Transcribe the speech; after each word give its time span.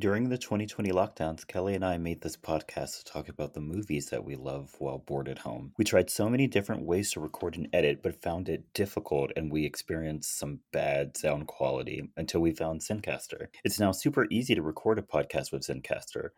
During 0.00 0.28
the 0.28 0.38
2020 0.38 0.92
lockdowns, 0.92 1.44
Kelley 1.44 1.74
and 1.74 1.84
I 1.84 1.98
made 1.98 2.20
this 2.20 2.36
podcast 2.36 2.98
to 2.98 3.04
talk 3.04 3.28
about 3.28 3.54
the 3.54 3.60
movies 3.60 4.10
that 4.10 4.22
we 4.22 4.36
love 4.36 4.76
while 4.78 4.98
bored 4.98 5.28
at 5.28 5.38
home. 5.38 5.72
We 5.76 5.84
tried 5.84 6.08
so 6.08 6.30
many 6.30 6.46
different 6.46 6.84
ways 6.84 7.10
to 7.10 7.20
record 7.20 7.56
and 7.56 7.68
edit, 7.72 8.00
but 8.00 8.22
found 8.22 8.48
it 8.48 8.72
difficult 8.74 9.32
and 9.34 9.50
we 9.50 9.66
experienced 9.66 10.38
some 10.38 10.60
bad 10.72 11.16
sound 11.16 11.48
quality 11.48 12.12
until 12.16 12.40
we 12.40 12.52
found 12.52 12.82
Zencastr. 12.82 13.48
It's 13.64 13.80
now 13.80 13.90
super 13.90 14.28
easy 14.30 14.54
to 14.54 14.62
record 14.62 15.00
a 15.00 15.02
podcast 15.02 15.50
with 15.50 15.66
Zencastr. 15.66 16.28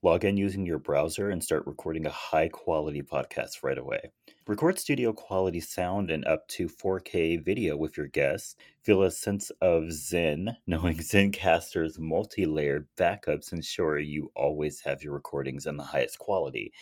Log 0.00 0.24
in 0.24 0.36
using 0.36 0.64
your 0.64 0.78
browser 0.78 1.28
and 1.28 1.42
start 1.42 1.66
recording 1.66 2.06
a 2.06 2.10
high 2.10 2.46
quality 2.46 3.02
podcast 3.02 3.64
right 3.64 3.78
away. 3.78 4.12
Record 4.48 4.78
studio 4.78 5.12
quality 5.12 5.60
sound 5.60 6.10
and 6.10 6.24
up 6.24 6.48
to 6.48 6.68
4K 6.68 7.44
video 7.44 7.76
with 7.76 7.98
your 7.98 8.06
guests. 8.06 8.56
Feel 8.80 9.02
a 9.02 9.10
sense 9.10 9.50
of 9.60 9.92
zen 9.92 10.56
knowing 10.66 10.96
Zencastr's 10.96 11.98
multi 11.98 12.46
layered 12.46 12.88
backups 12.96 13.52
ensure 13.52 13.98
you 13.98 14.32
always 14.34 14.80
have 14.80 15.02
your 15.02 15.12
recordings 15.12 15.66
in 15.66 15.76
the 15.76 15.82
highest 15.82 16.18
quality, 16.18 16.72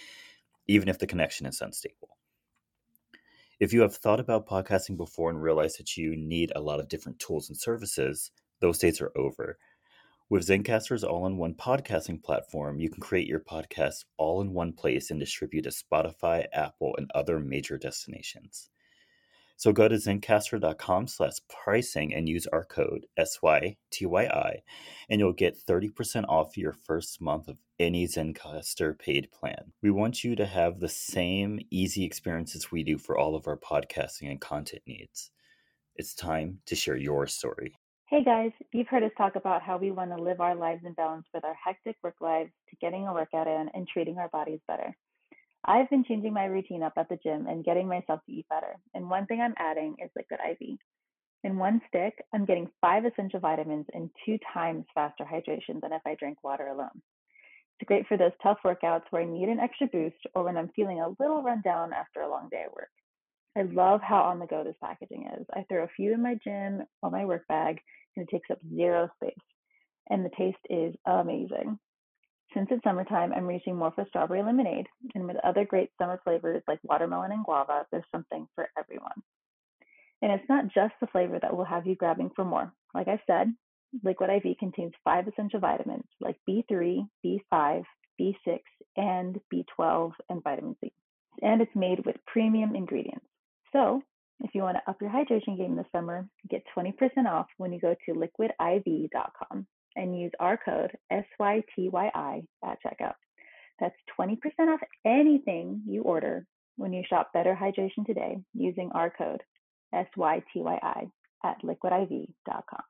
even 0.68 0.88
if 0.88 1.00
the 1.00 1.08
connection 1.08 1.44
is 1.44 1.60
unstable. 1.60 2.16
If 3.58 3.72
you 3.72 3.80
have 3.80 3.96
thought 3.96 4.20
about 4.20 4.46
podcasting 4.46 4.96
before 4.96 5.30
and 5.30 5.42
realized 5.42 5.80
that 5.80 5.96
you 5.96 6.14
need 6.14 6.52
a 6.54 6.60
lot 6.60 6.78
of 6.78 6.86
different 6.86 7.18
tools 7.18 7.48
and 7.48 7.58
services, 7.58 8.30
those 8.60 8.78
days 8.78 9.00
are 9.00 9.10
over. 9.16 9.58
With 10.28 10.48
Zencastr's 10.48 11.04
all 11.04 11.24
in 11.26 11.36
one 11.36 11.54
podcasting 11.54 12.20
platform, 12.20 12.80
you 12.80 12.90
can 12.90 13.00
create 13.00 13.28
your 13.28 13.38
podcast 13.38 14.06
all 14.16 14.40
in 14.40 14.52
one 14.52 14.72
place 14.72 15.12
and 15.12 15.20
distribute 15.20 15.62
to 15.62 15.70
Spotify, 15.70 16.46
Apple, 16.52 16.96
and 16.98 17.08
other 17.14 17.38
major 17.38 17.78
destinations. 17.78 18.68
So 19.56 19.72
go 19.72 19.86
to 19.86 19.94
zencastr.com 19.94 21.06
slash 21.06 21.34
pricing 21.48 22.12
and 22.12 22.28
use 22.28 22.48
our 22.48 22.64
code 22.64 23.06
SYTYI, 23.16 24.62
and 25.08 25.20
you'll 25.20 25.32
get 25.32 25.64
30% 25.64 26.24
off 26.28 26.58
your 26.58 26.72
first 26.72 27.20
month 27.20 27.46
of 27.46 27.58
any 27.78 28.08
Zencastr 28.08 28.98
paid 28.98 29.30
plan. 29.30 29.72
We 29.80 29.92
want 29.92 30.24
you 30.24 30.34
to 30.34 30.46
have 30.46 30.80
the 30.80 30.88
same 30.88 31.60
easy 31.70 32.04
experiences 32.04 32.72
we 32.72 32.82
do 32.82 32.98
for 32.98 33.16
all 33.16 33.36
of 33.36 33.46
our 33.46 33.56
podcasting 33.56 34.28
and 34.28 34.40
content 34.40 34.82
needs. 34.88 35.30
It's 35.94 36.14
time 36.14 36.58
to 36.66 36.74
share 36.74 36.96
your 36.96 37.28
story. 37.28 37.76
Hey 38.08 38.22
guys, 38.22 38.52
you've 38.72 38.86
heard 38.86 39.02
us 39.02 39.10
talk 39.18 39.34
about 39.34 39.62
how 39.62 39.78
we 39.78 39.90
want 39.90 40.16
to 40.16 40.22
live 40.22 40.40
our 40.40 40.54
lives 40.54 40.84
in 40.86 40.92
balance 40.92 41.26
with 41.34 41.44
our 41.44 41.54
hectic 41.54 41.96
work 42.04 42.14
lives 42.20 42.52
to 42.70 42.76
getting 42.76 43.08
a 43.08 43.12
workout 43.12 43.48
in 43.48 43.68
and 43.74 43.88
treating 43.88 44.16
our 44.18 44.28
bodies 44.28 44.60
better. 44.68 44.96
I've 45.64 45.90
been 45.90 46.04
changing 46.04 46.32
my 46.32 46.44
routine 46.44 46.84
up 46.84 46.92
at 46.96 47.08
the 47.08 47.18
gym 47.20 47.48
and 47.48 47.64
getting 47.64 47.88
myself 47.88 48.20
to 48.24 48.32
eat 48.32 48.46
better. 48.48 48.76
And 48.94 49.10
one 49.10 49.26
thing 49.26 49.40
I'm 49.40 49.56
adding 49.58 49.96
is 49.98 50.08
Liquid 50.14 50.38
IV. 50.48 50.78
In 51.42 51.58
one 51.58 51.80
stick, 51.88 52.14
I'm 52.32 52.44
getting 52.44 52.70
five 52.80 53.04
essential 53.06 53.40
vitamins 53.40 53.86
and 53.92 54.08
two 54.24 54.38
times 54.54 54.84
faster 54.94 55.24
hydration 55.24 55.80
than 55.80 55.92
if 55.92 56.02
I 56.06 56.14
drank 56.14 56.44
water 56.44 56.68
alone. 56.68 57.02
It's 57.80 57.88
great 57.88 58.06
for 58.06 58.16
those 58.16 58.30
tough 58.40 58.58
workouts 58.64 59.02
where 59.10 59.22
I 59.22 59.24
need 59.24 59.48
an 59.48 59.58
extra 59.58 59.88
boost 59.88 60.22
or 60.36 60.44
when 60.44 60.56
I'm 60.56 60.70
feeling 60.76 61.00
a 61.00 61.08
little 61.18 61.42
run 61.42 61.60
down 61.62 61.92
after 61.92 62.20
a 62.20 62.30
long 62.30 62.50
day 62.52 62.62
at 62.66 62.72
work. 62.72 62.90
I 63.56 63.62
love 63.62 64.00
how 64.02 64.22
on 64.22 64.38
the 64.38 64.46
go 64.46 64.62
this 64.62 64.76
packaging 64.82 65.28
is. 65.38 65.46
I 65.54 65.64
throw 65.64 65.84
a 65.84 65.88
few 65.96 66.12
in 66.12 66.22
my 66.22 66.36
gym 66.44 66.82
or 67.02 67.10
my 67.10 67.24
work 67.24 67.48
bag, 67.48 67.80
and 68.14 68.26
it 68.26 68.30
takes 68.30 68.50
up 68.50 68.58
zero 68.74 69.08
space. 69.16 69.34
And 70.10 70.24
the 70.24 70.30
taste 70.36 70.58
is 70.68 70.94
amazing. 71.06 71.78
Since 72.54 72.68
it's 72.70 72.84
summertime, 72.84 73.32
I'm 73.32 73.46
reaching 73.46 73.76
more 73.76 73.92
for 73.92 74.04
strawberry 74.08 74.42
lemonade. 74.42 74.86
And 75.14 75.26
with 75.26 75.36
other 75.42 75.64
great 75.64 75.90
summer 75.98 76.20
flavors 76.22 76.62
like 76.68 76.80
watermelon 76.84 77.32
and 77.32 77.44
guava, 77.44 77.86
there's 77.90 78.04
something 78.12 78.46
for 78.54 78.68
everyone. 78.78 79.22
And 80.22 80.32
it's 80.32 80.48
not 80.48 80.72
just 80.72 80.94
the 81.00 81.06
flavor 81.08 81.38
that 81.40 81.56
will 81.56 81.64
have 81.64 81.86
you 81.86 81.96
grabbing 81.96 82.30
for 82.36 82.44
more. 82.44 82.72
Like 82.94 83.08
I 83.08 83.20
said, 83.26 83.54
Liquid 84.02 84.30
IV 84.30 84.58
contains 84.58 84.92
five 85.04 85.28
essential 85.28 85.60
vitamins 85.60 86.04
like 86.20 86.36
B3, 86.48 87.06
B5, 87.24 87.84
B6, 88.20 88.58
and 88.96 89.40
B12, 89.52 90.12
and 90.28 90.42
vitamin 90.42 90.76
C. 90.82 90.92
And 91.42 91.60
it's 91.60 91.74
made 91.74 92.04
with 92.04 92.16
premium 92.26 92.74
ingredients. 92.74 93.26
So, 93.76 94.00
if 94.40 94.54
you 94.54 94.62
want 94.62 94.78
to 94.78 94.90
up 94.90 95.02
your 95.02 95.10
hydration 95.10 95.58
game 95.58 95.76
this 95.76 95.84
summer, 95.92 96.26
get 96.48 96.62
20% 96.74 96.94
off 97.28 97.44
when 97.58 97.74
you 97.74 97.78
go 97.78 97.94
to 98.06 98.14
liquidiv.com 98.14 99.66
and 99.96 100.18
use 100.18 100.32
our 100.40 100.56
code 100.56 100.92
SYTYI 101.12 102.46
at 102.64 102.78
checkout. 102.82 103.16
That's 103.78 103.94
20% 104.18 104.38
off 104.72 104.80
anything 105.04 105.82
you 105.86 106.02
order 106.02 106.46
when 106.76 106.94
you 106.94 107.02
shop 107.06 107.34
Better 107.34 107.54
Hydration 107.54 108.06
today 108.06 108.38
using 108.54 108.90
our 108.94 109.10
code 109.10 109.42
SYTYI 109.94 111.10
at 111.44 111.56
liquidiv.com. 111.62 112.82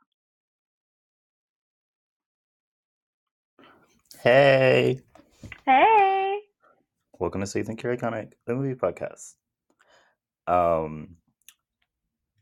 Hey! 4.23 5.01
Hey! 5.65 6.39
Welcome 7.19 7.41
to 7.41 7.47
So 7.49 7.59
You 7.59 7.65
Think 7.65 7.83
You're 7.83 7.97
Iconic, 7.97 8.35
the 8.47 8.55
movie 8.55 8.75
podcast. 8.75 9.35
Um, 10.47 11.17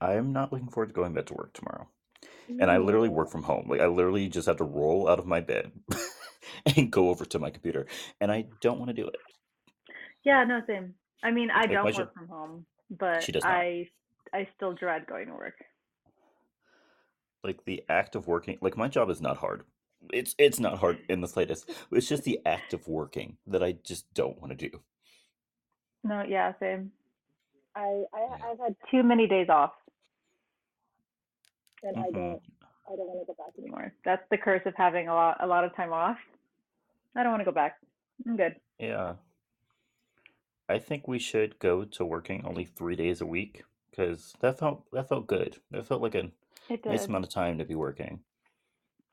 I'm 0.00 0.32
not 0.32 0.53
looking 0.53 0.69
forward 0.69 0.88
to 0.88 0.94
going 0.94 1.15
back 1.15 1.26
to 1.26 1.34
work 1.34 1.53
tomorrow. 1.54 1.88
And 2.60 2.70
I 2.70 2.78
literally 2.78 3.09
work 3.09 3.31
from 3.31 3.44
home. 3.44 3.69
Like 3.69 3.81
I 3.81 3.87
literally 3.87 4.28
just 4.28 4.47
have 4.47 4.59
to 4.59 4.65
roll 4.65 5.09
out 5.09 5.19
of 5.19 5.26
my 5.26 5.41
bed 5.41 5.72
and 6.76 6.91
go 6.92 7.10
over 7.10 7.25
to 7.26 7.38
my 7.38 7.50
computer, 7.50 7.87
and 8.20 8.32
I 8.32 8.47
don't 8.60 8.78
want 8.78 8.91
to 8.91 8.94
do 8.94 9.09
it. 9.09 9.16
Yeah, 10.25 10.44
no, 10.44 10.60
same. 10.66 10.94
I 11.22 11.31
mean, 11.31 11.50
I 11.50 11.66
Like 11.66 11.72
don't 11.72 11.94
work 11.94 12.15
from 12.15 12.28
home, 12.28 12.66
but 12.91 13.25
she 13.25 13.32
does. 13.32 13.44
I 13.44 13.88
I 14.32 14.48
still 14.56 14.75
dread 14.75 15.06
going 15.06 15.26
to 15.28 15.34
work. 15.34 15.56
Like 17.44 17.65
the 17.65 17.84
act 17.88 18.16
of 18.16 18.26
working. 18.26 18.59
Like 18.60 18.76
my 18.76 18.88
job 18.88 19.10
is 19.10 19.21
not 19.21 19.38
hard. 19.38 19.65
It's 20.12 20.34
it's 20.38 20.60
not 20.60 20.78
hard 20.78 20.98
in 21.09 21.21
the 21.21 21.28
slightest. 21.28 21.71
It's 21.92 22.09
just 22.09 22.25
the 22.25 22.41
act 22.47 22.75
of 22.75 22.88
working 22.88 23.38
that 23.47 23.62
I 23.62 23.72
just 23.72 24.12
don't 24.15 24.41
want 24.41 24.59
to 24.59 24.71
do. 24.71 24.81
No, 26.04 26.22
yeah, 26.22 26.53
same. 26.60 26.92
I, 27.76 28.04
I 28.12 28.20
Yeah. 28.30 28.36
I've 28.50 28.58
had 28.58 28.76
too 28.90 29.02
many 29.02 29.26
days 29.26 29.48
off, 29.48 29.72
and 31.82 31.96
I 31.96 32.10
hmm 32.10 32.12
don't 32.12 32.42
I 32.90 32.96
don't 32.96 33.08
want 33.08 33.20
to 33.20 33.26
go 33.26 33.34
back 33.34 33.52
anymore. 33.58 33.92
That's 34.04 34.22
the 34.30 34.38
curse 34.38 34.62
of 34.66 34.74
having 34.76 35.08
a 35.08 35.14
lot 35.14 35.38
a 35.42 35.46
lot 35.46 35.64
of 35.64 35.74
time 35.76 35.92
off. 35.92 36.18
I 37.16 37.22
don't 37.22 37.32
want 37.32 37.40
to 37.40 37.44
go 37.46 37.52
back. 37.52 37.76
I'm 38.26 38.36
good. 38.36 38.56
Yeah. 38.78 39.14
I 40.68 40.78
think 40.78 41.06
we 41.06 41.18
should 41.18 41.58
go 41.58 41.84
to 41.84 42.04
working 42.04 42.44
only 42.44 42.64
three 42.64 42.96
days 42.96 43.20
a 43.20 43.26
week 43.26 43.64
because 43.91 44.34
that 44.41 44.58
felt 44.58 44.84
that 44.92 45.08
felt 45.08 45.26
good. 45.26 45.58
That 45.70 45.86
felt 45.86 46.02
like 46.02 46.14
a 46.14 46.30
nice 46.86 47.06
amount 47.08 47.24
of 47.24 47.30
time 47.30 47.58
to 47.58 47.64
be 47.64 47.74
working. 47.74 48.20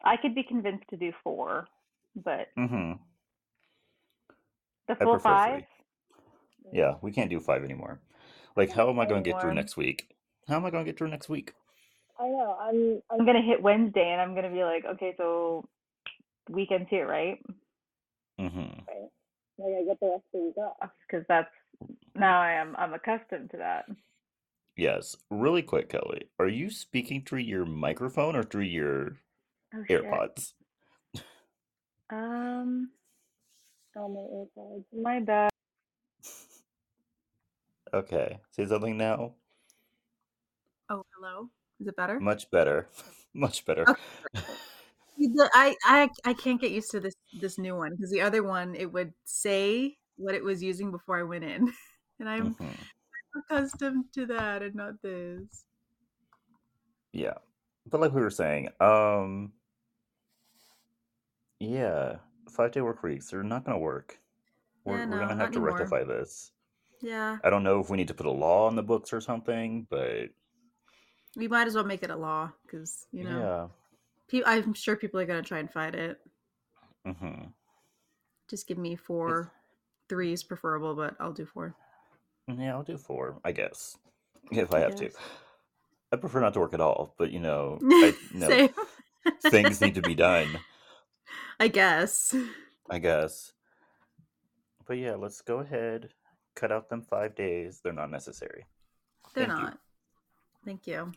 I 0.03 0.17
could 0.17 0.33
be 0.35 0.43
convinced 0.43 0.85
to 0.89 0.97
do 0.97 1.11
four, 1.23 1.67
but 2.15 2.47
hmm 2.55 2.93
the 4.87 4.95
I 4.99 5.03
full 5.03 5.19
five, 5.19 5.51
three. 5.53 5.65
Yeah, 6.71 6.95
we 7.01 7.11
can't 7.11 7.29
do 7.29 7.39
five 7.39 7.63
anymore. 7.63 7.99
Like, 8.55 8.71
how 8.71 8.89
am 8.89 8.99
I 8.99 9.05
going 9.05 9.23
to 9.23 9.29
get 9.29 9.41
through 9.41 9.53
next 9.53 9.77
week? 9.77 10.13
How 10.47 10.55
am 10.55 10.65
I 10.65 10.69
going 10.69 10.85
to 10.85 10.91
get 10.91 10.97
through 10.97 11.09
next 11.09 11.29
week? 11.29 11.53
I 12.19 12.27
know. 12.27 12.55
I'm 12.61 13.01
I'm 13.09 13.25
gonna 13.25 13.41
hit 13.41 13.63
Wednesday, 13.63 14.07
and 14.11 14.21
I'm 14.21 14.35
gonna 14.35 14.51
be 14.51 14.63
like, 14.63 14.85
okay, 14.85 15.15
so 15.17 15.67
weekends 16.49 16.87
here, 16.89 17.07
right? 17.07 17.43
Mm-hmm. 18.39 18.59
Right. 18.59 19.09
Like 19.57 19.73
I 19.79 19.83
get 19.85 19.99
the 19.99 20.07
rest 20.07 20.23
of 20.33 20.39
the 20.39 20.39
week 20.39 20.57
off 20.57 20.91
because 21.07 21.25
that's 21.27 21.49
now 22.15 22.39
I 22.39 22.51
am 22.51 22.75
I'm 22.77 22.93
accustomed 22.93 23.49
to 23.51 23.57
that. 23.57 23.85
Yes. 24.77 25.15
Really 25.31 25.63
quick, 25.63 25.89
Kelley. 25.89 26.25
Are 26.39 26.47
you 26.47 26.69
speaking 26.69 27.23
through 27.23 27.39
your 27.39 27.65
microphone 27.65 28.35
or 28.35 28.43
through 28.43 28.63
your 28.63 29.17
Oh 29.73 29.83
shit. 29.87 30.03
AirPods? 30.03 30.53
Um. 32.11 32.89
Oh 33.95 34.09
my 34.09 34.61
AirPods. 34.61 34.83
My 34.93 35.19
bad. 35.21 35.50
Okay. 37.93 38.39
Say 38.51 38.65
something 38.65 38.97
now. 38.97 39.35
Oh, 40.89 41.03
hello. 41.15 41.49
Is 41.79 41.87
it 41.87 41.95
better? 41.95 42.21
Much 42.21 42.49
better. 42.49 42.87
Much 43.33 43.65
better. 43.65 43.87
Okay. 43.87 43.97
I, 45.53 45.75
I 45.85 46.09
I 46.25 46.33
can't 46.33 46.59
get 46.59 46.71
used 46.71 46.91
to 46.91 46.99
this 46.99 47.15
this 47.33 47.57
new 47.57 47.75
one 47.75 47.91
because 47.91 48.11
the 48.11 48.21
other 48.21 48.43
one 48.43 48.75
it 48.75 48.91
would 48.91 49.13
say 49.25 49.97
what 50.15 50.35
it 50.35 50.43
was 50.43 50.63
using 50.63 50.91
before 50.91 51.19
I 51.19 51.23
went 51.23 51.43
in, 51.43 51.71
and 52.19 52.29
I'm 52.29 52.55
hmm 52.59 52.91
accustomed 53.37 54.13
to 54.15 54.27
that 54.27 54.63
and 54.63 54.75
not 54.75 55.01
this. 55.03 55.65
Yeah. 57.13 57.35
But 57.85 58.01
like 58.01 58.13
we 58.13 58.21
were 58.21 58.29
saying, 58.29 58.69
um, 58.79 59.53
yeah, 61.59 62.19
five 62.49 62.71
day 62.71 62.81
work 62.81 63.03
weeks, 63.03 63.29
they're 63.29 63.43
not 63.43 63.63
going 63.65 63.75
to 63.75 63.79
work. 63.79 64.19
We're, 64.85 64.99
Yeah, 64.99 65.05
we're 65.05 65.19
going 65.19 65.29
to 65.29 65.35
have 65.35 65.51
to 65.51 65.59
anymore. 65.59 65.61
rectify 65.61 66.03
this. 66.03 66.51
Yeah, 67.01 67.39
I 67.43 67.49
don't 67.49 67.63
know 67.63 67.79
if 67.79 67.89
we 67.89 67.97
need 67.97 68.07
to 68.09 68.13
put 68.13 68.25
a 68.25 68.31
law 68.31 68.67
on 68.67 68.75
the 68.75 68.83
books 68.83 69.13
or 69.13 69.21
something, 69.21 69.85
but 69.89 70.29
we 71.35 71.47
might 71.47 71.67
as 71.67 71.75
well 71.75 71.83
make 71.83 72.03
it 72.03 72.09
a 72.09 72.15
law 72.15 72.51
because 72.65 73.05
you 73.11 73.23
know, 73.23 73.39
yeah. 73.39 73.67
pe- 74.29 74.43
I'm 74.45 74.73
sure 74.73 74.95
people 74.95 75.19
are 75.19 75.25
gonna 75.25 75.41
try 75.41 75.59
and 75.59 75.71
fight 75.71 75.95
it. 75.95 76.19
hmm 77.05 77.53
Just 78.49 78.67
give 78.67 78.77
me 78.77 78.95
It's, 79.25 79.41
three 80.09 80.33
is 80.33 80.43
preferable, 80.43 80.95
but 80.95 81.15
I'll 81.19 81.33
do 81.33 81.45
four. 81.45 81.75
yeah, 82.47 82.73
I'll 82.73 82.83
do 82.83 82.97
four, 82.97 83.39
I 83.43 83.51
guess, 83.51 83.97
if 84.51 84.73
I 84.73 84.79
I 84.79 84.79
have 84.79 84.95
to. 84.95 85.09
I 86.11 86.17
prefer 86.17 86.41
not 86.41 86.53
to 86.55 86.59
work 86.59 86.73
at 86.73 86.81
all, 86.81 87.15
but 87.17 87.31
you 87.31 87.39
know, 87.39 87.81
I 88.01 88.15
know 88.31 88.49
Same. 88.49 88.69
things 89.49 89.81
need 89.81 89.95
to 89.95 90.01
be 90.01 90.15
done. 90.15 90.59
I 91.59 91.67
guess. 91.67 92.35
I 92.89 92.99
guess. 92.99 93.53
But 94.85 94.99
yeah, 94.99 95.15
let's 95.15 95.41
go 95.41 95.57
ahead. 95.57 96.13
Cut 96.55 96.71
out 96.71 96.89
them 96.89 97.01
five 97.01 97.35
days. 97.35 97.81
They're 97.83 97.93
not 97.93 98.11
necessary. 98.11 98.65
They're 99.33 99.47
Thank 99.47 99.59
you. 99.59 99.65
not. 99.65 99.79
Thank 100.65 100.87
you. 100.87 101.11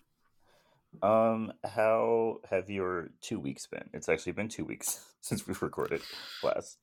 Um, 1.02 1.52
how 1.64 2.38
have 2.48 2.70
your 2.70 3.10
two 3.20 3.40
weeks 3.40 3.66
been? 3.66 3.90
It's 3.92 4.08
actually 4.08 4.32
been 4.32 4.48
two 4.48 4.64
weeks 4.64 5.04
since 5.20 5.46
we've 5.46 5.62
recorded 5.62 6.02
last. 6.42 6.78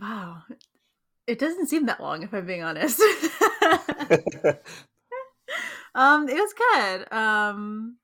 Wow. 0.00 0.42
It 1.26 1.38
doesn't 1.38 1.68
seem 1.68 1.86
that 1.86 2.00
long 2.00 2.22
if 2.22 2.32
I'm 2.34 2.46
being 2.46 2.62
honest. 2.62 3.00
um, 5.94 6.28
it 6.28 6.34
was 6.34 6.54
good. 6.54 7.12
Um 7.12 7.96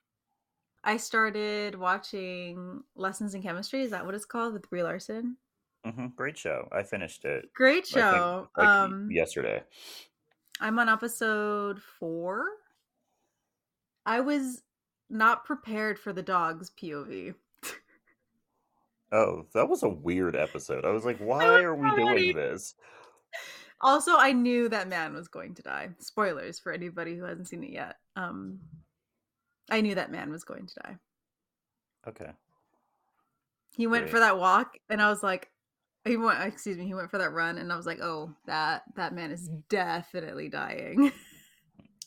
I 0.85 0.97
started 0.97 1.77
watching 1.77 2.83
Lessons 2.97 3.35
in 3.35 3.43
Chemistry. 3.43 3.83
Is 3.83 3.93
that 3.93 4.05
what 4.05 4.17
it's 4.17 4.25
called 4.25 4.53
with 4.53 4.69
Brie 4.69 4.83
Larson? 4.83 5.37
Hmm 5.85 6.07
Great 6.17 6.39
show. 6.39 6.69
I 6.73 6.83
finished 6.83 7.25
it. 7.25 7.53
Great 7.55 7.87
think, 7.87 8.05
show. 8.05 8.49
like 8.57 8.69
um 8.69 9.09
yesterday. 9.11 9.63
I'm 10.61 10.79
on 10.79 10.89
episode 10.89 11.81
four. 11.99 12.47
I 14.07 14.21
was 14.21 14.63
not 15.11 15.45
prepared 15.45 15.99
for 15.99 16.13
the 16.13 16.23
dog's 16.23 16.71
POV. 16.71 17.35
Oh, 19.13 19.45
that 19.53 19.69
was 19.69 19.83
a 19.83 19.89
weird 19.89 20.35
episode. 20.35 20.85
I 20.85 20.91
was 20.91 21.05
like, 21.05 21.19
why 21.21 21.45
was 21.45 21.63
are 21.63 21.75
we 21.75 21.91
doing 21.91 22.37
this? 22.37 22.75
Also, 23.85 24.13
I 24.17 24.31
knew 24.31 24.69
that 24.69 24.89
man 24.89 25.13
was 25.13 25.27
going 25.27 25.57
to 25.57 25.63
die. 25.63 25.89
Spoilers 25.99 26.61
for 26.61 26.71
anybody 26.71 27.17
who 27.17 27.25
hasn't 27.25 27.49
seen 27.49 27.65
it 27.65 27.73
yet. 27.73 27.97
Um, 28.15 28.61
I 29.73 29.81
knew 29.81 29.97
that 29.97 30.13
man 30.13 30.31
was 30.31 30.45
going 30.45 30.67
to 30.69 30.75
die. 30.85 30.97
Okay. 32.07 32.31
He 33.75 33.89
went 33.89 34.09
for 34.09 34.21
that 34.21 34.39
walk, 34.39 34.77
and 34.89 35.03
I 35.03 35.09
was 35.09 35.25
like, 35.25 35.51
he 36.05 36.17
went. 36.17 36.41
Excuse 36.43 36.77
me. 36.79 36.87
He 36.87 36.95
went 36.95 37.11
for 37.11 37.19
that 37.19 37.33
run, 37.33 37.59
and 37.59 37.73
I 37.73 37.77
was 37.77 37.87
like, 37.87 38.01
oh, 38.01 38.35
that 38.47 38.83
that 38.97 39.15
man 39.15 39.31
is 39.31 39.49
definitely 39.69 40.49
dying. 40.49 41.13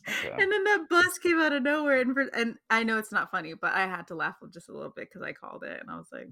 Okay. 0.08 0.30
and 0.40 0.52
then 0.52 0.64
that 0.66 0.86
bus 0.88 1.18
came 1.18 1.40
out 1.40 1.52
of 1.54 1.64
nowhere, 1.64 2.00
and 2.00 2.14
for, 2.14 2.22
and 2.36 2.56
I 2.70 2.84
know 2.84 3.00
it's 3.00 3.12
not 3.12 3.32
funny, 3.32 3.56
but 3.56 3.74
I 3.74 3.88
had 3.88 4.06
to 4.08 4.16
laugh 4.16 4.36
just 4.54 4.70
a 4.70 4.72
little 4.72 4.92
bit 4.96 5.10
because 5.10 5.24
I 5.24 5.34
called 5.34 5.64
it, 5.64 5.80
and 5.82 5.90
I 5.90 5.98
was 5.98 6.10
like, 6.12 6.30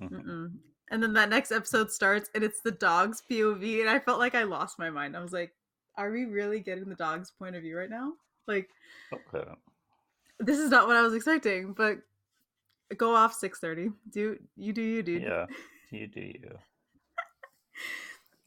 Mhm. 0.00 0.10
Mm-mm. 0.24 0.52
And 0.90 1.02
then 1.02 1.12
that 1.14 1.28
next 1.28 1.52
episode 1.52 1.90
starts, 1.90 2.30
and 2.34 2.42
it's 2.42 2.60
the 2.62 2.70
dog's 2.70 3.22
POV, 3.30 3.80
and 3.82 3.90
I 3.90 3.98
felt 3.98 4.18
like 4.18 4.34
I 4.34 4.44
lost 4.44 4.78
my 4.78 4.88
mind. 4.90 5.14
I 5.16 5.20
was 5.22 5.32
like, 5.32 5.52
"Are 5.96 6.10
we 6.10 6.24
really 6.24 6.60
getting 6.60 6.88
the 6.88 6.94
dog's 6.94 7.30
point 7.30 7.54
of 7.54 7.62
view 7.62 7.76
right 7.76 7.90
now? 7.90 8.14
Like, 8.46 8.68
Okay. 9.12 9.50
this 10.38 10.58
is 10.58 10.70
not 10.70 10.86
what 10.86 10.96
I 10.96 11.02
was 11.02 11.14
expecting." 11.14 11.74
But 11.74 11.98
go 12.96 13.14
off 13.14 13.34
six 13.34 13.58
thirty. 13.58 13.90
Do 14.10 14.38
you 14.56 14.72
do 14.72 14.82
you, 14.82 15.02
dude? 15.02 15.22
Yeah. 15.22 15.46
You 15.90 16.06
do 16.06 16.20
you. 16.20 16.58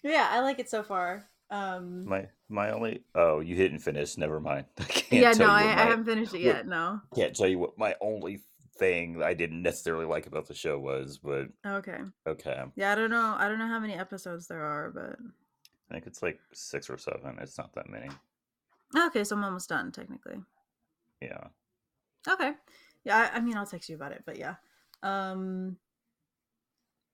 Yeah. 0.03 0.27
I 0.31 0.39
like 0.41 0.59
it 0.59 0.69
so 0.69 0.83
far. 0.83 1.25
Um, 1.51 2.05
My 2.05 2.27
my 2.49 2.71
only 2.71 3.03
oh 3.13 3.39
you 3.39 3.55
didn't 3.55 3.79
finish. 3.79 4.17
Never 4.17 4.39
mind. 4.39 4.65
I 4.79 4.83
can't 4.83 5.11
yeah, 5.21 5.33
tell 5.33 5.47
no, 5.47 5.53
you 5.55 5.59
I, 5.59 5.65
what 5.67 5.77
I 5.77 5.85
haven't 5.85 6.05
finished 6.05 6.33
it 6.33 6.37
what- 6.37 6.55
yet. 6.55 6.67
No. 6.67 7.01
can't 7.15 7.35
tell 7.35 7.47
you 7.47 7.59
what 7.59 7.77
my 7.77 7.95
only 8.01 8.41
thing 8.77 9.21
I 9.23 9.33
didn't 9.33 9.61
necessarily 9.61 10.05
like 10.05 10.27
about 10.27 10.47
the 10.47 10.53
show 10.53 10.77
was, 10.77 11.17
but 11.17 11.47
Okay. 11.65 11.99
okay. 12.27 12.63
Yeah, 12.75 12.91
I 12.91 12.95
don't 12.95 13.09
know. 13.11 13.35
I 13.37 13.47
don't 13.47 13.59
know 13.59 13.67
how 13.67 13.79
many 13.79 13.93
episodes 13.93 14.47
there 14.47 14.63
are, 14.63 14.89
but 14.91 15.17
I 15.89 15.93
think 15.93 16.07
it's 16.07 16.21
like 16.23 16.39
six 16.51 16.89
or 16.89 16.97
seven. 16.97 17.37
It's 17.39 17.57
not 17.57 17.73
that 17.75 17.89
many. 17.89 18.09
okay, 18.97 19.23
so 19.23 19.35
I'm 19.37 19.43
almost 19.43 19.69
done 19.69 19.91
technically. 19.91 20.41
Yeah. 21.21 21.47
Okay. 22.27 22.53
Yeah, 23.05 23.29
I, 23.31 23.37
I 23.37 23.39
mean, 23.39 23.55
I'll 23.55 23.65
text 23.67 23.87
you 23.87 23.95
about 23.95 24.11
it, 24.11 24.23
but 24.25 24.37
yeah. 24.37 24.55
Um 25.03 25.77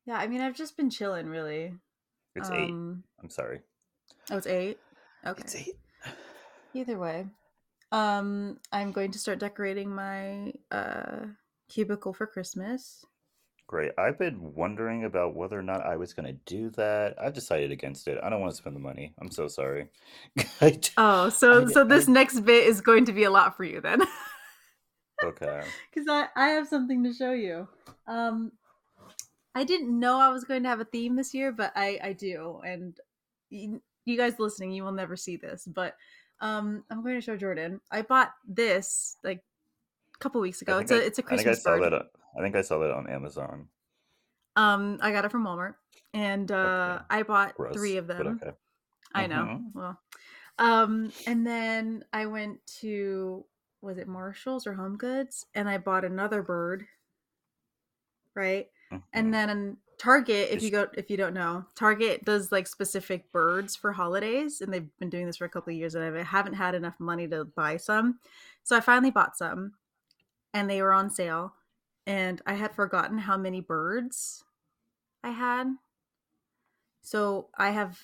Yeah, 0.05 0.17
I 0.17 0.27
mean, 0.27 0.41
I've 0.41 0.55
just 0.55 0.77
been 0.77 0.89
chilling 0.89 1.27
really. 1.27 1.73
It's 2.35 2.49
eight. 2.49 2.69
um, 2.71 3.03
I'm 3.21 3.29
sorry. 3.29 3.61
Oh, 4.29 4.37
it's 4.37 4.47
8. 4.47 4.77
Okay. 5.27 5.41
It's 5.41 5.55
eight. 5.55 5.75
Either 6.73 6.97
way. 6.97 7.27
Um 7.91 8.57
I'm 8.71 8.91
going 8.91 9.11
to 9.11 9.19
start 9.19 9.39
decorating 9.39 9.93
my 9.93 10.53
uh 10.71 11.25
cubicle 11.69 12.13
for 12.13 12.25
Christmas. 12.27 13.03
Great. 13.67 13.91
I've 13.97 14.17
been 14.19 14.53
wondering 14.53 15.05
about 15.05 15.33
whether 15.35 15.57
or 15.57 15.61
not 15.63 15.85
I 15.85 15.95
was 15.95 16.13
going 16.13 16.25
to 16.25 16.37
do 16.45 16.69
that. 16.71 17.15
I've 17.21 17.33
decided 17.33 17.71
against 17.71 18.07
it. 18.09 18.19
I 18.21 18.29
don't 18.29 18.41
want 18.41 18.51
to 18.51 18.57
spend 18.57 18.75
the 18.75 18.81
money. 18.81 19.13
I'm 19.21 19.31
so 19.31 19.47
sorry. 19.47 19.87
I 20.61 20.77
Oh, 20.97 21.29
so 21.29 21.63
I- 21.63 21.71
so 21.71 21.83
this 21.85 22.07
I- 22.09 22.11
next 22.11 22.41
bit 22.41 22.67
is 22.67 22.81
going 22.81 23.05
to 23.05 23.13
be 23.13 23.23
a 23.23 23.31
lot 23.31 23.55
for 23.55 23.63
you 23.63 23.79
then. 23.81 24.01
okay. 25.23 25.61
because 25.93 26.07
I, 26.09 26.27
I 26.35 26.47
have 26.49 26.67
something 26.67 27.03
to 27.03 27.13
show 27.13 27.31
you. 27.31 27.67
Um, 28.07 28.51
I 29.53 29.63
didn't 29.63 29.97
know 29.99 30.19
I 30.19 30.29
was 30.29 30.43
going 30.45 30.63
to 30.63 30.69
have 30.69 30.79
a 30.79 30.85
theme 30.85 31.15
this 31.15 31.33
year, 31.33 31.51
but 31.51 31.73
I, 31.75 31.99
I 32.03 32.13
do. 32.13 32.61
And 32.65 32.97
you, 33.49 33.81
you 34.05 34.17
guys 34.17 34.39
listening, 34.39 34.71
you 34.71 34.83
will 34.83 34.91
never 34.93 35.15
see 35.17 35.35
this, 35.35 35.67
but 35.67 35.95
um, 36.39 36.83
I'm 36.89 37.03
going 37.03 37.15
to 37.15 37.21
show 37.21 37.35
Jordan. 37.37 37.81
I 37.91 38.01
bought 38.01 38.31
this 38.47 39.17
like 39.23 39.43
a 40.15 40.19
couple 40.19 40.41
weeks 40.41 40.61
ago. 40.61 40.77
I 40.77 40.81
It's 40.81 40.89
think 40.91 41.01
a 41.01 41.03
I- 41.03 41.07
it's 41.07 41.19
a 41.19 41.23
I 41.23 41.27
think 41.27 41.39
I 41.41 41.43
Christmas 41.43 41.63
saw 41.63 41.77
bird. 41.77 41.93
that. 41.93 42.05
I 42.37 42.41
think 42.41 42.55
I 42.55 42.61
saw 42.61 42.79
that 42.79 42.91
on 42.91 43.09
Amazon. 43.09 43.67
Um, 44.55 44.97
I 45.01 45.11
got 45.11 45.25
it 45.25 45.31
from 45.31 45.45
Walmart, 45.45 45.75
and 46.13 46.49
uh, 46.51 46.95
Okay. 46.99 47.05
I 47.09 47.23
bought 47.23 47.55
Gross, 47.55 47.73
three 47.73 47.97
of 47.97 48.07
them. 48.07 48.39
okay. 48.41 48.55
I 49.13 49.27
know. 49.27 49.61
Mhm. 49.61 49.63
Well, 49.73 49.99
um, 50.59 51.11
and 51.27 51.45
then 51.45 52.05
I 52.13 52.25
went 52.25 52.65
to 52.79 53.45
was 53.81 53.97
it 53.97 54.07
Marshalls 54.07 54.65
or 54.65 54.73
Home 54.73 54.95
Goods, 54.97 55.45
and 55.55 55.67
I 55.69 55.77
bought 55.77 56.05
another 56.05 56.41
bird. 56.41 56.85
Right. 58.35 58.67
And 58.91 59.01
mm-hmm. 59.25 59.31
then 59.31 59.77
Target, 59.97 60.49
if 60.51 60.63
you 60.63 60.71
go, 60.71 60.87
if 60.95 61.11
you 61.11 61.17
don't 61.17 61.33
know, 61.33 61.65
Target 61.75 62.25
does 62.25 62.51
like 62.51 62.67
specific 62.67 63.31
birds 63.31 63.75
for 63.75 63.91
holidays, 63.93 64.61
and 64.61 64.73
they've 64.73 64.89
been 64.99 65.09
doing 65.11 65.27
this 65.27 65.37
for 65.37 65.45
a 65.45 65.49
couple 65.49 65.71
of 65.71 65.77
years, 65.77 65.95
and 65.95 66.03
I 66.03 66.23
haven't 66.23 66.53
had 66.53 66.73
enough 66.73 66.99
money 66.99 67.27
to 67.27 67.45
buy 67.45 67.77
some, 67.77 68.19
so 68.63 68.75
I 68.75 68.79
finally 68.79 69.11
bought 69.11 69.37
some, 69.37 69.73
and 70.53 70.69
they 70.69 70.81
were 70.81 70.93
on 70.93 71.09
sale, 71.09 71.53
and 72.07 72.41
I 72.45 72.53
had 72.53 72.73
forgotten 72.73 73.19
how 73.19 73.37
many 73.37 73.61
birds 73.61 74.43
I 75.23 75.29
had, 75.29 75.67
so 77.03 77.49
I 77.57 77.69
have, 77.69 77.99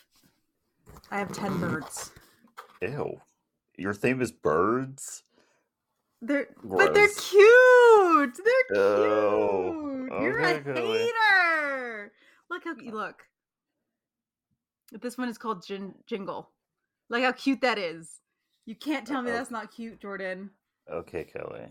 I 1.09 1.17
have 1.17 1.31
ten 1.31 1.59
birds. 1.59 2.11
Ew. 2.81 3.19
Your 3.75 3.93
theme 3.93 4.21
is 4.21 4.31
birds? 4.31 5.23
They're 6.21 6.47
but 6.63 6.93
they're 6.93 7.07
cute. 7.09 8.37
They're 8.43 8.69
cute. 8.73 8.77
Oh, 8.77 10.07
You're 10.09 10.39
a 10.43 10.47
okay, 10.53 10.63
Kelley. 10.63 10.99
hater. 10.99 12.11
Look 12.49 12.63
how 12.63 12.75
you 12.79 12.91
look. 12.91 13.23
This 15.01 15.17
one 15.17 15.29
is 15.29 15.37
called 15.37 15.65
Jin- 15.65 15.95
Jingle. 16.07 16.49
Like 17.09 17.23
how 17.23 17.31
cute 17.33 17.61
that 17.61 17.77
is. 17.77 18.19
You 18.65 18.75
can't 18.75 19.05
tell 19.07 19.21
me 19.21 19.29
Uh-oh. 19.29 19.37
that's 19.37 19.51
not 19.51 19.71
cute, 19.71 19.99
Jordan. 20.01 20.49
Okay, 20.91 21.23
Kelley. 21.23 21.67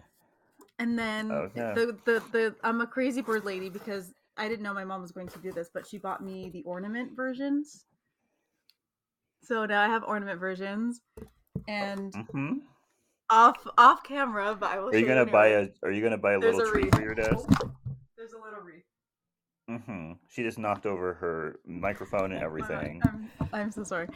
And 0.78 0.98
then 0.98 1.30
Okay. 1.32 1.72
the, 1.74 1.98
the 2.04 2.22
the 2.32 2.54
I'm 2.62 2.80
a 2.82 2.86
crazy 2.86 3.22
bird 3.22 3.44
lady 3.44 3.68
because 3.68 4.12
I 4.36 4.48
didn't 4.48 4.62
know 4.62 4.74
my 4.74 4.84
mom 4.84 5.02
was 5.02 5.12
going 5.12 5.28
to 5.28 5.38
do 5.38 5.50
this, 5.52 5.70
but 5.72 5.86
she 5.86 5.98
bought 5.98 6.22
me 6.22 6.50
the 6.52 6.62
ornament 6.64 7.16
versions. 7.16 7.84
So 9.42 9.64
now 9.64 9.80
I 9.82 9.86
have 9.86 10.04
ornament 10.04 10.38
versions, 10.40 11.00
and 11.68 12.14
hmm 12.32 12.58
off 13.30 13.66
off 13.76 14.02
camera, 14.04 14.56
but 14.58 14.70
I 14.70 14.78
will. 14.80 14.88
Are 14.90 14.98
you 14.98 15.06
gonna 15.06 15.26
buy 15.26 15.48
a? 15.48 15.68
Are 15.82 15.90
you 15.90 16.02
gonna 16.02 16.18
buy 16.18 16.34
a 16.34 16.40
There's 16.40 16.56
little 16.56 16.68
a 16.68 16.72
tree 16.72 16.82
wreath. 16.84 16.94
for 16.94 17.02
your 17.02 17.14
desk? 17.14 17.48
There's 18.16 18.32
a 18.32 18.38
little 18.38 18.60
wreath. 18.64 18.84
Mm-hmm. 19.68 20.12
She 20.28 20.42
just 20.42 20.58
knocked 20.58 20.86
over 20.86 21.14
her 21.14 21.58
microphone 21.66 22.32
and 22.32 22.42
everything. 22.42 23.02
I'm, 23.04 23.30
I'm 23.52 23.72
so 23.72 23.82
sorry. 23.84 24.08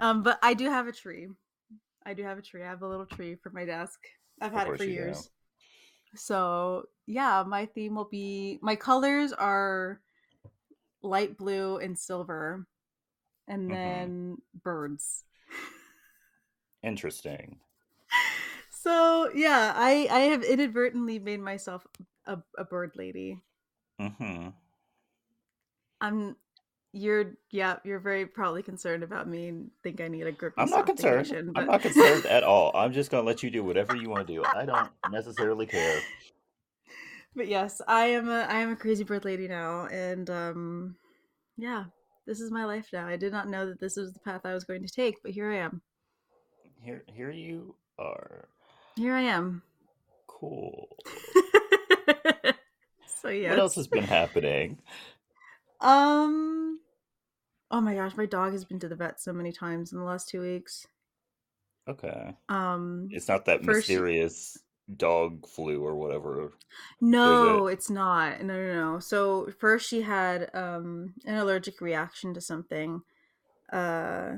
Um, 0.00 0.22
but 0.22 0.38
I 0.42 0.54
do 0.54 0.66
have 0.66 0.86
a 0.88 0.92
tree. 0.92 1.28
I 2.04 2.14
do 2.14 2.22
have 2.24 2.38
a 2.38 2.42
tree. 2.42 2.62
I 2.62 2.66
have 2.66 2.82
a 2.82 2.88
little 2.88 3.06
tree 3.06 3.36
for 3.36 3.50
my 3.50 3.64
desk. 3.64 3.98
I've 4.40 4.52
had 4.52 4.66
it 4.68 4.76
for 4.76 4.84
you 4.84 4.90
do. 4.90 4.94
years. 4.94 5.30
So 6.16 6.84
yeah, 7.06 7.44
my 7.46 7.66
theme 7.66 7.94
will 7.94 8.08
be 8.10 8.58
my 8.62 8.76
colors 8.76 9.32
are 9.32 10.00
light 11.02 11.36
blue 11.36 11.76
and 11.78 11.96
silver, 11.98 12.66
and 13.46 13.68
Mhm. 13.70 13.72
then 13.72 14.36
birds. 14.64 15.24
Interesting. 16.82 17.60
So 18.88 19.30
yeah, 19.34 19.74
I 19.76 20.08
I 20.10 20.20
have 20.32 20.42
inadvertently 20.42 21.18
made 21.18 21.40
myself 21.40 21.86
a, 22.24 22.38
a 22.56 22.64
bird 22.64 22.92
lady. 22.96 23.38
hmm 24.00 24.48
I'm 26.00 26.36
you're 26.94 27.34
yeah 27.50 27.76
you're 27.84 27.98
very 27.98 28.24
probably 28.24 28.62
concerned 28.62 29.02
about 29.02 29.28
me 29.28 29.48
and 29.48 29.70
think 29.82 30.00
I 30.00 30.08
need 30.08 30.26
a 30.26 30.32
grippy 30.32 30.62
I'm 30.62 30.70
not 30.70 30.86
concerned. 30.86 31.26
vacation, 31.26 31.52
I'm 31.54 31.66
not 31.66 31.82
concerned 31.82 32.24
at 32.24 32.44
all. 32.50 32.72
I'm 32.74 32.94
just 32.94 33.10
gonna 33.10 33.26
let 33.26 33.42
you 33.42 33.50
do 33.50 33.62
whatever 33.62 33.94
you 33.94 34.08
want 34.08 34.26
to 34.26 34.32
do. 34.34 34.42
I 34.42 34.64
don't 34.64 34.88
necessarily 35.12 35.66
care. 35.66 36.00
but 37.36 37.46
yes, 37.46 37.82
I 37.86 38.06
am 38.06 38.30
a 38.30 38.46
I 38.48 38.60
am 38.60 38.72
a 38.72 38.76
crazy 38.76 39.04
bird 39.04 39.26
lady 39.26 39.48
now, 39.48 39.86
and 39.88 40.30
um, 40.30 40.96
yeah, 41.58 41.84
this 42.26 42.40
is 42.40 42.50
my 42.50 42.64
life 42.64 42.88
now. 42.90 43.06
I 43.06 43.16
did 43.16 43.32
not 43.32 43.48
know 43.48 43.66
that 43.66 43.80
this 43.80 43.98
was 43.98 44.14
the 44.14 44.20
path 44.20 44.46
I 44.46 44.54
was 44.54 44.64
going 44.64 44.82
to 44.82 44.88
take, 44.90 45.16
but 45.22 45.32
here 45.32 45.50
I 45.52 45.58
am. 45.58 45.82
Here, 46.82 47.02
here 47.06 47.30
you 47.30 47.74
are. 47.98 48.48
Here 48.98 49.14
I 49.14 49.22
am. 49.22 49.62
Cool. 50.26 50.88
so 53.06 53.28
yeah. 53.28 53.50
What 53.50 53.60
else 53.60 53.76
has 53.76 53.86
been 53.86 54.02
happening? 54.02 54.78
Um. 55.80 56.80
Oh 57.70 57.80
my 57.80 57.94
gosh, 57.94 58.16
my 58.16 58.26
dog 58.26 58.52
has 58.52 58.64
been 58.64 58.80
to 58.80 58.88
the 58.88 58.96
vet 58.96 59.20
so 59.20 59.32
many 59.32 59.52
times 59.52 59.92
in 59.92 59.98
the 59.98 60.04
last 60.04 60.28
two 60.28 60.40
weeks. 60.40 60.88
Okay. 61.88 62.34
Um. 62.48 63.08
It's 63.12 63.28
not 63.28 63.44
that 63.44 63.64
First- 63.64 63.88
mysterious 63.88 64.58
dog 64.96 65.46
flu 65.46 65.80
or 65.84 65.94
whatever. 65.94 66.54
No, 67.00 67.68
it's 67.68 67.90
not. 67.90 68.42
No, 68.42 68.54
no, 68.56 68.92
no. 68.92 68.98
So 68.98 69.48
first 69.60 69.88
she 69.88 70.02
had 70.02 70.50
um 70.54 71.14
an 71.24 71.36
allergic 71.36 71.80
reaction 71.80 72.34
to 72.34 72.40
something. 72.40 73.02
Uh 73.72 74.36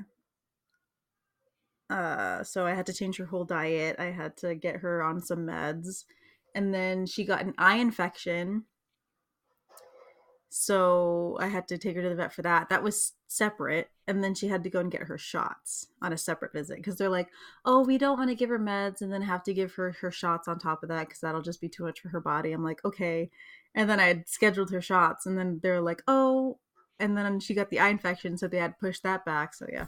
uh 1.91 2.45
so 2.45 2.67
I 2.67 2.75
had 2.75 2.87
to 2.87 2.93
change 2.93 3.17
her 3.19 3.27
whole 3.27 3.45
diet. 3.45 3.97
I 3.99 4.07
had 4.07 4.37
to 4.39 4.55
get 4.55 4.77
her 4.77 5.03
on 5.03 5.21
some 5.21 5.47
meds. 5.47 6.05
And 6.55 6.75
then 6.75 7.07
she 7.07 7.25
got 7.25 7.43
an 7.43 7.55
eye 7.59 7.77
infection. 7.77 8.65
So 10.53 11.37
I 11.41 11.47
had 11.47 11.69
to 11.69 11.79
take 11.79 11.95
her 11.95 12.03
to 12.03 12.09
the 12.09 12.17
vet 12.17 12.33
for 12.33 12.43
that. 12.43 12.69
That 12.71 12.83
was 12.83 13.13
separate. 13.29 13.91
And 14.09 14.23
then 14.25 14.35
she 14.35 14.49
had 14.49 14.65
to 14.65 14.71
go 14.71 14.81
and 14.81 14.91
get 14.91 15.05
her 15.05 15.17
shots 15.17 15.87
on 16.03 16.13
a 16.13 16.19
separate 16.19 16.53
visit 16.53 16.79
because 16.79 16.97
they're 16.97 17.09
like, 17.09 17.29
oh, 17.65 17.85
we 17.85 17.99
don't 17.99 18.19
want 18.19 18.31
to 18.31 18.35
give 18.35 18.49
her 18.49 18.59
meds 18.59 19.01
and 19.01 19.13
then 19.13 19.23
have 19.23 19.45
to 19.45 19.55
give 19.55 19.73
her 19.75 19.93
her 20.01 20.11
shots 20.11 20.49
on 20.49 20.59
top 20.59 20.83
of 20.83 20.89
that 20.89 21.07
because 21.07 21.21
that'll 21.21 21.41
just 21.43 21.61
be 21.61 21.69
too 21.69 21.85
much 21.85 22.01
for 22.01 22.09
her 22.09 22.21
body. 22.21 22.51
I'm 22.51 22.65
like, 22.65 22.85
okay. 22.85 23.31
And 23.77 23.89
then 23.89 24.01
I 24.01 24.07
had 24.07 24.29
scheduled 24.29 24.71
her 24.71 24.81
shots, 24.81 25.27
and 25.27 25.39
then 25.39 25.61
they're 25.63 25.81
like, 25.81 26.03
oh, 26.09 26.59
and 26.99 27.17
then 27.17 27.39
she 27.39 27.55
got 27.55 27.71
the 27.71 27.79
eye 27.79 27.89
infection, 27.89 28.37
so 28.37 28.49
they 28.49 28.59
had 28.59 28.79
pushed 28.81 29.05
that 29.05 29.25
back. 29.25 29.55
So 29.55 29.67
yeah, 29.73 29.87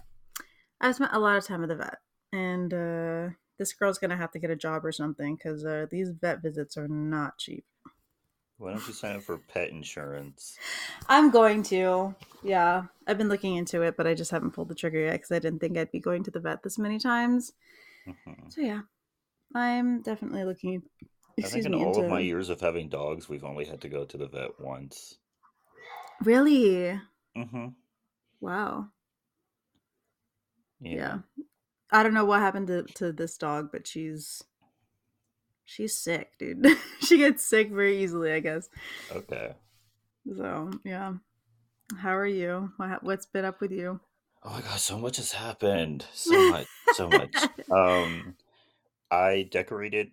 I 0.82 0.92
spent 0.92 1.12
a 1.14 1.18
lot 1.18 1.36
of 1.36 1.44
time 1.44 1.62
at 1.62 1.68
the 1.68 1.76
vet, 1.76 1.98
and 2.32 2.74
uh, 2.74 3.28
this 3.58 3.72
girl's 3.72 3.98
gonna 3.98 4.16
have 4.16 4.32
to 4.32 4.38
get 4.38 4.50
a 4.50 4.56
job 4.56 4.84
or 4.84 4.92
something 4.92 5.36
because 5.36 5.64
uh, 5.64 5.86
these 5.90 6.10
vet 6.10 6.42
visits 6.42 6.76
are 6.76 6.88
not 6.88 7.38
cheap. 7.38 7.64
Why 8.58 8.72
don't 8.72 8.86
you 8.86 8.92
sign 8.92 9.16
up 9.16 9.22
for 9.22 9.38
pet 9.38 9.70
insurance? 9.70 10.56
I'm 11.08 11.30
going 11.30 11.62
to. 11.64 12.14
Yeah, 12.42 12.84
I've 13.06 13.18
been 13.18 13.28
looking 13.28 13.56
into 13.56 13.82
it, 13.82 13.96
but 13.96 14.06
I 14.06 14.14
just 14.14 14.30
haven't 14.30 14.52
pulled 14.52 14.68
the 14.68 14.74
trigger 14.74 15.00
yet 15.00 15.12
because 15.14 15.32
I 15.32 15.38
didn't 15.38 15.60
think 15.60 15.76
I'd 15.76 15.90
be 15.90 16.00
going 16.00 16.22
to 16.24 16.30
the 16.30 16.40
vet 16.40 16.62
this 16.62 16.78
many 16.78 16.98
times. 16.98 17.52
Mhm. 18.06 18.52
So 18.52 18.60
yeah, 18.60 18.82
I'm 19.54 20.02
definitely 20.02 20.44
looking. 20.44 20.82
I 21.42 21.48
think 21.48 21.66
in 21.66 21.74
all 21.74 21.98
of 21.98 22.08
my 22.08 22.20
years 22.20 22.50
of 22.50 22.60
having 22.60 22.88
dogs, 22.88 23.28
we've 23.28 23.44
only 23.44 23.64
had 23.64 23.80
to 23.82 23.88
go 23.88 24.04
to 24.04 24.16
the 24.16 24.28
vet 24.28 24.60
once. 24.60 25.18
Really? 26.22 27.00
Mm-hmm. 27.36 27.68
Wow. 28.40 28.90
Yeah. 30.82 30.98
yeah. 30.98 31.18
I 31.90 32.02
don't 32.02 32.14
know 32.14 32.24
what 32.24 32.40
happened 32.40 32.68
to, 32.68 32.84
to 32.94 33.12
this 33.12 33.36
dog, 33.38 33.70
but 33.72 33.86
she's 33.86 34.44
she's 35.64 35.96
sick, 35.96 36.32
dude. 36.38 36.66
she 37.00 37.18
gets 37.18 37.44
sick 37.44 37.70
very 37.70 38.02
easily, 38.02 38.32
I 38.32 38.40
guess. 38.40 38.68
Okay. 39.10 39.54
So 40.36 40.70
yeah. 40.84 41.14
How 41.98 42.16
are 42.16 42.26
you? 42.26 42.72
What, 42.78 43.04
what's 43.04 43.26
been 43.26 43.44
up 43.46 43.60
with 43.60 43.72
you? 43.72 44.00
Oh 44.44 44.50
my 44.50 44.60
god, 44.60 44.78
so 44.78 44.98
much 44.98 45.16
has 45.16 45.32
happened. 45.32 46.06
So 46.12 46.44
much, 46.44 46.68
so 46.86 47.10
much. 47.10 47.50
Um, 47.70 48.36
I 49.10 49.48
decorated. 49.50 50.12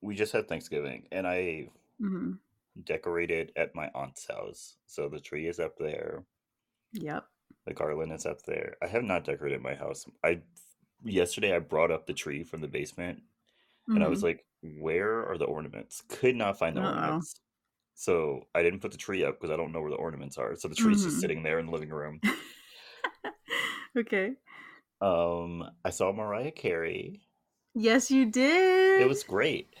We 0.00 0.14
just 0.14 0.32
had 0.32 0.46
Thanksgiving, 0.48 1.08
and 1.10 1.26
I 1.26 1.70
hmm 2.00 2.38
decorated 2.84 3.50
at 3.56 3.74
my 3.74 3.90
aunt's 3.96 4.26
house. 4.28 4.76
So 4.86 5.08
the 5.08 5.20
tree 5.20 5.48
is 5.48 5.58
up 5.58 5.76
there. 5.78 6.24
Yep. 6.92 7.26
The 7.66 7.74
garland 7.74 8.12
is 8.12 8.26
up 8.26 8.42
there. 8.42 8.76
I 8.82 8.86
have 8.88 9.04
not 9.04 9.24
decorated 9.24 9.62
my 9.62 9.74
house. 9.74 10.06
I 10.24 10.42
yesterday 11.04 11.54
I 11.54 11.60
brought 11.60 11.90
up 11.90 12.06
the 12.06 12.14
tree 12.14 12.44
from 12.44 12.60
the 12.62 12.68
basement, 12.68 13.22
and 13.94 14.04
I 14.04 14.08
was 14.08 14.20
Mhm. 14.20 14.24
like, 14.24 14.46
"Where 14.62 15.26
are 15.26 15.38
the 15.38 15.46
ornaments?" 15.46 16.02
Could 16.08 16.36
not 16.36 16.58
find 16.58 16.76
the 16.76 16.80
Uh-oh. 16.80 16.86
ornaments. 16.90 17.34
So 17.94 18.48
I 18.54 18.62
didn't 18.62 18.80
put 18.80 18.92
the 18.92 18.98
tree 18.98 19.24
up 19.24 19.36
because 19.40 19.52
I 19.52 19.56
don't 19.58 19.72
know 19.72 19.82
where 19.82 19.90
the 19.90 19.96
ornaments 19.98 20.38
are. 20.38 20.56
So 20.56 20.68
the 20.68 20.74
tree's 20.76 21.04
just 21.04 21.18
Mhm. 21.18 21.20
sitting 21.20 21.42
there 21.44 21.58
in 21.60 21.66
the 21.66 21.72
living 21.72 21.90
room. 21.90 22.22
okay. 23.96 24.36
Um, 25.00 25.70
I 25.84 25.90
saw 25.90 26.12
Mariah 26.12 26.50
Carey. 26.52 27.22
Yes, 27.74 28.10
you 28.10 28.24
did. 28.30 29.00
It 29.00 29.06
was 29.08 29.22
great. 29.22 29.76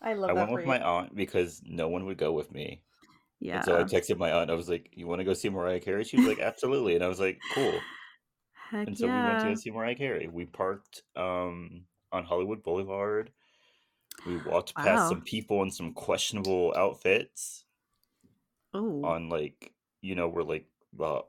I 0.00 0.14
love 0.14 0.30
it. 0.30 0.32
I 0.32 0.34
went 0.34 0.52
with 0.52 0.62
you. 0.62 0.68
my 0.68 0.80
aunt 0.82 1.14
because 1.14 1.62
no 1.64 1.88
one 1.88 2.04
would 2.06 2.18
go 2.18 2.32
with 2.32 2.52
me. 2.52 2.82
Yeah. 3.40 3.56
And 3.56 3.64
so 3.64 3.78
I 3.78 3.84
texted 3.84 4.18
my 4.18 4.32
aunt. 4.32 4.50
I 4.50 4.54
was 4.54 4.68
like, 4.68 4.90
"You 4.94 5.06
want 5.06 5.20
to 5.20 5.24
go 5.24 5.34
see 5.34 5.48
Mariah 5.48 5.80
Carey?" 5.80 6.04
She 6.04 6.16
was 6.16 6.26
like, 6.26 6.38
"Absolutely." 6.40 6.94
And 6.94 7.04
I 7.04 7.08
was 7.08 7.20
like, 7.20 7.40
"Cool." 7.54 7.80
Heck 8.52 8.88
And 8.88 8.98
so 8.98 9.06
we 9.06 9.22
went 9.22 9.40
to 9.40 9.46
go 9.46 9.54
see 9.54 9.70
Mariah 9.70 9.94
Carey. 9.96 10.28
We 10.28 10.46
parked 10.46 11.02
um 11.16 11.86
on 12.12 12.24
Hollywood 12.24 12.62
Boulevard. 12.62 13.32
We 14.26 14.38
walked 14.38 14.76
past 14.80 15.04
Wow. 15.04 15.08
some 15.08 15.22
people 15.22 15.62
in 15.62 15.70
some 15.70 15.94
questionable 15.94 16.74
outfits 16.76 17.66
Oh. 18.74 19.04
on 19.04 19.28
like 19.28 19.74
you 20.00 20.14
know 20.14 20.28
where 20.28 20.44
like 20.44 20.66
the 20.92 21.22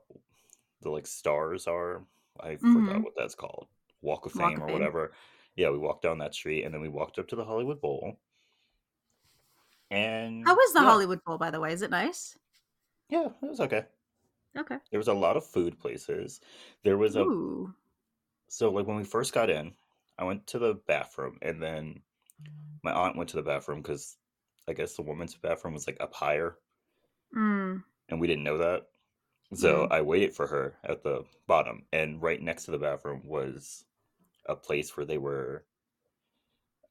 the 0.82 0.90
like 0.90 1.06
stars 1.06 1.66
are. 1.66 2.06
I 2.40 2.56
forgot 2.56 2.96
Mhm. 2.96 3.02
what 3.02 3.14
that's 3.16 3.34
called. 3.34 3.68
Walk 4.02 4.26
of 4.26 4.34
Walk 4.34 4.56
Fame 4.56 4.58
of 4.58 4.62
or 4.62 4.68
Fame. 4.68 4.72
whatever. 4.72 5.14
Yeah, 5.56 5.70
we 5.70 5.78
walked 5.78 6.02
down 6.02 6.18
that 6.18 6.34
street 6.34 6.64
and 6.64 6.74
then 6.74 6.82
we 6.82 6.88
walked 6.88 7.18
up 7.18 7.28
to 7.28 7.36
the 7.36 7.44
Hollywood 7.44 7.80
Bowl. 7.80 8.20
And 9.90 10.44
How 10.46 10.54
was 10.54 10.72
the 10.72 10.80
yeah, 10.80 10.86
Hollywood 10.86 11.22
Bowl, 11.24 11.38
by 11.38 11.50
the 11.50 11.60
way? 11.60 11.72
Is 11.72 11.82
it 11.82 11.90
nice? 11.90 12.36
yeah, 13.08 13.26
it 13.42 13.48
was 13.48 13.60
okay. 13.60 13.84
Okay. 14.56 14.78
There 14.90 14.98
was 14.98 15.08
a 15.08 15.14
lot 15.14 15.36
of 15.36 15.44
food 15.46 15.78
places. 15.78 16.40
There 16.82 16.98
was 16.98 17.16
a 17.16 17.22
Ooh. 17.24 17.74
so 18.48 18.70
like 18.70 18.86
when 18.86 18.96
we 18.96 19.04
first 19.04 19.32
got 19.32 19.50
in, 19.50 19.74
I 20.18 20.24
went 20.24 20.46
to 20.48 20.58
the 20.58 20.74
bathroom 20.74 21.38
and 21.42 21.62
then 21.62 22.02
my 22.82 22.92
aunt 22.92 23.16
went 23.16 23.30
to 23.30 23.36
the 23.36 23.42
bathroom 23.42 23.82
because 23.82 24.16
I 24.68 24.72
guess 24.72 24.94
the 24.96 25.02
woman's 25.02 25.34
bathroom 25.36 25.74
was 25.74 25.86
like 25.86 26.00
up 26.00 26.14
higher 26.14 26.58
Mm. 27.34 27.84
and 28.08 28.20
we 28.20 28.26
didn't 28.26 28.44
know 28.44 28.58
that. 28.58 28.88
So 29.54 29.86
Mm. 29.86 29.92
I 29.92 30.02
waited 30.02 30.34
for 30.34 30.46
her 30.48 30.78
at 30.84 31.02
the 31.02 31.24
bottom 31.46 31.86
and 31.92 32.22
right 32.22 32.40
next 32.42 32.64
to 32.66 32.70
the 32.72 32.78
bathroom 32.78 33.22
was 33.24 33.84
a 34.46 34.56
place 34.56 34.96
where 34.96 35.06
they 35.06 35.18
were 35.18 35.66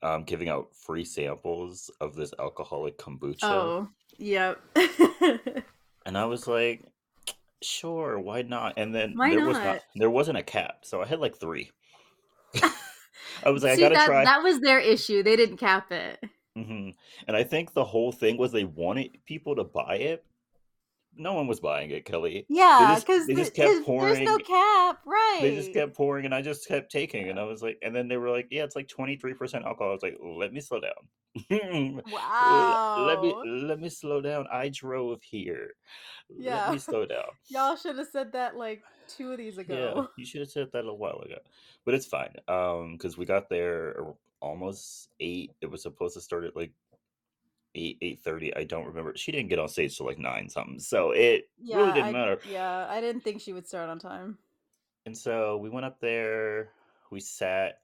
um, 0.05 0.24
giving 0.24 0.50
out 0.50 0.67
free 0.75 1.03
samples 1.03 1.89
of 2.00 2.15
this 2.15 2.31
alcoholic 2.39 2.97
kombucha. 2.97 3.39
Oh. 3.43 3.89
Yep. 4.17 4.62
And 6.05 6.15
I 6.15 6.25
was 6.25 6.47
like, 6.47 6.83
sure, 7.63 8.19
why 8.19 8.43
not? 8.43 8.75
And 8.77 8.93
then 8.93 9.13
Why 9.15 9.31
there 9.31 9.43
was 9.43 9.57
not 9.57 9.65
not? 9.65 9.79
there 9.95 10.09
wasn't 10.09 10.38
a 10.38 10.43
cap, 10.43 10.79
so 10.83 11.01
I 11.01 11.05
had 11.07 11.19
like 11.19 11.35
three. 11.38 11.71
I 13.43 13.50
was 13.50 13.63
like, 13.63 13.71
I 13.74 13.75
See 13.75 13.81
gotta 13.81 13.95
that 13.95 14.05
try. 14.05 14.24
that 14.24 14.43
was 14.43 14.59
their 14.59 14.79
issue. 14.79 15.24
They 15.24 15.35
didn't 15.35 15.57
cap 15.57 15.91
it. 15.91 16.24
hmm 16.55 16.89
And 17.27 17.35
I 17.35 17.43
think 17.43 17.74
the 17.74 17.83
whole 17.83 18.12
thing 18.12 18.38
was 18.38 18.51
they 18.51 18.65
wanted 18.65 19.17
people 19.25 19.55
to 19.55 19.63
buy 19.63 19.95
it. 19.95 20.24
No 21.17 21.34
one 21.34 21.48
was 21.48 21.60
buying 21.60 21.91
it, 21.91 22.05
Kelley. 22.05 22.45
Yeah, 22.50 22.98
because 23.00 23.27
they 23.27 23.34
just 23.36 23.53
kept 23.53 23.86
pouring. 23.86 24.13
there's 24.13 24.25
no 24.25 24.38
cap, 24.38 25.00
right? 25.05 25.39
They 25.41 25.55
just 25.55 25.74
kept 25.74 25.95
pouring, 25.95 26.25
and 26.25 26.34
I 26.36 26.41
just 26.41 26.67
kept 26.67 26.91
taking, 26.91 27.29
and 27.29 27.39
I 27.39 27.43
was 27.43 27.62
like, 27.62 27.77
and 27.81 27.95
then 27.95 28.07
they 28.07 28.17
were 28.17 28.29
like, 28.29 28.48
"Yeah, 28.51 28.63
it's 28.63 28.75
like 28.75 28.88
twenty 28.88 29.15
three 29.15 29.34
percent 29.34 29.65
alcohol." 29.65 29.89
I 29.89 29.93
was 29.93 30.03
like, 30.03 30.17
"Let 30.22 30.53
me 30.53 30.60
slow 30.62 30.79
down. 30.81 30.91
Wow. 32.12 33.05
Let 33.07 33.22
me 33.22 33.34
let 33.67 33.79
me 33.79 33.89
slow 33.89 34.22
down. 34.22 34.48
I 34.51 34.69
drove 34.69 35.22
here. 35.24 35.72
Yeah. 36.29 36.65
Let 36.65 36.72
me 36.74 36.79
slow 36.79 37.05
down." 37.05 37.25
Y'all 37.48 37.75
should 37.75 37.98
have 37.98 38.07
said 38.12 38.31
that 38.34 38.55
like 38.55 38.84
two 39.07 39.31
of 39.31 39.38
these 39.38 39.57
ago. 39.57 39.93
Yeah, 39.95 40.05
you 40.17 40.25
should 40.25 40.41
have 40.41 40.50
said 40.51 40.69
that 40.74 40.86
a 40.86 40.93
while 40.93 41.22
ago, 41.25 41.38
but 41.86 41.93
it's 41.93 42.05
fine. 42.05 42.34
Um, 42.48 42.93
because 42.93 43.17
we 43.17 43.25
got 43.25 43.50
there 43.50 43.95
almost 44.41 45.10
eight. 45.19 45.51
It 45.62 45.69
was 45.72 45.81
supposed 45.81 46.15
to 46.15 46.22
start 46.22 46.43
at 46.43 46.55
like 46.55 46.72
eight 47.75 47.98
eight 48.01 48.20
thirty. 48.22 48.55
I 48.55 48.63
don't 48.63 48.86
remember. 48.86 49.13
She 49.15 49.32
didn't 49.32 49.50
get 49.50 49.60
on 49.60 49.67
stage 49.67 49.98
till 49.98 50.05
like 50.05 50.20
nine 50.20 50.50
something, 50.50 50.79
so 50.79 51.12
it 51.12 51.50
really 51.62 51.94
didn't 51.94 52.10
I, 52.10 52.12
matter. 52.12 52.39
Yeah, 52.50 52.88
I 52.89 53.01
didn't 53.01 53.22
think 53.22 53.41
she 53.41 53.53
would 53.53 53.67
start 53.67 53.89
on 53.89 54.00
time. 54.00 54.38
And 55.05 55.17
so 55.17 55.58
we 55.58 55.70
went 55.70 55.86
up 55.86 56.00
there. 56.00 56.70
We 57.12 57.20
sat. 57.20 57.79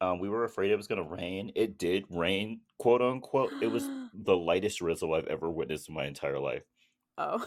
Um, 0.00 0.18
we 0.18 0.28
were 0.28 0.44
afraid 0.44 0.70
it 0.70 0.76
was 0.76 0.88
gonna 0.88 1.02
rain. 1.02 1.52
It 1.54 1.78
did 1.78 2.04
rain, 2.10 2.60
quote 2.78 3.02
unquote. 3.02 3.52
It 3.62 3.68
was 3.68 3.88
the 4.14 4.36
lightest 4.36 4.78
drizzle 4.78 5.14
I've 5.14 5.28
ever 5.28 5.50
witnessed 5.50 5.88
in 5.88 5.94
my 5.94 6.06
entire 6.06 6.40
life. 6.40 6.64
Oh. 7.16 7.38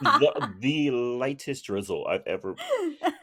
The 0.00 0.52
the 0.60 0.90
lightest 0.90 1.64
drizzle 1.64 2.06
I've 2.06 2.26
ever 2.26 2.54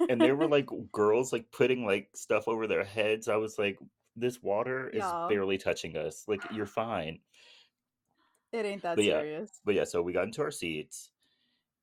and 0.10 0.22
there 0.22 0.36
were 0.36 0.48
like 0.48 0.68
girls 0.92 1.32
like 1.32 1.46
putting 1.52 1.86
like 1.86 2.10
stuff 2.14 2.48
over 2.48 2.68
their 2.68 2.84
heads. 2.84 3.28
I 3.28 3.36
was 3.38 3.58
like, 3.58 3.78
this 4.16 4.42
water 4.42 4.90
is 4.90 5.04
barely 5.30 5.58
touching 5.58 5.98
us. 5.98 6.24
Like 6.28 6.42
you're 6.52 6.66
fine. 6.66 7.20
It 8.56 8.66
ain't 8.66 8.82
that 8.84 8.96
But 8.96 9.06
yeah, 9.06 9.20
serious. 9.20 9.62
But 9.66 9.76
yeah, 9.76 9.84
so 9.84 10.02
we 10.02 10.14
got 10.14 10.26
into 10.26 10.42
our 10.42 10.52
seats 10.52 11.12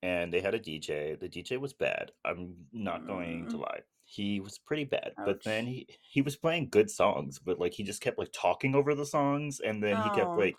and 0.03 0.33
they 0.33 0.41
had 0.41 0.55
a 0.55 0.59
DJ. 0.59 1.15
The 1.19 1.29
DJ 1.29 1.59
was 1.61 1.73
bad. 1.73 2.13
I'm 2.25 2.55
not 2.73 3.07
going 3.07 3.49
to 3.49 3.57
Mm. 3.57 3.61
lie. 3.61 3.81
He 4.05 4.41
was 4.41 4.59
pretty 4.59 4.85
bad. 4.85 5.13
But 5.25 5.43
then 5.45 5.67
he 5.67 5.87
he 6.01 6.23
was 6.23 6.37
playing 6.37 6.69
good 6.71 6.91
songs, 6.91 7.39
but 7.39 7.59
like 7.59 7.73
he 7.73 7.83
just 7.83 8.01
kept 8.03 8.19
like 8.19 8.33
talking 8.33 8.75
over 8.75 8.95
the 8.95 9.07
songs 9.07 9.61
and 9.61 9.83
then 9.83 9.97
he 9.97 10.11
kept 10.11 10.37
Oh. 10.37 10.41
like 10.41 10.59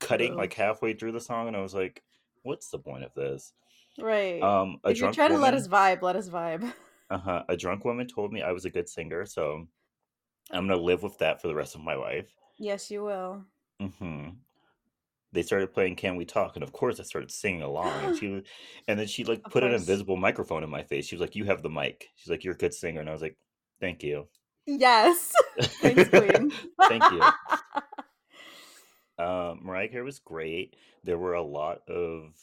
cutting 0.00 0.32
Ugh. 0.32 0.38
like 0.38 0.52
halfway 0.54 0.92
through 0.94 1.12
the 1.12 1.20
song 1.20 1.48
and 1.48 1.56
I 1.56 1.60
was 1.60 1.74
like, 1.74 2.02
what's 2.42 2.68
the 2.70 2.78
point 2.78 3.04
of 3.04 3.14
this? 3.14 3.52
Right. 3.98 4.42
Um 4.42 4.80
a 4.84 4.90
if 4.90 4.98
you're 4.98 5.06
drunk 5.06 5.16
trying 5.16 5.30
to 5.30 5.38
let 5.38 5.54
us 5.54 5.66
vibe, 5.68 6.02
let 6.02 6.16
us 6.16 6.28
vibe. 6.28 6.72
Uh-huh. 7.10 7.44
A 7.48 7.56
drunk 7.56 7.84
woman 7.84 8.06
told 8.06 8.32
me 8.32 8.42
I 8.42 8.52
was 8.52 8.64
a 8.64 8.70
good 8.70 8.88
singer, 8.88 9.26
so 9.26 9.68
I'm 10.50 10.66
gonna 10.66 10.80
live 10.80 11.02
with 11.02 11.18
that 11.18 11.40
for 11.40 11.48
the 11.48 11.54
rest 11.54 11.74
of 11.74 11.82
my 11.82 11.94
life. 11.94 12.34
Yes, 12.58 12.90
you 12.90 13.04
will. 13.04 13.44
hmm 13.80 14.28
they 15.34 15.42
started 15.42 15.74
playing 15.74 15.96
"Can 15.96 16.16
We 16.16 16.24
Talk," 16.26 16.56
and 16.56 16.64
of 16.64 16.72
course 16.72 17.00
I 17.00 17.04
started 17.04 17.30
singing 17.32 17.62
along. 17.62 18.04
And 18.04 18.16
she, 18.16 18.28
was, 18.30 18.44
and 18.88 18.98
then 19.00 19.06
she 19.08 19.24
like 19.24 19.44
Of 19.44 19.50
put 19.50 19.64
an 19.64 19.72
course. 19.72 19.74
invisible 19.74 20.16
microphone 20.16 20.64
in 20.64 20.70
my 20.70 20.84
face. 20.84 21.06
She 21.06 21.16
was 21.16 21.22
like, 21.22 21.36
"You 21.36 21.44
have 21.46 21.62
the 21.62 21.70
mic." 21.70 22.10
She's 22.16 22.30
like, 22.30 22.44
"You're 22.44 22.54
a 22.54 22.58
good 22.58 22.74
singer," 22.74 23.00
and 23.00 23.10
I 23.10 23.12
was 23.14 23.22
like, 23.22 23.38
"Thank 23.80 24.02
you, 24.04 24.28
Yes. 24.66 25.32
Thanks, 25.82 26.08
Queen. 26.08 26.52
thank 26.88 27.10
you." 27.10 27.34
Um, 29.18 29.60
Mariah 29.64 29.88
Carey 29.88 30.04
was 30.04 30.18
great. 30.18 30.76
There 31.04 31.18
were 31.18 31.34
a 31.34 31.42
lot 31.42 31.88
of 31.88 32.34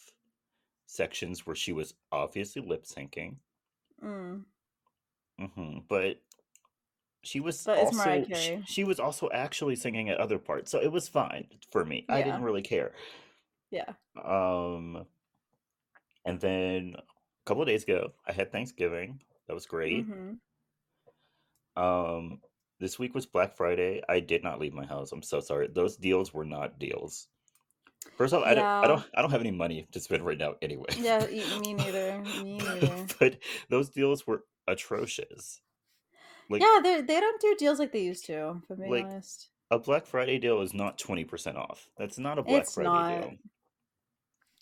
sections 0.87 1.45
where 1.47 1.55
she 1.55 1.73
was 1.73 1.95
obviously 2.11 2.61
lip 2.61 2.85
syncing, 2.85 3.37
Mm. 4.01 4.45
hmm 5.39 5.79
but 5.89 6.21
she 7.23 7.39
was 7.39 7.63
But 7.63 7.77
also 7.77 8.23
sh- 8.23 8.27
Carey. 8.27 8.63
she 8.65 8.83
was 8.83 8.99
also 8.99 9.29
actually 9.31 9.75
singing 9.75 10.09
at 10.09 10.17
other 10.19 10.39
parts, 10.39 10.71
so 10.71 10.79
it 10.81 10.91
was 10.91 11.07
fine 11.07 11.47
for 11.71 11.85
me. 11.85 12.05
I 12.09 12.21
didn't 12.21 12.43
really 12.43 12.61
care. 12.61 12.93
Yeah. 13.69 13.93
Um, 14.23 15.05
and 16.25 16.39
then 16.39 16.95
a 16.97 17.03
couple 17.45 17.61
of 17.63 17.67
days 17.67 17.83
ago, 17.83 18.11
I 18.27 18.31
had 18.33 18.51
Thanksgiving. 18.51 19.21
That 19.47 19.53
was 19.53 19.65
great. 19.65 20.05
hmm 20.05 20.33
Um, 21.75 22.41
this 22.79 22.97
week 22.99 23.13
was 23.13 23.25
Black 23.25 23.55
Friday. 23.55 24.01
I 24.09 24.19
did 24.19 24.43
not 24.43 24.59
leave 24.59 24.73
my 24.73 24.85
house. 24.85 25.11
I'm 25.11 25.21
so 25.23 25.39
sorry. 25.39 25.67
Those 25.67 25.97
deals 25.97 26.33
were 26.33 26.45
not 26.45 26.79
deals. 26.79 27.27
First 28.17 28.33
off, 28.33 28.43
I 28.43 28.55
don't, 28.55 28.65
I 28.65 28.87
don't, 28.87 29.03
I 29.15 29.21
don't 29.21 29.31
have 29.31 29.41
any 29.41 29.51
money 29.51 29.87
to 29.91 29.99
spend 29.99 30.25
right 30.25 30.37
now 30.37 30.55
anyway. 30.61 30.87
Yeah. 30.97 31.25
Me 31.61 31.73
neither. 31.73 32.19
Me 32.43 32.57
neither. 32.57 33.05
but 33.19 33.37
those 33.69 33.89
deals 33.89 34.25
were 34.25 34.43
atrocious. 34.67 35.61
Like 36.51 36.67
Yeah, 36.67 36.79
they 36.81 37.01
they 37.01 37.19
don't 37.19 37.41
do 37.41 37.55
deals 37.57 37.77
like 37.79 37.91
they 37.91 38.03
used 38.03 38.25
to. 38.27 38.61
If 38.63 38.69
I'm 38.69 38.77
being 38.79 38.95
Like, 38.95 39.01
honest, 39.01 39.49
a 39.71 39.79
Black 39.79 40.05
Friday 40.05 40.37
deal 40.37 40.61
is 40.61 40.73
not 40.73 40.97
20% 40.99 41.55
off. 41.57 41.89
That's 41.97 42.19
not 42.19 42.37
a 42.39 42.43
Black 42.43 42.69
it's 42.69 42.71
Friday 42.71 43.03
not. 43.03 43.03
deal. 43.03 43.39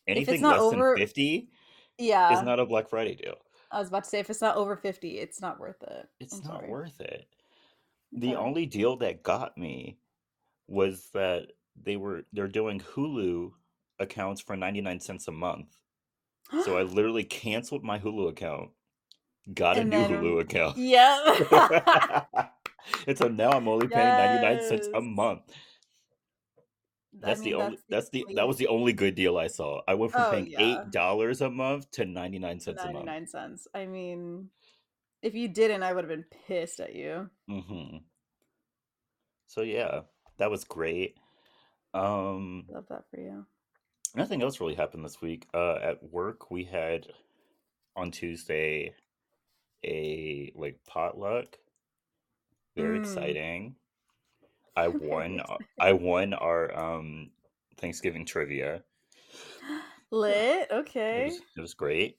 Anything 0.08 0.46
less 0.50 0.68
than 0.68 0.84
fifty, 0.84 1.52
yeah, 1.98 2.30
is 2.30 2.44
not 2.44 2.60
a 2.60 2.66
Black 2.66 2.90
Friday 2.90 3.16
deal. 3.16 3.38
I 3.72 3.80
was 3.80 3.88
about 3.90 4.04
to 4.04 4.10
say 4.10 4.20
if 4.20 4.30
it's 4.30 4.42
not 4.42 4.58
over 4.58 4.76
fifty, 4.76 5.18
it's 5.20 5.42
not 5.42 5.60
worth 5.60 5.82
it. 5.84 6.10
It's 6.20 6.32
I'm 6.32 6.44
not 6.44 6.68
sorry. 6.68 6.68
worth 6.68 7.00
it. 7.02 7.28
The 8.14 8.36
only 8.36 8.66
deal 8.68 8.98
that 8.98 9.24
got 9.24 9.58
me 9.58 10.00
was 10.68 11.12
that 11.12 11.54
they 11.76 11.98
were 11.98 12.26
they're 12.34 12.48
doing 12.48 12.80
Hulu 12.82 13.54
accounts 14.00 14.42
for 14.42 14.58
99 14.58 15.00
cents 15.02 15.28
a 15.28 15.32
month. 15.32 15.80
So 16.56 16.78
I 16.78 16.84
literally 16.84 17.26
canceled 17.26 17.84
my 17.84 18.00
Hulu 18.00 18.30
account, 18.30 18.72
got 19.54 19.78
a 19.78 19.84
new 19.84 20.06
then 20.06 20.08
Hulu 20.08 20.42
account. 20.42 20.78
yeah. 20.78 21.20
and 23.08 23.18
so 23.18 23.28
now 23.28 23.52
I'm 23.52 23.68
only 23.68 23.88
paying 23.88 24.16
99 24.16 24.62
cents 24.62 24.90
a 24.94 25.02
yes. 25.02 25.02
month. 25.02 25.42
I 27.24 27.28
That's 27.28 27.42
the 27.42 27.54
only 27.56 27.78
that's 27.78 27.84
the 27.90 27.96
that's 27.96 28.10
the 28.10 28.26
that 28.36 28.48
was 28.48 28.58
the 28.58 28.68
only 28.68 28.94
good 28.94 29.16
deal 29.16 29.38
I 29.38 29.48
saw. 29.48 29.82
I 29.88 29.96
went 29.96 30.14
from 30.14 30.26
Oh 30.26 30.32
paying 30.32 30.48
yeah, 30.48 30.86
$8 30.92 31.42
a 31.42 31.50
month 31.50 31.92
to 31.92 32.06
99 32.06 32.60
cents 32.60 32.86
a 32.86 32.90
month. 32.90 33.06
nine 33.06 33.28
cents. 33.28 33.68
I 33.74 33.86
mean, 33.86 34.50
if 35.22 35.36
you 35.36 35.48
didn't, 35.48 35.84
I 35.84 35.94
would 35.94 36.04
have 36.06 36.10
been 36.10 36.26
pissed 36.48 36.80
at 36.80 36.96
you. 36.96 37.30
Mhm. 37.50 38.04
So 39.48 39.62
yeah, 39.62 40.02
that 40.38 40.52
was 40.52 40.64
great. 40.64 41.18
Um 41.94 42.66
Love 42.70 42.86
that 42.90 43.04
for 43.10 43.20
you. 43.20 43.46
nothing 44.16 44.42
else 44.42 44.60
really 44.62 44.76
happened 44.76 45.04
this 45.04 45.22
week. 45.22 45.48
Uh 45.54 45.76
at 45.76 46.04
work 46.04 46.52
we 46.52 46.64
had 46.64 47.08
on 47.96 48.12
Tuesday 48.12 48.94
a 49.86 50.52
like 50.56 50.80
potluck. 50.86 51.58
Very 52.76 52.98
Mm. 52.98 52.98
exciting. 52.98 53.76
I 54.76 54.88
won. 54.88 55.42
I 55.80 55.94
won 55.94 56.34
our 56.34 56.76
um 56.76 57.30
Thanksgiving 57.78 58.26
trivia. 58.26 58.84
Lit. 60.12 60.72
It 61.12 61.20
Okay. 61.20 61.24
was 61.24 61.42
it 61.56 61.62
was 61.62 61.74
great. 61.76 62.18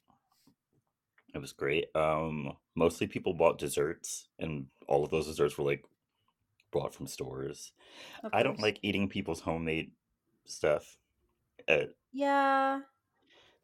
It 1.35 1.39
was 1.39 1.53
great. 1.53 1.95
Um 1.97 2.57
mostly 2.77 3.07
people 3.07 3.35
bought 3.35 3.59
desserts 3.59 4.29
and 4.39 4.67
all 4.87 5.05
of 5.05 5.11
those 5.11 5.27
desserts 5.27 5.59
were 5.59 5.65
like 5.65 5.85
bought 6.73 6.95
from 6.95 7.07
stores. 7.09 7.73
I 8.33 8.43
don't 8.43 8.61
like 8.61 8.81
eating 8.83 9.09
people's 9.09 9.41
homemade 9.41 9.93
stuff 10.47 10.97
at 11.69 11.91
Yeah. 12.13 12.83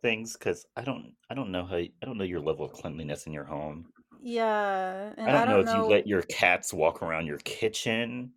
things 0.02 0.34
because 0.36 0.66
I 0.76 0.82
don't 0.82 1.14
I 1.30 1.34
don't 1.34 1.50
know 1.52 1.64
how 1.66 1.76
I 1.76 1.90
don't 2.02 2.18
know 2.18 2.24
your 2.24 2.40
level 2.40 2.64
of 2.64 2.72
cleanliness 2.72 3.26
in 3.26 3.32
your 3.32 3.44
home. 3.44 3.92
Yeah. 4.26 5.12
And 5.16 5.30
I 5.30 5.36
I 5.36 5.44
don't 5.44 5.46
know 5.46 5.58
don't 5.58 5.62
if 5.62 5.72
you 5.72 5.84
let 5.84 6.06
your 6.08 6.22
cats 6.22 6.72
walk 6.74 7.00
around 7.02 7.26
your 7.26 7.38
kitchen. 7.38 8.32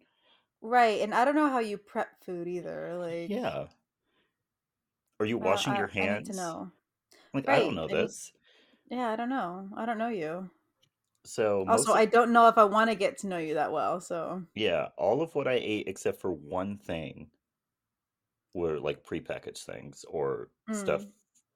Right. 0.61 1.01
And 1.01 1.13
I 1.13 1.25
don't 1.25 1.35
know 1.35 1.49
how 1.49 1.59
you 1.59 1.77
prep 1.77 2.23
food 2.23 2.47
either. 2.47 2.95
Like, 2.97 3.29
Yeah. 3.29 3.67
Are 5.19 5.25
you 5.25 5.39
I, 5.39 5.41
washing 5.41 5.75
your 5.75 5.87
I, 5.99 6.03
I 6.03 6.09
need 6.09 6.25
to 6.25 6.33
hands? 6.33 6.33
know. 6.33 6.71
Like 7.33 7.47
I 7.49 7.59
don't 7.59 7.75
know 7.75 7.87
need, 7.87 7.97
this. 7.97 8.33
yeah, 8.89 9.09
I 9.09 9.15
don't 9.15 9.29
know. 9.29 9.69
I 9.77 9.85
don't 9.85 9.97
know 9.97 10.09
you. 10.09 10.49
So 11.25 11.65
Also, 11.67 11.91
most 11.91 11.93
I 11.93 12.05
don't 12.05 12.33
know 12.33 12.47
if 12.49 12.57
I 12.57 12.65
want 12.65 12.89
to 12.89 12.95
get 12.95 13.17
to 13.19 13.27
know 13.27 13.37
you 13.37 13.53
that 13.55 13.71
well. 13.71 14.01
So, 14.01 14.43
yeah, 14.55 14.89
all 14.97 15.21
of 15.21 15.33
what 15.35 15.47
I 15.47 15.53
ate 15.53 15.87
except 15.87 16.21
for 16.21 16.31
one 16.31 16.77
thing 16.77 17.31
were 18.53 18.79
like 18.79 19.03
prepackaged 19.05 19.63
things 19.65 20.05
or 20.07 20.49
stuff 20.71 21.05
mm, 21.05 21.11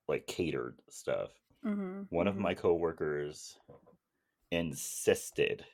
like 0.08 0.28
catered 0.28 0.80
stuff. 0.90 1.32
mm-hmm, 1.66 2.04
One 2.10 2.28
of 2.28 2.36
mm-hmm. 2.36 2.44
my 2.44 2.54
coworkers 2.54 3.58
insisted 4.54 5.66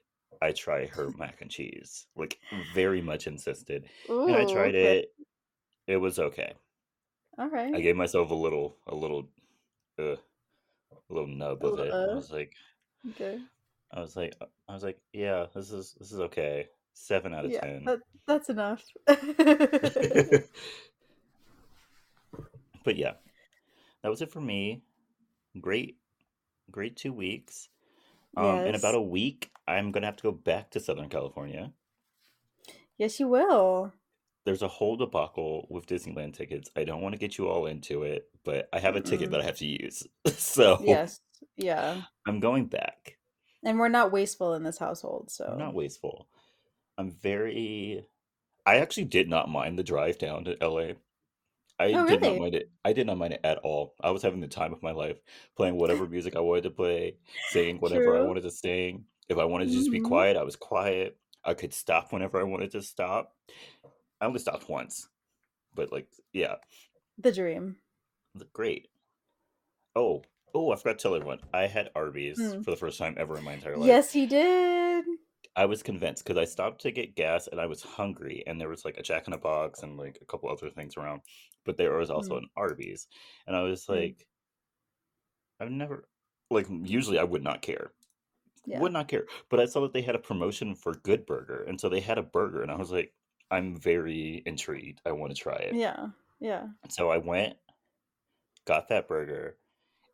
I 0.41 0.51
try 0.51 0.87
her 0.87 1.11
mac 1.17 1.41
and 1.41 1.51
cheese. 1.51 2.07
Like 2.15 2.39
very 2.73 3.01
much 3.01 3.27
insisted. 3.27 3.85
And 4.07 4.35
I 4.35 4.45
tried 4.45 4.75
okay. 4.75 4.99
it. 4.99 5.13
It 5.87 5.97
was 5.97 6.19
okay. 6.19 6.53
All 7.37 7.49
right. 7.49 7.73
I 7.75 7.81
gave 7.81 7.95
myself 7.95 8.31
a 8.31 8.35
little 8.35 8.77
a 8.87 8.95
little 8.95 9.27
uh, 9.97 10.13
a 10.13 10.17
little 11.09 11.27
nub 11.27 11.63
A 11.63 11.67
of 11.67 11.71
little, 11.79 11.85
it. 11.85 11.93
I 11.93 12.11
uh, 12.11 12.15
was 12.15 12.31
like 12.31 12.53
okay. 13.11 13.39
I 13.91 13.99
was 13.99 14.15
like 14.15 14.33
I 14.67 14.73
was 14.73 14.83
like, 14.83 14.99
yeah, 15.13 15.47
this 15.53 15.71
is 15.71 15.95
this 15.99 16.11
is 16.11 16.19
okay. 16.19 16.67
7 16.93 17.33
out 17.33 17.45
of 17.45 17.51
Yeah, 17.51 17.61
10. 17.61 17.85
that 17.85 17.99
that's 18.27 18.49
enough. 18.49 18.83
but 22.83 22.97
yeah, 22.97 23.13
that 24.03 24.09
was 24.09 24.21
it 24.21 24.31
for 24.31 24.41
me. 24.41 24.83
Great 25.59 25.97
great 26.71 26.95
2 26.95 27.11
weeks. 27.11 27.69
Um 28.37 28.65
in 28.65 28.75
about 28.75 28.95
a 28.95 29.01
week 29.01 29.51
I'm 29.67 29.91
going 29.91 30.01
to 30.01 30.07
have 30.07 30.15
to 30.17 30.23
go 30.23 30.31
back 30.31 30.71
to 30.71 30.79
Southern 30.79 31.09
California. 31.09 31.71
Yes, 32.97 33.19
you 33.19 33.27
will. 33.27 33.93
There's 34.45 34.63
a 34.63 34.67
whole 34.67 34.97
debacle 34.97 35.67
with 35.69 35.85
Disneyland 35.85 36.33
tickets. 36.33 36.71
I 36.75 36.85
don't 36.85 37.01
want 37.01 37.13
to 37.13 37.19
get 37.19 37.37
you 37.37 37.47
all 37.47 37.67
into 37.67 38.01
it, 38.01 38.29
but 38.43 38.67
I 38.73 38.79
have 38.79 38.95
a 38.95 39.01
ticket 39.01 39.29
that 39.29 39.41
I 39.41 39.43
have 39.43 39.57
to 39.57 39.67
use. 39.67 40.07
So 40.37 40.81
Yes. 40.83 41.21
Yeah. 41.55 42.01
I'm 42.25 42.39
going 42.39 42.65
back. 42.65 43.17
And 43.63 43.77
we're 43.77 43.89
not 43.89 44.11
wasteful 44.11 44.55
in 44.55 44.63
this 44.63 44.79
household, 44.79 45.31
I'm 45.45 45.59
not 45.59 45.75
wasteful. 45.75 46.27
I'm 46.97 47.11
very 47.11 48.05
I 48.65 48.77
actually 48.77 49.05
did 49.05 49.29
not 49.29 49.49
mind 49.49 49.77
the 49.77 49.83
drive 49.83 50.17
down 50.17 50.45
to 50.45 50.57
LA. 50.61 50.93
I 51.79 51.93
Oh, 51.93 52.05
did 52.05 52.21
not 52.21 52.21
really? 52.21 52.39
mind 52.39 52.55
it. 52.55 52.69
I 52.83 52.93
did 52.93 53.07
not 53.07 53.17
mind 53.17 53.33
it 53.33 53.41
at 53.43 53.59
all. 53.59 53.93
I 54.01 54.11
was 54.11 54.21
having 54.21 54.41
the 54.41 54.47
time 54.47 54.73
of 54.73 54.83
my 54.83 54.91
life, 54.91 55.17
playing 55.55 55.77
whatever 55.77 56.07
music 56.07 56.35
I 56.35 56.39
wanted 56.41 56.63
to 56.63 56.71
play, 56.71 57.15
singing 57.45 57.77
whatever 57.77 58.15
I 58.15 58.19
True. 58.19 58.27
wanted 58.27 58.43
to 58.43 58.51
sing. 58.51 59.05
If 59.29 59.37
I 59.37 59.45
wanted 59.45 59.67
to 59.69 59.73
just 59.73 59.91
be 59.91 59.99
Mm-hmm. 59.99 60.07
quiet, 60.07 60.37
I 60.37 60.43
was 60.43 60.55
quiet. 60.55 61.17
I 61.43 61.53
could 61.53 61.73
stop 61.73 62.11
whenever 62.11 62.39
I 62.39 62.43
wanted 62.43 62.71
to 62.71 62.81
stop. 62.81 63.33
I 64.21 64.25
only 64.25 64.39
stopped 64.39 64.67
once, 64.69 65.07
but 65.75 65.91
like, 65.91 66.07
yeah, 66.33 66.55
The 67.17 67.31
dream. 67.31 67.77
th- 68.37 68.51
great. 68.53 68.89
Oh, 69.95 70.23
oh, 70.53 70.71
I 70.71 70.75
forgot 70.75 70.97
to 70.99 71.03
tell 71.03 71.15
everyone. 71.15 71.39
I 71.53 71.67
had 71.67 71.91
Arby's 71.95 72.37
Mm. 72.39 72.63
for 72.63 72.71
the 72.71 72.77
first 72.77 72.97
time 72.97 73.15
ever 73.17 73.37
in 73.37 73.43
my 73.43 73.53
entire 73.53 73.77
life. 73.77 73.87
Yes, 73.87 74.11
he 74.11 74.25
did. 74.25 74.88
I 75.55 75.65
was 75.65 75.83
convinced 75.83 76.23
because 76.23 76.37
I 76.41 76.45
stopped 76.45 76.81
to 76.81 76.91
get 76.91 77.15
gas 77.15 77.47
and 77.47 77.59
I 77.61 77.65
was 77.67 77.83
hungry, 77.83 78.43
and 78.47 78.59
there 78.59 78.69
was 78.69 78.85
like 78.85 78.97
a 78.97 79.03
Jack 79.03 79.27
in 79.27 79.33
a 79.33 79.37
Box 79.37 79.83
and 79.83 79.97
like 79.97 80.17
a 80.21 80.25
couple 80.25 80.49
other 80.49 80.69
things 80.71 80.97
around, 80.97 81.21
but 81.65 81.77
there 81.77 81.93
was 81.97 82.09
also 82.09 82.35
Mm. 82.35 82.37
an 82.37 82.49
Arby's, 82.55 83.07
and 83.47 83.55
I 83.55 83.61
was 83.63 83.87
Mm. 83.89 83.89
like, 83.89 84.27
I've 85.59 85.71
never, 85.71 86.09
like, 86.49 86.67
usually 86.69 87.19
I 87.19 87.23
would 87.23 87.43
not 87.43 87.61
care, 87.61 87.93
Yeah. 88.65 88.79
would 88.79 88.93
not 88.93 89.07
care, 89.09 89.27
but 89.49 89.59
I 89.61 89.65
saw 89.65 89.81
that 89.81 89.93
they 89.93 90.01
had 90.03 90.15
a 90.15 90.19
promotion 90.19 90.75
for 90.75 90.95
Good 90.95 91.25
Burger, 91.25 91.63
and 91.63 91.79
so 91.81 91.89
they 91.89 92.01
had 92.01 92.17
a 92.19 92.23
burger, 92.23 92.61
and 92.63 92.71
I 92.71 92.77
was 92.77 92.91
like, 92.91 93.15
I'm 93.51 93.77
very 93.77 94.43
intrigued. 94.45 95.01
I 95.05 95.13
want 95.13 95.35
to 95.35 95.41
try 95.41 95.57
it. 95.57 95.79
Yeah. 95.79 96.09
Yeah. 96.39 96.69
So 96.89 97.09
I 97.09 97.17
went, 97.17 97.57
got 98.65 98.87
that 98.89 99.07
burger. 99.07 99.57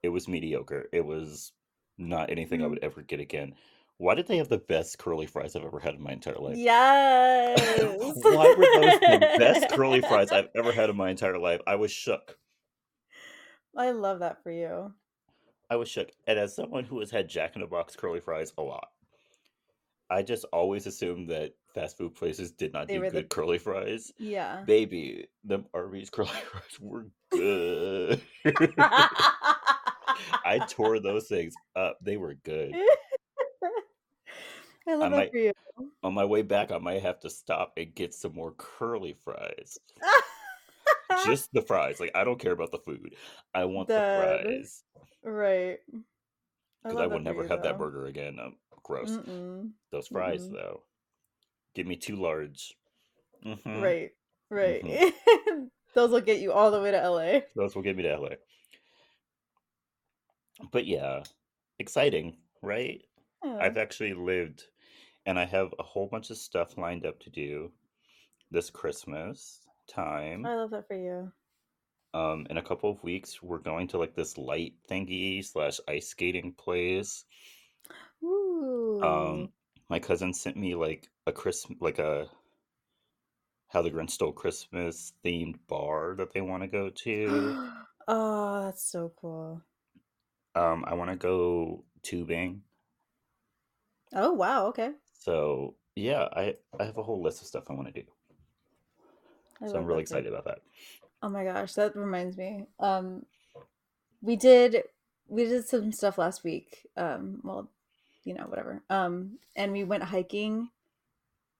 It 0.04 0.10
was 0.10 0.28
mediocre. 0.28 0.90
It 0.94 1.06
was 1.06 1.54
not 1.98 2.30
anything 2.32 2.64
I 2.64 2.68
Mm. 2.68 2.70
would 2.70 2.84
ever 2.84 3.02
get 3.04 3.20
again. 3.20 3.56
Why 3.98 4.14
did 4.16 4.28
they 4.28 4.38
have 4.38 4.50
the 4.50 4.58
best 4.58 4.98
curly 4.98 5.26
fries 5.26 5.56
I've 5.56 5.64
ever 5.64 5.80
had 5.80 5.96
in 5.96 6.02
my 6.04 6.12
entire 6.12 6.36
life? 6.36 6.58
Yes. 6.58 7.82
Why 8.22 8.54
were 8.58 8.82
those 8.82 9.00
the 9.00 9.36
best 9.40 9.70
curly 9.70 10.02
fries 10.02 10.32
I've 10.32 10.50
ever 10.56 10.72
had 10.72 10.90
in 10.90 10.98
my 10.98 11.10
entire 11.10 11.38
life? 11.38 11.62
I 11.66 11.76
was 11.76 11.92
shook. 11.92 12.38
I 13.78 13.92
love 13.92 14.20
that 14.20 14.42
for 14.44 14.52
you. 14.52 14.94
I 15.70 15.78
was 15.78 15.90
shook. 15.90 16.10
And 16.28 16.38
as 16.38 16.56
someone 16.56 16.84
who 16.84 17.00
has 17.00 17.10
had 17.12 17.30
Jack 17.30 17.56
in 17.56 17.62
the 17.62 17.68
Box 17.68 17.96
curly 17.96 18.20
fries 18.20 18.54
a 18.58 18.62
lot, 18.62 18.88
I 20.10 20.22
just 20.24 20.46
always 20.54 20.86
assumed 20.88 21.30
that 21.30 21.54
fast 21.74 21.98
food 21.98 22.16
places 22.16 22.52
did 22.52 22.74
not 22.74 22.88
They 22.88 22.96
do 22.96 23.02
good 23.02 23.14
the 23.14 23.24
curly 23.24 23.58
fries. 23.58 24.12
yeah. 24.18 24.62
Baby, 24.66 25.28
them 25.44 25.66
Arby's 25.74 26.10
curly 26.12 26.30
fries 26.30 26.80
were 26.80 27.08
good. 27.32 28.22
I 30.46 30.60
tore 30.70 31.00
those 31.00 31.28
things 31.28 31.54
up. 31.76 31.98
They 32.02 32.18
were 32.18 32.36
good. 32.36 32.76
I 34.88 34.94
I 34.94 34.96
love 34.96 35.12
that 35.12 35.16
might 35.18 35.32
for 35.32 35.38
you. 35.38 35.54
on 36.04 36.14
my 36.14 36.26
way 36.26 36.42
back 36.42 36.72
I 36.72 36.78
might 36.78 37.02
have 37.02 37.20
to 37.22 37.30
stop 37.30 37.74
and 37.78 37.94
get 37.96 38.14
some 38.14 38.34
more 38.36 38.54
curly 38.58 39.16
fries. 39.24 39.78
Just 41.26 41.52
the 41.54 41.62
fries. 41.62 42.00
Like 42.00 42.12
I 42.16 42.24
don't 42.24 42.40
care 42.40 42.52
about 42.52 42.72
the 42.72 42.80
food. 42.80 43.16
I 43.54 43.66
want 43.66 43.88
the 43.88 43.96
Dead. 43.96 44.16
fries. 44.46 44.84
right. 45.24 45.80
Because 46.84 47.00
I, 47.00 47.02
love 47.04 47.12
will 47.12 47.20
never 47.20 47.44
you, 47.44 47.50
have 47.50 47.64
that 47.64 47.78
burger 47.78 48.06
again. 48.06 48.38
Um, 48.40 48.56
gross. 48.84 49.10
Mm-mm. 49.10 49.72
Those 49.92 50.08
fries 50.08 50.48
Mm-mm. 50.48 50.54
though. 50.54 50.84
Give 51.74 51.88
me 51.88 51.96
two 51.96 52.16
large. 52.16 52.76
hmm 53.44 53.82
Right. 53.82 54.12
Right. 54.50 54.84
Mm-hmm. 54.84 55.66
Those 55.96 56.12
will 56.12 56.22
get 56.22 56.42
you 56.42 56.52
all 56.52 56.72
the 56.72 56.82
way 56.82 56.92
to 56.92 56.98
LA. 57.10 57.40
Those 57.56 57.76
will 57.76 57.82
get 57.82 57.96
me 57.96 58.04
to 58.04 58.18
LA. 58.18 58.30
But 60.72 60.86
yeah, 60.86 61.24
exciting, 61.80 62.38
right? 62.62 63.02
Yeah. 63.44 63.58
I've 63.62 63.78
actually 63.78 64.14
lived 64.14 64.64
and 65.26 65.40
I 65.40 65.46
have 65.46 65.74
a 65.80 65.84
whole 65.84 66.08
bunch 66.08 66.30
of 66.30 66.38
stuff 66.38 66.78
lined 66.78 67.06
up 67.06 67.20
to 67.22 67.30
do 67.30 67.72
this 68.52 68.70
Christmas 68.70 69.62
time. 69.88 70.46
I 70.46 70.56
love 70.56 70.72
that 70.72 70.88
for 70.88 70.96
you. 70.96 71.32
Um, 72.14 72.48
in 72.50 72.58
a 72.58 72.62
couple 72.62 72.90
of 72.90 73.04
weeks, 73.04 73.44
we're 73.44 73.58
going 73.58 73.88
to 73.90 73.98
like 73.98 74.16
this 74.16 74.38
light 74.38 74.74
thingy 74.90 75.44
slash 75.44 75.80
ice 75.88 76.08
skating 76.08 76.54
place. 76.54 77.26
Ooh. 78.24 79.02
Um, 79.04 79.50
my 79.90 80.00
cousin 80.00 80.34
sent 80.34 80.56
me 80.56 80.76
like 80.76 81.10
a 81.28 81.32
Christmas, 81.32 81.78
like 81.82 82.00
a 82.00 82.28
How 83.68 83.82
the 83.82 83.92
Grinch 83.92 84.12
Stole 84.12 84.32
Christmas 84.32 85.14
themed 85.26 85.56
bar 85.68 86.16
that 86.18 86.34
they 86.34 86.42
want 86.42 86.64
to 86.64 86.68
go 86.68 86.90
to. 86.90 87.70
oh, 88.08 88.64
that's 88.64 88.90
so 88.90 89.12
cool. 89.20 89.62
Um, 90.56 90.86
I 90.88 90.94
want 90.94 91.10
to 91.10 91.18
go 91.18 91.84
tubing. 92.02 92.62
Oh 94.14 94.32
wow, 94.32 94.68
okay. 94.68 94.92
So 95.26 95.74
yeah, 95.96 96.28
I 96.34 96.56
I 96.80 96.84
have 96.86 96.98
a 96.98 97.04
whole 97.04 97.22
list 97.24 97.42
of 97.42 97.48
stuff 97.48 97.64
I 97.70 97.74
want 97.74 97.88
to 97.88 98.02
do. 98.02 98.08
I 99.62 99.66
So 99.66 99.78
I'm 99.80 99.86
really 99.86 100.02
that 100.02 100.08
for 100.08 100.16
you. 100.16 100.24
excited 100.24 100.28
about 100.32 100.46
that. 100.46 100.60
Oh 101.24 101.30
my 101.30 101.44
gosh, 101.44 101.74
that 101.74 101.96
reminds 101.96 102.38
me. 102.38 102.68
Um 102.80 103.26
we 104.22 104.36
did 104.36 104.84
we 105.28 105.46
did 105.46 105.68
some 105.68 105.92
stuff 105.92 106.18
last 106.18 106.44
week. 106.44 106.88
Um 106.98 107.42
well, 107.44 107.70
you 108.26 108.34
know, 108.36 108.46
whatever. 108.46 108.84
Um 108.90 109.40
and 109.56 109.72
we 109.72 109.84
went 109.84 110.04
hiking 110.04 110.70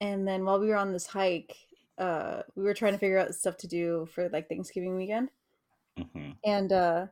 and 0.00 0.26
then 0.28 0.44
while 0.44 0.60
we 0.60 0.68
were 0.68 0.76
on 0.76 0.92
this 0.92 1.06
hike, 1.08 1.56
uh 1.98 2.42
we 2.56 2.64
were 2.64 2.74
trying 2.74 2.94
to 2.94 2.98
figure 2.98 3.18
out 3.18 3.34
stuff 3.34 3.56
to 3.58 3.68
do 3.68 4.08
for 4.14 4.28
like 4.30 4.48
Thanksgiving 4.48 4.96
weekend. 4.96 5.30
hmm 5.96 6.30
And 6.44 6.72
uh 6.72 7.06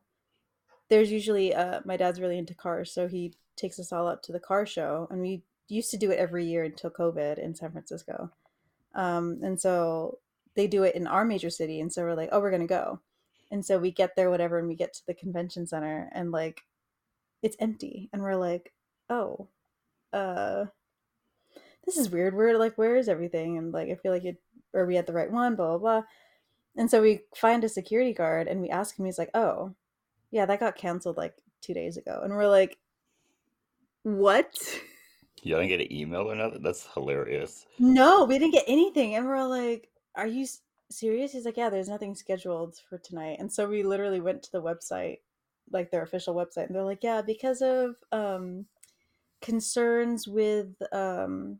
there's 0.90 1.12
usually 1.12 1.54
uh 1.54 1.80
my 1.84 1.96
dad's 1.96 2.20
really 2.20 2.38
into 2.38 2.54
cars, 2.54 2.92
so 2.92 3.08
he 3.08 3.34
takes 3.56 3.78
us 3.78 3.92
all 3.92 4.08
up 4.08 4.22
to 4.24 4.32
the 4.32 4.40
car 4.40 4.66
show 4.66 5.08
and 5.10 5.20
we 5.20 5.42
used 5.68 5.90
to 5.90 5.96
do 5.96 6.10
it 6.10 6.18
every 6.18 6.44
year 6.46 6.64
until 6.64 6.90
COVID 6.90 7.38
in 7.38 7.54
San 7.54 7.72
Francisco. 7.72 8.30
Um 8.94 9.40
and 9.42 9.60
so 9.60 10.18
they 10.54 10.66
do 10.66 10.84
it 10.84 10.94
in 10.94 11.06
our 11.06 11.24
major 11.24 11.50
city 11.50 11.80
and 11.80 11.92
so 11.92 12.02
we're 12.02 12.14
like, 12.14 12.28
"Oh, 12.32 12.40
we're 12.40 12.50
going 12.50 12.60
to 12.62 12.66
go." 12.66 13.00
And 13.50 13.64
so 13.64 13.78
we 13.78 13.90
get 13.90 14.16
there 14.16 14.30
whatever 14.30 14.58
and 14.58 14.68
we 14.68 14.74
get 14.76 14.92
to 14.94 15.06
the 15.06 15.14
convention 15.14 15.66
center 15.66 16.10
and 16.12 16.30
like 16.32 16.62
it's 17.42 17.56
empty 17.60 18.08
and 18.12 18.22
we're 18.22 18.36
like, 18.36 18.72
"Oh, 19.10 19.48
uh 20.12 20.66
this 21.84 21.96
is 21.96 22.10
weird. 22.10 22.34
We're 22.34 22.58
like, 22.58 22.76
where 22.76 22.96
is 22.96 23.08
everything? 23.08 23.58
And 23.58 23.72
like, 23.72 23.90
I 23.90 23.94
feel 23.94 24.12
like 24.12 24.24
it, 24.24 24.40
are 24.74 24.86
we 24.86 24.96
at 24.96 25.06
the 25.06 25.12
right 25.12 25.30
one? 25.30 25.54
Blah, 25.54 25.78
blah, 25.78 25.78
blah. 25.78 26.02
And 26.76 26.90
so 26.90 27.02
we 27.02 27.20
find 27.34 27.62
a 27.62 27.68
security 27.68 28.12
guard 28.12 28.48
and 28.48 28.60
we 28.60 28.70
ask 28.70 28.98
him, 28.98 29.04
he's 29.04 29.18
like, 29.18 29.30
oh, 29.34 29.74
yeah, 30.30 30.46
that 30.46 30.60
got 30.60 30.76
canceled 30.76 31.16
like 31.16 31.34
two 31.60 31.74
days 31.74 31.96
ago. 31.96 32.20
And 32.22 32.32
we're 32.32 32.48
like, 32.48 32.78
what? 34.02 34.54
You 35.44 35.56
didn't 35.56 35.68
get 35.68 35.82
an 35.82 35.92
email 35.92 36.32
or 36.32 36.34
nothing? 36.34 36.62
That's 36.62 36.88
hilarious. 36.94 37.66
No, 37.78 38.24
we 38.24 38.38
didn't 38.38 38.54
get 38.54 38.64
anything. 38.66 39.14
And 39.14 39.26
we're 39.26 39.36
all 39.36 39.50
like, 39.50 39.90
are 40.14 40.26
you 40.26 40.46
serious? 40.90 41.32
He's 41.32 41.44
like, 41.44 41.58
yeah, 41.58 41.68
there's 41.68 41.88
nothing 41.88 42.14
scheduled 42.14 42.78
for 42.88 42.96
tonight. 42.96 43.36
And 43.40 43.52
so 43.52 43.68
we 43.68 43.82
literally 43.82 44.20
went 44.20 44.42
to 44.44 44.52
the 44.52 44.62
website, 44.62 45.18
like 45.70 45.90
their 45.90 46.02
official 46.02 46.34
website, 46.34 46.66
and 46.66 46.74
they're 46.74 46.82
like, 46.82 47.04
yeah, 47.04 47.20
because 47.20 47.60
of 47.60 47.96
um, 48.10 48.64
concerns 49.42 50.26
with 50.26 50.68
um, 50.92 51.58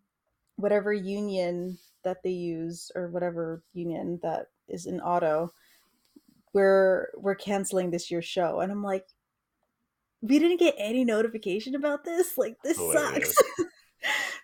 whatever 0.57 0.95
union 0.95 1.77
that 2.05 2.23
they 2.23 2.31
use 2.31 2.91
or 2.95 3.09
whatever 3.09 3.63
union 3.75 4.19
that 4.23 4.47
is 4.67 4.87
in 4.87 4.99
auto, 5.03 5.53
we're 6.55 7.09
we're 7.19 7.35
canceling 7.35 7.91
this 7.91 8.11
year's 8.11 8.25
show. 8.25 8.61
And 8.61 8.73
I'm 8.73 8.83
like, 8.83 9.09
we 10.23 10.39
didn't 10.39 10.61
get 10.61 10.75
any 10.79 11.05
notification 11.05 11.75
about 11.75 12.03
this. 12.03 12.39
Like 12.39 12.57
this 12.63 12.79
Hilarious. 12.79 13.35
sucks. 13.35 13.69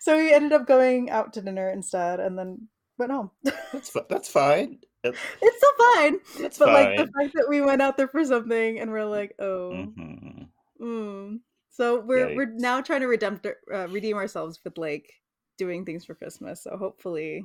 So 0.01 0.17
we 0.17 0.33
ended 0.33 0.53
up 0.53 0.67
going 0.67 1.11
out 1.11 1.35
to 1.35 1.43
dinner 1.43 1.71
instead, 1.71 2.19
and 2.19 2.37
then 2.37 2.67
went 2.99 3.13
home. 3.13 3.31
That's 3.73 3.97
that's 4.09 4.29
fine. 4.29 4.81
It- 5.05 5.15
it's 5.43 5.57
still 5.57 5.95
fine, 5.95 6.19
That's 6.41 6.59
but 6.59 6.73
like 6.73 6.97
the 6.97 7.05
fact 7.05 7.35
that 7.35 7.47
we 7.49 7.61
went 7.61 7.81
out 7.83 7.97
there 7.97 8.09
for 8.09 8.25
something 8.25 8.81
and 8.81 8.91
we're 8.91 9.05
like, 9.05 9.35
oh, 9.39 9.93
hmm 9.97 10.43
mm. 10.81 11.41
so 11.71 12.01
we're 12.01 12.35
we're 12.35 12.53
now 12.53 12.81
trying 12.81 13.01
to 13.01 13.07
redeem 13.07 13.41
uh, 13.73 13.89
redeem 13.89 14.17
ourselves 14.17 14.59
with 14.65 14.77
like 14.79 15.13
doing 15.59 15.85
things 15.85 16.05
for 16.05 16.15
Christmas. 16.15 16.65
So 16.65 16.77
hopefully, 16.77 17.45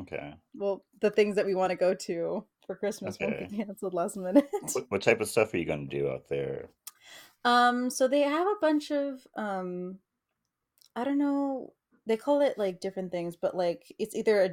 Okay. 0.00 0.34
well, 0.54 0.84
the 1.00 1.10
things 1.10 1.36
that 1.36 1.46
we 1.46 1.54
want 1.54 1.70
to 1.70 1.76
go 1.76 1.94
to 1.94 2.44
for 2.66 2.76
Christmas 2.76 3.18
won't 3.18 3.34
Okay. 3.34 3.46
be 3.50 3.56
canceled 3.56 3.94
last 3.94 4.16
minute. 4.16 4.48
What, 4.72 4.86
what 4.90 5.02
type 5.02 5.20
of 5.20 5.28
stuff 5.28 5.54
are 5.54 5.58
you 5.58 5.64
going 5.64 5.88
to 5.88 5.98
do 5.98 6.08
out 6.08 6.28
there? 6.28 6.68
Um, 7.44 7.90
so 7.90 8.08
they 8.08 8.20
have 8.20 8.46
a 8.46 8.60
bunch 8.60 8.90
of 8.90 9.26
um 9.36 9.98
I 10.98 11.04
don't 11.04 11.18
know, 11.18 11.72
they 12.06 12.16
call 12.16 12.40
it 12.42 12.58
like 12.58 12.80
different 12.80 13.12
things, 13.12 13.36
but 13.36 13.54
like 13.56 13.94
it's 13.98 14.14
either 14.14 14.42
a, 14.42 14.50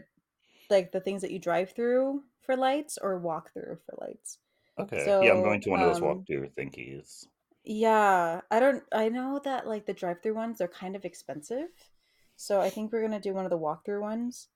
like 0.70 0.92
the 0.92 1.00
things 1.02 1.22
that 1.22 1.32
you 1.32 1.40
drive 1.40 1.72
through 1.72 2.24
for 2.42 2.56
lights 2.56 2.98
or 3.02 3.18
walk 3.20 3.52
through 3.54 3.78
for 3.86 3.96
lights. 4.02 4.40
Okay. 4.80 5.04
So, 5.06 5.24
yeah, 5.26 5.32
I'm 5.32 5.42
going 5.42 5.62
to 5.62 5.70
one 5.70 5.82
of 5.82 5.88
those 5.88 5.98
um, 5.98 6.04
walkthrough 6.04 6.52
thingies. 6.58 7.26
Yeah, 7.64 8.42
I 8.52 8.60
don't 8.60 8.84
I 8.94 9.10
know 9.10 9.40
that 9.44 9.68
like 9.68 9.86
the 9.86 9.94
drive-through 9.94 10.36
ones 10.36 10.62
are 10.62 10.68
kind 10.68 10.96
of 10.96 11.04
expensive. 11.06 11.70
So 12.38 12.62
I 12.62 12.70
think 12.70 12.92
we're 12.92 13.02
gonna 13.02 13.20
do 13.20 13.34
one 13.34 13.46
of 13.46 13.50
the 13.52 13.58
walk 13.58 13.86
through 13.86 14.02
ones. 14.02 14.50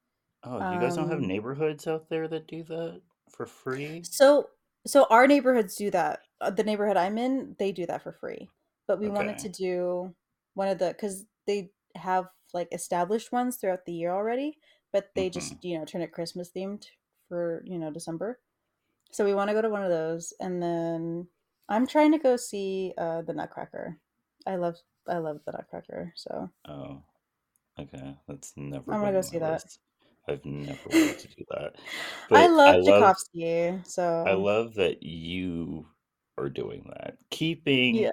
Oh, 0.43 0.60
you 0.60 0.80
guys 0.80 0.95
don't 0.95 1.10
have 1.10 1.19
Um, 1.19 1.28
neighborhoods 1.28 1.88
out 1.88 2.10
there 2.10 2.28
that 2.28 2.47
do 2.47 2.63
that 2.63 3.02
for 3.30 3.45
free? 3.45 4.04
So 4.04 4.49
so 4.86 5.06
our 5.10 5.28
neighborhoods 5.28 5.75
do 5.75 5.91
that. 5.91 6.21
Uh, 6.41 6.52
The 6.52 6.63
neighborhood 6.63 6.97
I'm 6.97 7.17
in, 7.17 7.56
they 7.60 7.71
do 7.71 7.86
that 7.88 8.02
for 8.04 8.13
free. 8.13 8.49
But 8.88 8.99
we 8.99 9.10
wanted 9.10 9.38
to 9.39 9.49
do 9.49 10.15
one 10.56 10.67
of 10.67 10.80
the 10.80 10.93
cuz 10.93 11.25
they 11.45 11.71
have 11.99 12.27
like 12.53 12.69
established 12.73 13.31
ones 13.31 13.57
throughout 13.57 13.85
the 13.85 13.93
year 13.93 14.12
already, 14.12 14.57
but 14.93 15.12
they 15.15 15.29
just, 15.29 15.53
Mm-hmm. 15.53 15.67
you 15.67 15.79
know, 15.79 15.85
turn 15.85 16.01
it 16.01 16.12
Christmas 16.13 16.51
themed 16.55 16.85
for, 17.29 17.63
you 17.65 17.77
know, 17.79 17.91
December. 17.91 18.39
So 19.12 19.25
we 19.25 19.33
want 19.35 19.49
to 19.49 19.53
go 19.53 19.62
to 19.62 19.69
one 19.69 19.83
of 19.83 19.89
those 19.91 20.33
and 20.39 20.62
then 20.62 21.27
I'm 21.69 21.88
trying 21.88 22.12
to 22.13 22.19
go 22.19 22.38
see 22.38 22.93
uh 22.97 23.21
the 23.23 23.33
Nutcracker. 23.33 23.97
I 24.47 24.55
love 24.57 24.77
I 25.07 25.17
love 25.19 25.41
the 25.45 25.51
Nutcracker. 25.53 26.13
So 26.15 26.49
Oh, 26.67 27.03
okay. 27.79 28.15
That's 28.27 28.53
never 28.57 28.93
I'm 28.93 29.01
gonna 29.01 29.13
go 29.13 29.21
see 29.21 29.39
that. 29.39 29.63
list. 29.63 29.79
I've 30.27 30.45
never 30.45 30.79
wanted 30.85 31.19
to 31.19 31.27
do 31.29 31.45
that. 31.51 31.73
I 32.31 32.47
love 32.47 32.75
I 32.75 32.77
love 32.77 32.85
Tchaikovsky. 32.85 33.81
So 33.85 34.25
I 34.27 34.33
love 34.33 34.75
that 34.75 35.03
you 35.03 35.88
are 36.38 36.49
doing 36.49 36.89
that. 36.97 37.17
Keeping 37.31 37.95
yeah. 37.95 38.12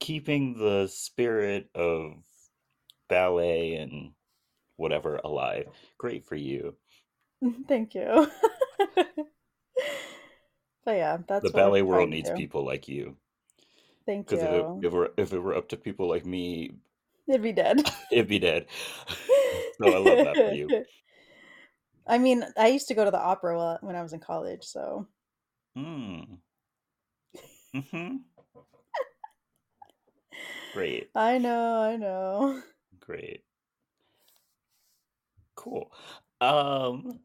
keeping 0.00 0.58
the 0.58 0.88
spirit 0.88 1.68
of 1.74 2.14
ballet 3.10 3.74
and 3.74 4.12
whatever 4.76 5.16
alive. 5.24 5.68
Great 5.98 6.24
for 6.24 6.36
you. 6.36 6.76
Thank 7.68 7.94
you. 7.94 8.26
but 10.84 10.96
yeah, 10.96 11.18
that's 11.28 11.44
The 11.44 11.50
ballet 11.50 11.82
world 11.82 12.08
trying 12.08 12.10
to 12.10 12.16
needs 12.16 12.30
people 12.30 12.64
like 12.64 12.88
you. 12.88 13.16
Thank 14.06 14.26
Because 14.26 14.42
if 14.42 14.50
it, 14.52 14.54
you. 14.54 14.78
if, 14.78 14.84
it 14.84 14.92
were, 14.96 15.12
if 15.16 15.32
it 15.32 15.38
were 15.40 15.54
up 15.56 15.68
to 15.70 15.76
people 15.76 16.08
like 16.08 16.24
me, 16.26 16.70
It'd 17.28 17.42
be 17.42 17.52
dead. 17.52 17.82
it'd 18.12 18.28
be 18.28 18.38
dead. 18.38 18.66
so 19.80 19.92
I 19.94 19.98
love 19.98 20.22
that 20.22 20.36
for 20.36 20.50
you. 20.52 20.70
I 22.06 22.18
mean, 22.18 22.44
I 22.58 22.68
used 22.68 22.88
to 22.88 22.94
go 22.94 23.04
to 23.04 23.10
the 23.10 23.20
opera 23.20 23.78
when 23.82 23.96
I 23.96 24.02
was 24.02 24.12
in 24.12 24.20
college, 24.20 24.64
so 24.64 25.06
Mm. 25.76 26.40
hmm 27.74 28.16
Great. 30.74 31.10
I 31.14 31.38
know, 31.38 31.80
I 31.82 31.96
know. 31.96 32.62
Great. 33.10 33.42
Cool. 35.56 35.90
Um. 36.40 37.18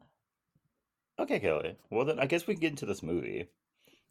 Okay, 1.16 1.38
Kelley. 1.38 1.76
Well, 1.90 2.04
then 2.04 2.18
I 2.18 2.26
guess 2.26 2.48
we 2.48 2.54
can 2.54 2.60
get 2.60 2.70
into 2.72 2.86
this 2.86 3.04
movie. 3.04 3.46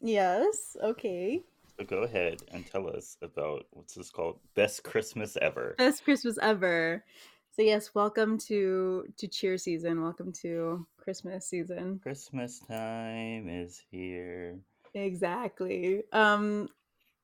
Yes, 0.00 0.78
okay. 0.82 1.42
So 1.78 1.84
go 1.84 2.04
ahead 2.04 2.38
and 2.50 2.66
tell 2.66 2.88
us 2.88 3.18
about 3.20 3.66
what's 3.72 3.94
this 3.94 4.08
called? 4.08 4.38
Best 4.54 4.84
Christmas 4.84 5.36
ever. 5.42 5.74
Best 5.76 6.02
Christmas 6.02 6.38
ever. 6.40 7.04
So 7.54 7.60
yes, 7.60 7.94
welcome 7.94 8.38
to 8.48 9.04
to 9.18 9.28
cheer 9.28 9.58
season. 9.58 10.02
Welcome 10.02 10.32
to 10.40 10.86
Christmas 10.96 11.46
season. 11.46 12.00
Christmas 12.02 12.58
time 12.60 13.50
is 13.50 13.82
here. 13.90 14.58
Exactly. 14.94 16.04
Um 16.10 16.70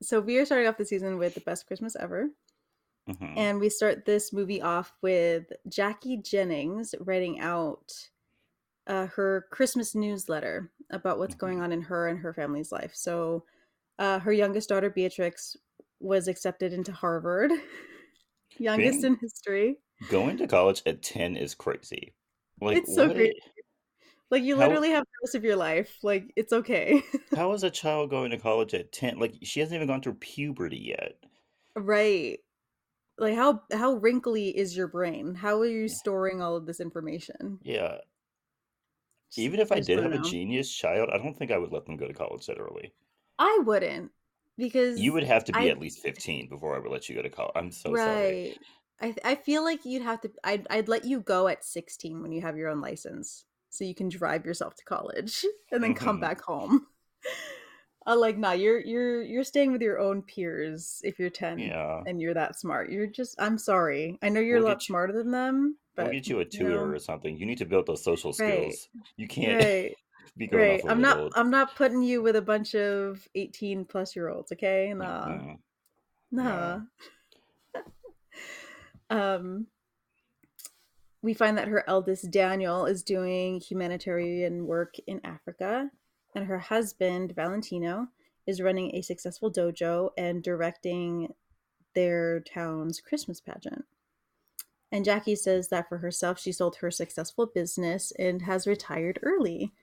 so 0.03 0.19
we 0.19 0.37
are 0.37 0.45
starting 0.45 0.67
off 0.67 0.77
the 0.77 0.85
season 0.85 1.17
with 1.17 1.33
the 1.33 1.41
best 1.41 1.65
Christmas 1.65 1.95
ever. 1.95 2.29
Mhm. 3.07 3.35
And 3.35 3.59
we 3.59 3.69
start 3.69 4.05
this 4.05 4.31
movie 4.33 4.61
off 4.61 4.93
with 5.01 5.51
Jackie 5.67 6.17
Jennings 6.17 6.93
writing 6.99 7.39
out 7.39 8.09
uh, 8.87 9.07
her 9.07 9.47
Christmas 9.51 9.95
newsletter 9.95 10.71
about 10.91 11.19
what's 11.19 11.35
going 11.35 11.59
Mhm. 11.59 11.61
on 11.61 11.71
in 11.71 11.81
her 11.83 12.07
and 12.07 12.19
her 12.19 12.33
family's 12.33 12.71
life. 12.71 12.95
So, 12.95 13.45
uh, 13.99 14.19
her 14.19 14.33
youngest 14.33 14.69
daughter, 14.69 14.89
Beatrix, 14.89 15.57
was 15.99 16.27
accepted 16.27 16.73
into 16.73 16.93
Harvard, 16.93 17.51
youngest 18.59 19.03
Being 19.03 19.05
in 19.05 19.17
history. 19.17 19.79
going 20.07 20.37
to 20.37 20.47
college 20.47 20.83
at 20.85 21.01
10 21.03 21.37
is 21.37 21.55
crazy. 21.55 22.15
Like 22.61 22.81
It's 22.81 22.93
so 22.93 23.09
great. 23.09 23.35
Like, 24.31 24.43
you 24.43 24.55
how 24.55 24.57
literally 24.57 24.89
have 24.91 25.03
the 25.03 25.19
rest 25.23 25.35
of 25.35 25.43
your 25.43 25.55
life. 25.55 25.99
Like, 26.03 26.33
it's 26.35 26.53
okay. 26.53 27.03
how 27.35 27.51
is 27.53 27.61
a 27.63 27.69
child 27.69 28.09
going 28.09 28.31
to 28.31 28.37
college 28.39 28.73
at 28.73 28.91
10? 28.91 29.19
Like 29.19 29.35
she 29.43 29.59
hasn't 29.59 29.75
even 29.75 29.87
gone 29.87 30.01
through 30.01 30.15
puberty 30.15 30.77
yet. 30.77 31.21
right. 31.75 32.39
Like, 33.17 33.35
how 33.35 33.63
how 33.71 33.93
wrinkly 33.95 34.55
is 34.55 34.77
your 34.77 34.87
brain? 34.87 35.33
How 35.35 35.59
are 35.61 35.65
you 35.65 35.87
storing 35.87 36.41
all 36.41 36.55
of 36.55 36.65
this 36.67 36.79
information? 36.79 37.59
Yeah. 37.63 37.99
Even 39.35 39.59
if 39.59 39.71
I 39.71 39.77
I 39.77 39.79
did 39.79 39.99
have 39.99 40.11
a 40.11 40.17
genius 40.17 40.73
child, 40.73 41.11
I 41.11 41.19
don't 41.19 41.37
think 41.37 41.51
I 41.51 41.59
would 41.59 41.71
let 41.71 41.85
them 41.85 41.97
go 41.97 42.07
to 42.07 42.15
college 42.15 42.47
that 42.47 42.57
early. 42.59 42.95
I 43.37 43.61
wouldn't 43.65 44.11
because 44.57 45.03
You 45.03 45.13
would 45.13 45.25
have 45.25 45.45
to 45.45 45.53
be 45.53 45.69
I 45.69 45.69
at 45.69 45.77
least 45.77 45.99
15 45.99 46.49
before 46.49 46.75
I 46.75 46.79
would 46.79 46.89
let 46.89 47.07
you 47.07 47.13
go 47.13 47.21
to 47.21 47.29
college. 47.29 47.51
I'm 47.53 47.69
so 47.69 47.95
sorry. 47.95 48.41
Right. 48.41 48.55
I 49.01 49.05
th- 49.07 49.19
I 49.25 49.35
feel 49.35 49.63
like 49.63 49.85
you'd 49.85 50.03
have 50.03 50.21
to 50.21 50.31
I'd 50.43 50.67
I'd 50.69 50.87
let 50.87 51.05
you 51.05 51.19
go 51.19 51.47
at 51.47 51.63
16 51.65 52.21
when 52.21 52.31
you 52.31 52.41
have 52.41 52.57
your 52.57 52.69
own 52.69 52.79
license 52.81 53.45
so 53.69 53.83
you 53.83 53.95
can 53.95 54.07
drive 54.09 54.45
yourself 54.45 54.75
to 54.75 54.85
college 54.85 55.45
and 55.71 55.83
then 55.83 55.93
come 55.93 56.19
hmm 56.19 56.19
back 56.19 56.41
home. 56.41 56.87
Uh, 58.05 58.17
like 58.17 58.37
nah, 58.37 58.51
you're 58.51 58.79
you're 58.81 59.21
you're 59.23 59.43
staying 59.43 59.71
with 59.71 59.81
your 59.81 59.99
own 59.99 60.21
peers 60.21 60.99
if 61.03 61.17
you're 61.19 61.29
10 61.29 61.59
Yeah. 61.59 62.01
and 62.05 62.21
you're 62.21 62.33
that 62.33 62.59
smart. 62.59 62.91
You're 62.91 63.07
just 63.07 63.35
I'm 63.39 63.57
sorry. 63.57 64.17
I 64.21 64.29
know 64.29 64.41
you're 64.41 64.57
a 64.57 64.59
We'll 64.59 64.69
lot 64.69 64.81
you 64.81 64.85
smarter 64.87 65.13
than 65.13 65.31
them, 65.31 65.77
we'll 65.97 66.07
but 66.07 66.11
get 66.11 66.27
you 66.27 66.37
a 66.37 66.43
you 66.43 66.49
tutor 66.49 66.69
know, 66.69 66.83
or 66.93 66.99
something. 66.99 67.37
You 67.37 67.45
need 67.45 67.59
to 67.59 67.65
build 67.65 67.85
those 67.85 68.03
social 68.03 68.31
right. 68.39 68.73
skills. 68.73 68.89
You 69.15 69.27
can't 69.27 69.63
Right. 69.63 69.95
be 70.37 70.47
going 70.47 70.63
Right. 70.63 70.83
off 70.83 70.89
I'm 70.89 71.01
not 71.01 71.17
old. 71.19 71.33
I'm 71.35 71.49
not 71.49 71.75
putting 71.75 72.01
you 72.01 72.21
with 72.21 72.35
a 72.35 72.41
bunch 72.41 72.75
of 72.75 73.25
18 73.35 73.85
plus 73.85 74.15
year 74.15 74.29
olds, 74.29 74.51
okay? 74.51 74.93
Nah. 74.93 75.27
Mm-mm. 75.29 75.57
Nah. 76.31 76.77
No. 76.77 76.81
Um 79.09 79.67
we 81.21 81.33
find 81.33 81.57
that 81.57 81.69
her 81.69 81.83
eldest 81.87 82.31
Daniel 82.31 82.85
is 82.85 83.01
doing 83.01 83.61
humanitarian 83.61 84.65
work 84.67 84.95
in 85.07 85.21
Africa, 85.23 85.89
and 86.35 86.45
her 86.47 86.59
husband 86.59 87.33
Valentino 87.35 88.09
is 88.47 88.61
running 88.61 88.95
a 88.95 89.01
successful 89.01 89.51
dojo 89.51 90.11
and 90.17 90.43
directing 90.43 91.33
their 91.95 92.41
town's 92.41 93.01
Christmas 93.01 93.41
pageant. 93.41 93.85
And 94.93 95.03
Jackie 95.03 95.35
says 95.35 95.67
that 95.69 95.89
for 95.89 95.97
herself, 95.97 96.39
she 96.39 96.53
sold 96.53 96.77
her 96.77 96.89
successful 96.89 97.45
business 97.47 98.13
and 98.17 98.43
has 98.43 98.65
retired 98.65 99.19
early, 99.21 99.73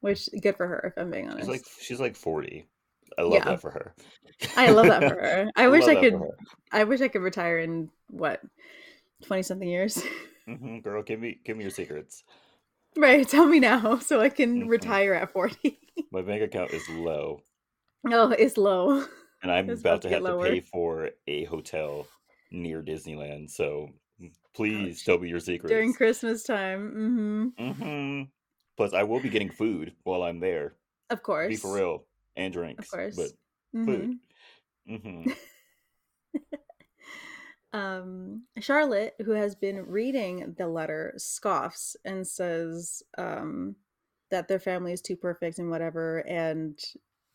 which 0.00 0.28
good 0.42 0.56
for 0.56 0.66
her, 0.66 0.92
if 0.94 1.00
I'm 1.00 1.10
being 1.10 1.30
She's 1.36 1.48
like 1.48 1.62
honest. 1.62 1.70
she's 1.80 2.00
like 2.00 2.16
40. 2.16 2.66
I 3.18 3.22
love 3.22 3.44
Yeah, 3.44 3.44
that 3.44 3.60
for 3.60 3.70
her. 3.70 3.94
I 4.56 4.70
love 4.70 4.88
that 4.88 5.04
for 5.06 5.14
her. 5.14 5.50
I 5.56 5.68
I 5.68 5.68
wish 5.68 5.88
I 5.88 5.96
could. 5.96 6.24
I 6.72 6.84
wish 6.84 7.00
I 7.00 7.08
could 7.08 7.22
retire 7.22 7.58
in 7.58 7.90
what 8.08 8.40
twenty 9.22 9.42
something 9.42 9.68
years. 9.68 10.02
hmm 10.46 10.78
Girl, 10.80 11.02
give 11.02 11.20
me 11.20 11.38
give 11.44 11.56
me 11.56 11.64
your 11.64 11.70
secrets. 11.70 12.24
Right, 12.96 13.28
tell 13.28 13.46
me 13.46 13.60
now 13.60 13.98
so 14.00 14.20
I 14.20 14.28
can 14.28 14.62
hmm 14.62 14.68
retire 14.68 15.14
at 15.14 15.32
forty. 15.32 15.78
My 16.10 16.22
bank 16.22 16.42
account 16.42 16.72
is 16.72 16.88
low, 16.88 17.40
oh, 18.06 18.30
it's 18.30 18.56
low. 18.56 19.04
and 19.42 19.50
I'm 19.50 19.68
about 19.70 19.80
about 19.80 20.02
to 20.02 20.08
to 20.08 20.14
have 20.14 20.24
to 20.24 20.34
pay 20.34 20.60
for 20.60 21.10
a 21.26 21.44
hotel 21.44 22.06
near 22.50 22.82
Disneyland. 22.82 23.50
So 23.50 23.90
please 24.54 24.98
Ouch. 24.98 25.04
tell 25.06 25.18
me 25.18 25.28
your 25.28 25.40
secrets. 25.40 25.70
During. 25.72 25.92
Christmas 25.94 26.42
time. 26.42 27.52
Mm-hmm. 27.58 27.70
Mm-hmm. 27.70 28.22
Plus, 28.76 28.92
I 28.94 29.02
will 29.02 29.20
be 29.20 29.28
getting 29.28 29.50
food 29.50 29.94
while 30.04 30.22
I'm 30.22 30.40
there. 30.40 30.74
Of 31.10 31.22
course. 31.22 31.48
Be 31.48 31.56
for 31.56 31.74
real, 31.74 32.04
and 32.36 32.52
Of 32.52 32.58
drinks, 32.58 32.90
but 32.90 32.90
course. 32.90 33.32
Mm-hmm. 33.76 33.84
food. 33.86 34.18
hmm 35.00 35.30
um 37.72 38.46
Charlotte, 38.60 39.14
who 39.24 39.32
has 39.32 39.54
been 39.54 39.86
reading 39.86 40.54
the 40.58 40.68
letter, 40.68 41.14
scoffs 41.16 41.96
and 42.04 42.26
says 42.26 43.02
um 43.18 43.76
that 44.30 44.48
their 44.48 44.60
family 44.60 44.92
is 44.92 45.02
too 45.02 45.16
perfect 45.16 45.58
and 45.58 45.70
whatever, 45.70 46.26
and 46.28 46.80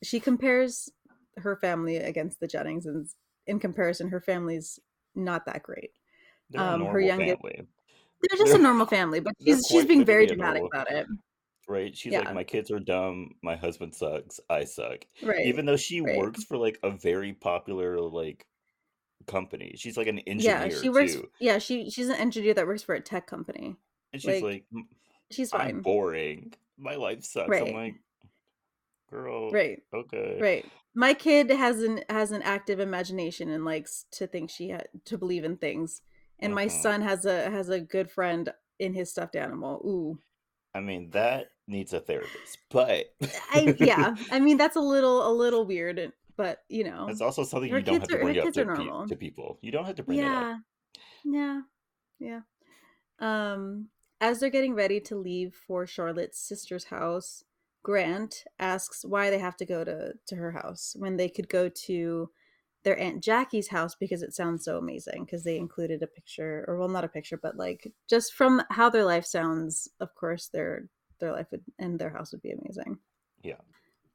she 0.03 0.19
compares 0.19 0.89
her 1.37 1.55
family 1.57 1.97
against 1.97 2.39
the 2.39 2.47
Jennings 2.47 2.85
and 2.85 3.07
in 3.47 3.59
comparison 3.59 4.09
her 4.09 4.21
family's 4.21 4.79
not 5.15 5.45
that 5.45 5.63
great. 5.63 5.91
They're 6.49 6.63
Um 6.65 6.85
her 6.87 6.99
youngest 6.99 7.37
family. 7.39 7.67
they're 8.21 8.37
just 8.39 8.55
a 8.55 8.59
They're 8.59 8.63
normal 8.63 8.87
family, 8.87 9.19
but 9.21 9.33
she's 9.45 9.67
she's 9.67 9.85
being 9.85 10.05
very 10.05 10.27
dramatic 10.27 10.63
about 10.71 10.91
it. 10.91 11.07
right? 11.67 11.95
She's 11.95 12.15
like, 12.15 12.31
my 12.31 12.43
kids 12.43 12.71
are 12.71 12.79
dumb, 12.79 13.35
my 13.43 13.55
husband 13.55 13.93
sucks, 13.95 14.39
I 14.49 14.63
suck. 14.65 15.05
Right. 15.21 15.37
Even 15.41 15.65
though 15.65 15.77
she 15.77 16.01
Right. 16.05 16.15
works 16.15 16.43
for 16.43 16.57
like 16.57 16.79
a 16.83 16.91
very 16.91 17.33
popular 17.33 17.99
like 17.99 18.47
company. 19.27 19.73
She's 19.75 19.97
like 19.97 20.07
an 20.07 20.19
engineer. 20.19 20.67
Yeah, 20.67 20.81
she 20.81 20.89
works 20.89 21.13
too. 21.13 21.29
yeah, 21.39 21.57
she 21.59 21.89
she's 21.89 22.09
an 22.09 22.15
engineer 22.15 22.53
that 22.55 22.65
works 22.67 22.83
for 22.83 22.95
a 22.95 23.01
tech 23.01 23.27
company. 23.27 23.75
And 24.13 24.21
she's 24.21 24.41
Like 24.41 24.43
like, 24.43 24.65
"M- 24.73 24.87
she's 25.29 25.53
I'm 25.53 25.81
boring. 25.81 26.53
My 26.77 26.95
life 26.95 27.23
sucks. 27.23 27.57
I'm 27.57 27.73
like, 27.73 27.95
girl, 29.09 29.51
Right. 29.51 29.81
okay. 29.93 30.37
Right. 30.41 30.65
My 30.95 31.13
kid 31.13 31.49
has 31.51 31.81
an 31.83 32.01
has 32.09 32.31
an 32.31 32.41
active 32.41 32.79
imagination 32.79 33.49
and 33.49 33.63
likes 33.65 34.05
to 34.11 34.27
think 34.27 34.49
she 34.49 34.69
had 34.69 34.87
to 35.05 35.17
believe 35.17 35.43
in 35.43 35.57
things. 35.57 36.01
And 36.39 36.53
my 36.53 36.65
hmm 36.65 36.69
son 36.81 37.01
has 37.01 37.25
a 37.25 37.49
has 37.49 37.69
a 37.69 37.79
good 37.79 38.09
friend 38.11 38.51
in 38.79 38.93
his 38.93 39.11
stuffed 39.11 39.35
animal. 39.35 39.81
Ooh. 39.85 40.19
I 40.73 40.79
mean, 40.81 41.09
that 41.11 41.47
needs 41.67 41.93
a 41.93 41.99
therapist, 41.99 42.59
but 42.69 43.05
I 43.51 43.75
yeah. 43.79 44.15
I 44.31 44.39
mean 44.39 44.57
that's 44.57 44.75
a 44.75 44.81
little 44.81 45.27
a 45.27 45.33
little 45.33 45.65
weird, 45.65 45.99
and- 45.99 46.13
but 46.37 46.59
you 46.69 46.83
know, 46.83 47.07
it's 47.09 47.21
also 47.21 47.43
something 47.43 47.69
you 47.69 47.81
don't 47.81 47.99
have 47.99 48.07
to 48.09 48.17
are 48.17 48.21
bring 48.21 48.39
up 48.39 48.53
to, 48.53 48.65
pe- 48.65 49.07
to 49.07 49.15
people. 49.15 49.57
You 49.61 49.71
don't 49.71 49.85
have 49.85 49.95
to 49.95 50.03
bring 50.03 50.19
that 50.21 50.43
up. 50.43 50.59
Yeah. 51.23 51.61
Yeah. 52.19 52.41
Yeah. 53.19 53.49
Um 53.53 53.89
as 54.21 54.39
they're 54.39 54.49
getting 54.49 54.73
ready 54.73 54.99
to 55.01 55.15
leave 55.15 55.53
for 55.53 55.85
Charlotte's 55.85 56.39
sister's 56.39 56.85
house, 56.85 57.43
Grant 57.83 58.43
asks 58.59 59.05
why 59.05 59.29
they 59.29 59.39
have 59.39 59.57
to 59.57 59.65
go 59.65 59.83
to 59.83 60.13
to 60.27 60.35
her 60.35 60.51
house 60.51 60.95
when 60.97 61.17
they 61.17 61.29
could 61.29 61.49
go 61.49 61.69
to 61.69 62.29
their 62.83 62.99
aunt 62.99 63.23
Jackie's 63.23 63.67
house 63.67 63.95
because 63.95 64.21
it 64.21 64.33
sounds 64.33 64.63
so 64.63 64.77
amazing 64.77 65.25
because 65.25 65.43
they 65.43 65.57
included 65.57 66.01
a 66.01 66.07
picture 66.07 66.63
or 66.67 66.77
well 66.77 66.87
not 66.87 67.03
a 67.03 67.09
picture 67.09 67.37
but 67.37 67.57
like 67.57 67.91
just 68.09 68.33
from 68.33 68.61
how 68.69 68.89
their 68.89 69.03
life 69.03 69.25
sounds 69.25 69.89
of 69.99 70.13
course 70.15 70.47
their 70.47 70.87
their 71.19 71.31
life 71.31 71.47
would 71.51 71.63
and 71.79 71.99
their 71.99 72.09
house 72.09 72.31
would 72.31 72.41
be 72.41 72.51
amazing. 72.51 72.97
Yeah. 73.43 73.61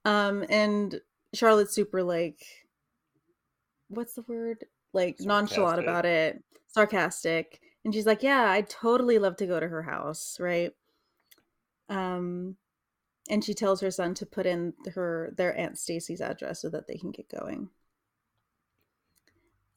Um 0.05 0.45
and 0.49 1.01
Charlotte's 1.35 1.75
super 1.75 2.03
like 2.03 2.45
what's 3.89 4.15
the 4.15 4.23
word? 4.23 4.65
Like 4.93 5.21
nonchalant 5.21 5.81
about 5.81 6.05
it, 6.05 6.43
sarcastic. 6.69 7.61
And 7.85 7.93
she's 7.95 8.07
like, 8.07 8.23
"Yeah, 8.23 8.51
I'd 8.51 8.69
totally 8.69 9.19
love 9.19 9.37
to 9.39 9.47
go 9.47 9.59
to 9.61 9.69
her 9.69 9.83
house, 9.83 10.39
right?" 10.41 10.73
Um 11.89 12.57
and 13.31 13.45
she 13.45 13.55
tells 13.55 13.81
her 13.81 13.91
son 13.91 14.15
to 14.15 14.27
put 14.27 14.47
in 14.47 14.75
her 14.95 15.33
their 15.37 15.57
aunt 15.57 15.79
Stacy's 15.79 16.21
address 16.21 16.61
so 16.61 16.69
that 16.71 16.87
they 16.89 16.97
can 16.97 17.11
get 17.13 17.29
going. 17.29 17.71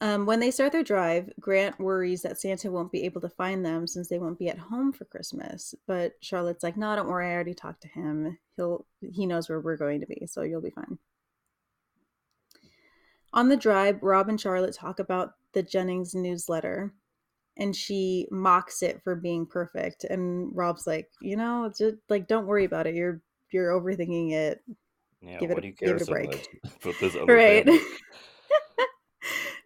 Um, 0.02 0.26
when 0.26 0.40
they 0.40 0.50
start 0.50 0.72
their 0.72 0.82
drive, 0.82 1.32
Grant 1.40 1.78
worries 1.80 2.20
that 2.22 2.38
Santa 2.38 2.70
won't 2.70 2.92
be 2.92 3.04
able 3.04 3.22
to 3.22 3.30
find 3.30 3.64
them 3.64 3.86
since 3.86 4.08
they 4.08 4.18
won't 4.18 4.38
be 4.38 4.48
at 4.48 4.58
home 4.58 4.92
for 4.92 5.06
Christmas. 5.06 5.74
But 5.86 6.14
Charlotte's 6.20 6.62
like, 6.62 6.76
"No, 6.76 6.94
don't 6.94 7.08
worry. 7.08 7.30
I 7.30 7.34
already 7.34 7.54
talked 7.54 7.82
to 7.82 7.88
him. 7.88 8.38
He'll 8.56 8.86
he 9.00 9.26
knows 9.26 9.48
where 9.48 9.60
we're 9.60 9.76
going 9.76 10.00
to 10.00 10.06
be, 10.06 10.26
so 10.26 10.42
you'll 10.42 10.60
be 10.60 10.70
fine." 10.70 10.98
On 13.36 13.48
the 13.50 13.56
drive, 13.56 14.02
Rob 14.02 14.30
and 14.30 14.40
Charlotte 14.40 14.74
talk 14.74 14.98
about 14.98 15.32
the 15.52 15.62
Jennings 15.62 16.14
newsletter, 16.14 16.94
and 17.58 17.76
she 17.76 18.26
mocks 18.30 18.82
it 18.82 19.02
for 19.04 19.14
being 19.14 19.44
perfect. 19.46 20.04
And 20.04 20.50
Rob's 20.56 20.86
like, 20.86 21.10
"You 21.20 21.36
know, 21.36 21.70
just 21.78 21.96
like 22.08 22.28
don't 22.28 22.46
worry 22.46 22.64
about 22.64 22.86
it. 22.86 22.94
You're 22.94 23.20
you're 23.52 23.78
overthinking 23.78 24.32
it. 24.32 24.62
Yeah, 25.20 25.38
Give 25.38 25.50
it 25.50 25.54
do 25.54 25.60
a 25.60 25.66
you 25.66 25.72
care 25.74 25.98
give 25.98 26.00
it 26.00 26.08
a 26.08 26.10
break." 26.10 26.30
much 26.30 26.46
about 26.82 26.94
this 26.98 27.14
other 27.14 27.34
right? 27.34 27.68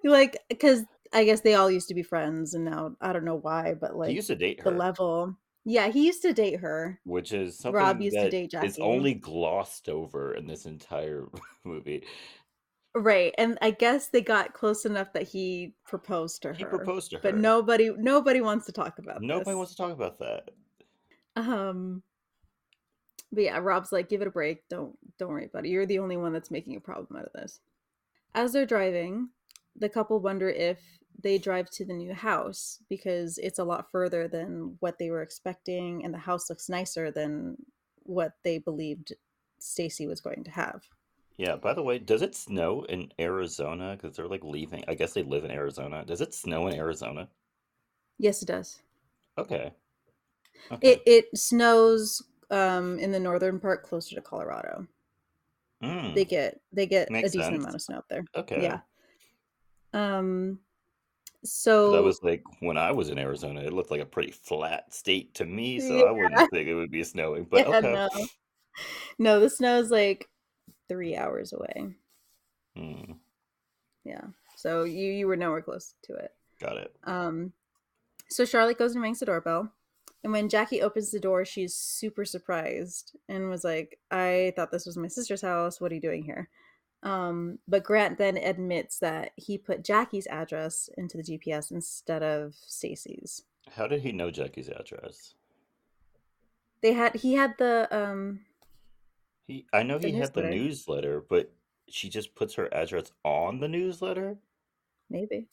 like 0.05 0.37
because 0.49 0.85
I 1.13 1.25
guess 1.25 1.41
they 1.41 1.55
all 1.55 1.71
used 1.71 1.89
to 1.89 1.95
be 1.95 2.03
friends, 2.03 2.55
and 2.55 2.65
now 2.65 2.97
I 3.01 3.13
don't 3.13 3.25
know 3.25 3.37
why, 3.37 3.75
but 3.75 3.95
like 3.97 4.09
He 4.09 4.17
used 4.17 4.29
to 4.29 4.37
date 4.37 4.63
the 4.65 4.71
level. 4.73 5.37
Yeah, 5.65 5.89
he 5.89 6.07
used 6.07 6.23
to 6.23 6.33
date 6.33 6.61
her. 6.61 7.01
which 7.05 7.33
is 7.33 7.61
Rob 7.65 7.75
something 7.75 8.03
used 8.03 8.17
to 8.17 8.31
date 8.31 8.51
Jackie. 8.51 8.81
only 8.81 9.15
glossed 9.15 9.89
over 9.89 10.35
in 10.35 10.47
this 10.47 10.65
entire 10.65 11.27
movie. 11.65 12.05
Right, 12.95 13.33
and 13.39 13.57
I 13.63 13.71
guess 13.71 14.09
they 14.09 14.21
got 14.21 14.53
close 14.53 14.85
enough 14.85 15.13
that 15.13 15.29
he 15.29 15.75
proposed 15.87 16.43
to 16.43 16.49
her. 16.49 16.55
He 16.55 16.65
proposed 16.65 17.11
to 17.11 17.17
her. 17.17 17.23
but 17.23 17.37
nobody 17.37 17.91
nobody 17.97 18.41
wants 18.41 18.67
to 18.67 18.73
talk 18.73 18.99
about 18.99 19.21
that. 19.21 19.27
Nobody 19.27 19.51
this. 19.51 19.57
wants 19.57 19.73
to 19.73 19.77
talk 19.77 19.93
about 19.93 20.19
that. 20.19 20.51
Um 21.37 22.03
but 23.33 23.45
yeah, 23.45 23.59
Rob's 23.59 23.93
like, 23.93 24.09
give 24.09 24.23
it 24.23 24.27
a 24.27 24.33
break. 24.33 24.69
Don't 24.69 24.99
don't 25.19 25.29
worry 25.29 25.47
about 25.47 25.67
it. 25.67 25.69
You're 25.69 25.87
the 25.87 26.01
only 26.01 26.17
one 26.17 26.33
that's 26.33 26.51
making 26.51 26.75
a 26.77 26.81
problem 26.81 27.21
out 27.21 27.27
of 27.27 27.33
this. 27.33 27.61
As 28.35 28.53
they're 28.53 28.67
driving, 28.67 29.29
the 29.77 29.89
couple 29.89 30.19
wonder 30.19 30.49
if 30.49 30.81
they 31.23 31.39
drive 31.39 31.71
to 31.71 31.85
the 31.85 31.93
new 31.93 32.13
house 32.13 32.79
because 32.89 33.39
it's 33.39 33.59
a 33.61 33.65
lot 33.65 33.91
further 33.93 34.27
than 34.27 34.77
what 34.81 34.99
they 34.99 35.11
were 35.11 35.23
expecting 35.23 36.05
and 36.05 36.13
the 36.13 36.19
house 36.19 36.51
looks 36.51 36.69
nicer 36.69 37.11
than 37.11 37.57
what 38.03 38.33
they 38.43 38.59
believed 38.59 39.13
Stacy 39.61 40.07
was 40.07 40.21
going 40.21 40.43
to 40.45 40.51
have. 40.51 40.83
Yeah, 41.41 41.57
by 41.57 41.73
the 41.73 41.83
way, 41.83 41.99
does 41.99 42.21
it 42.21 42.35
snow 42.35 42.85
in 42.91 43.11
Arizona? 43.19 43.97
Because 43.97 44.15
they're 44.15 44.29
like 44.29 44.45
leaving. 44.45 44.85
I 44.87 44.95
guess 44.95 45.15
they 45.15 45.23
live 45.23 45.43
in 45.43 45.51
Arizona. 45.51 46.05
Does 46.05 46.21
it 46.21 46.35
snow 46.35 46.67
in 46.67 46.75
Arizona? 46.75 47.31
Yes, 48.19 48.43
it 48.43 48.47
does. 48.49 48.83
Okay. 49.39 49.73
Okay. 50.71 50.91
It 50.93 51.03
it 51.07 51.39
snows 51.39 52.23
um 52.51 52.99
in 52.99 53.11
the 53.11 53.19
northern 53.19 53.59
part 53.59 53.85
closer 53.85 54.17
to 54.17 54.21
Colorado. 54.21 54.87
Mm, 55.83 56.15
They 56.15 56.27
get 56.27 56.61
they 56.75 56.85
get 56.85 57.11
Makes 57.11 57.31
a 57.31 57.33
decent 57.39 57.53
sense. 57.53 57.63
amount 57.63 57.75
of 57.75 57.81
snow 57.81 57.97
up 57.97 58.09
there. 58.11 58.25
okay. 58.37 58.61
Yeah. 58.63 58.81
Um 59.95 60.59
so 61.43 61.91
That 61.93 62.03
was 62.03 62.23
like 62.23 62.43
when 62.61 62.77
I 62.77 62.93
was 62.93 63.09
in 63.09 63.19
Arizona, 63.19 63.63
it 63.63 63.73
looked 63.73 63.91
like 63.91 64.03
a 64.03 64.05
pretty 64.05 64.31
flat 64.31 64.93
state 64.93 65.33
to 65.37 65.47
me, 65.47 65.81
so 65.81 66.07
I 66.07 66.11
wouldn't 66.11 66.51
think 66.51 66.69
it 66.69 66.75
would 66.75 66.91
be 66.91 67.03
snowing. 67.03 67.45
But 67.45 67.67
yeah, 67.71 67.79
okay. 67.79 67.95
no. 67.95 68.27
No, 69.19 69.41
the 69.41 69.47
is 69.47 69.91
like 69.91 70.29
3 70.91 71.17
hours 71.17 71.53
away. 71.55 71.95
Mm, 72.77 73.17
Yeah. 74.05 74.25
So 74.57 74.85
you 74.85 75.07
you 75.13 75.27
were 75.27 75.37
nowhere 75.37 75.63
close 75.63 75.95
to 76.03 76.15
it. 76.15 76.35
got 76.61 76.77
it. 76.77 76.95
Um 77.05 77.53
so 78.29 78.45
Charlotte 78.45 78.79
goes 78.79 78.93
and 78.95 79.03
rings 79.03 79.21
the 79.21 79.27
doorbell. 79.27 79.73
And 80.23 80.33
when 80.33 80.49
Jackie 80.51 80.83
opens 80.83 81.11
the 81.11 81.19
door, 81.21 81.45
she's 81.47 81.75
super 81.75 82.25
surprised 82.27 83.17
and 83.29 83.49
was 83.49 83.65
like, 83.65 83.99
I 84.11 84.53
thought 84.55 84.71
this 84.71 84.85
was 84.87 84.99
my 84.99 85.09
sister's 85.09 85.41
house. 85.41 85.81
What 85.81 85.91
are 85.93 85.95
you 85.95 86.01
doing 86.01 86.23
here? 86.25 86.51
Um, 87.03 87.59
but 87.67 87.85
Grant 87.85 88.19
then 88.19 88.37
admits 88.37 88.99
that 88.99 89.31
he 89.37 89.57
put 89.57 89.83
Jackie's 89.83 90.27
address 90.27 90.91
into 90.99 91.17
the 91.17 91.23
GPS 91.23 91.71
instead 91.71 92.23
of 92.23 92.55
Stacy's. 92.67 93.45
How 93.77 93.87
did 93.87 94.03
he 94.03 94.13
know 94.13 94.31
Jackie's 94.31 94.69
address? 94.69 95.33
They 96.83 96.93
had 96.93 97.15
he 97.17 97.35
had 97.35 97.55
the 97.59 97.89
um 97.91 98.41
He, 99.51 99.67
I 99.73 99.83
know 99.83 99.99
the 99.99 100.11
he 100.11 100.15
had 100.17 100.33
the 100.33 100.43
newsletter. 100.43 100.57
newsletter, 100.57 101.25
but 101.29 101.53
she 101.89 102.09
just 102.09 102.37
puts 102.37 102.55
her 102.55 102.73
address 102.73 103.11
on 103.25 103.59
the 103.59 103.67
newsletter. 103.67 104.39
maybe. 105.09 105.49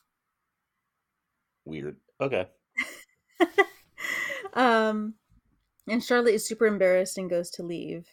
Weird. 1.65 1.97
Okay. 2.21 2.47
um 4.53 5.15
and 5.87 6.03
Charlotte 6.03 6.35
is 6.35 6.47
super 6.47 6.67
embarrassed 6.67 7.17
and 7.17 7.27
goes 7.27 7.49
to 7.51 7.63
leave. 7.63 8.05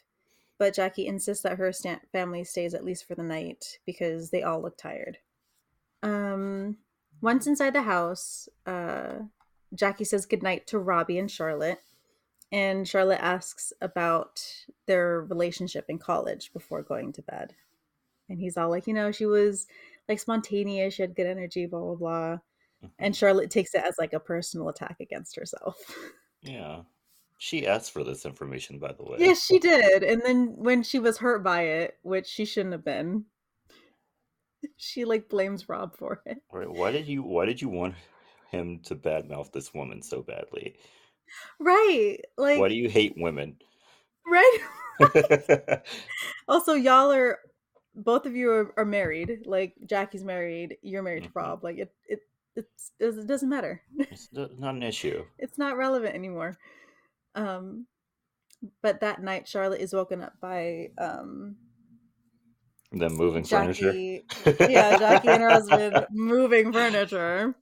But 0.58 0.74
Jackie 0.74 1.06
insists 1.06 1.42
that 1.42 1.58
her 1.58 1.70
sta- 1.70 2.00
family 2.12 2.44
stays 2.44 2.72
at 2.72 2.84
least 2.84 3.06
for 3.06 3.14
the 3.14 3.22
night 3.22 3.78
because 3.84 4.30
they 4.30 4.42
all 4.42 4.62
look 4.62 4.78
tired. 4.78 5.18
Um, 6.02 6.78
once 7.20 7.46
inside 7.46 7.74
the 7.74 7.82
house, 7.82 8.48
uh, 8.64 9.14
Jackie 9.74 10.04
says 10.04 10.24
goodnight 10.24 10.66
to 10.68 10.78
Robbie 10.78 11.18
and 11.18 11.30
Charlotte. 11.30 11.80
And 12.54 12.86
Charlotte 12.86 13.20
asks 13.20 13.72
about 13.80 14.40
their 14.86 15.22
relationship 15.22 15.86
in 15.88 15.98
college 15.98 16.52
before 16.52 16.84
going 16.84 17.10
to 17.14 17.22
bed. 17.22 17.52
And 18.28 18.38
he's 18.38 18.56
all 18.56 18.70
like, 18.70 18.86
you 18.86 18.94
know, 18.94 19.10
she 19.10 19.26
was 19.26 19.66
like 20.08 20.20
spontaneous, 20.20 20.94
she 20.94 21.02
had 21.02 21.16
good 21.16 21.26
energy, 21.26 21.66
blah, 21.66 21.80
blah, 21.80 21.94
blah. 21.96 22.38
And 23.00 23.12
mm-hmm. 23.12 23.18
Charlotte 23.18 23.50
takes 23.50 23.74
it 23.74 23.82
as 23.84 23.96
like 23.98 24.12
a 24.12 24.20
personal 24.20 24.68
attack 24.68 24.98
against 25.00 25.34
herself. 25.34 25.76
Yeah. 26.42 26.82
She 27.38 27.66
asked 27.66 27.90
for 27.90 28.04
this 28.04 28.24
information, 28.24 28.78
by 28.78 28.92
the 28.92 29.02
way. 29.02 29.16
Yes, 29.18 29.44
she 29.44 29.58
did. 29.58 30.04
And 30.04 30.22
then 30.24 30.52
when 30.54 30.84
she 30.84 31.00
was 31.00 31.18
hurt 31.18 31.42
by 31.42 31.62
it, 31.62 31.98
which 32.02 32.28
she 32.28 32.44
shouldn't 32.44 32.74
have 32.74 32.84
been, 32.84 33.24
she 34.76 35.04
like 35.04 35.28
blames 35.28 35.68
Rob 35.68 35.96
for 35.96 36.22
it. 36.24 36.38
Right. 36.52 36.70
Why 36.70 36.92
did 36.92 37.08
you 37.08 37.24
why 37.24 37.46
did 37.46 37.60
you 37.60 37.68
want 37.68 37.96
him 38.52 38.78
to 38.84 38.94
badmouth 38.94 39.50
this 39.50 39.74
woman 39.74 40.02
so 40.02 40.22
badly? 40.22 40.76
Right. 41.60 42.18
Like 42.36 42.58
Why 42.58 42.68
do 42.68 42.74
you 42.74 42.88
hate 42.88 43.14
women? 43.16 43.56
right. 44.26 44.58
Also, 46.48 46.74
y'all 46.74 47.12
are 47.12 47.38
both 47.94 48.26
of 48.26 48.34
you 48.34 48.50
are, 48.50 48.74
are 48.76 48.84
married. 48.84 49.42
Like 49.46 49.74
Jackie's 49.86 50.24
married, 50.24 50.76
you're 50.82 51.02
married 51.02 51.24
to 51.24 51.30
Mhm. 51.30 51.34
Rob. 51.34 51.64
Like 51.64 51.78
it 51.78 51.92
it 52.08 52.20
it's, 52.56 52.92
it 53.00 53.26
doesn't 53.26 53.48
matter. 53.48 53.82
It's 53.98 54.28
not 54.32 54.74
an 54.74 54.82
issue. 54.84 55.24
It's 55.38 55.58
not 55.58 55.76
relevant 55.76 56.14
anymore. 56.14 56.56
Um 57.34 57.86
but 58.82 59.00
that 59.00 59.22
night 59.22 59.46
Charlotte 59.48 59.80
is 59.80 59.92
woken 59.92 60.22
up 60.22 60.34
by 60.40 60.90
um 60.98 61.56
Them 62.92 63.14
moving 63.14 63.44
furniture. 63.44 63.96
Yeah, 64.66 64.94
Jackie 64.94 65.28
and 65.28 65.42
her 65.42 65.50
husband 65.50 66.06
moving 66.12 66.72
furniture. 66.72 67.54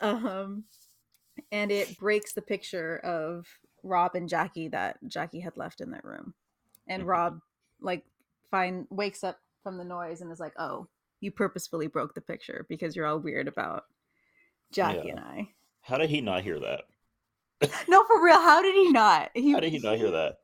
Um, 0.00 0.64
and 1.52 1.70
it 1.70 1.98
breaks 1.98 2.32
the 2.32 2.42
picture 2.42 2.98
of 2.98 3.46
Rob 3.84 4.16
and 4.16 4.28
Jackie 4.28 4.68
that 4.68 4.98
Jackie 5.08 5.40
had 5.40 5.56
left 5.56 5.80
in 5.80 5.90
their 5.92 6.02
room. 6.04 6.34
And 6.88 7.04
Mhm. 7.04 7.08
Rob 7.08 7.40
like 7.80 8.04
find 8.50 8.86
wakes 8.90 9.24
up 9.24 9.38
from 9.62 9.78
the 9.78 9.84
noise 9.84 10.20
and 10.20 10.32
is 10.32 10.40
like, 10.40 10.54
"Oh, 10.58 10.88
you 11.20 11.30
purposefully 11.30 11.86
broke 11.86 12.14
the 12.14 12.20
picture 12.20 12.66
because 12.68 12.96
you're 12.96 13.06
all 13.06 13.20
weird 13.20 13.48
about 13.48 13.84
Jackie 14.72 15.08
Yeah. 15.08 15.16
and 15.16 15.20
I." 15.20 15.48
How 15.82 15.98
did 15.98 16.10
he 16.10 16.20
not 16.20 16.42
hear 16.42 16.58
that? 16.60 16.84
No, 17.88 18.04
for 18.04 18.22
real. 18.22 18.40
How 18.40 18.62
did 18.62 18.74
he 18.74 18.90
not? 18.90 19.30
He, 19.34 19.52
How 19.52 19.60
did 19.60 19.72
he 19.72 19.78
not 19.78 19.96
hear 19.98 20.10
that? 20.10 20.38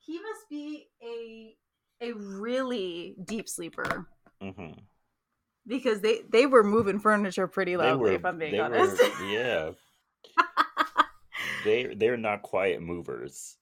He 0.00 0.18
must 0.20 0.48
be 0.50 0.88
a 1.02 1.56
a 2.00 2.12
really 2.14 3.14
deep 3.24 3.48
sleeper 3.48 4.08
hmm 4.40 4.72
because 5.66 6.00
they 6.00 6.22
they 6.30 6.46
were 6.46 6.64
moving 6.64 6.98
furniture 6.98 7.46
pretty 7.46 7.76
loudly. 7.76 8.10
were, 8.10 8.16
if 8.16 8.24
I'm 8.24 8.38
being 8.38 8.58
honest. 8.58 9.00
were, 9.00 9.08
yeah. 9.32 9.70
They 11.64 11.94
they're 11.94 12.16
not 12.16 12.42
quiet 12.42 12.82
movers. 12.82 13.56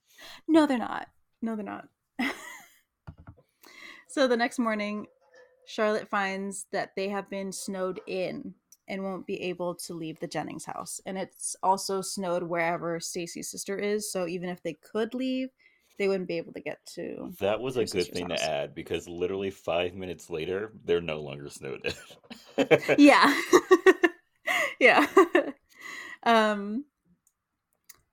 No, 0.49 0.67
they're 0.67 0.79
not. 0.79 1.09
No, 1.43 1.57
they're 1.57 1.65
not. 1.65 1.89
so 4.09 4.27
the 4.27 4.37
next 4.37 4.59
morning, 4.59 5.07
Charlotte 5.67 6.09
finds 6.09 6.67
that 6.73 6.91
they 6.97 7.09
have 7.09 7.31
been 7.31 7.53
snowed 7.53 8.01
in 8.07 8.55
and 8.89 9.05
won't 9.05 9.27
be 9.27 9.41
able 9.43 9.75
to 9.77 9.95
leave 9.95 10.19
the 10.19 10.27
Jennings 10.27 10.65
house. 10.65 11.01
And 11.07 11.17
it's 11.17 11.57
also 11.63 12.01
snowed 12.01 12.43
wherever 12.43 12.99
Stacy's 13.01 13.51
sister 13.51 13.79
is. 13.79 14.11
So 14.11 14.27
even 14.27 14.51
if 14.51 14.63
they 14.63 14.75
could 14.75 15.15
leave, 15.15 15.49
they 15.97 16.09
wouldn't 16.09 16.29
be 16.29 16.39
able 16.39 16.53
to 16.55 16.61
get 16.61 16.85
to. 16.95 17.33
That 17.39 17.61
was 17.61 17.77
a 17.77 17.85
good 17.85 18.13
thing 18.13 18.31
house. 18.31 18.41
to 18.41 18.51
add 18.51 18.75
because 18.75 19.09
literally 19.09 19.51
five 19.51 19.95
minutes 19.95 20.29
later, 20.29 20.73
they're 20.85 21.01
no 21.01 21.21
longer 21.21 21.49
snowed 21.49 21.87
in. 21.87 22.69
Yeah. 22.99 23.41
yeah. 24.81 25.07
Um 26.25 26.85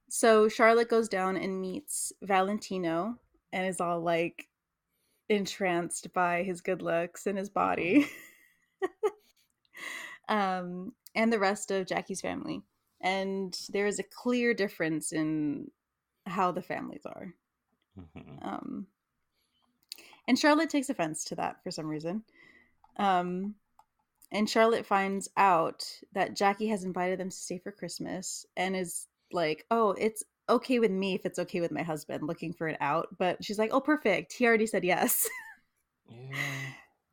so 0.10 0.48
Charlotte 0.48 0.90
goes 0.90 1.10
down 1.10 1.36
and 1.36 1.60
meets 1.60 2.14
Valentino 2.22 3.18
and 3.52 3.68
is 3.68 3.82
all 3.82 4.00
like 4.02 4.48
entranced 5.30 6.14
by 6.14 6.44
his 6.44 6.62
good 6.62 6.82
looks 6.82 7.28
and 7.28 7.38
his 7.38 7.50
body. 7.50 8.08
um 10.30 10.94
and 11.16 11.34
the 11.34 11.40
rest 11.40 11.72
of 11.72 11.88
Jackie's 11.88 12.22
family. 12.22 12.62
And 13.02 13.58
there 13.70 13.88
is 13.88 14.00
a 14.00 14.04
clear 14.04 14.54
difference 14.54 15.12
in 15.12 15.72
how 16.26 16.52
the 16.52 16.62
families 16.62 17.06
are. 17.06 17.34
Mhm. 18.00 18.46
Um, 18.46 18.88
and 20.28 20.38
Charlotte 20.38 20.70
takes 20.70 20.90
offense 20.90 21.24
to 21.26 21.36
that 21.36 21.64
for 21.64 21.72
some 21.72 21.88
reason. 21.88 22.24
Um, 22.98 23.56
and 24.32 24.50
Charlotte 24.50 24.86
finds 24.86 25.30
out 25.38 25.86
that 26.14 26.36
Jackie 26.36 26.68
has 26.68 26.84
invited 26.84 27.20
them 27.20 27.30
to 27.30 27.36
stay 27.36 27.60
for 27.60 27.72
Christmas 27.72 28.46
and 28.56 28.76
is 28.76 29.08
like, 29.32 29.66
oh, 29.72 29.92
it's 29.92 30.24
okay 30.50 30.80
with 30.80 30.92
me 30.92 31.16
if 31.16 31.26
it's 31.26 31.40
okay 31.40 31.62
with 31.62 31.72
my 31.72 31.84
husband, 31.84 32.28
looking 32.28 32.54
for 32.54 32.68
an 32.68 32.78
out. 32.82 33.08
But 33.18 33.44
she's 33.44 33.60
like, 33.60 33.72
oh, 33.74 33.82
perfect. 33.82 34.34
He 34.34 34.46
already 34.46 34.68
said 34.68 34.84
yes. 34.84 35.28
Yeah, 36.10 36.38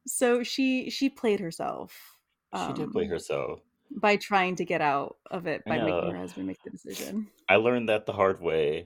so 0.06 0.44
she 0.44 0.88
she 0.88 1.08
played 1.08 1.40
herself. 1.40 2.16
she 2.54 2.72
did 2.74 2.92
play 2.92 3.04
um, 3.04 3.10
herself. 3.10 3.60
by 3.90 4.14
trying 4.14 4.54
to 4.54 4.64
get 4.64 4.80
out 4.80 5.16
of 5.32 5.48
it 5.48 5.64
by 5.64 5.78
making 5.78 6.12
her 6.12 6.16
husband 6.16 6.46
make 6.46 6.62
the 6.62 6.70
decision. 6.70 7.26
I 7.48 7.56
learned 7.56 7.88
that 7.88 8.06
the 8.06 8.12
hard 8.12 8.40
way 8.40 8.84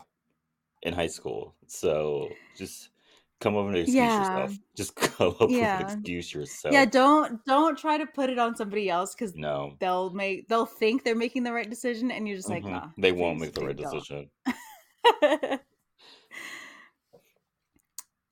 in 0.83 0.95
high 0.95 1.09
school. 1.09 1.55
So 1.67 2.31
just 2.57 2.89
come 3.41 3.57
up 3.57 3.67
with 3.67 3.75
an 3.75 3.81
excuse 3.83 3.97
Yeah. 3.97 4.19
yourself. 4.19 4.59
Just 4.77 4.95
come 4.97 5.29
up 5.29 5.41
with 5.41 5.53
an 5.53 5.81
excuse 5.81 6.33
yourself. 6.33 6.73
Yeah, 6.73 6.85
don't 7.01 7.45
don't 7.45 7.77
try 7.79 7.99
to 7.99 8.07
put 8.07 8.31
it 8.31 8.39
on 8.39 8.57
somebody 8.57 8.89
else 8.91 9.15
because 9.15 9.35
no. 9.35 9.77
they'll 9.81 10.11
make 10.11 10.49
they'll 10.49 10.67
think 10.67 11.05
they're 11.05 11.15
making 11.15 11.43
the 11.45 11.53
right 11.53 11.69
decision 11.69 12.11
and 12.11 12.27
you're 12.27 12.37
just 12.37 12.49
like 12.49 12.65
Mhm. 12.65 12.71
nah 12.71 12.89
they 12.99 13.13
won't 13.13 13.39
make 13.41 13.53
the 13.53 13.65
right 13.65 13.77
don't." 13.77 13.93
decision. 13.93 14.31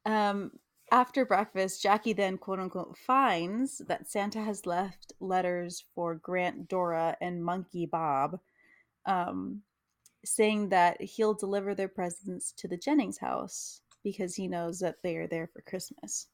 um 0.06 0.52
After 0.92 1.24
breakfast, 1.26 1.82
Jackie 1.82 2.12
then 2.12 2.38
quote 2.38 2.60
unquote 2.60 2.96
finds 2.96 3.78
that 3.88 4.08
Santa 4.08 4.40
has 4.40 4.66
left 4.66 5.12
letters 5.20 5.84
for 5.94 6.14
Grant 6.14 6.68
Dora 6.68 7.16
and 7.20 7.44
Monkey 7.44 7.86
Bob, 7.86 8.38
um, 9.04 9.62
saying 10.24 10.68
that 10.70 11.00
he'll 11.02 11.34
deliver 11.34 11.74
their 11.74 11.88
presents 11.88 12.52
to 12.52 12.68
the 12.68 12.76
Jennings 12.76 13.18
house 13.18 13.80
because 14.06 14.36
he 14.36 14.46
knows 14.46 14.78
that 14.78 15.02
they 15.02 15.16
are 15.16 15.26
there 15.26 15.48
for 15.48 15.62
Christmas. 15.62 16.28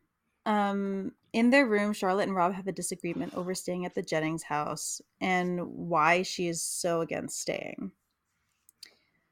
Um, 0.45 1.12
in 1.33 1.49
their 1.49 1.66
room, 1.66 1.95
Charlotte 1.95 2.29
and 2.29 2.37
Rob 2.37 2.53
have 2.53 2.66
a 2.66 2.73
disagreement 2.73 3.33
over 3.33 3.55
staying 3.55 3.87
at 3.87 3.95
the 3.95 4.03
Jennings 4.03 4.43
house 4.43 5.01
and 5.23 5.59
why 5.68 6.20
she 6.20 6.49
is 6.49 6.61
so 6.61 7.01
against 7.01 7.41
staying. 7.41 7.93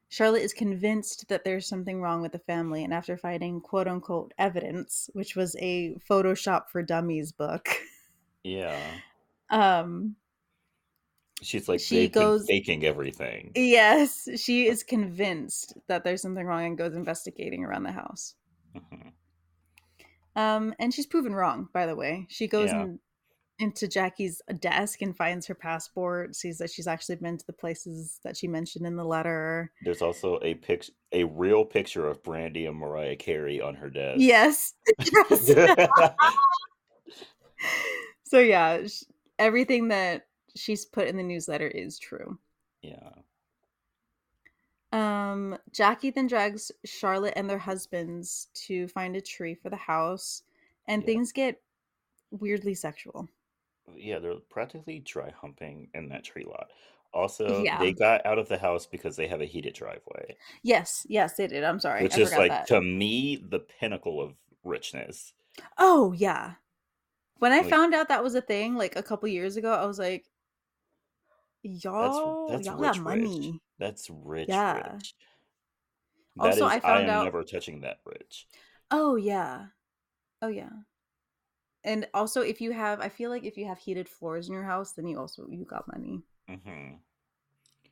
Charlotte 0.09 0.41
is 0.41 0.55
convinced 0.55 1.29
that 1.29 1.45
there's 1.45 1.69
something 1.69 2.01
wrong 2.01 2.23
with 2.23 2.33
the 2.33 2.39
family, 2.39 2.83
and 2.83 2.95
after 2.95 3.19
finding 3.19 3.61
quote 3.61 3.87
unquote 3.87 4.33
evidence, 4.39 5.11
which 5.13 5.37
was 5.37 5.55
a 5.61 5.95
Photoshop 6.09 6.71
for 6.71 6.83
Dummies 6.83 7.33
book, 7.33 7.69
Yeah. 8.43 8.81
um, 9.51 10.17
She's 11.43 11.69
like 11.69 11.81
She 11.81 12.09
goes- 12.09 12.47
faking 12.47 12.85
everything. 12.85 13.53
yes, 13.55 14.29
she 14.37 14.67
is 14.67 14.83
convinced 14.83 15.75
that 15.89 16.05
there's 16.05 16.23
something 16.23 16.45
wrong 16.47 16.65
and 16.67 16.79
goes 16.79 16.95
investigating 16.95 17.65
around 17.65 17.85
the 17.85 17.93
house. 17.93 18.35
Mhm. 18.77 19.13
Um, 20.37 20.75
and 20.79 20.95
she's 20.95 21.07
proven 21.07 21.35
wrong, 21.35 21.69
by 21.73 21.87
the 21.87 21.97
way. 21.97 22.27
She 22.29 22.47
goes 22.47 22.71
Yeah. 22.71 22.83
in, 22.83 23.01
into 23.59 23.89
Jackie's 23.89 24.41
desk 24.61 25.03
and 25.03 25.17
finds 25.17 25.47
her 25.47 25.55
passport, 25.55 26.35
sees 26.37 26.59
that 26.59 26.71
she's 26.71 26.87
actually 26.87 27.17
been 27.17 27.37
to 27.37 27.47
the 27.47 27.53
places 27.53 28.21
that 28.23 28.37
she 28.37 28.47
mentioned 28.49 28.87
in 28.87 28.97
the 28.97 29.05
letter. 29.05 29.73
There's 29.83 30.01
also 30.03 30.39
a 30.43 30.55
pic, 30.55 30.87
a 31.13 31.25
real 31.25 31.65
picture 31.65 32.07
of 32.07 32.23
Brandy 32.23 32.67
and 32.67 32.77
Mariah 32.77 33.17
Carey 33.17 33.61
on 33.61 33.75
her 33.75 33.91
desk. 33.91 34.21
Yes. 34.21 34.75
yes. 35.13 35.51
so 38.25 38.39
yeah, 38.39 38.87
sh- 38.87 39.05
everything 39.39 39.89
that 39.89 40.27
she's 40.57 40.85
put 40.85 41.09
in 41.09 41.17
the 41.17 41.23
newsletter 41.23 41.69
is 41.69 41.99
true. 41.99 42.39
yeah. 42.83 43.11
Um, 44.93 45.57
Jackie 45.73 46.11
then 46.11 46.27
drags 46.27 46.73
Charlotte 46.85 47.35
and 47.37 47.49
their 47.49 47.59
husbands 47.59 48.49
to 48.55 48.89
find 48.89 49.15
a 49.15 49.21
tree 49.21 49.55
for 49.55 49.71
the 49.71 49.77
house, 49.77 50.43
and 50.89 51.03
Yeah. 51.03 51.07
things 51.07 51.33
get 51.33 51.63
weirdly 52.33 52.75
sexual. 52.75 53.29
Yeah, 53.95 54.19
they're 54.19 54.35
practically 54.49 54.99
dry 55.01 55.31
humping 55.31 55.89
in 55.95 56.09
that 56.09 56.25
tree 56.25 56.45
lot. 56.45 56.71
Also, 57.13 57.63
Yeah. 57.63 57.79
they 57.79 57.93
got 57.93 58.25
out 58.27 58.39
of 58.39 58.49
the 58.49 58.59
house 58.59 58.87
because 58.87 59.15
they 59.17 59.29
have 59.29 59.41
a 59.41 59.45
heated 59.47 59.75
driveway, 59.75 60.37
Yes, 60.63 61.07
yes, 61.09 61.37
they 61.37 61.47
did. 61.47 61.63
I'm 61.65 61.81
sorry, 61.81 62.03
which 62.03 62.17
I 62.17 62.21
is 62.23 62.33
like 62.33 62.51
that. 62.51 62.67
to 62.69 62.81
me 62.81 63.37
the 63.37 63.61
pinnacle 63.61 64.21
of 64.21 64.35
richness. 64.65 65.35
Oh 65.79 66.13
yeah. 66.13 66.55
When 67.39 67.53
I 67.53 67.61
Like- 67.61 67.71
found 67.71 67.95
out 67.95 68.09
that 68.09 68.23
was 68.25 68.35
a 68.35 68.41
thing, 68.43 68.75
like 68.77 68.97
a 68.97 69.03
couple 69.03 69.29
years 69.29 69.57
ago, 69.57 69.73
I 69.73 69.87
was 69.87 69.99
like, 69.99 70.27
"Y'all, 71.63 72.49
that's 72.49 72.67
y'all 72.67 72.77
rich, 72.77 72.93
got 72.95 72.99
money." 73.03 73.51
rich. 73.53 73.61
That's 73.79 74.11
rich, 74.11 74.49
Yeah. 74.49 74.95
rich. 74.95 75.15
Also, 76.39 76.61
That 76.61 76.73
I 76.73 76.77
is- 76.77 76.83
found 76.83 77.05
am 77.05 77.11
out- 77.11 77.25
never 77.25 77.43
touching 77.45 77.81
that 77.81 78.01
rich. 78.05 78.47
Oh 78.91 79.17
yeah. 79.17 79.67
Oh 80.43 80.49
yeah. 80.49 80.71
And 81.85 82.09
also 82.15 82.41
if 82.43 82.61
you 82.61 82.73
have 82.73 83.01
I 83.01 83.09
feel 83.09 83.31
like 83.31 83.45
if 83.45 83.57
you 83.57 83.67
have 83.67 83.79
heated 83.79 84.09
floors 84.09 84.49
in 84.49 84.55
your 84.55 84.65
house, 84.65 84.93
then 84.93 85.07
you 85.07 85.19
also 85.19 85.47
you 85.49 85.65
got 85.65 85.87
money. 85.89 86.23
hmm 86.49 86.95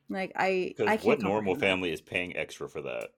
Like 0.08 0.32
I 0.36 0.46
I 0.46 0.74
Because 0.76 0.86
can't 0.88 1.04
what 1.04 1.20
normal 1.22 1.54
family 1.56 1.90
is 1.92 2.00
paying 2.00 2.36
extra 2.36 2.68
for 2.68 2.82
that? 2.82 3.10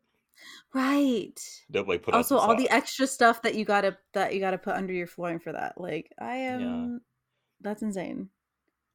Right. 0.73 1.39
They'll 1.69 1.85
like 1.85 2.03
put 2.03 2.15
Also 2.15 2.37
all 2.39 2.57
the 2.57 2.71
extra 2.71 3.07
stuff 3.07 3.43
that 3.43 3.55
you 3.55 3.65
gotta 3.65 3.99
that 4.15 4.33
you 4.35 4.41
gotta 4.41 4.59
put 4.59 4.75
under 4.75 4.93
your 4.93 5.07
flooring 5.07 5.39
for 5.39 5.53
that. 5.53 5.79
Like 5.81 6.13
I 6.19 6.37
am 6.37 7.03
that's 7.61 7.83
insane. 7.83 8.31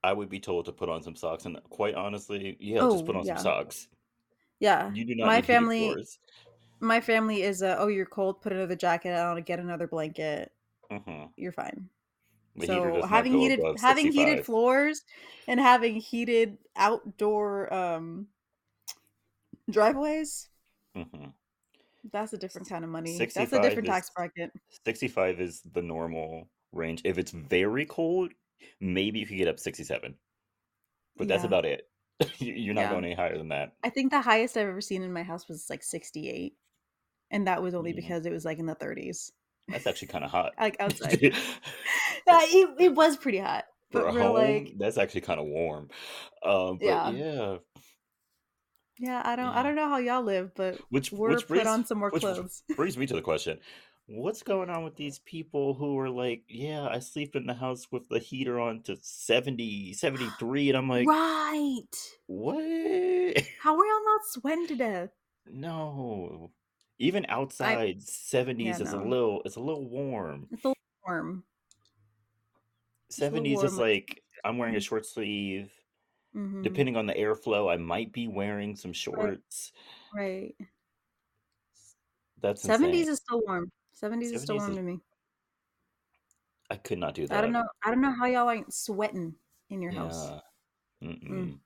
I 0.06 0.14
would 0.14 0.30
be 0.30 0.40
told 0.40 0.66
to 0.66 0.72
put 0.72 0.90
on 0.90 1.04
some 1.04 1.16
socks, 1.16 1.46
and 1.46 1.60
quite 1.70 1.96
honestly, 1.96 2.58
yeah, 2.60 2.86
just 2.86 3.06
put 3.06 3.16
Oh, 3.16 3.18
on 3.18 3.26
yeah. 3.26 3.36
some 3.36 3.38
socks. 3.38 3.88
Yeah. 4.60 4.92
You 4.94 5.06
do 5.06 5.16
not 5.16 5.34
My 5.34 5.42
family 5.42 6.08
my 6.82 7.02
family 7.02 7.42
is 7.44 7.62
a 7.62 7.78
oh 7.80 7.88
you're 7.88 8.06
cold, 8.06 8.42
put 8.42 8.54
another 8.54 8.76
jacket 8.76 9.14
on, 9.18 9.42
get 9.44 9.60
another 9.60 9.88
blanket, 9.88 10.52
hmm 10.90 11.26
you're 11.38 11.52
fine. 11.54 11.90
The 12.58 12.68
so 12.68 13.04
having 13.04 13.34
heated 13.38 13.62
having 13.78 14.12
heated 14.12 14.42
floors 14.46 15.04
and 15.48 15.60
having 15.60 15.96
heated 15.98 16.58
outdoor 16.78 17.74
um 17.74 18.28
driveways 19.70 20.50
Mhm. 20.96 21.34
that's 22.12 22.34
a 22.34 22.38
different 22.38 22.70
kind 22.70 22.84
of 22.84 22.90
money 22.90 23.30
that's 23.34 23.54
a 23.54 23.60
different 23.60 23.88
is 23.88 23.88
tax 23.88 24.10
bracket 24.16 24.52
65 24.86 25.40
is 25.40 25.62
the 25.74 25.82
normal 25.82 26.50
range. 26.74 27.02
If 27.06 27.18
it's 27.18 27.32
very 27.32 27.86
cold, 27.86 28.34
maybe 28.80 29.20
you 29.20 29.26
could 29.26 29.38
get 29.38 29.48
up 29.48 29.60
67. 29.60 30.16
But 31.18 31.28
that's 31.28 31.44
Yeah. 31.44 31.48
about 31.48 31.66
it. 31.66 31.88
You- 32.40 32.54
You're 32.54 32.74
not 32.74 32.82
Yeah. 32.82 32.92
going 32.92 33.06
any 33.06 33.14
higher 33.16 33.38
than 33.38 33.50
that. 33.50 33.74
i 33.84 33.90
think 33.90 34.12
the 34.12 34.22
highest 34.22 34.56
i've 34.58 34.68
ever 34.68 34.80
seen 34.82 35.02
in 35.04 35.12
my 35.14 35.24
house 35.24 35.48
was 35.50 35.70
like 35.70 35.84
68 35.84 36.56
and 37.32 37.48
that 37.48 37.62
was 37.62 37.74
only 37.76 37.90
Yeah. 37.92 37.96
because 37.98 38.26
it 38.26 38.32
was 38.32 38.46
like 38.46 38.58
in 38.60 38.66
the 38.68 38.76
30s 38.76 39.32
That's 39.68 39.86
actually 39.88 40.08
kind 40.10 40.24
of 40.24 40.32
hot. 40.38 40.54
like 40.60 40.78
outside 40.80 41.20
yeah, 41.22 41.32
it, 42.28 42.70
it 42.80 42.96
was 42.96 43.18
pretty 43.18 43.40
hot 43.40 43.66
For 43.92 44.02
but 44.04 44.10
a 44.10 44.14
we're 44.14 44.22
home, 44.22 44.34
like 44.36 44.74
that's 44.78 44.98
actually 44.98 45.22
kind 45.22 45.40
of 45.42 45.46
warm. 45.48 45.90
Um, 46.44 46.78
but 46.78 46.86
Yeah. 46.86 47.10
yeah, 47.12 47.58
yeah 48.98 49.22
i 49.26 49.36
don't 49.36 49.48
i 49.48 49.58
Yeah. 49.58 49.64
don't 49.64 49.76
know 49.76 49.90
how 49.90 49.98
y'all 49.98 50.24
live 50.24 50.52
but 50.56 50.80
which 50.90 51.12
we're 51.12 51.32
which 51.32 51.42
put 51.42 51.48
brings 51.50 51.68
on 51.68 51.86
some 51.86 51.98
more 52.00 52.12
which 52.12 52.22
clothes 52.22 52.64
brings 52.78 52.98
me 52.98 53.06
to 53.08 53.14
the 53.14 53.22
question: 53.22 53.60
What's 54.08 54.44
going 54.44 54.70
on 54.70 54.84
with 54.84 54.96
these 54.96 55.18
people 55.20 55.74
who 55.74 55.98
are 55.98 56.10
like, 56.10 56.44
yeah, 56.48 56.88
I 56.88 57.00
sleep 57.00 57.36
in 57.36 57.48
the 57.48 57.56
house 57.56 57.92
with 57.92 58.08
the 58.08 58.20
heater 58.20 58.60
on 58.60 58.84
to 58.84 58.98
70, 59.02 59.94
73, 59.94 60.70
and 60.70 60.78
I'm 60.78 60.88
like, 60.88 61.08
right 61.08 61.82
what? 62.28 63.38
how 63.60 63.76
are 63.76 63.86
y'all 63.86 64.06
not 64.06 64.22
sweating 64.26 64.68
to 64.68 64.76
death 64.76 65.10
No. 65.48 66.52
Even 66.98 67.26
outside, 67.30 68.02
70s 68.02 68.80
is 68.80 68.94
a 68.94 68.98
little 68.98 69.42
it's 69.44 69.56
a 69.58 69.60
little 69.60 69.90
warm. 69.90 70.48
it's 70.52 70.64
a 70.64 70.68
little 70.70 70.76
warm 71.06 71.44
a 73.20 73.24
little 73.24 73.44
70s 73.44 73.64
is 73.64 73.78
like 73.80 74.24
I'm 74.44 74.58
wearing 74.58 74.76
a 74.76 74.80
short 74.80 75.06
sleeve. 75.06 75.74
Mhm. 76.36 76.64
Depending 76.64 76.96
on 76.98 77.06
the 77.06 77.14
airflow, 77.14 77.72
I 77.72 77.78
might 77.78 78.12
be 78.12 78.28
wearing 78.28 78.76
some 78.76 78.94
shorts. 78.94 79.72
right 80.14 80.56
That's 82.42 82.62
Seventies 82.62 83.08
is 83.08 83.20
still 83.20 83.42
warm. 83.46 83.72
Seventies 83.96 84.32
is 84.34 84.42
still 84.44 84.60
70s 84.60 84.62
warm 84.62 84.72
is- 84.72 84.78
to 84.78 84.84
me. 84.84 85.00
I 86.70 86.76
could 86.78 86.98
not 86.98 87.14
do 87.14 87.28
that. 87.28 87.38
I 87.38 87.42
don't 87.42 87.52
know. 87.52 87.64
I 87.84 87.92
don't 87.92 88.02
know 88.02 88.12
how 88.12 88.26
y'all 88.26 88.50
ain't 88.50 88.74
sweating 88.74 89.36
in 89.70 89.82
your 89.82 89.92
house. 89.92 90.32
Yeah. 91.02 91.08
Mm, 91.08 91.60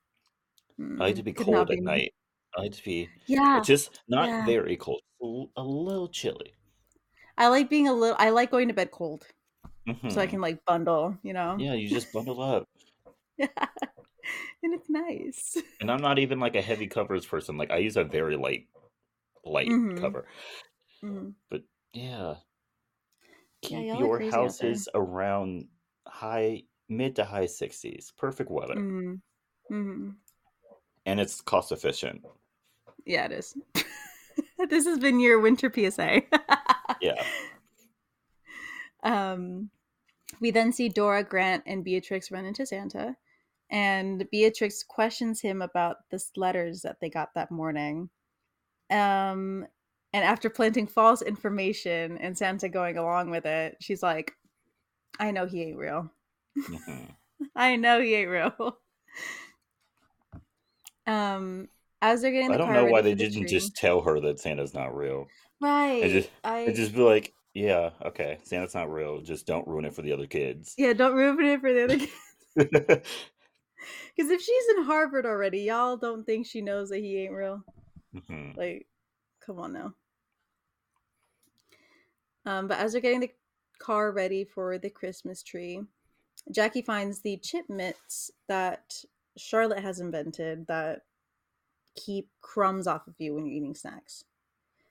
I 0.77 1.03
like 1.05 1.15
to 1.15 1.23
be 1.23 1.31
could 1.31 1.45
cold 1.45 1.71
at 1.71 1.79
night. 1.79 2.13
I 2.57 2.61
like 2.61 2.73
to 2.73 2.83
be 2.83 3.07
Yeah, 3.27 3.61
just 3.61 4.01
not 4.09 4.27
yeah. 4.27 4.45
very 4.45 4.75
cold, 4.75 5.01
a 5.21 5.63
little 5.63 6.09
chilly. 6.09 6.53
I 7.37 7.47
like 7.47 7.69
being 7.69 7.87
a 7.87 7.93
little. 7.93 8.17
I 8.19 8.29
like 8.31 8.51
going 8.51 8.67
to 8.67 8.73
bed 8.73 8.91
cold, 8.91 9.25
so 9.87 10.19
I 10.19 10.27
Mhm. 10.27 10.29
can 10.29 10.41
like 10.41 10.63
bundle. 10.65 11.17
You 11.23 11.33
know. 11.33 11.55
Yeah, 11.57 11.73
you 11.73 11.87
just 11.87 12.11
bundle 12.11 12.41
up. 12.41 12.67
yeah, 13.37 13.47
and 14.63 14.73
it's 14.73 14.89
nice. 14.89 15.57
And 15.79 15.89
I'm 15.89 16.01
not 16.01 16.19
even 16.19 16.39
like 16.41 16.55
a 16.55 16.61
heavy 16.61 16.87
covers 16.87 17.25
person. 17.25 17.57
Like 17.57 17.71
I 17.71 17.77
use 17.77 17.95
a 17.95 18.03
very 18.03 18.35
light, 18.35 18.67
light 19.45 19.69
Mhm. 19.69 19.97
cover. 19.97 20.27
Mhm. 21.01 21.33
Yeah. 21.93 22.35
Keep 23.61 23.87
y'all 23.87 23.99
your 23.99 24.31
houses 24.31 24.87
around 24.93 25.67
high, 26.07 26.63
mid 26.87 27.15
to 27.17 27.25
high 27.25 27.45
60s. 27.45 28.11
Perfect 28.17 28.49
weather. 28.49 28.75
Mhm. 28.75 29.21
Mhm. 29.69 30.15
And 31.05 31.19
it's 31.19 31.41
cost 31.41 31.71
efficient. 31.71 32.23
Yeah, 33.05 33.25
it 33.25 33.31
is. 33.31 33.57
this 34.69 34.85
has 34.85 34.99
been 34.99 35.19
your 35.19 35.39
winter 35.39 35.71
PSA. 35.73 36.21
Yeah. 37.01 37.23
Um, 39.01 39.69
we 40.41 40.51
then 40.51 40.73
see 40.73 40.89
Dora, 40.89 41.23
Grant, 41.23 41.63
and 41.65 41.85
Beatrix 41.85 42.31
run 42.31 42.43
into 42.43 42.65
Santa, 42.65 43.15
and 43.69 44.29
Beatrix 44.29 44.83
questions 44.83 45.39
him 45.39 45.61
about 45.61 45.97
the 46.09 46.21
letters 46.35 46.81
that 46.81 46.99
they 46.99 47.09
got 47.09 47.33
that 47.35 47.49
morning. 47.49 48.09
Um, 48.89 49.65
and 50.13 50.23
after 50.23 50.49
planting 50.49 50.87
false 50.87 51.21
information 51.21 52.17
and 52.17 52.37
Santa 52.37 52.69
going 52.69 52.97
along 52.97 53.29
with 53.31 53.45
it, 53.45 53.77
she's 53.79 54.01
like, 54.03 54.33
"I 55.19 55.31
know 55.31 55.45
he 55.45 55.63
ain't 55.63 55.77
real. 55.77 56.11
Mhm. 56.57 57.11
I 57.55 57.75
know 57.75 58.01
he 58.01 58.15
ain't 58.15 58.29
real." 58.29 58.77
Um, 61.07 61.67
as 62.01 62.21
they're 62.21 62.31
getting 62.31 62.49
the 62.49 62.53
I 62.53 62.57
don't 62.57 62.73
know 62.73 62.85
why 62.85 63.01
they 63.01 63.13
the 63.13 63.23
didn't 63.23 63.41
tree- 63.41 63.49
just 63.49 63.75
tell 63.75 64.01
her 64.01 64.19
that 64.21 64.39
Santa's 64.39 64.73
not 64.73 64.95
real. 64.95 65.27
right. 65.59 66.03
just- 66.03 66.29
I 66.43 66.65
They 66.65 66.73
just 66.73 66.93
be 66.93 67.01
like, 67.01 67.33
yeah, 67.55 67.89
okay, 68.05 68.37
Santa's 68.43 68.75
not 68.75 68.91
real. 68.91 69.21
Just 69.21 69.47
don't 69.47 69.67
ruin 69.67 69.85
it 69.85 69.95
for 69.95 70.01
the 70.03 70.13
other 70.13 70.27
kids. 70.27 70.75
yeah, 70.77 70.93
don't 70.93 71.15
ruin 71.15 71.43
it 71.43 71.61
for 71.61 71.73
the 71.73 71.83
other 71.85 71.97
kids. 71.97 72.11
Because 74.15 74.29
if 74.29 74.41
she's 74.41 74.63
in 74.77 74.83
Harvard 74.83 75.25
already, 75.25 75.61
y'all 75.61 75.97
don't 75.97 76.25
think 76.25 76.45
she 76.45 76.61
knows 76.61 76.89
that 76.89 76.99
he 76.99 77.17
ain't 77.23 77.33
real. 77.33 77.63
Mhm. 78.15 78.55
Like, 78.55 78.85
come 79.43 79.59
on 79.59 79.73
now. 79.73 79.93
Um, 82.45 82.67
but 82.67 82.79
as 82.79 82.91
they're 82.91 83.01
getting 83.01 83.19
the 83.19 83.31
car 83.79 84.11
ready 84.11 84.43
for 84.43 84.77
the 84.77 84.89
Christmas 84.89 85.43
tree, 85.43 85.81
Jackie 86.51 86.81
finds 86.81 87.21
the 87.21 87.37
chip 87.37 87.69
mitts 87.69 88.31
that 88.47 89.03
Charlotte 89.37 89.79
has 89.81 89.99
invented 89.99 90.67
that 90.67 91.01
keep 91.95 92.29
crumbs 92.41 92.87
off 92.87 93.07
of 93.07 93.15
you 93.19 93.33
when 93.35 93.45
you're 93.45 93.55
eating 93.55 93.75
snacks. 93.75 94.23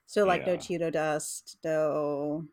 So 0.05 0.25
like 0.25 0.45
no 0.45 0.53
Yeah. 0.53 0.59
Cheeto 0.59 0.91
dust, 0.91 1.57
no 1.63 2.47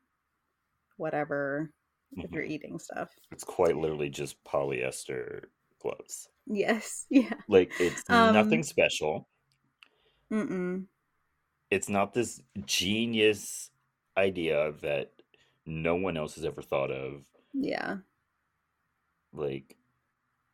whatever 0.97 1.71
if 2.17 2.31
Mhm. 2.31 2.35
you're 2.35 2.45
eating 2.45 2.79
stuff. 2.79 3.15
It's 3.31 3.45
quite 3.45 3.77
literally 3.77 4.11
just 4.11 4.43
polyester 4.45 5.47
gloves. 5.81 6.29
Yes. 6.47 7.07
Yeah. 7.11 7.35
Like 7.49 7.73
it's 7.79 8.05
Um 8.09 8.33
nothing 8.33 8.63
special. 8.63 9.29
mm-mm. 10.31 10.87
It's 11.71 11.89
not 11.89 12.13
this 12.15 12.41
genius 12.65 13.71
idea 14.17 14.73
that 14.83 15.13
no 15.67 15.97
one 15.97 16.17
else 16.17 16.35
has 16.37 16.45
ever 16.45 16.63
thought 16.63 16.91
of. 16.91 17.25
Yeah. 17.53 17.99
Like 19.33 19.77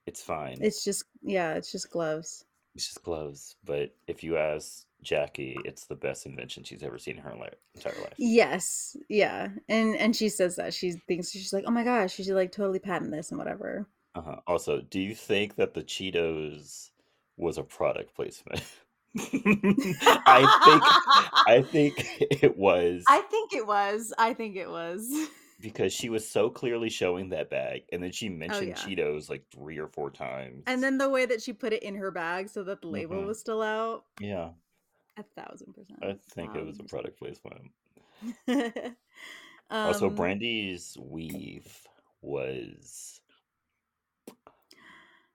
it's 0.06 0.22
fine. 0.22 0.58
It's 0.60 0.84
just 0.84 1.04
yeah, 1.22 1.54
it's 1.54 1.70
just 1.70 1.90
gloves. 1.90 2.44
It's 2.74 2.86
just 2.86 3.02
gloves. 3.02 3.56
But 3.64 3.94
if 4.06 4.24
you 4.24 4.36
ask 4.36 4.86
Jackie, 5.02 5.56
it's 5.64 5.84
the 5.84 5.94
best 5.94 6.26
invention 6.26 6.64
she's 6.64 6.82
ever 6.82 6.98
seen 6.98 7.16
in 7.18 7.22
her 7.22 7.34
li- 7.34 7.48
entire 7.74 8.00
life. 8.00 8.14
Yes. 8.16 8.96
Yeah. 9.08 9.48
And 9.68 9.96
and 9.96 10.16
she 10.16 10.28
says 10.28 10.56
that. 10.56 10.74
She 10.74 10.92
thinks 10.92 11.30
she's 11.30 11.52
like, 11.52 11.64
"Oh 11.66 11.70
my 11.70 11.84
gosh, 11.84 12.14
she 12.14 12.24
should 12.24 12.34
like 12.34 12.52
totally 12.52 12.78
patent 12.78 13.10
this 13.10 13.30
and 13.30 13.38
whatever." 13.38 13.86
Uh-huh. 14.14 14.36
Also, 14.46 14.80
do 14.80 15.00
you 15.00 15.14
think 15.14 15.56
that 15.56 15.74
the 15.74 15.82
Cheetos 15.82 16.90
was 17.36 17.58
a 17.58 17.62
product 17.62 18.14
placement? 18.14 18.62
I 20.26 20.60
think 20.64 20.82
I 21.46 21.62
think 21.62 21.94
it 22.42 22.56
was 22.56 23.04
I 23.08 23.20
think 23.20 23.52
it 23.52 23.66
was. 23.66 24.12
I 24.18 24.32
think 24.32 24.56
it 24.56 24.70
was. 24.70 25.10
because 25.60 25.92
she 25.92 26.08
was 26.08 26.26
so 26.26 26.48
clearly 26.50 26.88
showing 26.88 27.28
that 27.30 27.50
bag, 27.50 27.82
and 27.92 28.02
then 28.02 28.10
she 28.10 28.28
mentioned 28.28 28.68
yeah. 28.68 28.74
Cheetos 28.74 29.28
like 29.28 29.44
three 29.54 29.78
or 29.78 29.86
four 29.88 30.10
times. 30.10 30.62
And 30.66 30.82
then 30.82 30.98
the 30.98 31.08
way 31.08 31.26
that 31.26 31.42
she 31.42 31.52
put 31.52 31.72
it 31.72 31.82
in 31.82 31.94
her 31.96 32.10
bag 32.10 32.48
so 32.48 32.62
that 32.64 32.80
the 32.80 32.88
label 32.88 33.16
Mhm. 33.16 33.26
was 33.26 33.38
still 33.38 33.62
out, 33.62 34.04
yeah, 34.18 34.50
a 35.18 35.22
thousand 35.22 35.74
percent. 35.74 35.98
I 36.02 36.16
think 36.34 36.54
it 36.56 36.64
was 36.66 36.78
a 36.78 36.82
Um, 36.82 36.88
product 36.88 37.18
placement. 37.18 37.70
Also, 39.70 40.08
um, 40.08 40.14
Brandy's 40.14 40.98
weave 41.00 41.88
was. 42.20 43.20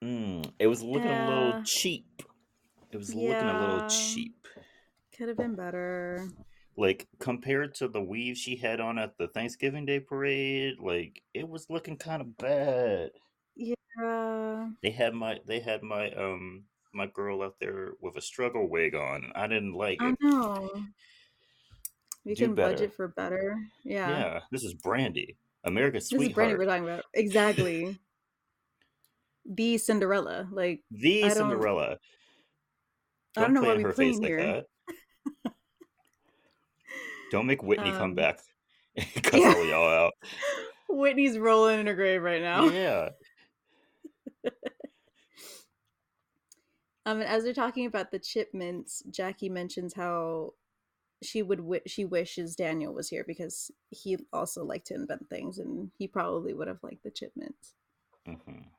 Mm, 0.04 0.52
it 0.60 0.68
was 0.68 0.84
looking 0.84 1.10
a 1.10 1.28
little 1.28 1.64
cheap. 1.64 2.22
It 2.98 3.02
was 3.02 3.14
looking 3.14 3.32
a 3.32 3.60
little 3.60 3.88
cheap. 3.88 4.48
could 5.16 5.28
have 5.28 5.38
been 5.38 5.54
better. 5.54 6.28
Like 6.76 7.08
compared 7.20 7.76
to 7.76 7.88
the 7.88 8.02
weave 8.02 8.38
she 8.38 8.56
had 8.56 8.80
on 8.82 8.98
at 8.98 9.20
the 9.20 9.28
Thanksgiving 9.28 9.86
Day 9.86 10.00
parade, 10.00 10.80
like 10.80 11.22
it 11.36 11.48
was 11.48 11.70
looking 11.70 11.96
kind 11.98 12.24
of 12.24 12.36
bad. 12.38 13.12
Yeah. 13.56 14.70
They 14.82 14.90
had 14.90 15.14
my 15.14 15.38
they 15.46 15.60
had 15.60 15.84
my 15.84 16.10
um 16.14 16.64
my 16.92 17.06
girl 17.06 17.44
out 17.44 17.58
there 17.60 17.92
with 18.02 18.18
a 18.18 18.22
struggle 18.22 18.68
wig 18.68 18.96
on, 18.96 19.32
I 19.36 19.46
didn't 19.46 19.74
like 19.74 20.02
I 20.02 20.10
it. 20.10 20.16
know. 20.20 20.68
We 22.26 22.34
Do 22.34 22.46
can 22.46 22.56
better. 22.56 22.74
budget 22.74 22.94
for 22.96 23.10
better. 23.10 23.60
Yeah. 23.84 24.10
Yeah, 24.10 24.40
this 24.52 24.64
is 24.64 24.74
Brandy, 24.74 25.38
America's 25.66 26.10
This 26.10 26.20
is 26.20 26.30
Brandy 26.30 26.56
we're 26.56 26.66
talking 26.66 26.86
about. 26.86 27.04
Exactly. 27.14 28.00
the 29.46 29.78
Cinderella. 29.78 30.48
Like 30.52 30.82
the 30.90 31.26
I 31.26 31.30
don't. 33.42 33.54
I 33.54 33.54
don't 33.54 33.54
know 33.54 33.64
play 33.64 33.70
why 33.70 33.76
in 33.76 33.80
we 33.80 33.86
her 33.86 33.94
face 33.94 34.20
playing 34.20 34.22
like 34.22 34.38
that. 34.38 34.66
Don't 37.30 37.48
make 37.48 37.64
Whitney 37.64 37.94
come 37.94 38.14
Um, 38.14 38.16
back 38.16 38.40
and 38.96 39.08
cuss 39.24 39.42
yeah. 39.42 39.54
all 39.54 39.66
y'all 39.66 39.90
out. 39.90 40.14
Whitney's 40.90 41.38
rolling 41.38 41.80
in 41.82 41.88
her 41.88 41.96
grave 41.96 42.24
right 42.24 42.42
now. 42.42 42.70
Yeah. 42.70 43.10
Um, 47.06 47.20
and 47.22 47.30
as 47.30 47.44
they're 47.44 47.54
talking 47.54 47.86
about 47.86 48.12
the 48.12 48.20
chip 48.20 48.54
mitts, 48.54 49.04
Jackie 49.12 49.50
mentions 49.50 49.94
how 49.94 50.54
she 51.24 51.42
would 51.44 51.60
wi- 51.60 51.82
she 51.88 52.06
wishes 52.06 52.56
Daniel 52.56 52.94
was 52.94 53.10
here 53.10 53.24
because 53.26 53.72
he 53.92 54.18
also 54.34 54.64
liked 54.66 54.88
to 54.88 54.96
invent 54.96 55.30
things, 55.30 55.60
and 55.60 55.92
he 55.98 56.08
probably 56.08 56.54
would 56.54 56.68
have 56.68 56.84
liked 56.84 57.04
the 57.04 57.12
chip 57.12 57.34
mitts. 57.36 57.74
hmm 58.26 58.77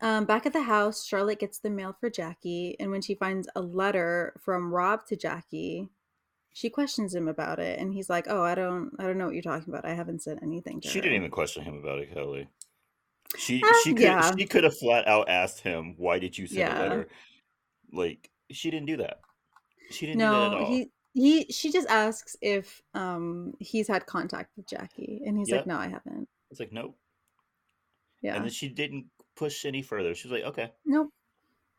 Um, 0.00 0.24
back 0.26 0.46
at 0.46 0.52
the 0.52 0.62
house, 0.62 1.04
Charlotte 1.04 1.40
gets 1.40 1.58
the 1.58 1.70
mail 1.70 1.96
for 1.98 2.08
Jackie, 2.08 2.76
and 2.78 2.90
when 2.90 3.02
she 3.02 3.14
finds 3.14 3.48
a 3.56 3.60
letter 3.60 4.32
from 4.40 4.72
Rob 4.72 5.04
to 5.06 5.16
Jackie, 5.16 5.88
she 6.52 6.70
questions 6.70 7.14
him 7.14 7.26
about 7.28 7.58
it, 7.58 7.80
and 7.80 7.92
he's 7.92 8.08
like, 8.08 8.26
"Oh, 8.28 8.42
I 8.42 8.54
don't, 8.54 8.92
I 8.98 9.04
don't 9.04 9.18
know 9.18 9.26
what 9.26 9.34
you're 9.34 9.42
talking 9.42 9.72
about. 9.72 9.84
I 9.84 9.94
haven't 9.94 10.22
said 10.22 10.38
anything 10.42 10.80
to 10.80 10.88
She 10.88 10.98
her." 10.98 11.02
didn't 11.02 11.16
even 11.16 11.30
question 11.30 11.64
him 11.64 11.78
about 11.78 11.98
it, 11.98 12.12
Kelley. 12.14 12.48
She 13.36 13.60
Uh, 13.62 13.72
she 13.82 13.92
could 13.92 14.02
yeah. 14.02 14.34
she 14.36 14.46
could 14.46 14.64
have 14.64 14.76
flat 14.76 15.06
out 15.08 15.28
asked 15.28 15.60
him, 15.60 15.94
"Why 15.98 16.18
did 16.18 16.38
you 16.38 16.46
send 16.46 16.58
Yeah. 16.60 16.78
a 16.78 16.82
letter?" 16.82 17.08
Like 17.92 18.30
she 18.50 18.70
didn't 18.70 18.86
do 18.86 18.96
that. 18.98 19.20
She 19.90 20.06
didn't 20.06 20.20
do 20.20 20.24
that 20.24 20.42
at 20.46 20.50
No, 20.52 20.58
all. 20.58 20.66
he 20.66 20.90
he. 21.14 21.44
She 21.52 21.70
just 21.72 21.88
asks 21.88 22.36
if 22.40 22.82
um 22.94 23.54
he's 23.58 23.88
had 23.88 24.06
contact 24.06 24.56
with 24.56 24.66
Jackie, 24.68 25.22
and 25.26 25.36
he's 25.36 25.48
Yep. 25.48 25.56
like, 25.58 25.66
"No, 25.66 25.76
I 25.76 25.88
haven't." 25.88 26.28
It's 26.50 26.60
like 26.60 26.72
nope. 26.72 26.96
Yeah, 28.22 28.34
And 28.36 28.44
then 28.44 28.50
she 28.52 28.68
didn't 28.68 29.06
push 29.38 29.64
any 29.64 29.82
further. 29.82 30.14
She 30.14 30.28
was 30.28 30.32
like, 30.40 30.48
"Okay, 30.50 30.72
nope. 30.84 31.10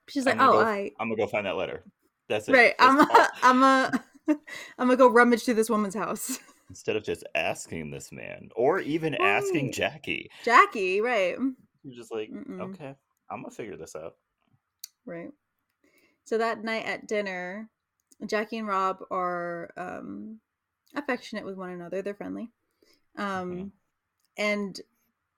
She's 0.08 0.26
like, 0.26 0.40
I'm 0.40 0.50
"Oh, 0.50 0.54
go. 0.54 0.60
I 0.62 0.92
I'm 1.00 1.10
gonna 1.10 1.18
go 1.18 1.28
find 1.28 1.46
that 1.46 1.56
letter." 1.58 1.84
That's 2.28 2.48
it. 2.48 2.54
right. 2.54 2.74
That's 2.80 2.92
I'm 2.92 3.00
all. 3.00 3.16
a, 3.18 3.30
I'm 3.44 3.64
a 3.64 4.04
I'm 4.78 4.88
gonna 4.88 4.96
go 4.98 5.10
rummage 5.10 5.44
through 5.46 5.56
this 5.56 5.70
woman's 5.70 5.96
house." 5.96 6.40
Instead 6.70 6.96
of 6.96 7.04
just 7.04 7.24
asking 7.34 7.90
this 7.90 8.12
man, 8.12 8.50
or 8.56 8.80
even 8.80 9.16
asking 9.16 9.72
Jackie, 9.72 10.30
Jackie, 10.44 11.02
right? 11.02 11.36
you're 11.84 11.96
just 11.96 12.12
like, 12.14 12.30
Mm-mm. 12.30 12.62
"Okay, 12.62 12.94
I'm 13.30 13.42
gonna 13.42 13.50
figure 13.54 13.76
this 13.76 13.96
out." 13.96 14.16
Right. 15.06 15.32
So 16.26 16.38
that 16.38 16.64
night 16.64 16.86
at 16.86 17.08
dinner, 17.08 17.70
Jackie 18.28 18.60
and 18.60 18.68
Rob 18.68 19.00
are 19.10 19.72
um, 19.78 20.40
affectionate 20.94 21.44
with 21.44 21.56
one 21.56 21.72
another. 21.72 22.04
They're 22.04 22.14
friendly. 22.14 22.52
Um, 23.18 23.52
Mhm. 23.52 23.72
And 24.38 24.82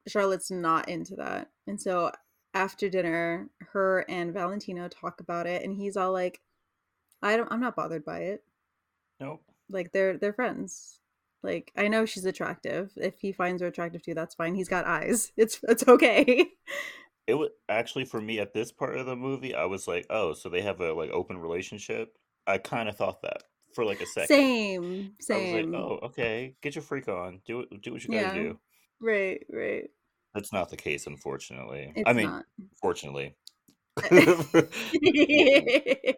Charlotte's 0.07 0.51
not 0.51 0.89
into 0.89 1.15
that. 1.15 1.49
And 1.71 1.79
so 1.79 2.11
after 2.53 2.89
dinner, 2.89 3.49
her 3.71 4.03
and 4.09 4.33
Valentino 4.33 4.89
talk 4.89 5.21
about 5.21 5.47
it, 5.47 5.63
and 5.63 5.73
he's 5.73 5.95
all 5.95 6.11
like, 6.11 6.41
"I 7.21 7.37
don't. 7.37 7.49
I'm 7.49 7.61
not 7.61 7.77
bothered 7.77 8.03
by 8.03 8.19
it. 8.23 8.43
Nope. 9.21 9.41
Like 9.69 9.93
they're 9.93 10.17
they're 10.17 10.33
friends. 10.33 10.99
Like 11.43 11.71
I 11.77 11.87
know 11.87 12.05
she's 12.05 12.25
attractive. 12.25 12.91
If 12.97 13.19
he 13.21 13.31
finds 13.31 13.61
her 13.61 13.69
attractive 13.69 14.03
too, 14.03 14.13
that's 14.13 14.35
fine. 14.35 14.53
He's 14.53 14.67
got 14.67 14.85
eyes. 14.85 15.31
It's 15.37 15.61
it's 15.63 15.87
okay." 15.87 16.45
It 17.27 17.35
was 17.35 17.51
actually 17.69 18.05
for 18.05 18.19
me 18.19 18.39
at 18.39 18.53
this 18.53 18.73
part 18.73 18.97
of 18.97 19.05
the 19.05 19.15
movie. 19.15 19.55
I 19.55 19.63
was 19.65 19.87
like, 19.87 20.05
"Oh, 20.09 20.33
so 20.33 20.49
they 20.49 20.61
have 20.61 20.81
a 20.81 20.91
like 20.91 21.11
open 21.11 21.37
relationship." 21.37 22.17
I 22.45 22.57
kind 22.57 22.89
of 22.89 22.97
thought 22.97 23.21
that 23.21 23.43
for 23.73 23.85
like 23.85 24.01
a 24.01 24.05
second. 24.05 24.27
Same. 24.27 25.13
I 25.31 25.37
was 25.37 25.53
Same. 25.53 25.71
like, 25.71 25.81
"Oh, 25.81 25.99
okay, 26.07 26.55
get 26.61 26.75
your 26.75 26.81
freak 26.81 27.07
on. 27.07 27.41
Do 27.45 27.61
it. 27.61 27.81
Do 27.81 27.93
what 27.93 28.03
you 28.03 28.09
gotta 28.09 28.25
Yeah. 28.25 28.33
do." 28.33 28.59
Right. 28.99 29.45
Right. 29.49 29.89
That's 30.33 30.53
not 30.53 30.69
the 30.69 30.77
case, 30.77 31.07
unfortunately. 31.07 31.91
It's 31.95 32.07
I 32.07 32.13
mean, 32.13 32.27
not. 32.27 32.45
fortunately. 32.81 33.35
Whoa, 34.11 34.43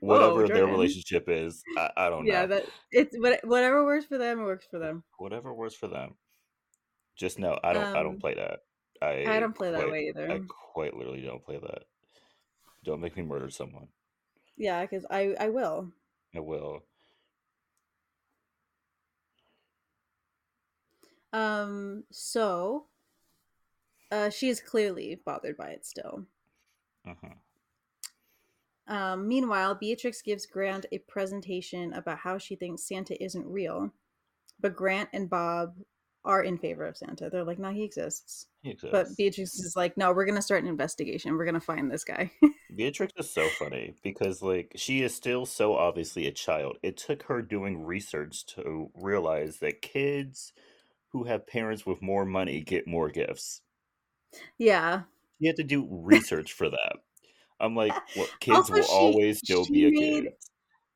Whatever 0.00 0.48
their 0.48 0.66
relationship 0.66 1.28
is, 1.28 1.62
I, 1.76 1.90
I 1.96 2.10
don't 2.10 2.26
Yeah, 2.26 2.32
know. 2.32 2.40
Yeah, 2.42 2.46
that 2.46 2.66
it's 2.92 3.16
whatever 3.44 3.84
works 3.84 4.06
for 4.06 4.18
them, 4.18 4.40
it 4.40 4.44
works 4.44 4.66
for 4.70 4.78
them. 4.78 5.02
Whatever 5.18 5.52
works 5.52 5.74
for 5.74 5.88
them. 5.88 6.14
Just 7.16 7.38
know 7.38 7.58
I 7.64 7.72
don't. 7.72 7.94
I 7.94 8.02
don't 8.02 8.14
Um, 8.14 8.20
play 8.20 8.34
that. 8.34 8.60
I 9.02 9.24
I 9.26 9.40
don't 9.40 9.56
play 9.56 9.70
that 9.70 9.90
way 9.90 10.08
either. 10.08 10.30
I 10.30 10.40
quite 10.72 10.94
literally 10.94 11.22
don't 11.22 11.44
play 11.44 11.58
that. 11.58 11.82
Don't 12.84 13.02
make 13.02 13.16
me 13.16 13.22
murder 13.22 13.50
someone. 13.50 13.88
Yeah, 14.56 14.82
because 14.82 15.04
I 15.10 15.34
I 15.38 15.48
will. 15.48 15.92
I 16.34 16.40
will. 16.40 16.82
Um, 21.32 22.04
so 22.10 22.86
uh 24.10 24.30
she 24.30 24.48
is 24.48 24.60
clearly 24.60 25.20
bothered 25.24 25.56
by 25.56 25.70
it 25.70 25.86
still. 25.86 26.24
Uh-huh. 27.06 27.34
Um, 28.88 29.26
meanwhile, 29.26 29.74
Beatrix 29.74 30.22
gives 30.22 30.46
Grant 30.46 30.86
a 30.92 30.98
presentation 30.98 31.92
about 31.92 32.18
how 32.18 32.38
she 32.38 32.54
thinks 32.54 32.86
Santa 32.86 33.20
isn't 33.22 33.46
real, 33.46 33.92
but 34.60 34.76
Grant 34.76 35.08
and 35.12 35.28
Bob 35.28 35.74
are 36.24 36.42
in 36.42 36.58
favor 36.58 36.84
of 36.84 36.96
Santa. 36.96 37.30
They're 37.30 37.44
like, 37.44 37.58
no, 37.58 37.70
he 37.70 37.84
exists. 37.84 38.46
He 38.62 38.70
exists. 38.70 38.92
But 38.92 39.16
Beatrix 39.16 39.54
is 39.60 39.76
like, 39.76 39.96
no, 39.96 40.12
we're 40.12 40.26
gonna 40.26 40.42
start 40.42 40.62
an 40.62 40.68
investigation. 40.68 41.36
We're 41.36 41.46
gonna 41.46 41.60
find 41.60 41.90
this 41.90 42.04
guy. 42.04 42.30
Beatrix 42.76 43.12
is 43.16 43.30
so 43.30 43.48
funny 43.58 43.94
because 44.02 44.42
like 44.42 44.72
she 44.76 45.02
is 45.02 45.14
still 45.14 45.46
so 45.46 45.76
obviously 45.76 46.26
a 46.26 46.32
child. 46.32 46.78
It 46.82 46.96
took 46.96 47.22
her 47.24 47.42
doing 47.42 47.84
research 47.84 48.44
to 48.54 48.90
realize 48.94 49.58
that 49.58 49.82
kids 49.82 50.52
who 51.10 51.24
have 51.24 51.46
parents 51.46 51.86
with 51.86 52.02
more 52.02 52.24
money 52.24 52.60
get 52.60 52.88
more 52.88 53.08
gifts. 53.08 53.62
Yeah. 54.58 55.02
You 55.38 55.48
have 55.48 55.56
to 55.56 55.64
do 55.64 55.86
research 55.90 56.52
for 56.54 56.68
that. 56.70 56.96
I'm 57.60 57.74
like, 57.76 57.92
well, 58.16 58.26
kids 58.40 58.56
Also, 58.56 58.74
will 58.74 58.82
she- 58.82 58.92
always 58.92 59.38
still 59.38 59.64
be 59.66 59.86
a 59.86 59.90
made- 59.90 60.24
kid. 60.24 60.32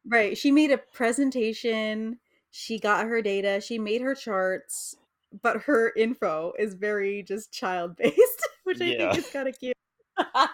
Right. 0.06 0.36
She 0.38 0.50
made 0.50 0.70
a 0.70 0.78
presentation. 0.78 2.18
She 2.50 2.78
got 2.78 3.06
her 3.06 3.20
data. 3.22 3.60
She 3.60 3.78
made 3.78 4.00
her 4.02 4.14
charts. 4.14 4.96
but 5.42 5.58
her 5.62 5.92
info 5.96 6.52
is 6.58 6.74
very 6.74 7.22
just 7.22 7.52
child 7.52 7.96
based, 7.96 8.48
which 8.64 8.80
I 8.80 8.84
Yeah. 8.86 9.12
think 9.12 9.24
is 9.26 9.30
kind 9.32 9.48
of 9.48 9.58
cute. 9.58 9.76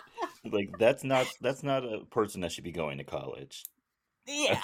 Like 0.52 0.78
that's 0.78 1.02
not 1.02 1.26
that's 1.40 1.64
not 1.64 1.82
a 1.84 2.04
person 2.10 2.40
that 2.42 2.52
should 2.52 2.62
be 2.62 2.70
going 2.70 2.98
to 2.98 3.04
college. 3.04 3.64
yeah. 4.28 4.60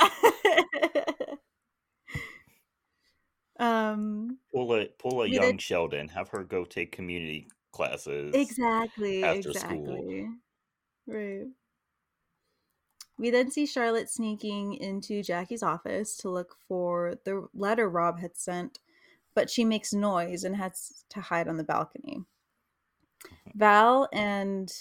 um. 3.58 4.38
Pull 4.52 4.74
a 4.74 4.86
pull 4.98 5.22
a 5.22 5.26
young 5.28 5.58
Sheldon, 5.58 6.08
have 6.08 6.28
her 6.28 6.44
go 6.44 6.64
take 6.64 6.92
community 6.92 7.48
classes. 7.82 8.34
Exactly. 8.34 9.24
after 9.24 9.52
school. 9.52 10.28
Right. 11.06 11.46
We 13.18 13.30
then 13.30 13.50
see 13.50 13.66
Charlotte 13.66 14.10
sneaking 14.10 14.74
into 14.74 15.22
Jackie's 15.22 15.62
office 15.62 16.16
to 16.18 16.30
look 16.30 16.56
for 16.66 17.14
the 17.24 17.46
letter 17.54 17.88
Rob 17.88 18.18
had 18.18 18.36
sent, 18.36 18.80
but 19.34 19.50
she 19.50 19.64
makes 19.64 19.92
noise 19.92 20.44
and 20.44 20.56
has 20.56 21.04
to 21.10 21.20
hide 21.20 21.48
on 21.48 21.56
the 21.56 21.64
balcony. 21.64 22.24
Mm-hmm. 23.24 23.58
Val 23.58 24.08
and 24.12 24.72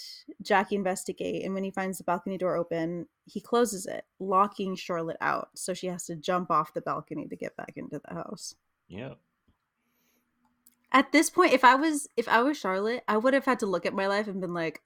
Jackie 0.42 0.74
investigate, 0.74 1.44
and 1.44 1.54
when 1.54 1.62
he 1.62 1.70
finds 1.70 1.98
the 1.98 2.04
balcony 2.04 2.38
door 2.38 2.56
open, 2.56 3.06
he 3.26 3.40
closes 3.40 3.86
it, 3.86 4.04
locking 4.18 4.74
Charlotte 4.74 5.18
out. 5.20 5.50
So 5.54 5.74
she 5.74 5.86
has 5.86 6.06
to 6.06 6.16
jump 6.16 6.50
off 6.50 6.74
the 6.74 6.80
balcony 6.80 7.28
to 7.28 7.36
get 7.36 7.56
back 7.56 7.74
into 7.76 8.00
the 8.04 8.14
house. 8.14 8.54
Yeah. 8.88 9.14
At 10.92 11.10
this 11.12 11.30
point, 11.30 11.52
if 11.52 11.64
I 11.64 11.74
was 11.74 12.06
if 12.16 12.28
I 12.28 12.42
was 12.42 12.56
Charlotte, 12.58 13.02
I 13.08 13.16
would 13.16 13.34
have 13.34 13.44
had 13.46 13.58
to 13.60 13.66
look 13.66 13.86
at 13.86 13.94
my 13.94 14.06
life 14.06 14.28
and 14.28 14.40
been 14.40 14.54
like, 14.54 14.80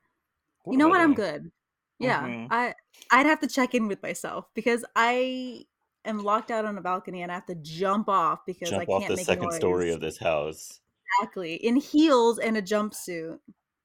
you 0.67 0.77
know 0.77 0.89
what? 0.89 1.01
I'm 1.01 1.15
good. 1.15 1.51
Yeah 1.99 2.21
Mhm. 2.23 2.49
i 2.51 2.75
i'd 3.11 3.25
have 3.25 3.41
to 3.41 3.47
check 3.47 3.75
in 3.75 3.89
with 3.89 4.03
myself 4.03 4.45
because 4.55 4.85
i 4.95 5.65
am 6.05 6.19
locked 6.23 6.51
out 6.51 6.67
on 6.67 6.77
a 6.77 6.83
balcony 6.83 7.23
and 7.23 7.33
i 7.33 7.35
have 7.37 7.47
to 7.47 7.55
jump 7.55 8.07
off 8.11 8.41
because 8.47 8.71
i 8.71 8.85
can't 8.85 8.91
off 8.91 9.09
the 9.09 9.17
make 9.17 9.25
second 9.25 9.51
story 9.53 9.91
of 9.93 10.01
this 10.03 10.19
house. 10.19 10.81
exactly 11.19 11.55
in 11.55 11.77
heels 11.77 12.39
and 12.39 12.59
a 12.59 12.61
jumpsuit. 12.63 13.39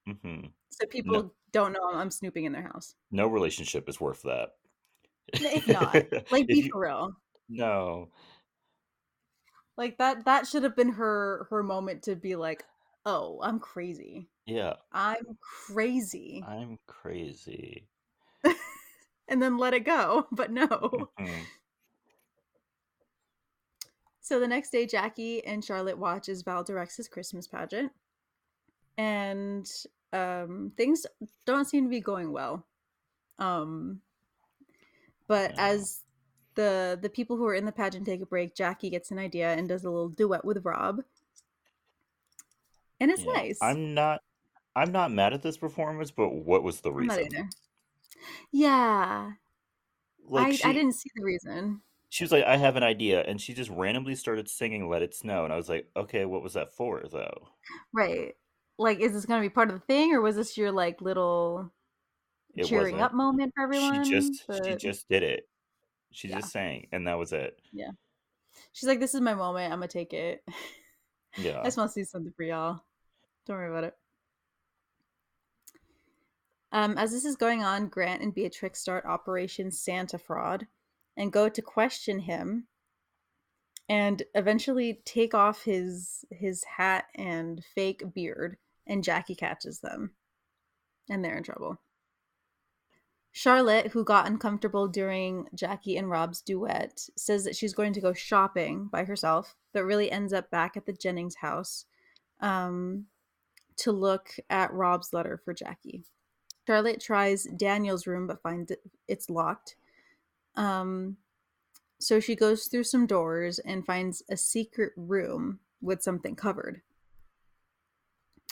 Hmm 0.06 0.42
so 0.72 0.86
people 0.88 1.34
don't 1.54 1.72
know 1.72 1.90
i'm 1.94 2.12
snooping 2.12 2.44
in 2.44 2.52
their 2.52 2.64
house. 2.64 2.96
No 3.12 3.28
relationship 3.28 3.88
is 3.88 4.02
worth 4.02 4.24
that. 4.24 4.50
if 5.34 5.66
not. 5.70 5.94
Like 6.32 6.42
If 6.42 6.48
be 6.48 6.56
you- 6.64 6.70
for 6.70 6.82
real. 6.82 7.14
No. 7.48 8.10
Like 9.78 9.98
that 9.98 10.26
that 10.26 10.48
should 10.48 10.64
have 10.64 10.76
been 10.76 10.90
her 10.94 11.48
her 11.50 11.64
moment 11.64 12.04
to 12.04 12.16
be 12.16 12.36
like 12.36 12.64
oh 13.06 13.40
i'm 13.44 13.60
crazy 13.60 14.28
Yeah, 14.46 14.74
i'm 14.92 15.38
crazy 15.40 16.44
I'm 16.48 16.78
crazy. 16.88 17.88
and 19.28 19.42
then 19.42 19.58
let 19.58 19.74
it 19.74 19.86
go 19.86 20.28
but 20.32 20.52
no 20.52 20.68
Mhm. 21.20 21.46
So 24.24 24.40
the 24.40 24.48
next 24.48 24.70
day, 24.70 24.86
Jackie 24.86 25.44
and 25.46 25.66
Charlotte 25.66 25.98
watch 25.98 26.30
as 26.30 26.44
Val 26.44 26.64
directs 26.64 26.96
his 26.96 27.08
Christmas 27.10 27.48
pageant, 27.48 27.92
and 28.98 29.70
um, 30.14 30.72
things 30.78 31.06
don't 31.46 31.66
seem 31.68 31.86
to 31.86 31.90
be 31.90 32.00
going 32.00 32.32
well. 32.32 32.66
Um, 33.40 34.00
but 35.28 35.52
No. 35.58 35.64
as 35.64 36.04
the 36.62 37.00
the 37.02 37.10
people 37.10 37.38
who 37.38 37.46
are 37.46 37.56
in 37.56 37.66
the 37.66 37.72
pageant 37.72 38.06
take 38.06 38.22
a 38.22 38.26
break, 38.26 38.56
Jackie 38.56 38.90
gets 38.90 39.12
an 39.12 39.20
idea 39.20 39.54
and 39.54 39.68
does 39.70 39.84
a 39.84 39.90
little 39.90 40.10
duet 40.10 40.46
with 40.46 40.64
Rob, 40.66 41.04
and 43.00 43.12
it's 43.12 43.24
Yeah. 43.24 43.34
nice. 43.36 43.60
I'm 43.62 43.94
not. 43.94 44.22
I'm 44.76 44.92
not 44.92 45.12
mad 45.12 45.34
at 45.34 45.44
this 45.44 45.58
performance, 45.58 46.12
but 46.12 46.30
what 46.30 46.64
was 46.64 46.82
the 46.82 46.92
reason? 46.94 47.28
Yeah, 48.52 49.34
Like 50.26 50.48
I, 50.48 50.52
she, 50.52 50.64
I 50.64 50.74
didn't 50.74 50.94
see 50.94 51.10
the 51.16 51.24
reason. 51.24 51.84
she 52.10 52.24
was 52.24 52.32
like, 52.32 52.44
"I 52.44 52.58
have 52.58 52.76
an 52.76 52.84
idea," 52.84 53.22
and 53.24 53.42
she 53.42 53.56
just 53.56 53.72
randomly 53.72 54.14
started 54.14 54.48
singing 54.48 54.88
"Let 54.88 55.02
It 55.02 55.16
Snow," 55.16 55.46
and 55.46 55.52
I 55.52 55.56
was 55.56 55.68
like, 55.68 55.90
"Okay, 55.96 56.26
what 56.26 56.44
was 56.44 56.54
that 56.54 56.76
for, 56.76 57.02
though?" 57.12 57.50
Right? 57.94 58.36
Like, 58.78 59.00
is 59.00 59.14
this 59.14 59.26
going 59.26 59.42
to 59.42 59.48
be 59.48 59.54
part 59.54 59.70
of 59.70 59.76
the 59.76 59.86
thing, 59.86 60.14
or 60.14 60.22
was 60.22 60.36
this 60.36 60.58
your 60.58 60.72
like 60.72 61.02
little 61.02 61.72
It 62.56 62.66
cheering 62.66 62.96
wasn't. 62.96 63.02
up 63.02 63.14
moment 63.14 63.54
for 63.56 63.64
everyone? 63.64 64.04
She 64.04 64.12
just 64.12 64.46
she 64.66 64.76
just 64.76 65.08
did 65.10 65.24
it. 65.24 65.50
She 66.12 66.28
Yeah. 66.28 66.40
just 66.40 66.52
sang, 66.52 66.88
and 66.92 67.08
that 67.08 67.18
was 67.18 67.34
it. 67.34 67.60
Yeah. 67.72 67.92
She's 68.74 68.88
like, 68.88 69.00
"This 69.00 69.16
is 69.16 69.22
my 69.22 69.34
moment. 69.34 69.72
I'm 69.72 69.80
gonna 69.80 69.88
take 69.88 70.14
it. 70.14 70.44
Yeah. 71.38 71.62
I 71.62 71.64
just 71.64 71.78
want 71.78 71.90
to 71.90 71.94
see 71.94 72.04
something 72.04 72.34
for 72.34 72.44
y'all. 72.44 72.84
Don't 73.46 73.56
worry 73.56 73.70
about 73.70 73.86
it." 73.86 73.98
Um, 76.74 76.98
as 76.98 77.12
this 77.12 77.24
is 77.26 77.36
going 77.36 77.64
on, 77.64 77.88
Grant 77.88 78.22
and 78.22 78.34
Beatrix 78.34 78.82
start 78.82 79.06
Operation 79.06 79.72
Santa 79.72 80.18
Fraud 80.18 80.68
and 81.18 81.32
go 81.32 81.48
to 81.50 81.62
question 81.62 82.20
him, 82.20 82.68
and 83.90 84.24
eventually 84.36 85.02
take 85.06 85.34
off 85.34 85.64
his 85.64 86.26
his 86.32 86.64
hat 86.66 87.06
and 87.16 87.64
fake 87.76 88.04
beard. 88.14 88.58
And 88.88 89.04
Jackie 89.04 89.36
catches 89.36 89.80
them, 89.80 90.12
and 91.10 91.24
they're 91.24 91.38
in 91.38 91.44
trouble. 91.44 91.80
Charlotte, 93.32 93.88
who 93.88 94.04
got 94.04 94.28
uncomfortable 94.28 94.88
during 94.88 95.48
Jackie 95.56 95.96
and 95.96 96.10
Rob's 96.10 96.42
duet, 96.42 97.08
says 97.16 97.46
that 97.46 97.56
she's 97.56 97.74
going 97.74 97.94
to 97.94 98.02
go 98.02 98.14
shopping 98.14 98.90
by 98.92 99.06
herself, 99.06 99.56
but 99.74 99.86
really 99.86 100.12
ends 100.12 100.34
up 100.34 100.52
back 100.52 100.76
at 100.76 100.86
the 100.86 100.94
Jennings 100.94 101.36
house 101.36 101.86
um, 102.42 103.06
to 103.78 103.92
look 103.92 104.36
at 104.50 104.74
Rob's 104.74 105.14
letter 105.14 105.40
for 105.44 105.54
Jackie. 105.54 106.04
Charlotte 106.68 107.02
tries 107.02 107.46
Daniel's 107.46 108.06
room 108.06 108.28
but 108.28 108.42
finds 108.42 108.72
it, 108.72 108.82
it's 109.08 109.30
locked. 109.30 109.76
Um, 110.56 111.18
so 112.00 112.20
she 112.20 112.36
goes 112.36 112.66
through 112.66 112.84
some 112.84 113.06
doors 113.06 113.60
and 113.60 113.86
finds 113.86 114.24
a 114.30 114.36
secret 114.36 114.92
room 114.98 115.60
with 115.82 116.02
something 116.02 116.36
covered. 116.36 116.82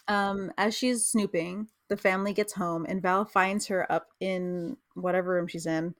Um, 0.08 0.52
as 0.58 0.76
she's 0.76 1.06
snooping, 1.06 1.68
the 1.90 1.98
family 1.98 2.34
gets 2.34 2.54
home 2.54 2.86
and 2.88 3.02
Val 3.02 3.26
finds 3.26 3.68
her 3.68 3.92
up 3.92 4.08
in 4.20 4.78
whatever 4.94 5.34
room 5.34 5.48
she's 5.48 5.66
in 5.66 5.96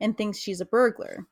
and 0.00 0.16
thinks 0.16 0.38
she's 0.38 0.60
a 0.60 0.66
burglar. 0.66 1.26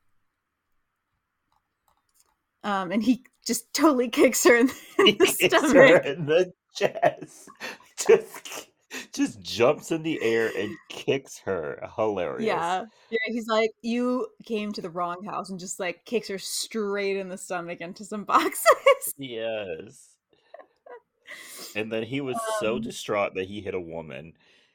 Um, 2.64 2.90
and 2.92 3.02
he 3.02 3.24
just 3.46 3.72
totally 3.74 4.08
kicks 4.08 4.42
her 4.44 4.56
in, 4.56 4.66
the, 4.68 4.74
in 4.98 5.18
the 5.18 5.26
Kicks 5.38 5.54
her 5.72 5.98
stomach. 5.98 6.04
in 6.06 6.26
the 6.26 6.52
chest. 6.74 7.48
Just, 8.06 8.68
just 9.14 9.40
jumps 9.40 9.90
in 9.90 10.02
the 10.02 10.20
air 10.22 10.50
and 10.56 10.76
kicks 10.90 11.38
her. 11.46 11.80
Hilarious. 11.96 12.44
Yeah. 12.46 12.84
Yeah, 13.08 13.18
he's 13.24 13.46
like, 13.46 13.70
You 13.80 14.26
came 14.44 14.70
to 14.74 14.82
the 14.82 14.90
wrong 14.90 15.24
house 15.24 15.48
and 15.48 15.58
just 15.58 15.80
like 15.80 16.04
kicks 16.04 16.28
her 16.28 16.36
straight 16.38 17.16
in 17.16 17.30
the 17.30 17.38
stomach 17.38 17.80
into 17.80 18.04
some 18.04 18.24
boxes. 18.24 18.66
Yes. 19.16 20.15
And 21.74 21.90
then 21.92 22.02
he 22.02 22.20
was 22.20 22.36
so 22.60 22.76
Um, 22.76 22.80
distraught 22.82 23.34
that 23.34 23.46
he 23.46 23.60
hit 23.60 23.74
a 23.74 23.80
woman. 23.80 24.32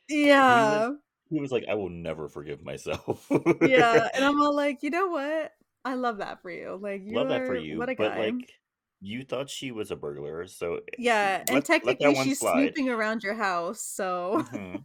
yeah. 0.09 0.91
He 1.29 1.39
was 1.39 1.51
like, 1.51 1.65
I 1.69 1.75
will 1.75 1.89
never 1.89 2.27
forgive 2.27 2.61
myself. 2.63 3.25
Yeah. 3.61 4.09
And 4.13 4.25
I'm 4.25 4.41
all 4.41 4.53
like, 4.55 4.83
you 4.83 4.89
know 4.89 5.07
what? 5.07 5.53
I 5.85 5.93
love 5.95 6.17
that 6.17 6.41
for 6.41 6.51
you. 6.51 6.77
Like 6.81 7.03
you 7.05 7.15
Love 7.15 7.29
that 7.29 7.45
for 7.47 7.55
you. 7.55 7.77
What 7.79 7.89
a 7.89 7.95
but 7.95 8.09
guy. 8.15 8.25
like 8.25 8.51
you 8.99 9.23
thought 9.23 9.49
she 9.49 9.71
was 9.71 9.89
a 9.89 9.95
burglar, 9.95 10.45
so 10.45 10.81
yeah, 10.97 11.39
and 11.39 11.49
let- 11.49 11.55
let 11.55 11.65
that 11.65 11.73
technically 11.73 12.23
she's 12.23 12.39
slide. 12.39 12.53
snooping 12.53 12.89
around 12.89 13.23
your 13.23 13.33
house, 13.33 13.81
so 13.81 14.45
Mhm. 14.51 14.83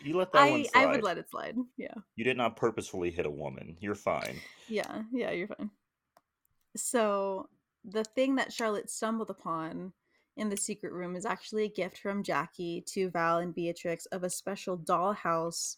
You 0.00 0.16
let 0.16 0.30
that 0.32 0.48
one 0.48 0.64
slide. 0.64 0.80
I 0.80 0.86
would 0.86 1.02
let 1.02 1.18
it 1.18 1.28
slide. 1.28 1.56
Yeah. 1.76 1.94
You 2.14 2.22
did 2.22 2.36
not 2.36 2.54
purposefully 2.54 3.10
hit 3.10 3.26
a 3.26 3.30
woman. 3.30 3.76
You're 3.80 3.96
fine. 3.96 4.36
Yeah, 4.68 5.02
yeah, 5.12 5.32
you're 5.32 5.48
fine. 5.48 5.70
So, 6.76 7.48
the 7.84 8.04
thing 8.04 8.36
that 8.36 8.52
Charlotte 8.52 8.88
stumbled 8.90 9.28
upon 9.30 9.92
in 10.36 10.48
the 10.48 10.56
secret 10.56 10.92
room 10.92 11.16
is 11.16 11.26
actually 11.26 11.64
a 11.64 11.72
gift 11.72 11.98
from 11.98 12.22
Jackie 12.22 12.82
to 12.88 13.10
Val 13.10 13.38
and 13.38 13.54
Beatrix 13.54 14.06
of 14.06 14.24
a 14.24 14.30
special 14.30 14.78
dollhouse 14.78 15.76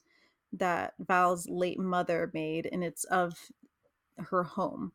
that 0.52 0.94
Val's 1.00 1.48
late 1.48 1.78
mother 1.78 2.30
made, 2.32 2.68
and 2.70 2.84
it's 2.84 3.04
of 3.04 3.34
her 4.18 4.44
home. 4.44 4.92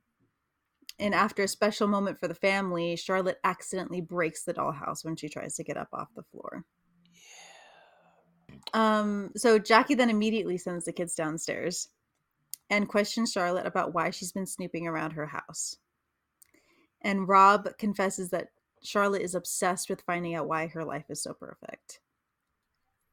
And 0.98 1.14
after 1.14 1.44
a 1.44 1.48
special 1.48 1.88
moment 1.88 2.20
for 2.20 2.28
the 2.28 2.34
family, 2.34 2.96
Charlotte 2.96 3.40
accidentally 3.44 4.02
breaks 4.02 4.44
the 4.44 4.54
dollhouse 4.54 5.04
when 5.04 5.16
she 5.16 5.30
tries 5.30 5.56
to 5.56 5.64
get 5.64 5.78
up 5.78 5.90
off 5.94 6.14
the 6.16 6.24
floor. 6.24 6.66
Um, 8.74 9.32
so 9.36 9.58
Jackie 9.58 9.96
then 9.96 10.10
immediately 10.10 10.58
sends 10.58 10.86
the 10.86 10.92
kids 10.92 11.16
downstairs 11.16 11.90
and 12.70 12.88
questions 12.88 13.32
Charlotte 13.32 13.66
about 13.66 13.94
why 13.94 14.12
she's 14.12 14.32
been 14.32 14.46
snooping 14.46 14.88
around 14.88 15.12
her 15.12 15.26
house. 15.26 15.78
And 17.02 17.28
Rob 17.28 17.78
confesses 17.78 18.30
that 18.30 18.50
Charlotte 18.84 19.22
is 19.22 19.36
obsessed 19.36 19.90
with 19.90 20.02
finding 20.02 20.36
out 20.36 20.48
why 20.48 20.68
her 20.68 20.84
life 20.84 21.06
is 21.10 21.22
so 21.22 21.34
perfect. 21.34 22.00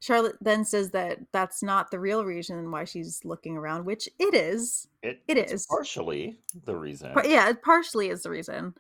Charlotte 0.00 0.36
then 0.40 0.64
says 0.64 0.90
that 0.90 1.18
that's 1.32 1.62
not 1.62 1.90
the 1.90 1.98
real 1.98 2.24
reason 2.24 2.70
why 2.70 2.84
she's 2.84 3.24
looking 3.24 3.56
around, 3.56 3.84
which 3.86 4.08
it 4.18 4.34
is. 4.34 4.88
It, 5.02 5.20
It 5.26 5.38
it's 5.38 5.66
partially 5.66 6.38
the 6.64 6.76
reason. 6.76 7.12
Yeah, 7.24 7.48
it 7.48 7.62
partially 7.62 8.10
is 8.10 8.22
the 8.22 8.30
reason. 8.30 8.74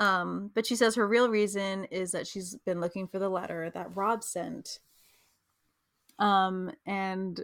Um, 0.00 0.50
but 0.54 0.66
she 0.66 0.76
says 0.76 0.94
her 0.94 1.08
real 1.08 1.28
reason 1.28 1.84
is 1.86 2.12
that 2.12 2.26
she's 2.26 2.54
been 2.64 2.80
looking 2.80 3.08
for 3.08 3.18
the 3.18 3.28
letter 3.28 3.70
that 3.70 3.96
Rob 3.96 4.22
sent. 4.22 4.78
Um, 6.18 6.70
and 6.86 7.40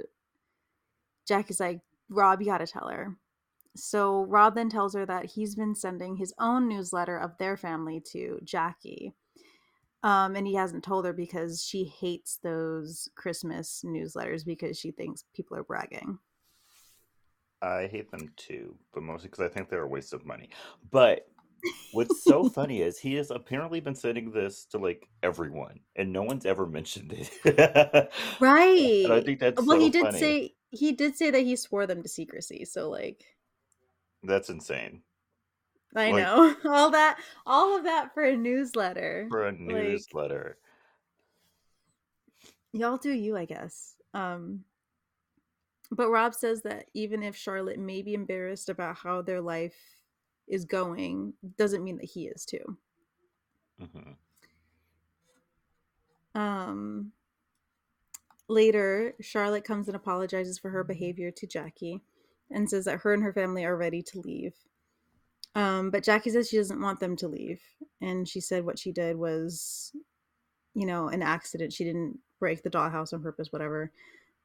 Jack 1.27 1.51
is 1.51 1.59
like, 1.59 1.81
Rob, 2.09 2.41
you 2.41 2.47
gotta 2.47 2.67
tell 2.67 2.89
her. 2.89 3.17
So 3.77 4.25
Rob 4.25 4.55
then 4.55 4.69
tells 4.69 4.95
her 4.95 5.05
that 5.07 5.27
he's 5.27 5.55
been 5.55 5.75
sending 5.75 6.17
his 6.17 6.33
own 6.39 6.69
newsletter 6.69 7.17
of 7.19 7.37
their 7.39 7.57
family 7.57 8.03
to 8.13 8.39
Jackie. 8.45 9.15
Um, 10.03 10.37
and 10.37 10.47
he 10.47 10.55
hasn't 10.55 10.85
told 10.85 11.07
her 11.07 11.13
because 11.13 11.65
she 11.65 11.85
hates 11.85 12.39
those 12.43 13.09
Christmas 13.17 13.83
newsletters 13.85 14.45
because 14.45 14.79
she 14.79 14.91
thinks 14.91 15.25
people 15.35 15.57
are 15.57 15.65
bragging. 15.65 16.19
I 17.63 17.87
hate 17.87 18.11
them 18.11 18.31
too, 18.37 18.77
but 18.93 19.03
mostly 19.03 19.31
because 19.31 19.45
I 19.45 19.49
think 19.49 19.71
they're 19.71 19.83
a 19.83 19.89
waste 19.89 20.13
of 20.13 20.27
money. 20.27 20.51
But 20.91 21.27
what's 21.93 22.23
so 22.23 22.49
funny 22.51 22.83
is 22.83 22.99
he 22.99 23.15
has 23.15 23.31
apparently 23.31 23.81
been 23.81 23.95
sending 23.95 24.31
this 24.31 24.67
to 24.67 24.79
like 24.79 25.09
everyone, 25.23 25.81
and 25.97 26.13
no 26.13 26.23
one's 26.23 26.45
ever 26.45 26.67
mentioned 26.67 27.15
it. 27.15 28.13
right. 28.41 29.05
And 29.05 29.13
I 29.13 29.23
think 29.23 29.41
that's 29.41 29.65
well, 29.65 29.79
so 29.79 29.83
he 29.83 29.91
did 29.91 30.03
funny. 30.05 30.19
say 30.19 30.55
he 30.71 30.93
did 30.93 31.17
say 31.17 31.31
that 31.31 31.41
he 31.41 31.57
swore 31.57 31.87
them 31.87 32.03
to 32.03 32.09
secrecy. 32.09 32.67
So 32.67 32.91
like, 32.91 33.25
That's 34.25 34.49
insane 34.51 35.03
I 35.97 36.11
Like- 36.11 36.23
know 36.25 36.57
all 36.65 36.91
that, 36.91 37.21
all 37.47 37.77
of 37.77 37.85
that 37.85 38.13
for 38.15 38.25
a 38.25 38.37
newsletter. 38.37 39.27
for 39.31 39.43
a 39.47 39.53
Like- 39.53 39.61
newsletter. 39.61 40.59
Y'all 42.73 42.97
do 42.97 43.13
you, 43.13 43.37
I 43.37 43.45
guess. 43.45 43.95
Um, 44.15 44.65
but 45.93 46.11
Rob 46.11 46.35
says 46.35 46.63
that 46.63 46.87
even 46.95 47.23
if 47.23 47.37
Charlotte 47.37 47.79
may 47.79 48.03
be 48.03 48.15
embarrassed 48.15 48.69
about 48.69 48.97
how 48.97 49.23
their 49.23 49.41
life 49.41 49.77
is 50.49 50.65
going, 50.65 51.35
doesn't 51.57 51.85
mean 51.85 51.97
that 51.99 52.07
he 52.11 52.27
is 52.27 52.45
too. 52.45 52.77
hmm 53.79 54.13
Um, 56.35 57.13
later, 58.49 59.15
Charlotte 59.21 59.65
comes 59.65 59.87
and 59.89 59.95
apologizes 59.97 60.59
for 60.59 60.71
her 60.71 60.83
behavior 60.83 61.31
to 61.31 61.47
Jackie 61.47 62.01
and 62.51 62.69
says 62.69 62.85
that 62.85 63.01
her 63.01 63.15
and 63.15 63.23
her 63.23 63.33
family 63.33 63.65
are 63.65 63.77
ready 63.77 64.03
to 64.03 64.21
leave. 64.21 64.55
Um, 65.55 65.91
but 65.91 66.03
Jackie 66.03 66.31
says 66.31 66.49
she 66.49 66.57
doesn't 66.57 66.81
want 66.81 67.01
them 67.01 67.17
to 67.17 67.29
leave. 67.29 67.61
And 68.01 68.29
she 68.29 68.41
said 68.41 68.65
what 68.65 68.79
she 68.79 68.93
did 68.93 69.17
was, 69.17 69.93
you 70.75 70.87
know, 70.87 71.09
an 71.09 71.23
accident. 71.23 71.73
She 71.73 71.85
didn't 71.85 72.19
break 72.41 72.63
the 72.63 72.71
dollhouse 72.71 73.13
on 73.13 73.23
purpose, 73.23 73.53
whatever. 73.53 73.93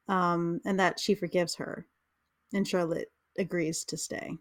Um, 0.08 0.60
and 0.64 0.78
that 0.78 1.00
she 1.00 1.14
forgives 1.14 1.56
her. 1.56 1.86
And 2.52 2.66
Charlotte 2.66 3.12
agrees 3.38 3.84
to 3.86 3.96
stay. 3.96 4.36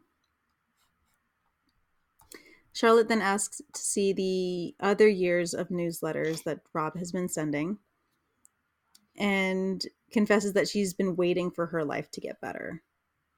Charlotte 2.74 3.10
then 3.10 3.22
asks 3.22 3.62
to 3.74 3.82
see 3.82 4.14
the 4.14 4.76
other 4.80 5.08
years 5.08 5.54
of 5.54 5.70
newsletters 5.70 6.44
that 6.44 6.60
Rob 6.74 6.98
has 6.98 7.12
been 7.12 7.28
sending 7.28 7.78
and 9.18 9.84
confesses 10.12 10.54
that 10.54 10.68
she's 10.68 10.94
been 10.94 11.16
waiting 11.16 11.52
for 11.52 11.66
her 11.66 11.84
life 11.84 12.10
to 12.12 12.22
get 12.22 12.40
better. 12.42 12.82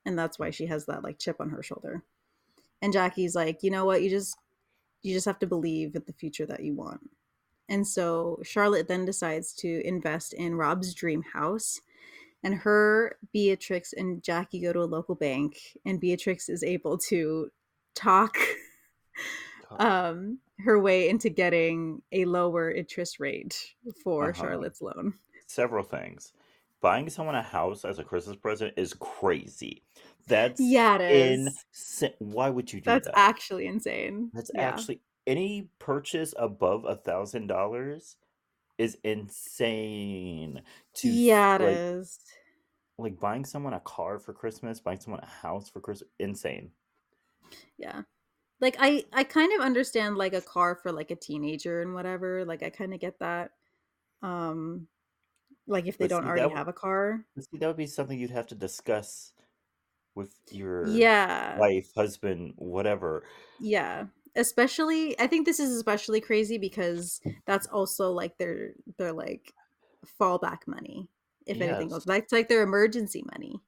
And 0.05 0.17
that's 0.17 0.39
why 0.39 0.49
she 0.49 0.65
has 0.67 0.85
that 0.85 1.03
like 1.03 1.19
chip 1.19 1.37
on 1.39 1.49
her 1.49 1.61
shoulder. 1.63 2.03
And 2.81 2.91
Jackie's 2.93 3.35
like, 3.35 3.61
"You 3.61 3.71
know 3.71 3.85
what? 3.85 4.01
You 4.01 4.09
just 4.09 4.37
you 5.03 5.13
just 5.13 5.25
have 5.25 5.39
to 5.39 5.47
believe 5.47 5.95
in 5.95 6.03
the 6.05 6.13
future 6.13 6.45
that 6.47 6.63
you 6.63 6.73
want." 6.73 7.09
And 7.69 7.87
so 7.87 8.39
Charlotte 8.43 8.87
then 8.87 9.05
decides 9.05 9.53
to 9.57 9.85
invest 9.87 10.33
in 10.33 10.55
Rob's 10.55 10.93
dream 10.93 11.21
house. 11.33 11.79
And 12.43 12.55
her, 12.55 13.17
Beatrix, 13.31 13.93
and 13.93 14.23
Jackie 14.23 14.59
go 14.61 14.73
to 14.73 14.79
a 14.81 14.85
local 14.85 15.13
bank, 15.13 15.77
and 15.85 15.99
Beatrix 15.99 16.49
is 16.49 16.63
able 16.63 16.97
to 17.09 17.51
talk 17.93 18.35
um, 19.77 20.39
her 20.59 20.79
way 20.79 21.07
into 21.09 21.29
getting 21.29 22.01
a 22.11 22.25
lower 22.25 22.71
interest 22.71 23.19
rate 23.19 23.73
for 24.03 24.29
Uh-huh. 24.31 24.41
Charlotte's 24.41 24.81
loan. 24.81 25.13
Several 25.47 25.83
things. 25.83 26.33
Buying 26.81 27.09
someone 27.09 27.35
a 27.35 27.43
house 27.43 27.85
as 27.85 27.99
a 27.99 28.03
Christmas 28.03 28.35
present 28.35 28.73
is 28.75 28.93
crazy. 28.95 29.83
That's 30.27 30.59
Yeah, 30.59 30.95
it 30.95 31.01
is. 31.01 31.63
insane. 31.71 32.13
Why 32.19 32.49
would 32.49 32.73
you 32.73 32.81
do 32.81 32.85
that? 32.85 33.03
That's 33.03 33.07
that? 33.07 33.17
actually 33.17 33.67
insane. 33.67 34.31
That's 34.33 34.51
yeah. 34.53 34.61
actually 34.61 35.01
any 35.27 35.69
purchase 35.79 36.33
above 36.37 36.85
a 36.85 36.95
thousand 36.95 37.47
dollars 37.47 38.17
is 38.77 38.97
insane. 39.03 40.61
To 40.95 41.09
yeah, 41.09 41.55
it 41.55 41.61
like, 41.61 41.75
is. 41.75 42.19
like 42.97 43.19
buying 43.19 43.45
someone 43.45 43.73
a 43.73 43.79
car 43.81 44.19
for 44.19 44.33
Christmas, 44.33 44.79
buying 44.79 44.99
someone 44.99 45.21
a 45.21 45.27
house 45.27 45.69
for 45.69 45.81
Christmas, 45.81 46.09
insane. 46.19 46.71
Yeah. 47.77 48.01
Like 48.59 48.77
I 48.79 49.05
I 49.13 49.23
kind 49.23 49.53
of 49.53 49.61
understand 49.61 50.17
like 50.17 50.33
a 50.33 50.41
car 50.41 50.75
for 50.75 50.91
like 50.91 51.11
a 51.11 51.15
teenager 51.15 51.81
and 51.81 51.93
whatever. 51.93 52.45
Like 52.45 52.63
I 52.63 52.69
kind 52.69 52.93
of 52.93 52.99
get 52.99 53.19
that. 53.19 53.51
Um 54.21 54.87
like 55.67 55.87
if 55.87 55.97
they 55.97 56.07
don't 56.07 56.25
see, 56.25 56.27
already 56.27 56.49
that 56.49 56.49
have 56.49 56.67
a 56.67 56.73
car. 56.73 57.25
See, 57.39 57.57
that 57.59 57.67
would 57.67 57.77
be 57.77 57.87
something 57.87 58.19
you'd 58.19 58.31
have 58.31 58.47
to 58.49 58.55
discuss 58.55 59.33
with 60.15 60.35
your 60.51 61.03
Yeah. 61.03 61.55
wife, 61.55 61.93
husband, 61.95 62.53
whatever. 62.57 63.25
Yeah. 63.59 64.07
Especially 64.35 65.19
I 65.19 65.27
think 65.27 65.45
this 65.45 65.59
is 65.59 65.75
especially 65.75 66.21
crazy 66.21 66.57
because 66.57 67.21
that's 67.45 67.67
also 67.67 68.11
like 68.11 68.37
their 68.37 68.73
their 68.97 69.11
like 69.13 69.53
fallback 70.19 70.67
money 70.67 71.09
if 71.45 71.61
anything 71.61 71.89
Yes. 71.89 71.89
goes. 71.89 72.05
That's 72.05 72.31
like 72.31 72.47
their 72.49 72.61
emergency 72.63 73.23
money. 73.33 73.61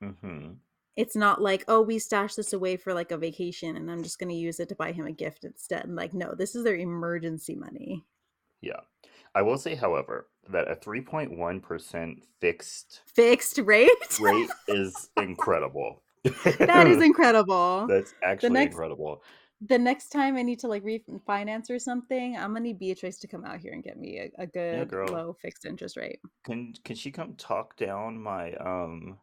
hmm 0.00 0.60
It's 0.96 1.14
not 1.16 1.40
like, 1.42 1.64
oh, 1.68 1.82
we 1.82 1.98
stashed 1.98 2.36
this 2.36 2.52
away 2.54 2.76
for 2.78 2.94
like 2.94 3.10
a 3.10 3.18
vacation 3.18 3.76
and 3.76 3.90
I'm 3.90 4.02
just 4.02 4.18
gonna 4.18 4.32
use 4.34 4.58
it 4.60 4.68
to 4.70 4.74
buy 4.74 4.92
him 4.92 5.04
a 5.06 5.12
gift 5.12 5.44
instead. 5.44 5.84
And 5.84 5.96
like, 5.96 6.14
no, 6.14 6.34
this 6.34 6.54
is 6.54 6.64
their 6.64 6.76
emergency 6.76 7.54
money. 7.54 8.06
Yeah. 8.62 8.80
I 9.34 9.42
will 9.42 9.58
say, 9.58 9.74
however, 9.74 10.30
that 10.50 10.70
a 10.70 10.76
3.1% 10.76 12.22
fixed 12.40 13.00
Fixed 13.14 13.58
rate? 13.58 13.90
rate 14.20 14.48
is 14.68 15.10
incredible. 15.16 16.02
that 16.24 16.86
is 16.86 17.02
incredible. 17.02 17.86
That's 17.88 18.14
actually 18.22 18.50
next- 18.50 18.72
incredible. 18.74 19.22
the 19.60 19.78
next 19.78 20.08
time 20.08 20.36
I 20.36 20.42
need 20.42 20.58
to 20.60 20.68
like 20.68 20.82
refinance 20.84 21.70
or 21.70 21.78
something, 21.78 22.36
I'm 22.36 22.48
gonna 22.52 22.60
need 22.60 22.78
Beatrix 22.78 23.18
to 23.18 23.28
come 23.28 23.44
out 23.44 23.60
here 23.60 23.72
and 23.72 23.82
get 23.82 23.96
me 23.98 24.18
a, 24.18 24.42
a 24.42 24.46
good 24.46 24.88
girl. 24.88 25.08
low 25.08 25.36
fixed 25.40 25.64
interest 25.64 25.96
rate. 25.96 26.18
Can 26.44 26.74
can 26.84 26.96
she 26.96 27.10
come 27.12 27.34
talk 27.36 27.76
down 27.76 28.20
my 28.20 28.52
um 28.54 29.18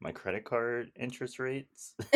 my 0.00 0.10
credit 0.12 0.44
card 0.44 0.90
interest 0.98 1.38
rates? 1.38 1.94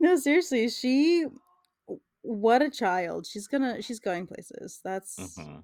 no, 0.00 0.16
seriously, 0.16 0.68
she 0.68 1.26
what 2.28 2.60
a 2.60 2.68
child. 2.68 3.26
She's 3.26 3.48
gonna 3.48 3.80
she's 3.80 4.00
going 4.00 4.26
places. 4.26 4.80
That's 4.84 5.36
hmm 5.36 5.60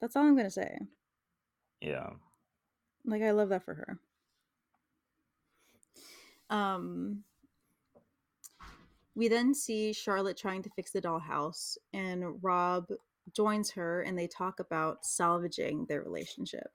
that's 0.00 0.16
all 0.16 0.24
I'm 0.24 0.36
gonna 0.36 0.50
say. 0.50 0.76
Yeah. 1.80 2.10
Like 3.04 3.22
I 3.22 3.30
love 3.30 3.50
that 3.50 3.64
for 3.64 3.74
her. 3.74 3.98
Um 6.50 7.22
we 9.14 9.28
then 9.28 9.54
see 9.54 9.92
Charlotte 9.92 10.36
trying 10.36 10.62
to 10.64 10.70
fix 10.70 10.90
the 10.90 11.00
dollhouse 11.00 11.78
and 11.92 12.42
Rob 12.42 12.88
joins 13.32 13.70
her 13.72 14.02
and 14.02 14.18
they 14.18 14.26
talk 14.26 14.58
about 14.58 15.04
salvaging 15.06 15.86
their 15.86 16.02
relationship. 16.02 16.72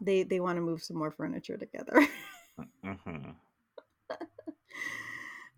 They 0.00 0.22
they 0.22 0.38
want 0.38 0.58
to 0.58 0.62
move 0.62 0.82
some 0.84 0.96
more 0.96 1.10
furniture 1.10 1.56
together. 1.56 2.06
hmm 2.84 3.30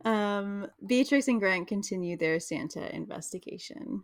um 0.04 0.66
and 0.88 1.40
Grant 1.40 1.68
continue 1.68 2.16
their 2.16 2.38
Santa 2.40 2.94
investigation. 2.94 4.02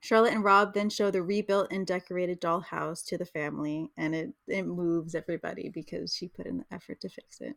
Charlotte 0.00 0.32
and 0.32 0.44
Rob 0.44 0.74
then 0.74 0.90
show 0.90 1.10
the 1.10 1.22
rebuilt 1.22 1.72
and 1.72 1.86
decorated 1.86 2.40
dollhouse 2.40 3.04
to 3.06 3.18
the 3.18 3.26
family, 3.26 3.90
and 3.96 4.14
it, 4.14 4.32
it 4.46 4.62
moves 4.62 5.14
everybody 5.14 5.68
because 5.68 6.14
she 6.14 6.28
put 6.28 6.46
in 6.46 6.58
the 6.58 6.64
effort 6.70 7.00
to 7.00 7.08
fix 7.08 7.40
it. 7.40 7.56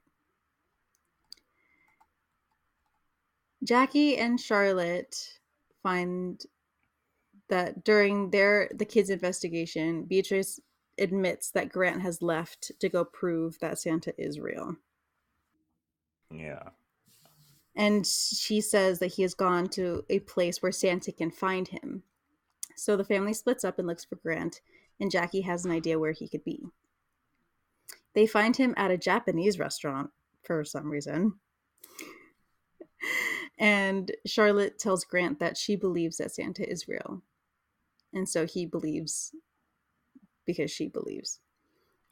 Jackie 3.64 4.18
and 4.18 4.40
Charlotte 4.40 5.40
find 5.84 6.44
that 7.50 7.84
during 7.84 8.32
their 8.32 8.72
the 8.74 8.86
kids' 8.86 9.12
investigation, 9.12 10.04
Beatrix 10.04 10.60
admits 10.98 11.52
that 11.52 11.70
Grant 11.70 12.02
has 12.02 12.22
left 12.22 12.72
to 12.80 12.90
go 12.90 13.06
prove 13.06 13.60
that 13.60 13.78
Santa 13.78 14.14
is 14.18 14.40
real. 14.40 14.76
Yeah. 16.34 16.70
And 17.76 18.06
she 18.06 18.62
says 18.62 19.00
that 19.00 19.14
he 19.14 19.22
has 19.22 19.34
gone 19.34 19.68
to 19.70 20.04
a 20.10 20.20
place 20.20 20.62
where 20.62 20.72
Santa 20.72 21.12
can 21.12 21.32
find 21.32 21.68
him. 21.68 22.04
So 22.76 22.98
the 22.98 23.04
family 23.04 23.34
splits 23.34 23.64
up 23.64 23.80
and 23.80 23.88
looks 23.88 24.04
for 24.04 24.16
Grant, 24.18 24.62
and 25.00 25.12
Jackie 25.12 25.42
has 25.42 25.66
an 25.66 25.72
idea 25.72 26.00
where 26.00 26.12
he 26.12 26.28
could 26.28 26.44
be. 26.44 26.66
They 28.14 28.28
find 28.28 28.58
him 28.58 28.74
at 28.76 28.92
a 28.92 28.98
Japanese 28.98 29.58
restaurant 29.58 30.10
for 30.44 30.64
some 30.66 30.90
reason. 30.90 31.36
And 33.58 34.12
Charlotte 34.26 34.80
tells 34.80 35.06
Grant 35.06 35.40
that 35.40 35.56
she 35.56 35.76
believes 35.76 36.18
that 36.18 36.32
Santa 36.32 36.68
is 36.70 36.88
real. 36.88 37.22
And 38.14 38.28
so 38.28 38.46
he 38.46 38.66
believes 38.66 39.34
because 40.46 40.72
she 40.72 40.88
believes. 40.88 41.40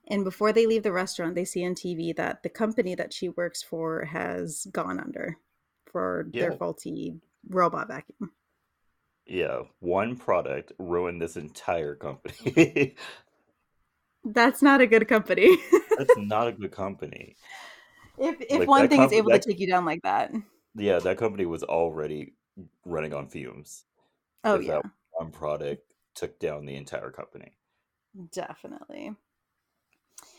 And 0.08 0.24
before 0.24 0.54
they 0.54 0.66
leave 0.66 0.84
the 0.84 0.92
restaurant, 0.92 1.36
they 1.36 1.46
see 1.46 1.66
on 1.66 1.76
TV 1.76 2.16
that 2.16 2.44
the 2.44 2.50
company 2.50 2.96
that 2.96 3.14
she 3.14 3.30
works 3.30 3.62
for 3.62 4.06
has 4.06 4.68
gone 4.72 5.00
under 5.00 5.38
for 5.92 6.26
their 6.34 6.52
faulty 6.54 7.16
robot 7.48 7.88
vacuum. 7.88 8.32
Yeah. 9.26 9.62
One 9.80 10.16
product 10.18 10.72
ruined 10.80 11.22
this 11.22 11.38
entire 11.38 11.96
company. 11.96 12.96
That's 14.24 14.62
not 14.62 14.82
a 14.82 14.88
good 14.88 15.08
company. 15.08 15.58
That's 15.98 16.14
not 16.18 16.48
a 16.48 16.52
good 16.52 16.72
company. 16.72 17.36
if 18.18 18.36
if 18.42 18.60
Like, 18.60 18.68
one 18.68 18.88
thing 18.90 19.02
is 19.02 19.14
able 19.14 19.30
that- 19.32 19.42
to 19.44 19.50
take 19.50 19.60
you 19.60 19.68
down 19.68 19.86
like 19.86 20.02
that. 20.04 20.32
Yeah, 20.76 21.00
that 21.00 21.18
company 21.18 21.46
was 21.46 21.64
already 21.64 22.34
running 22.86 23.14
on 23.14 23.28
fumes. 23.28 23.86
Oh 24.44 24.60
yeah, 24.60 24.82
one 25.12 25.32
product 25.32 25.84
took 26.16 26.40
down 26.40 26.66
the 26.66 26.76
entire 26.76 27.12
company. 27.12 27.54
definitely. 28.32 29.14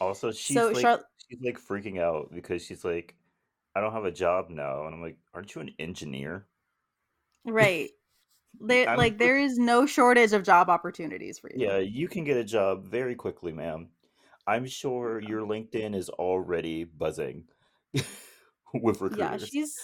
Also, 0.00 0.30
she's 0.30 0.56
So 0.56 0.68
like 0.68 0.80
Charlotte, 0.82 1.06
she's 1.28 1.40
like 1.42 1.58
freaking 1.58 1.98
out 2.00 2.30
because 2.32 2.64
she's 2.64 2.84
like, 2.84 3.16
I 3.74 3.80
don't 3.80 3.92
have 3.92 4.04
a 4.04 4.10
job 4.10 4.50
now. 4.50 4.86
And 4.86 4.94
I'm 4.94 5.02
like, 5.02 5.16
aren't 5.34 5.54
you 5.54 5.60
an 5.60 5.70
engineer? 5.78 6.46
right? 7.44 7.90
There, 8.58 8.88
I'm 8.88 8.98
like, 8.98 9.16
there 9.16 9.38
is 9.38 9.58
no 9.58 9.86
shortage 9.86 10.32
of 10.32 10.42
job 10.42 10.68
opportunities 10.68 11.38
for 11.38 11.48
you. 11.54 11.64
yeah, 11.64 11.78
you 11.78 12.08
can 12.08 12.24
get 12.24 12.36
a 12.36 12.42
job 12.42 12.84
very 12.84 13.14
quickly, 13.14 13.52
ma'am. 13.52 13.90
I'm 14.44 14.66
sure 14.66 15.20
your 15.20 15.42
LinkedIn 15.42 15.94
is 15.94 16.08
already 16.10 16.82
buzzing 16.82 17.44
with 17.94 19.00
Yeah, 19.00 19.00
recruiters. 19.00 19.48
she's 19.48 19.78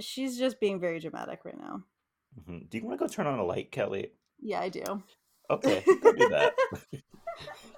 she's 0.00 0.38
just 0.38 0.58
being 0.58 0.80
very 0.80 1.00
dramatic 1.00 1.44
right 1.44 1.58
now. 1.60 1.82
Mhm. 2.40 2.70
Do 2.70 2.78
you 2.78 2.84
want 2.86 2.98
to 2.98 3.04
go 3.06 3.12
turn 3.12 3.26
on 3.26 3.38
a 3.38 3.44
light, 3.44 3.70
Kelley? 3.70 4.12
Yeah, 4.40 4.60
I 4.60 4.70
do. 4.70 5.02
Okay, 5.50 5.84
go 6.02 6.12
do 6.12 6.28
that. 6.30 6.54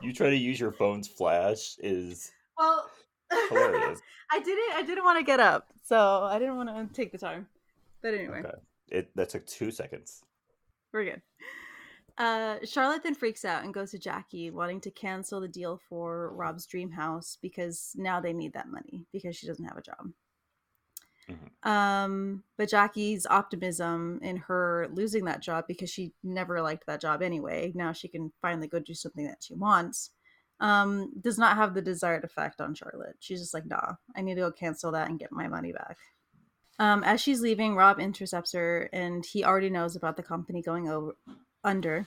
You 0.00 0.12
try 0.14 0.30
to 0.30 0.36
use 0.36 0.58
your 0.60 0.72
phone's 0.72 1.08
flash 1.08 1.76
is 1.80 2.30
Well, 2.56 2.88
hilarious. 3.48 4.00
I 4.32 4.40
didn't. 4.40 4.72
I 4.76 4.82
didn't 4.82 5.04
want 5.04 5.18
to 5.18 5.24
get 5.24 5.40
up, 5.40 5.72
so 5.84 6.22
I 6.24 6.38
didn't 6.38 6.56
want 6.56 6.68
to 6.68 6.94
take 6.94 7.12
the 7.12 7.18
time. 7.18 7.46
But 8.02 8.14
anyway, 8.14 8.40
Okay. 8.40 8.58
It 8.90 9.10
that 9.16 9.28
took 9.30 9.46
two 9.46 9.70
seconds. 9.70 10.22
we're 10.92 11.04
good. 11.04 11.22
Uh, 12.18 12.58
Charlotte 12.64 13.02
then 13.02 13.14
freaks 13.14 13.44
out 13.44 13.64
and 13.64 13.72
goes 13.72 13.92
to 13.92 13.98
Jackie, 13.98 14.50
wanting 14.50 14.80
to 14.82 14.90
cancel 14.90 15.40
the 15.40 15.48
deal 15.48 15.80
for 15.88 16.32
Rob's 16.34 16.66
dream 16.66 16.90
house 16.90 17.38
because 17.40 17.92
now 17.96 18.20
they 18.20 18.32
need 18.32 18.52
that 18.52 18.68
money 18.68 19.06
because 19.12 19.36
she 19.36 19.46
doesn't 19.46 19.64
have 19.64 19.78
a 19.78 19.82
job. 19.82 20.10
Mhm. 21.28 21.66
Um, 21.68 22.44
but 22.58 22.68
Jackie's 22.68 23.24
optimism 23.26 24.18
in 24.22 24.36
her 24.36 24.88
losing 24.92 25.24
that 25.26 25.40
job 25.40 25.64
because 25.68 25.88
she 25.88 26.12
never 26.22 26.60
liked 26.60 26.86
that 26.86 27.00
job 27.00 27.22
anyway, 27.22 27.72
now 27.74 27.92
she 27.92 28.08
can 28.08 28.32
finally 28.42 28.66
go 28.68 28.80
do 28.80 28.94
something 28.94 29.24
that 29.26 29.42
she 29.42 29.54
wants, 29.54 30.10
um, 30.60 31.12
does 31.20 31.38
not 31.38 31.56
have 31.56 31.74
the 31.74 31.82
desired 31.82 32.24
effect 32.24 32.60
on 32.60 32.74
Charlotte. 32.74 33.16
She's 33.18 33.40
just 33.40 33.54
like, 33.54 33.66
nah, 33.66 33.94
I 34.14 34.20
need 34.22 34.34
to 34.34 34.42
go 34.42 34.52
cancel 34.52 34.92
that 34.92 35.08
and 35.08 35.18
get 35.18 35.32
my 35.32 35.48
money 35.48 35.72
back. 35.72 35.96
Um, 36.78 37.02
as 37.04 37.20
she's 37.20 37.40
leaving, 37.40 37.74
Rob 37.74 37.98
intercepts 37.98 38.52
her, 38.52 38.88
and 38.92 39.24
he 39.24 39.44
already 39.44 39.70
knows 39.70 39.96
about 39.96 40.16
the 40.16 40.22
company 40.22 40.62
going 40.62 40.88
over 40.88 41.12
under, 41.62 42.06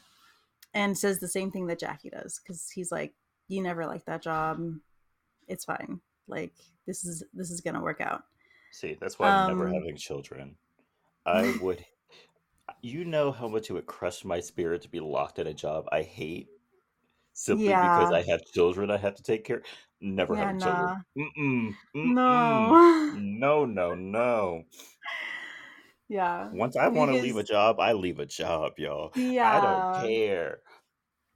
and 0.74 0.98
says 0.98 1.20
the 1.20 1.28
same 1.28 1.52
thing 1.52 1.68
that 1.68 1.80
Jackie 1.80 2.10
does 2.10 2.40
because 2.40 2.70
he's 2.70 2.92
like, 2.92 3.14
"You 3.48 3.62
never 3.62 3.86
liked 3.86 4.08
that 4.08 4.24
job. 4.24 4.60
It's 5.48 5.66
fine. 5.66 6.02
Like 6.28 6.54
this 6.88 7.06
is 7.06 7.24
this 7.34 7.52
is 7.52 7.62
gonna 7.62 7.84
work 7.84 8.02
out." 8.02 8.24
See, 8.72 8.98
that's 9.00 9.20
why 9.20 9.30
I'm 9.30 9.48
never 9.48 9.68
Um, 9.68 9.74
having 9.76 9.96
children. 9.96 10.56
I 11.24 11.56
would 11.62 11.86
you 12.82 13.06
know 13.06 13.32
how 13.32 13.48
much 13.48 13.70
it 13.70 13.74
would 13.74 13.86
crush 13.86 14.26
my 14.26 14.40
spirit 14.40 14.82
to 14.82 14.90
be 14.90 15.00
locked 15.00 15.38
in 15.38 15.46
a 15.46 15.54
job 15.54 15.86
I 15.92 16.02
hate 16.02 16.48
simply 17.34 17.76
because 17.76 18.12
I 18.12 18.24
have 18.24 18.46
children 18.46 18.92
I 18.92 18.98
have 18.98 19.16
to 19.16 19.24
take 19.24 19.46
care. 19.46 19.64
Never 20.02 20.36
Yeah, 20.36 20.38
having 20.38 20.58
nah. 20.58 20.60
children. 20.60 21.06
Mm-mm, 21.18 21.78
mm-mm. 21.96 22.76
No. 22.76 22.78
No, 23.12 23.66
no, 23.66 23.96
no. 23.96 24.64
yeah. 26.08 26.52
Once 26.52 26.76
I 26.78 26.88
want 26.88 27.10
to 27.12 27.16
leave 27.18 27.36
a 27.38 27.44
job, 27.44 27.80
I 27.82 27.92
leave 27.94 28.20
a 28.20 28.26
job, 28.26 28.74
y'all. 28.78 29.14
Yeah. 29.16 29.42
I 29.42 29.60
don't 29.60 29.92
care. 29.92 30.62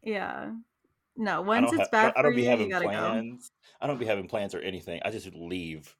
Yeah. 0.03 0.55
No, 1.17 1.41
once 1.41 1.73
it's 1.73 1.79
have. 1.79 1.89
bad 1.89 2.13
I 2.15 2.21
don't 2.21 2.35
be 2.35 2.43
you, 2.43 2.57
you 2.57 2.67
having 2.67 2.71
go. 2.71 2.79
plans. 2.81 3.51
I 3.81 3.87
don't 3.87 3.97
be 3.99 4.05
having 4.05 4.27
plans 4.27 4.55
or 4.55 4.59
anything. 4.61 5.01
I 5.03 5.11
just 5.11 5.33
leave. 5.33 5.95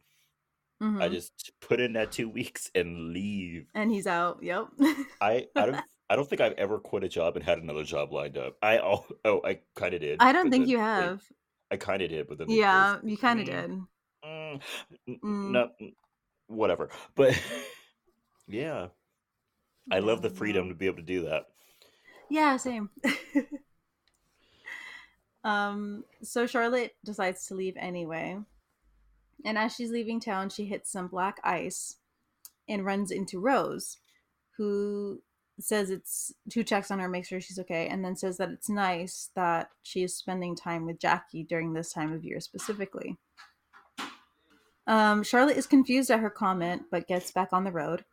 I 1.00 1.10
hmm 1.10 1.10
just 1.10 1.54
put 1.60 1.80
in 1.80 1.94
that 1.94 2.12
two 2.12 2.30
weeks 2.30 2.70
and 2.76 3.12
leave. 3.14 3.74
And 3.74 3.92
he's 3.92 4.08
out. 4.08 4.42
Yep. 4.44 4.70
I 5.22 5.48
I 5.58 5.66
don't 5.66 5.84
I 6.10 6.16
don't 6.16 6.28
think 6.30 6.42
I've 6.42 6.54
ever 6.54 6.80
quit 6.80 7.04
a 7.04 7.10
job 7.10 7.36
and 7.36 7.44
had 7.46 7.60
another 7.60 7.84
job 7.84 8.14
lined 8.14 8.38
up. 8.38 8.56
I 8.62 8.80
oh, 8.80 9.06
oh 9.26 9.42
I 9.44 9.60
kind 9.76 9.94
of 9.94 10.02
did, 10.02 10.20
I 10.20 10.32
don't 10.32 10.52
think 10.52 10.68
you 10.68 10.78
have. 10.78 11.24
I 11.72 11.78
kind 11.78 12.02
of 12.02 12.10
did, 12.10 12.28
but 12.28 12.38
then 12.38 12.48
Yeah, 12.48 13.00
you 13.04 13.18
kind 13.18 13.40
of 13.40 13.46
Mm, 13.46 13.48
did. 13.48 13.72
mm, 14.26 14.62
Mm. 15.24 15.48
no, 15.48 15.70
whatever. 16.48 16.90
But 17.16 17.40
yeah, 18.48 18.88
I 19.92 20.00
love 20.00 20.22
the 20.22 20.30
freedom 20.30 20.70
to 20.70 20.76
be 20.76 20.86
able 20.86 20.98
to 20.98 21.02
do 21.04 21.24
that. 21.24 21.48
Yeah, 22.30 22.58
same. 22.58 22.90
um, 25.44 26.04
so 26.22 26.46
Charlotte 26.46 26.96
decides 27.04 27.48
to 27.48 27.56
leave 27.56 27.76
anyway. 27.78 28.38
And 29.44 29.58
as 29.58 29.74
she's 29.76 29.90
leaving 29.92 30.20
town, 30.20 30.50
she 30.50 30.66
hits 30.66 30.92
some 30.92 31.08
black 31.08 31.40
ice 31.44 31.98
and 32.70 32.86
runs 32.86 33.12
into 33.12 33.40
Rose, 33.40 33.98
who 34.58 35.22
says 35.60 35.90
it's 35.90 36.34
two 36.50 36.64
checks 36.64 36.92
on 36.92 37.00
her, 37.00 37.10
makes 37.10 37.28
sure 37.28 37.42
she's 37.42 37.60
okay, 37.60 37.88
and 37.88 38.04
then 38.04 38.16
says 38.16 38.38
that 38.38 38.50
it's 38.50 38.70
nice 38.70 39.30
that 39.36 39.70
she 39.84 40.04
is 40.04 40.16
spending 40.16 40.56
time 40.56 40.86
with 40.86 41.00
Jackie 41.00 41.44
during 41.44 41.74
this 41.74 41.92
time 41.92 42.14
of 42.14 42.24
year 42.24 42.40
specifically. 42.40 43.18
Um, 44.86 45.24
Charlotte 45.24 45.58
is 45.58 45.68
confused 45.68 46.12
at 46.12 46.20
her 46.20 46.30
comment, 46.30 46.84
but 46.92 47.08
gets 47.08 47.32
back 47.32 47.50
on 47.52 47.64
the 47.64 47.72
road. 47.72 48.06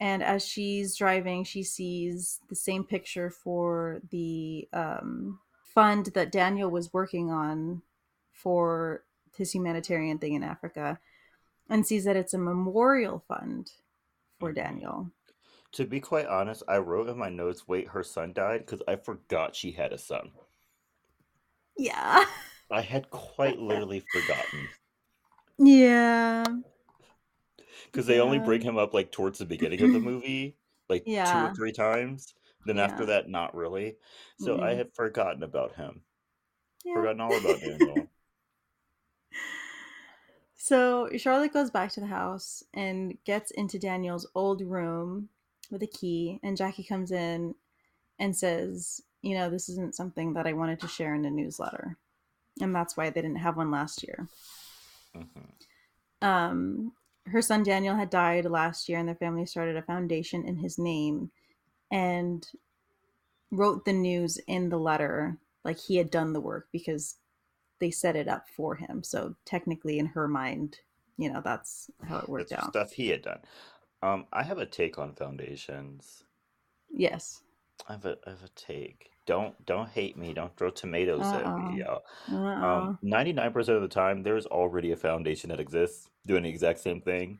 And 0.00 0.22
as 0.22 0.46
she's 0.46 0.96
driving, 0.96 1.44
she 1.44 1.62
sees 1.62 2.40
the 2.48 2.56
same 2.56 2.84
picture 2.84 3.30
for 3.30 4.00
the 4.10 4.68
um, 4.72 5.40
fund 5.62 6.06
that 6.14 6.32
Daniel 6.32 6.70
was 6.70 6.92
working 6.92 7.30
on 7.30 7.82
for 8.32 9.04
his 9.36 9.52
humanitarian 9.52 10.18
thing 10.18 10.34
in 10.34 10.42
Africa, 10.42 10.98
and 11.68 11.86
sees 11.86 12.04
that 12.04 12.16
it's 12.16 12.34
a 12.34 12.38
memorial 12.38 13.22
fund 13.28 13.70
for 14.38 14.50
hmm 14.50 14.54
Daniel. 14.54 15.10
To 15.72 15.84
be 15.84 15.98
quite 15.98 16.26
honest, 16.26 16.62
I 16.68 16.78
wrote 16.78 17.08
in 17.08 17.18
my 17.18 17.28
notes, 17.28 17.66
"Wait, 17.66 17.88
her 17.88 18.04
son 18.04 18.32
died," 18.32 18.60
because 18.64 18.82
I 18.86 18.94
forgot 18.94 19.56
she 19.56 19.72
had 19.72 19.92
a 19.92 19.98
son. 19.98 20.30
Yeah. 21.76 22.24
I 22.70 22.80
had 22.80 23.10
quite 23.10 23.58
literally 23.58 24.00
forgotten 24.00 24.70
Yeah. 25.58 26.44
because 27.86 28.06
they 28.06 28.20
only 28.20 28.38
bring 28.38 28.60
him 28.62 28.78
up 28.78 28.94
like 28.94 29.10
towards 29.12 29.38
the 29.38 29.44
beginning 29.46 29.82
of 29.82 29.92
the 29.92 30.00
movie, 30.00 30.56
like 30.88 31.08
two 31.24 31.42
or 31.42 31.48
three 31.50 31.72
times. 31.72 32.34
Then 32.64 32.78
after 32.78 33.06
that, 33.06 33.28
not 33.28 33.54
really. 33.54 33.96
So 34.36 34.60
I 34.60 34.70
Mm-mm. 34.70 34.74
had 34.74 34.94
forgotten 34.94 35.42
about 35.42 35.76
him. 35.76 36.02
Yeah. 36.84 37.06
Forgotten 37.06 37.20
all 37.20 37.36
about 37.36 37.62
Daniel. 37.62 38.10
So 40.56 41.08
Charlotte 41.16 41.52
goes 41.52 41.70
back 41.70 41.90
to 41.92 42.00
the 42.00 42.06
house 42.06 42.62
and 42.72 43.18
gets 43.24 43.50
into 43.50 43.78
Daniel's 43.80 44.26
old 44.34 44.60
room 44.60 45.28
with 45.70 45.82
a 45.82 45.86
key, 45.86 46.40
and 46.42 46.56
Jackie 46.56 46.84
comes 46.84 47.12
in 47.12 47.54
and 48.18 48.36
says, 48.36 49.02
"You 49.22 49.34
know, 49.34 49.50
this 49.50 49.68
isn't 49.68 49.94
something 49.94 50.34
that 50.34 50.46
I 50.46 50.52
wanted 50.52 50.80
to 50.80 50.88
share 50.88 51.14
in 51.14 51.24
a 51.24 51.30
newsletter, 51.30 51.96
and 52.60 52.74
that's 52.74 52.96
why 52.96 53.10
they 53.10 53.22
didn't 53.22 53.36
have 53.36 53.56
one 53.56 53.70
last 53.70 54.02
year." 54.02 54.28
hmm 55.14 55.24
Um, 56.22 56.92
her 57.26 57.40
son 57.40 57.62
Daniel 57.62 57.96
had 57.96 58.10
died 58.10 58.44
last 58.44 58.88
year, 58.88 58.98
and 58.98 59.08
their 59.08 59.14
family 59.14 59.46
started 59.46 59.76
a 59.76 59.82
foundation 59.82 60.44
in 60.44 60.56
his 60.56 60.78
name, 60.78 61.30
and 61.90 62.46
wrote 63.50 63.84
the 63.84 63.92
news 63.92 64.38
in 64.46 64.68
the 64.68 64.78
letter 64.78 65.38
like 65.64 65.78
he 65.78 65.96
had 65.96 66.10
done 66.10 66.32
the 66.32 66.40
work 66.40 66.68
because 66.72 67.16
they 67.80 67.90
set 67.90 68.16
it 68.16 68.28
up 68.28 68.48
for 68.48 68.76
him. 68.76 69.02
So 69.02 69.34
technically, 69.44 69.98
in 69.98 70.06
her 70.06 70.28
mind, 70.28 70.78
you 71.16 71.32
know, 71.32 71.40
that's 71.42 71.90
how 72.06 72.18
it 72.18 72.28
worked 72.28 72.52
out. 72.52 72.70
stuff 72.70 72.92
he 72.92 73.08
had 73.08 73.22
done. 73.22 73.40
Um, 74.02 74.26
I 74.32 74.42
have 74.42 74.58
a 74.58 74.66
take 74.66 74.98
on 74.98 75.14
foundations. 75.14 76.24
Yes. 76.90 77.42
I 77.88 77.92
have 77.92 78.04
a, 78.06 78.16
I 78.26 78.30
have 78.30 78.42
a 78.44 78.48
take. 78.56 79.10
Don't 79.26 79.54
don't 79.66 79.88
hate 79.88 80.16
me. 80.16 80.32
Don't 80.34 80.56
throw 80.56 80.70
tomatoes 80.70 81.20
at 81.22 81.44
me, 81.46 81.82
Uh-oh. 81.82 82.00
y'all. 82.28 82.64
Um, 82.64 82.98
ninety 83.02 83.32
nine 83.32 83.52
percent 83.52 83.76
of 83.76 83.82
the 83.82 83.88
time, 83.88 84.22
there's 84.22 84.46
already 84.46 84.92
a 84.92 84.96
foundation 84.96 85.50
that 85.50 85.60
exists 85.60 86.08
doing 86.26 86.42
the 86.42 86.48
exact 86.48 86.80
same 86.80 87.00
thing. 87.00 87.38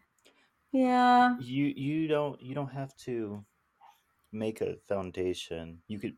Yeah. 0.73 1.37
You 1.41 1.65
you 1.77 2.07
don't 2.09 2.41
you 2.41 2.55
don't 2.55 2.71
have 2.73 2.95
to 2.99 3.45
make 4.33 4.61
a 4.61 4.77
foundation. 4.89 5.79
You 5.89 5.99
could 5.99 6.17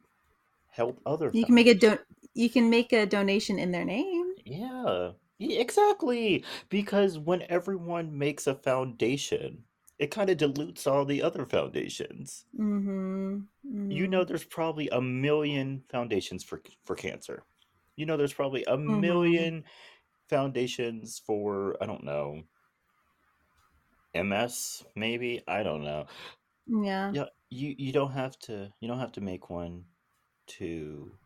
help 0.68 1.00
other 1.06 1.30
You 1.32 1.44
can 1.44 1.54
make 1.54 1.66
a 1.68 1.70
foundations. 1.70 1.98
don. 1.98 2.16
You 2.34 2.50
can 2.50 2.68
make 2.70 2.92
a 2.92 3.06
donation 3.06 3.58
in 3.58 3.70
their 3.72 3.84
name. 3.84 4.34
Yeah, 4.44 5.12
yeah, 5.38 5.60
exactly. 5.60 6.44
Because 6.68 7.18
when 7.18 7.44
everyone 7.48 8.18
makes 8.18 8.46
a 8.46 8.54
foundation, 8.54 9.64
it 10.02 10.10
kind 10.10 10.30
of 10.30 10.36
dilutes 10.38 10.86
all 10.86 11.06
the 11.06 11.22
other 11.22 11.46
foundations. 11.46 12.46
Mm-hmm. 12.58 13.40
You 13.88 14.08
Mm-hmm. 14.08 14.08
know, 14.08 14.24
there's 14.24 14.44
probably 14.44 14.88
a 14.88 15.00
million 15.00 15.84
foundations 15.88 16.42
for 16.42 16.62
for 16.84 16.96
cancer. 16.96 17.44
You 17.96 18.06
know, 18.06 18.16
there's 18.16 18.32
probably 18.32 18.64
a 18.64 18.76
Mm-hmm. 18.88 19.02
million 19.02 19.64
foundations 20.28 21.20
for, 21.26 21.76
I 21.82 21.86
don't 21.86 22.04
know, 22.04 22.44
MS, 24.14 24.84
maybe. 24.96 25.42
I 25.46 25.62
don't 25.62 25.84
know. 25.84 26.06
Yeah. 26.66 27.14
Yeah, 27.14 27.26
you 27.50 27.74
you 27.78 27.92
don't 27.92 28.12
have 28.12 28.36
to 28.40 28.72
you 28.80 28.88
don't 28.88 28.98
have 28.98 29.12
to 29.12 29.20
make 29.20 29.50
one 29.50 29.84
to 30.58 31.18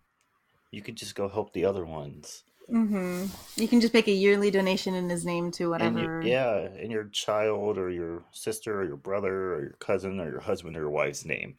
you 0.73 0.83
could 0.83 0.97
just 0.97 1.15
go 1.17 1.29
help 1.29 1.53
the 1.53 1.65
other 1.67 1.85
ones. 1.87 2.45
Mm-hmm. 2.71 3.27
You 3.61 3.69
can 3.69 3.81
just 3.81 3.95
make 3.95 4.09
a 4.09 4.13
yearly 4.13 4.51
donation 4.51 4.95
in 4.95 5.09
his 5.09 5.25
name 5.25 5.51
to 5.53 5.73
And 5.75 5.97
you, 5.99 6.05
whatever. 6.05 6.23
yeah, 6.23 6.69
in 6.81 6.91
your 6.91 7.05
child 7.05 7.79
or 7.79 7.91
your 7.91 8.25
sister 8.33 8.81
or 8.81 8.85
your 8.85 8.97
brother 8.97 9.55
or 9.55 9.61
your 9.63 9.77
cousin 9.79 10.19
or 10.21 10.29
your 10.31 10.41
husband 10.41 10.77
or 10.77 10.81
your 10.81 10.91
wife's 10.91 11.25
name. 11.25 11.57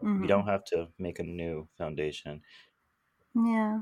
You 0.00 0.08
Mhm. 0.08 0.28
don't 0.28 0.46
have 0.46 0.64
to 0.66 0.88
make 0.98 1.18
a 1.18 1.22
new 1.24 1.68
foundation. 1.78 2.42
Yeah. 3.34 3.80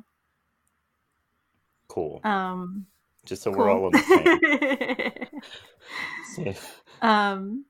Cool. 1.88 2.20
Um. 2.24 2.86
Just 3.26 3.43
so 3.43 3.51
we're 3.51 3.68
all 3.68 3.84
on 3.86 3.93
the 3.93 3.99
same. 6.47 6.55
Um. 7.03 7.64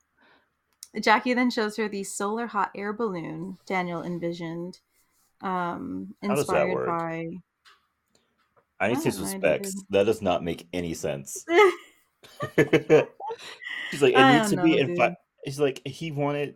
Jackie 1.01 1.35
then 1.35 1.51
shows 1.51 1.77
her 1.77 1.89
the 1.89 2.03
solar 2.05 2.47
hot 2.49 2.71
air 2.75 2.93
balloon 2.93 3.57
Daniel 3.67 4.03
envisioned, 4.03 4.81
um, 5.41 6.15
How 6.23 6.35
does 6.35 6.47
that 6.49 6.67
inspired 6.67 6.75
work? 6.75 6.87
by. 6.89 7.27
I 8.81 8.89
need 8.89 9.01
to 9.01 9.09
know, 9.09 9.15
suspect 9.15 9.69
that 9.91 10.05
does 10.07 10.23
not 10.23 10.43
make 10.43 10.67
any 10.73 10.95
sense. 10.95 11.45
He's 12.57 14.03
like, 14.03 14.15
it 14.15 14.33
needs 14.39 14.51
to 14.51 14.57
don't 14.57 14.65
be. 14.65 14.77
know, 14.83 14.95
Envi- 14.95 15.17
he's 15.45 15.59
like, 15.61 15.87
he 15.87 16.11
wanted 16.13 16.55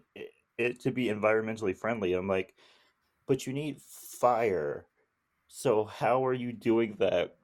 it- 0.58 0.80
to 0.80 0.90
be 0.90 1.06
environmentally 1.06 1.76
friendly. 1.76 2.12
I'm 2.14 2.28
like, 2.28 2.54
but 3.26 3.46
you 3.46 3.52
need 3.52 3.80
fire. 3.80 4.86
So 5.48 5.84
how 5.84 6.26
are 6.26 6.32
you 6.34 6.52
doing 6.52 6.96
that 6.98 7.36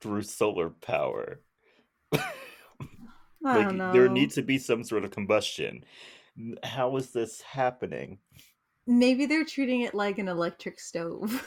through 0.00 0.22
solar 0.22 0.70
power? 0.70 1.40
I 2.12 2.18
like 3.42 3.66
don't 3.68 3.76
know. 3.78 3.92
there 3.92 4.08
needs 4.08 4.34
to 4.36 4.42
be 4.42 4.58
some 4.58 4.84
sort 4.84 5.04
of 5.04 5.10
combustion. 5.10 5.84
How 6.62 6.96
is 6.96 7.10
this 7.12 7.40
happening? 7.40 8.18
Maybe 8.86 9.26
they're 9.26 9.44
treating 9.44 9.82
it 9.82 9.94
like 9.94 10.18
an 10.18 10.28
electric 10.28 10.80
stove. 10.80 11.46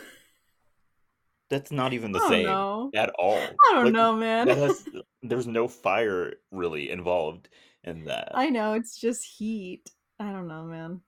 That's 1.50 1.72
not 1.72 1.93
even 1.93 2.12
the 2.12 2.20
same 2.20 2.45
know. 2.45 2.91
at 2.93 3.10
all. 3.18 3.41
I 3.70 3.74
don't 3.74 3.86
Like, 3.86 3.93
know, 3.93 4.16
man. 4.16 4.48
That 4.48 4.58
has 4.58 4.86
there's 5.24 5.48
no 5.48 5.68
fire 5.68 6.34
really 6.52 6.89
involved 6.89 7.50
in 7.84 8.06
that. 8.06 8.32
I 8.36 8.50
know 8.50 8.74
it's 8.74 8.98
just 9.00 9.24
heat. 9.26 9.89
I 10.20 10.32
don't 10.32 10.48
know, 10.48 10.64
man. 10.66 11.02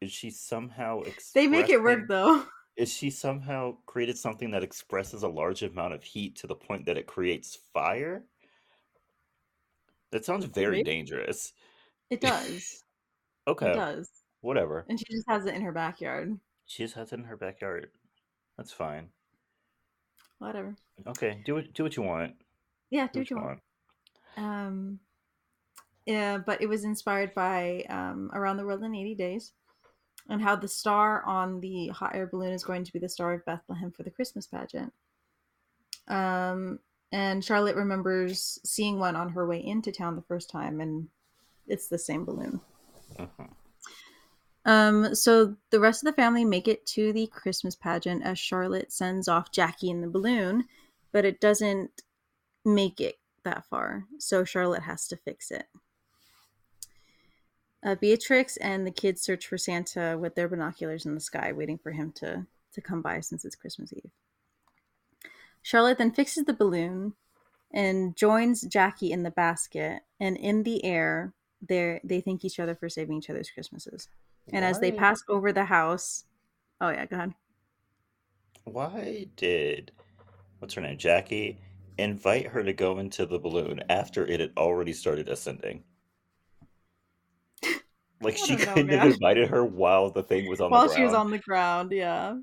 Is 0.00 0.12
she 0.12 0.30
somehow 0.30 1.02
They 1.34 1.46
make 1.46 1.68
it 1.68 1.82
work 1.82 2.08
though. 2.08 2.44
Is 2.76 2.92
she 2.92 3.10
somehow 3.10 3.78
created 3.86 4.18
something 4.18 4.50
that 4.50 4.62
expresses 4.62 5.22
a 5.22 5.28
large 5.28 5.62
amount 5.62 5.94
of 5.94 6.02
heat 6.02 6.36
to 6.36 6.46
the 6.46 6.54
point 6.54 6.84
that 6.86 6.98
it 6.98 7.06
creates 7.06 7.56
fire? 7.72 8.24
That 10.12 10.24
sounds 10.24 10.44
very 10.46 10.76
Maybe. 10.78 10.84
dangerous. 10.84 11.52
It 12.10 12.20
does. 12.20 12.82
Okay, 13.48 13.70
It 13.70 13.74
does. 13.76 14.10
whatever. 14.40 14.84
And 14.88 14.98
she 14.98 15.04
just 15.08 15.28
has 15.28 15.46
it 15.46 15.54
in 15.54 15.62
her 15.62 15.70
backyard. 15.70 16.36
She 16.66 16.82
just 16.82 16.96
has 16.96 17.12
it 17.12 17.18
in 17.20 17.24
her 17.26 17.36
backyard. 17.36 17.90
That's 18.56 18.72
fine. 18.72 19.08
Whatever. 20.38 20.74
Okay, 21.06 21.40
do 21.44 21.58
it. 21.58 21.74
Do 21.74 21.82
what 21.82 21.96
you 21.96 22.02
want. 22.02 22.34
Yeah, 22.90 23.08
do 23.12 23.20
what 23.20 23.30
you 23.30 23.36
want. 23.36 23.60
Um, 24.36 25.00
yeah, 26.04 26.38
but 26.38 26.60
it 26.62 26.68
was 26.68 26.84
inspired 26.84 27.34
by 27.34 27.84
um, 27.88 28.30
Around 28.32 28.58
the 28.58 28.64
World 28.64 28.82
in 28.82 28.94
80 28.94 29.14
Days 29.14 29.52
and 30.28 30.42
how 30.42 30.56
the 30.56 30.68
star 30.68 31.22
on 31.24 31.60
the 31.60 31.88
hot 31.88 32.14
air 32.14 32.26
balloon 32.26 32.52
is 32.52 32.64
going 32.64 32.84
to 32.84 32.92
be 32.92 32.98
the 32.98 33.08
Star 33.08 33.32
of 33.32 33.44
Bethlehem 33.44 33.90
for 33.92 34.02
the 34.02 34.10
Christmas 34.10 34.46
pageant. 34.46 34.92
Um, 36.08 36.80
and 37.12 37.44
Charlotte 37.44 37.76
remembers 37.76 38.58
seeing 38.64 38.98
one 38.98 39.16
on 39.16 39.30
her 39.30 39.46
way 39.46 39.64
into 39.64 39.92
town 39.92 40.16
the 40.16 40.22
first 40.22 40.50
time, 40.50 40.80
and 40.80 41.08
it's 41.66 41.88
the 41.88 41.98
same 41.98 42.24
balloon. 42.24 42.60
Mhm. 43.16 43.50
Um, 44.66 45.14
so 45.14 45.56
the 45.70 45.78
rest 45.78 46.02
of 46.02 46.06
the 46.06 46.20
family 46.20 46.44
make 46.44 46.66
it 46.66 46.84
to 46.86 47.12
the 47.12 47.28
Christmas 47.28 47.76
pageant 47.76 48.24
as 48.24 48.38
Charlotte 48.38 48.92
sends 48.92 49.28
off 49.28 49.52
Jackie 49.52 49.90
in 49.90 50.00
the 50.00 50.08
balloon, 50.08 50.64
but 51.12 51.24
it 51.24 51.40
doesn't 51.40 52.02
make 52.64 53.00
it 53.00 53.14
that 53.44 53.64
far. 53.70 54.04
So 54.18 54.44
Charlotte 54.44 54.82
has 54.82 55.06
to 55.08 55.16
fix 55.16 55.52
it. 55.52 55.66
Uh, 57.84 57.94
Beatrix 57.94 58.56
and 58.56 58.84
the 58.84 58.90
kids 58.90 59.22
search 59.22 59.46
for 59.46 59.56
Santa 59.56 60.18
with 60.18 60.34
their 60.34 60.48
binoculars 60.48 61.06
in 61.06 61.14
the 61.14 61.20
sky, 61.20 61.52
waiting 61.52 61.78
for 61.78 61.92
him 61.92 62.10
to, 62.16 62.44
to 62.72 62.80
come 62.80 63.00
by 63.00 63.20
since 63.20 63.44
it's 63.44 63.54
Christmas 63.54 63.92
Eve. 63.92 64.10
Charlotte 65.62 65.98
then 65.98 66.10
fixes 66.10 66.44
the 66.44 66.52
balloon 66.52 67.12
and 67.72 68.16
joins 68.16 68.62
Jackie 68.62 69.12
in 69.12 69.22
the 69.22 69.30
basket, 69.30 70.02
and 70.18 70.36
in 70.36 70.64
the 70.64 70.84
air, 70.84 71.32
they 71.60 72.00
they 72.02 72.20
thank 72.20 72.44
each 72.44 72.58
other 72.58 72.74
for 72.74 72.88
saving 72.88 73.18
each 73.18 73.30
other's 73.30 73.50
Christmases. 73.50 74.08
And 74.52 74.64
as 74.64 74.78
they 74.80 74.90
Why- 74.92 74.98
pass 74.98 75.20
over 75.28 75.52
the 75.52 75.64
house, 75.64 76.24
oh 76.80 76.90
yeah, 76.90 77.06
go 77.06 77.16
ahead. 77.16 77.34
Why 78.64 79.26
did 79.36 79.92
what's 80.58 80.74
her 80.74 80.80
name, 80.80 80.98
Jackie, 80.98 81.58
invite 81.98 82.48
her 82.48 82.62
to 82.64 82.72
go 82.72 82.98
into 82.98 83.26
the 83.26 83.38
balloon 83.38 83.80
after 83.88 84.26
it 84.26 84.40
had 84.40 84.52
already 84.56 84.92
started 84.92 85.28
ascending? 85.28 85.84
Like 88.22 88.38
she 88.38 88.56
know, 88.56 88.64
couldn't 88.64 88.88
have 88.88 89.12
invited 89.12 89.48
her 89.50 89.62
while 89.62 90.10
the 90.10 90.22
thing 90.22 90.48
was 90.48 90.58
on 90.60 90.70
While 90.70 90.88
the 90.88 90.94
she 90.96 91.02
was 91.04 91.12
on 91.12 91.30
the 91.30 91.36
ground, 91.38 91.92
yeah. 91.92 92.36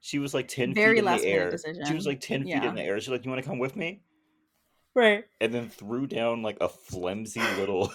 She 0.00 0.18
was 0.18 0.34
like 0.34 0.48
ten 0.48 0.74
Very 0.74 0.96
feet 0.96 0.98
in 0.98 1.04
last 1.06 1.22
the 1.22 1.28
air. 1.28 1.50
decision. 1.50 1.84
She 1.86 1.94
was 1.94 2.06
like 2.06 2.20
ten 2.20 2.44
feet 2.44 2.62
in 2.62 2.74
the 2.74 2.82
air. 2.82 3.00
She's 3.00 3.08
like, 3.08 3.24
"You 3.24 3.30
want 3.30 3.42
to 3.42 3.48
come 3.48 3.58
with 3.58 3.74
me?" 3.74 4.02
Right. 4.94 5.24
And 5.40 5.52
then 5.54 5.70
threw 5.70 6.06
down 6.06 6.42
like 6.42 6.58
a 6.60 6.68
flimsy 6.68 7.40
little 7.58 7.90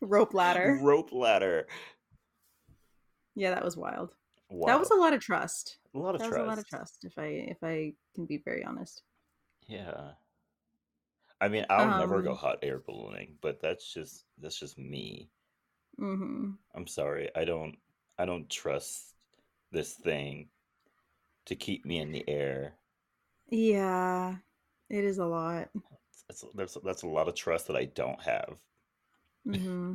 Rope 0.00 0.34
ladder. 0.34 0.78
rope 0.82 1.12
ladder. 1.12 1.66
Yeah, 3.34 3.50
that 3.54 3.64
was 3.64 3.76
wild. 3.76 4.14
Wow, 4.50 4.66
That 4.66 4.80
was 4.80 4.90
a 4.90 4.96
lot 4.96 5.12
of 5.12 5.20
trust. 5.20 5.78
a 5.94 5.98
lot 5.98 6.14
of 6.14 6.20
That 6.20 6.28
trust. 6.28 6.38
was 6.40 6.46
a 6.46 6.48
lot 6.48 6.58
of 6.58 6.66
trust, 6.66 7.04
if 7.04 7.16
I 7.18 7.24
if 7.26 7.58
I 7.62 7.92
can 8.14 8.26
be 8.26 8.38
very 8.38 8.64
honest. 8.64 9.02
Yeah. 9.68 10.12
I 11.40 11.48
mean, 11.48 11.64
I'll 11.70 11.98
never 11.98 12.20
go 12.20 12.32
Um, 12.32 12.36
hot 12.36 12.58
air 12.62 12.78
ballooning, 12.78 13.36
but 13.40 13.60
that's 13.60 13.92
just 13.94 14.24
that's 14.38 14.58
just 14.58 14.76
me. 14.78 15.30
Mm-hmm. 15.98 16.50
I'm 16.74 16.86
sorry. 16.86 17.30
I 17.36 17.44
don't 17.44 17.76
I 18.18 18.24
don't 18.26 18.50
trust 18.50 19.14
this 19.70 19.94
thing 19.94 20.48
to 21.46 21.54
keep 21.54 21.86
me 21.86 21.98
in 21.98 22.10
the 22.12 22.28
air. 22.28 22.74
Yeah, 23.48 24.36
it 24.90 25.04
is 25.04 25.18
a 25.18 25.24
lot. 25.26 25.70
That's 26.28 26.44
that's 26.54 26.76
that's 26.84 27.02
a 27.02 27.08
lot 27.08 27.28
of 27.28 27.34
trust 27.34 27.68
that 27.68 27.76
I 27.76 27.86
don't 27.86 28.20
have. 28.20 28.58
Mm-hmm. 29.46 29.94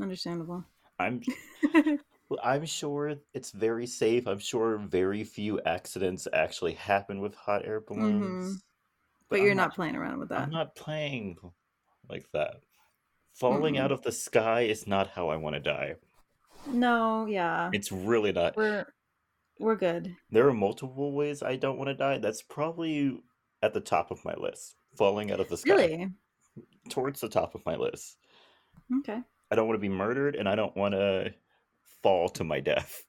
Understandable. 0.00 0.64
I'm 0.98 1.22
I'm 2.42 2.64
sure 2.64 3.14
it's 3.34 3.50
very 3.50 3.86
safe. 3.86 4.26
I'm 4.26 4.38
sure 4.38 4.78
very 4.78 5.24
few 5.24 5.60
accidents 5.62 6.26
actually 6.32 6.74
happen 6.74 7.20
with 7.20 7.34
hot 7.34 7.64
air 7.64 7.80
balloons. 7.80 8.62
but 9.28 9.38
I'm 9.40 9.44
you're 9.46 9.54
not 9.54 9.74
playing 9.74 9.96
around 9.96 10.18
with 10.18 10.30
that. 10.30 10.40
I'm 10.40 10.50
not 10.50 10.74
playing 10.74 11.36
like 12.08 12.26
that. 12.32 12.56
Falling 13.34 13.74
Mm-mm. 13.74 13.80
out 13.80 13.92
of 13.92 14.02
the 14.02 14.12
sky 14.12 14.62
is 14.62 14.86
not 14.86 15.08
how 15.08 15.28
I 15.28 15.36
want 15.36 15.54
to 15.54 15.60
die. 15.60 15.94
No, 16.66 17.26
yeah. 17.26 17.70
It's 17.72 17.90
really 17.90 18.32
not. 18.32 18.56
We're 18.56 18.86
we're 19.58 19.76
good. 19.76 20.14
There 20.30 20.48
are 20.48 20.54
multiple 20.54 21.12
ways 21.12 21.42
I 21.42 21.56
don't 21.56 21.78
want 21.78 21.88
to 21.88 21.94
die. 21.94 22.18
That's 22.18 22.42
probably 22.42 23.20
at 23.62 23.74
the 23.74 23.80
top 23.80 24.10
of 24.10 24.24
my 24.24 24.34
list. 24.34 24.76
Falling 24.96 25.32
out 25.32 25.40
of 25.40 25.48
the 25.48 25.56
sky. 25.56 25.74
Really? 25.74 26.08
Towards 26.90 27.20
the 27.20 27.28
top 27.28 27.54
of 27.54 27.64
my 27.64 27.76
list. 27.76 28.16
Okay. 28.98 29.20
I 29.50 29.54
don't 29.54 29.66
want 29.66 29.76
to 29.76 29.80
be 29.80 29.88
murdered 29.88 30.36
and 30.36 30.48
I 30.48 30.54
don't 30.54 30.76
want 30.76 30.94
to 30.94 31.34
fall 32.02 32.28
to 32.30 32.44
my 32.44 32.60
death. 32.60 33.02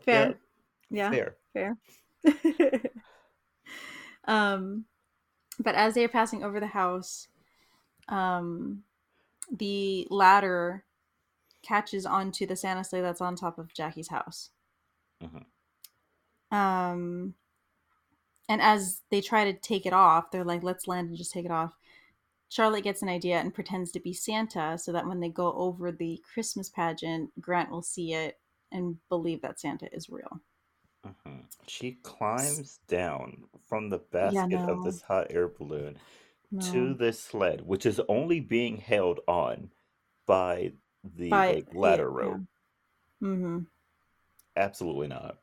Fair. 0.00 0.34
Yeah. 0.90 1.10
Fair. 1.10 1.36
Fair. 1.52 1.76
um, 4.24 4.84
but 5.58 5.74
as 5.74 5.94
they 5.94 6.04
are 6.04 6.08
passing 6.08 6.44
over 6.44 6.60
the 6.60 6.66
house, 6.66 7.28
um, 8.08 8.82
the 9.50 10.06
ladder 10.10 10.84
catches 11.62 12.06
onto 12.06 12.46
the 12.46 12.56
Santa 12.56 12.84
sleigh 12.84 13.00
that's 13.00 13.20
on 13.20 13.36
top 13.36 13.58
of 13.58 13.74
Jackie's 13.74 14.08
house. 14.08 14.50
Mhm. 15.22 15.44
Um, 16.54 17.34
and 18.48 18.62
as 18.62 19.02
they 19.10 19.20
try 19.20 19.50
to 19.50 19.58
take 19.58 19.86
it 19.86 19.92
off, 19.92 20.30
they're 20.30 20.44
like, 20.44 20.62
"Let's 20.62 20.86
land 20.86 21.08
and 21.08 21.16
just 21.16 21.32
take 21.32 21.44
it 21.44 21.50
off." 21.50 21.76
Charlotte 22.48 22.84
gets 22.84 23.02
an 23.02 23.08
idea 23.08 23.38
and 23.38 23.52
pretends 23.52 23.90
to 23.92 24.00
be 24.00 24.12
Santa, 24.12 24.78
so 24.78 24.92
that 24.92 25.06
when 25.06 25.20
they 25.20 25.28
go 25.28 25.52
over 25.54 25.90
the 25.90 26.22
Christmas 26.32 26.68
pageant, 26.68 27.30
Grant 27.40 27.70
will 27.70 27.82
see 27.82 28.14
it 28.14 28.38
and 28.72 28.96
believe 29.08 29.42
that 29.42 29.60
Santa 29.60 29.92
is 29.94 30.08
real. 30.08 30.40
Mhm. 31.04 31.44
She 31.66 31.92
climbs 32.02 32.78
down 32.88 33.44
from 33.68 33.90
the 33.90 33.98
basket 33.98 34.54
of 34.54 34.78
no. 34.78 34.82
this 34.84 35.02
hot 35.02 35.26
air 35.30 35.48
balloon 35.48 35.98
to 36.60 36.94
this 36.94 37.20
sled, 37.20 37.60
which 37.66 37.84
is 37.86 38.00
only 38.08 38.40
being 38.40 38.76
held 38.78 39.20
on 39.28 39.70
by 40.26 40.72
the 41.04 41.30
By- 41.30 41.52
like, 41.54 41.74
ladder 41.74 42.10
yeah, 42.10 42.24
rope. 42.24 42.40
Mm-hmm. 43.22 43.58
Absolutely 44.56 45.08
not. 45.08 45.38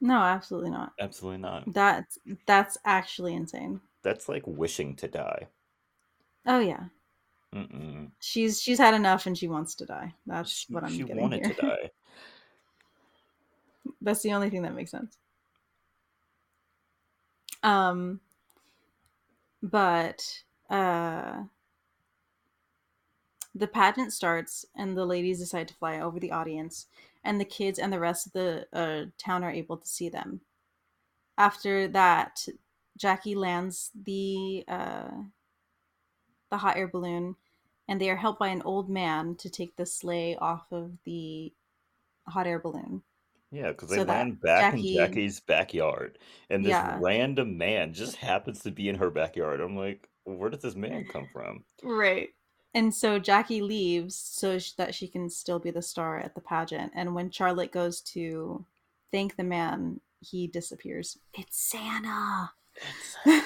No, 0.00 0.20
absolutely 0.20 0.70
not. 0.70 0.92
Absolutely 0.98 1.38
not. 1.40 1.72
That's 1.72 2.18
that's 2.46 2.76
actually 2.84 3.34
insane. 3.34 3.80
That's 4.02 4.28
like 4.28 4.46
wishing 4.46 4.94
to 4.96 5.08
die. 5.08 5.48
Oh 6.46 6.60
yeah, 6.60 6.84
Mm-mm. 7.54 8.10
she's 8.20 8.60
she's 8.60 8.78
had 8.78 8.94
enough 8.94 9.26
and 9.26 9.36
she 9.38 9.48
wants 9.48 9.74
to 9.76 9.86
die. 9.86 10.14
That's 10.26 10.66
She, 10.66 10.68
what 10.70 10.84
I'm 10.84 10.98
she 10.98 11.04
getting 11.04 11.30
wanted 11.30 11.44
here. 11.44 11.44
to 11.44 11.54
die. 11.54 11.90
That's 14.00 14.22
the 14.22 14.32
only 14.34 14.50
thing 14.50 14.62
that 14.62 14.74
makes 14.74 14.90
sense. 14.92 15.18
Um, 17.62 18.20
but 19.62 20.22
uh, 20.70 21.44
the 23.54 23.66
pageant 23.68 24.12
starts, 24.12 24.66
and 24.76 24.96
the 24.96 25.06
ladies 25.06 25.40
decide 25.40 25.68
to 25.68 25.74
fly 25.74 26.00
over 26.00 26.20
the 26.20 26.32
audience, 26.32 26.86
and 27.24 27.40
the 27.40 27.44
kids 27.44 27.78
and 27.78 27.92
the 27.92 28.00
rest 28.00 28.26
of 28.26 28.32
the 28.32 28.66
uh, 28.72 29.06
town 29.18 29.44
are 29.44 29.50
able 29.50 29.76
to 29.78 29.88
see 29.88 30.08
them. 30.08 30.40
After 31.38 31.88
that, 31.88 32.46
Jackie 32.96 33.34
lands 33.34 33.90
the 34.04 34.64
uh, 34.68 35.10
the 36.50 36.58
hot 36.58 36.76
air 36.76 36.88
balloon, 36.88 37.36
and 37.88 38.00
they 38.00 38.10
are 38.10 38.16
helped 38.16 38.40
by 38.40 38.48
an 38.48 38.62
old 38.62 38.88
man 38.90 39.36
to 39.36 39.50
take 39.50 39.76
the 39.76 39.86
sleigh 39.86 40.36
off 40.36 40.66
of 40.72 40.92
the 41.04 41.52
hot 42.28 42.46
air 42.46 42.58
balloon. 42.58 43.02
Yeah, 43.50 43.68
because 43.68 43.88
they 43.88 43.96
So 43.96 44.00
land 44.00 44.40
back 44.40 44.72
in 44.72 44.86
Jackie's 44.86 45.40
backyard, 45.40 46.18
and 46.50 46.64
this 46.64 46.70
yeah, 46.70 46.82
random 46.82 47.58
man 47.58 47.92
just 47.92 48.16
happens 48.16 48.62
to 48.62 48.70
be 48.70 48.88
in 48.88 48.96
her 48.96 49.10
backyard. 49.10 49.60
I'm 49.60 49.76
like, 49.76 50.08
where 50.24 50.50
did 50.50 50.62
this 50.62 50.76
man 50.76 51.06
come 51.06 51.28
from? 51.32 51.64
right. 51.82 52.30
And 52.74 52.94
so 52.94 53.18
Jackie 53.18 53.62
leaves 53.62 54.14
so 54.14 54.58
that 54.76 54.94
she 54.94 55.08
can 55.08 55.30
still 55.30 55.58
be 55.58 55.70
the 55.70 55.80
star 55.82 56.18
at 56.18 56.34
the 56.34 56.42
pageant. 56.42 56.92
And 56.94 57.14
when 57.14 57.30
Charlotte 57.30 57.72
goes 57.72 58.02
to 58.02 58.66
thank 59.10 59.36
the 59.36 59.44
man, 59.44 60.00
he 60.20 60.46
disappears. 60.46 61.18
It's 61.32 61.58
Santa. 61.58 62.50
It's 62.76 63.16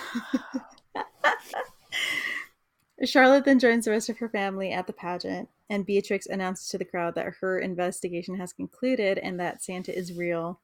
Charlotte 3.04 3.44
then 3.44 3.58
joins 3.58 3.84
the 3.86 3.90
rest 3.92 4.08
of 4.08 4.18
her 4.18 4.28
family 4.28 4.72
at 4.72 4.86
the 4.86 4.92
pageant, 4.92 5.48
and 5.68 5.86
Beatrix 5.86 6.26
announces 6.26 6.68
to 6.68 6.78
the 6.78 6.84
crowd 6.84 7.14
that 7.16 7.34
her 7.40 7.58
investigation 7.58 8.36
has 8.36 8.52
concluded 8.52 9.18
and 9.18 9.40
that 9.40 9.62
Santa 9.62 9.96
is 9.96 10.12
real. 10.12 10.60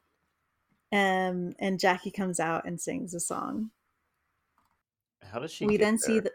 Um, 0.93 1.55
and 1.61 1.81
Jackie 1.81 2.11
comes 2.11 2.41
out 2.41 2.65
and 2.67 2.81
sings 2.81 3.15
a 3.15 3.21
song. 3.21 3.71
how 5.23 5.39
does 5.41 5.51
she 5.51 5.67
We 5.67 5.77
then 5.77 5.99
see 5.99 6.21
there? 6.21 6.25
the 6.25 6.33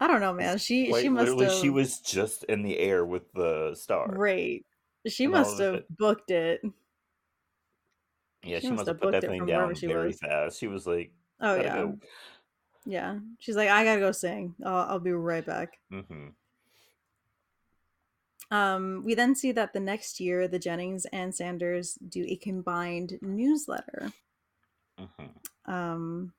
I 0.00 0.06
don't 0.06 0.20
know, 0.20 0.32
man. 0.32 0.58
She 0.58 0.92
she 0.92 1.08
must 1.08 1.36
literally, 1.36 1.48
she 1.48 1.70
was 1.70 2.00
just 2.00 2.44
in 2.44 2.62
the 2.62 2.78
air 2.78 3.04
with 3.04 3.32
the 3.32 3.74
star, 3.74 4.08
right. 4.08 4.64
She 5.06 5.26
and 5.26 5.34
must 5.34 5.58
have 5.58 5.74
it. 5.74 5.86
booked 5.90 6.30
it. 6.30 6.62
Yeah, 8.42 8.60
She 8.60 8.66
she 8.66 8.72
must 8.72 8.86
must 8.86 8.88
have 8.88 9.00
have 9.00 9.00
put 9.00 9.10
that 9.12 9.26
thing 9.26 9.46
down 9.46 9.74
very 9.84 10.12
was. 10.12 10.20
fast. 10.20 10.58
She 10.58 10.66
was 10.68 10.86
like, 10.86 11.12
Oh 11.40 11.54
yeah, 11.56 11.68
go. 11.70 11.98
Yeah. 12.88 13.18
She's 13.38 13.54
like, 13.54 13.68
I 13.68 13.84
gotta 13.84 14.00
go 14.00 14.12
sing. 14.12 14.54
I'll, 14.64 14.90
I'll 14.90 14.98
be 14.98 15.12
right 15.12 15.44
back. 15.44 15.78
hmm 15.90 16.28
Um, 18.50 19.02
we 19.04 19.14
then 19.14 19.34
see 19.34 19.52
that 19.52 19.74
the 19.74 19.80
next 19.80 20.20
year, 20.20 20.48
the 20.48 20.58
Jennings 20.58 21.04
and 21.12 21.34
Sanders 21.34 21.98
do 22.08 22.24
a 22.26 22.36
combined 22.36 23.18
newsletter. 23.20 24.10
hmm 24.98 25.26
Um, 25.70 26.32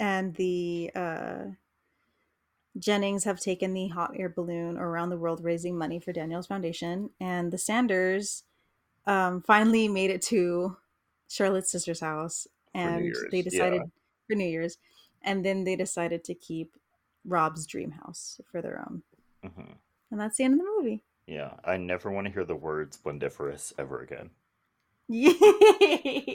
and 0.00 0.34
the 0.34 0.90
uh, 0.96 1.42
Jennings 2.76 3.22
have 3.22 3.38
taken 3.38 3.72
the 3.72 3.86
hot 3.88 4.12
air 4.16 4.28
balloon 4.28 4.76
around 4.78 5.10
the 5.10 5.18
world 5.18 5.44
raising 5.44 5.78
money 5.78 6.00
for 6.00 6.12
Daniel's 6.12 6.48
Foundation. 6.48 7.10
And 7.20 7.52
the 7.52 7.58
Sanders 7.58 8.42
um, 9.06 9.42
finally 9.42 9.86
made 9.86 10.10
it 10.10 10.22
to 10.22 10.76
Charlotte's 11.28 11.70
sister's 11.70 12.00
house. 12.00 12.48
And 12.74 13.14
they 13.30 13.42
decided 13.42 13.82
yeah. 13.82 13.99
For 14.30 14.36
New 14.36 14.48
Year's. 14.48 14.78
And 15.22 15.44
then 15.44 15.64
they 15.64 15.76
decided 15.76 16.24
to 16.24 16.34
keep 16.34 16.76
Rob's 17.24 17.66
dream 17.66 17.90
house 17.90 18.40
for 18.50 18.62
their 18.62 18.78
own. 18.80 19.02
hmm 19.42 19.72
And 20.10 20.20
that's 20.20 20.36
the 20.38 20.44
end 20.44 20.54
of 20.54 20.60
the 20.60 20.64
movie. 20.78 21.02
Yeah, 21.26 21.54
I 21.64 21.78
never 21.78 22.10
want 22.10 22.26
to 22.26 22.32
hear 22.32 22.44
the 22.44 22.54
words 22.56 22.96
"splendiferous" 22.98 23.72
ever 23.78 24.00
again. 24.02 24.30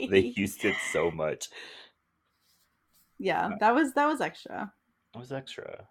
They 0.06 0.20
used 0.36 0.64
it 0.64 0.80
so 0.80 1.10
much. 1.10 1.48
yeah, 3.18 3.52
Uh, 3.52 3.56
that 3.60 3.74
was 3.74 3.92
that 3.94 4.06
was 4.06 4.20
extra. 4.20 4.72
It 5.14 5.18
was 5.18 5.32
extra. 5.32 5.88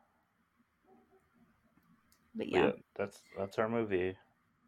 But 2.36 2.48
But 2.52 2.54
yeah. 2.54 2.68
yeah, 2.68 2.72
that's 2.96 3.22
that's 3.38 3.60
our 3.60 3.70
movie. 3.70 4.18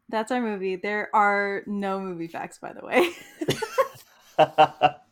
That's 0.08 0.32
our 0.32 0.40
movie. 0.40 0.76
There 0.76 1.14
are 1.14 1.62
no 1.66 2.00
movie 2.00 2.28
facts, 2.28 2.58
by 2.58 2.72
the 2.72 2.84
way. 2.84 3.10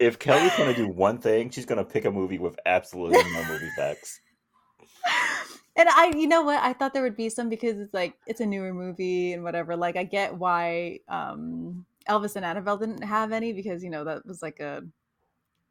if 0.00 0.18
Kelley's 0.18 0.56
gonna 0.56 0.74
do 0.74 0.88
one 0.88 1.18
thing, 1.18 1.50
she's 1.50 1.66
gonna 1.66 1.84
pick 1.84 2.04
a 2.06 2.10
movie 2.10 2.38
with 2.38 2.58
absolutely 2.66 3.18
no 3.32 3.44
movie 3.44 3.70
facts. 3.76 4.20
and 5.76 5.88
I, 5.88 6.12
you 6.16 6.26
know 6.26 6.42
what? 6.42 6.60
I 6.62 6.72
thought 6.72 6.92
there 6.94 7.02
would 7.02 7.16
be 7.16 7.28
some 7.28 7.48
because 7.48 7.78
it's 7.78 7.94
like 7.94 8.14
it's 8.26 8.40
a 8.40 8.46
newer 8.46 8.72
movie 8.74 9.34
and 9.34 9.44
whatever. 9.44 9.76
Like 9.76 9.96
I 9.96 10.04
get 10.04 10.34
why 10.36 11.00
um, 11.08 11.84
Elvis 12.08 12.36
and 12.36 12.44
Annabelle 12.44 12.78
didn't 12.78 13.02
have 13.04 13.30
any 13.30 13.52
because 13.52 13.84
you 13.84 13.90
know 13.90 14.04
that 14.04 14.26
was 14.26 14.42
like 14.42 14.58
a 14.60 14.82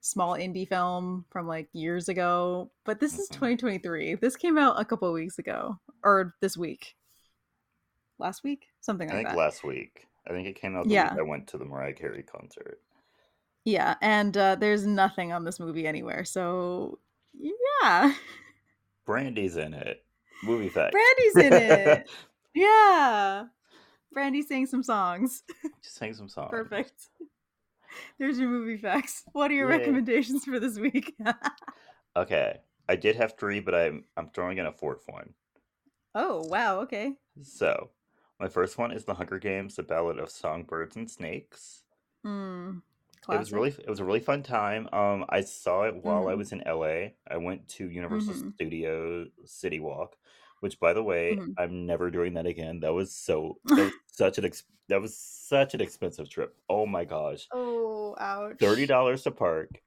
small 0.02 0.34
indie 0.36 0.68
film 0.68 1.26
from 1.32 1.48
like 1.48 1.68
years 1.74 2.08
ago. 2.08 2.72
But 2.86 3.00
this 3.00 3.18
is 3.20 3.28
Mhm. 3.30 3.34
2023. 3.34 4.16
This 4.16 4.36
came 4.36 4.58
out 4.58 4.80
a 4.80 4.86
couple 4.86 5.08
of 5.08 5.14
weeks 5.14 5.40
ago 5.40 5.80
or 6.04 6.36
this 6.40 6.56
week, 6.56 6.96
last 8.20 8.44
week, 8.44 8.68
something 8.80 9.10
I 9.10 9.16
like 9.16 9.26
think 9.26 9.30
that. 9.30 9.38
last 9.38 9.64
week. 9.64 10.06
I 10.28 10.32
think 10.32 10.48
it 10.48 10.56
came 10.56 10.76
out 10.78 10.86
the 10.88 10.94
Yeah. 10.94 11.12
week 11.14 11.20
I 11.20 11.24
went 11.24 11.48
to 11.48 11.58
the 11.58 11.66
Mariah 11.66 11.94
Carey 11.94 12.24
concert. 12.24 12.80
Yeah, 13.66 13.96
and 14.02 14.36
uh, 14.36 14.56
there's 14.56 14.86
nothing 14.86 15.32
on 15.32 15.44
this 15.44 15.60
movie 15.60 15.86
anywhere. 15.88 16.26
So 16.26 17.00
yeah, 17.34 18.14
Brandy's 19.06 19.58
in 19.58 19.74
it. 19.74 20.04
Movie 20.44 20.70
facts. 20.70 20.92
Brandy's 20.94 21.38
in 21.38 21.54
it. 21.54 22.10
Yeah, 22.56 23.46
Brandy 24.12 24.42
sang 24.42 24.66
some 24.66 24.82
songs. 24.82 25.44
Just 25.84 25.96
sang 25.96 26.14
some 26.16 26.28
songs. 26.28 26.50
Perfect. 26.50 26.94
There's 28.18 28.40
your 28.40 28.50
movie 28.50 28.76
facts. 28.78 29.24
What 29.34 29.52
are 29.52 29.54
your 29.54 29.70
Yay. 29.70 29.78
recommendations 29.78 30.46
for 30.46 30.60
this 30.60 30.78
week? 30.80 31.16
Okay, 32.16 32.58
I 32.90 32.96
did 32.96 33.16
have 33.18 33.38
three, 33.38 33.60
but 33.60 33.76
I'm 33.76 34.04
I'm 34.18 34.30
throwing 34.30 34.58
in 34.58 34.66
a 34.66 34.72
fourth 34.72 35.04
one. 35.08 35.34
oh 36.16 36.42
wow, 36.48 36.80
okay. 36.82 37.14
So, 37.44 37.92
my 38.40 38.48
first 38.48 38.78
one 38.78 38.92
is 38.92 39.06
The 39.06 39.14
Hunger 39.14 39.38
Games: 39.40 39.76
The 39.76 39.84
Ballad 39.84 40.18
of 40.18 40.30
Songbirds 40.32 40.96
and 40.96 41.10
Snakes. 41.10 41.84
Mm, 42.26 42.82
It 43.30 43.38
was 43.38 43.52
really 43.54 43.70
it 43.72 43.90
was 43.90 44.00
a 44.00 44.06
really 44.06 44.20
fun 44.20 44.44
time. 44.44 44.90
Um, 44.94 45.26
I 45.30 45.42
saw 45.42 45.84
it 45.84 46.04
while 46.04 46.28
I 46.28 46.34
Mhm. 46.34 46.36
was 46.36 46.52
in 46.52 46.62
LA. 46.68 47.16
I 47.28 47.38
went 47.38 47.68
to 47.70 47.90
Universal 47.90 48.36
Mhm. 48.36 48.54
Studios 48.56 49.30
City 49.46 49.80
Walk, 49.80 50.18
which, 50.62 50.80
by 50.80 50.94
the 50.94 51.04
way, 51.04 51.38
Mhm. 51.38 51.58
I'm 51.58 51.86
never 51.86 52.10
doing 52.12 52.34
that 52.36 52.48
again. 52.48 52.80
That 52.82 52.94
was 52.94 53.14
so 53.16 53.60
that 53.76 53.84
was 53.86 53.94
such 54.08 54.38
an 54.40 54.46
ex- 54.46 54.66
that 54.88 55.02
was 55.02 55.18
such 55.18 55.74
an 55.76 55.82
expensive 55.82 56.30
trip. 56.30 56.58
Oh 56.70 56.86
my 56.88 57.06
gosh, 57.06 57.50
Oh, 57.52 58.16
ouch. 58.18 58.60
thirty 58.62 58.86
dollars 58.86 59.24
to 59.24 59.32
park. 59.32 59.82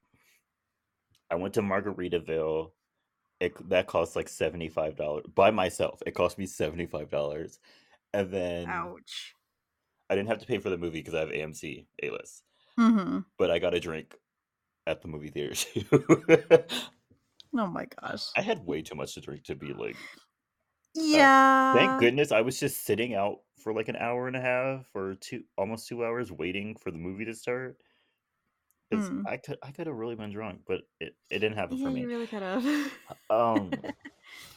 I 1.29 1.35
went 1.35 1.53
to 1.55 1.61
Margaritaville. 1.61 2.73
It 3.39 3.69
that 3.69 3.87
cost 3.87 4.15
like 4.15 4.29
seventy 4.29 4.69
five 4.69 4.95
dollars 4.97 5.25
by 5.27 5.51
myself. 5.51 6.01
It 6.05 6.13
cost 6.15 6.37
me 6.39 6.47
seventy 6.47 6.87
five 6.87 7.09
dollars, 7.09 7.59
and 8.13 8.31
then 8.31 8.93
Ouch. 8.97 9.35
I 10.09 10.15
didn't 10.15 10.29
have 10.29 10.39
to 10.39 10.45
pay 10.45 10.59
for 10.59 10.69
the 10.69 10.77
movie 10.77 10.99
because 10.99 11.13
I 11.13 11.19
have 11.19 11.31
AMC 11.31 11.87
A 12.01 12.09
list. 12.11 12.43
Hmm 12.77 13.19
But 13.37 13.51
I 13.51 13.59
got 13.59 13.73
a 13.73 13.79
drink 13.79 14.15
at 14.87 15.01
the 15.01 15.07
movie 15.07 15.29
theater 15.29 15.55
too. 15.55 15.85
Oh 17.55 17.67
my 17.67 17.85
gosh. 18.01 18.25
I 18.35 18.41
had 18.41 18.65
way 18.65 18.81
too 18.81 18.95
much 18.95 19.13
to 19.13 19.21
drink 19.21 19.43
to 19.45 19.55
be 19.55 19.73
like. 19.73 19.95
Yeah. 20.95 21.73
Thank 21.73 21.99
goodness 21.99 22.31
I 22.31 22.41
was 22.41 22.59
just 22.59 22.83
sitting 22.85 23.13
out 23.15 23.37
for 23.59 23.73
like 23.73 23.89
an 23.89 23.95
hour 23.95 24.27
and 24.27 24.35
a 24.35 24.41
half 24.41 24.87
or 24.93 25.15
two, 25.15 25.43
almost 25.57 25.87
two 25.87 26.03
hours, 26.03 26.31
waiting 26.31 26.75
for 26.75 26.91
the 26.91 26.97
movie 26.97 27.25
to 27.25 27.33
start. 27.33 27.77
Mm. 28.93 29.23
I 29.27 29.37
could, 29.37 29.57
I 29.63 29.71
could 29.71 29.87
have 29.87 29.95
really 29.95 30.15
been 30.15 30.31
drunk, 30.31 30.61
but 30.67 30.81
it, 30.99 31.15
it 31.31 31.39
didn't 31.39 31.57
happen 31.57 31.77
Yeah, 31.77 31.85
for 31.85 31.91
me. 31.91 32.01
you 32.01 32.07
really 32.07 32.27
could 32.27 32.43
have. 32.43 32.63
Um, 33.29 33.71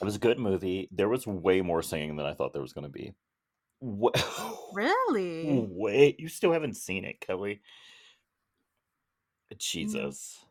it 0.00 0.04
was 0.04 0.16
a 0.16 0.18
good 0.20 0.38
movie. 0.48 0.88
There 0.92 1.08
was 1.08 1.26
way 1.26 1.62
more 1.62 1.82
singing 1.82 2.16
than 2.16 2.26
I 2.26 2.34
thought 2.34 2.52
there 2.52 2.62
was 2.62 2.74
going 2.74 2.84
to 2.84 2.90
be. 2.90 3.14
Wa- 3.80 4.12
really? 4.74 5.66
Wait, 5.70 6.20
you 6.20 6.28
still 6.28 6.52
haven't 6.52 6.76
seen 6.76 7.04
it, 7.06 7.20
Kelley? 7.20 7.62
Mm. 9.54 9.58
Jesus, 9.58 10.44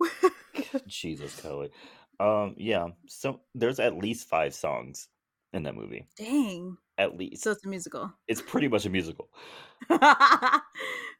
Jesus, 0.86 1.40
Kelley. 1.40 1.70
Um, 2.20 2.54
yeah. 2.56 2.88
So 3.06 3.40
there's 3.54 3.80
at 3.80 3.96
least 3.96 4.28
five 4.28 4.54
songs 4.54 5.08
in 5.52 5.62
that 5.64 5.74
movie. 5.74 6.06
Dang. 6.16 6.76
At 6.98 7.16
least 7.16 7.42
So 7.42 7.50
it's 7.52 7.64
a 7.64 7.68
musical. 7.68 8.12
it's 8.28 8.42
pretty 8.42 8.68
much 8.68 8.84
a 8.86 8.90
musical. 8.90 9.28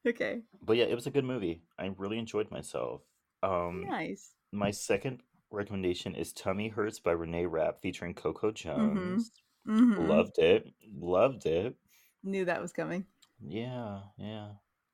okay. 0.06 0.42
But 0.62 0.76
yeah, 0.76 0.84
it 0.84 0.94
was 0.94 1.06
a 1.06 1.10
good 1.10 1.24
movie. 1.24 1.62
I 1.78 1.92
really 1.96 2.18
enjoyed 2.18 2.50
myself. 2.50 3.02
Um, 3.42 3.86
Nice. 3.88 4.34
my 4.52 4.70
second 4.70 5.22
recommendation 5.50 6.14
is 6.14 6.32
"Tummy 6.32 6.68
Hurts" 6.68 7.00
by 7.00 7.14
Reneé 7.14 7.46
Rapp 7.50 7.80
featuring 7.82 8.14
Coco 8.14 8.52
Jones. 8.52 9.32
hmm 9.64 9.94
Loved 10.08 10.38
it. 10.38 10.68
Loved 10.94 11.46
it. 11.46 11.74
Knew 12.22 12.44
that 12.44 12.62
was 12.62 12.72
coming. 12.72 13.06
Yeah, 13.40 14.00
yeah. 14.18 14.48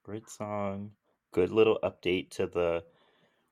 Great 0.04 0.28
song. 0.30 0.92
Good 1.32 1.50
little 1.50 1.78
update 1.82 2.30
to 2.30 2.46
the 2.46 2.84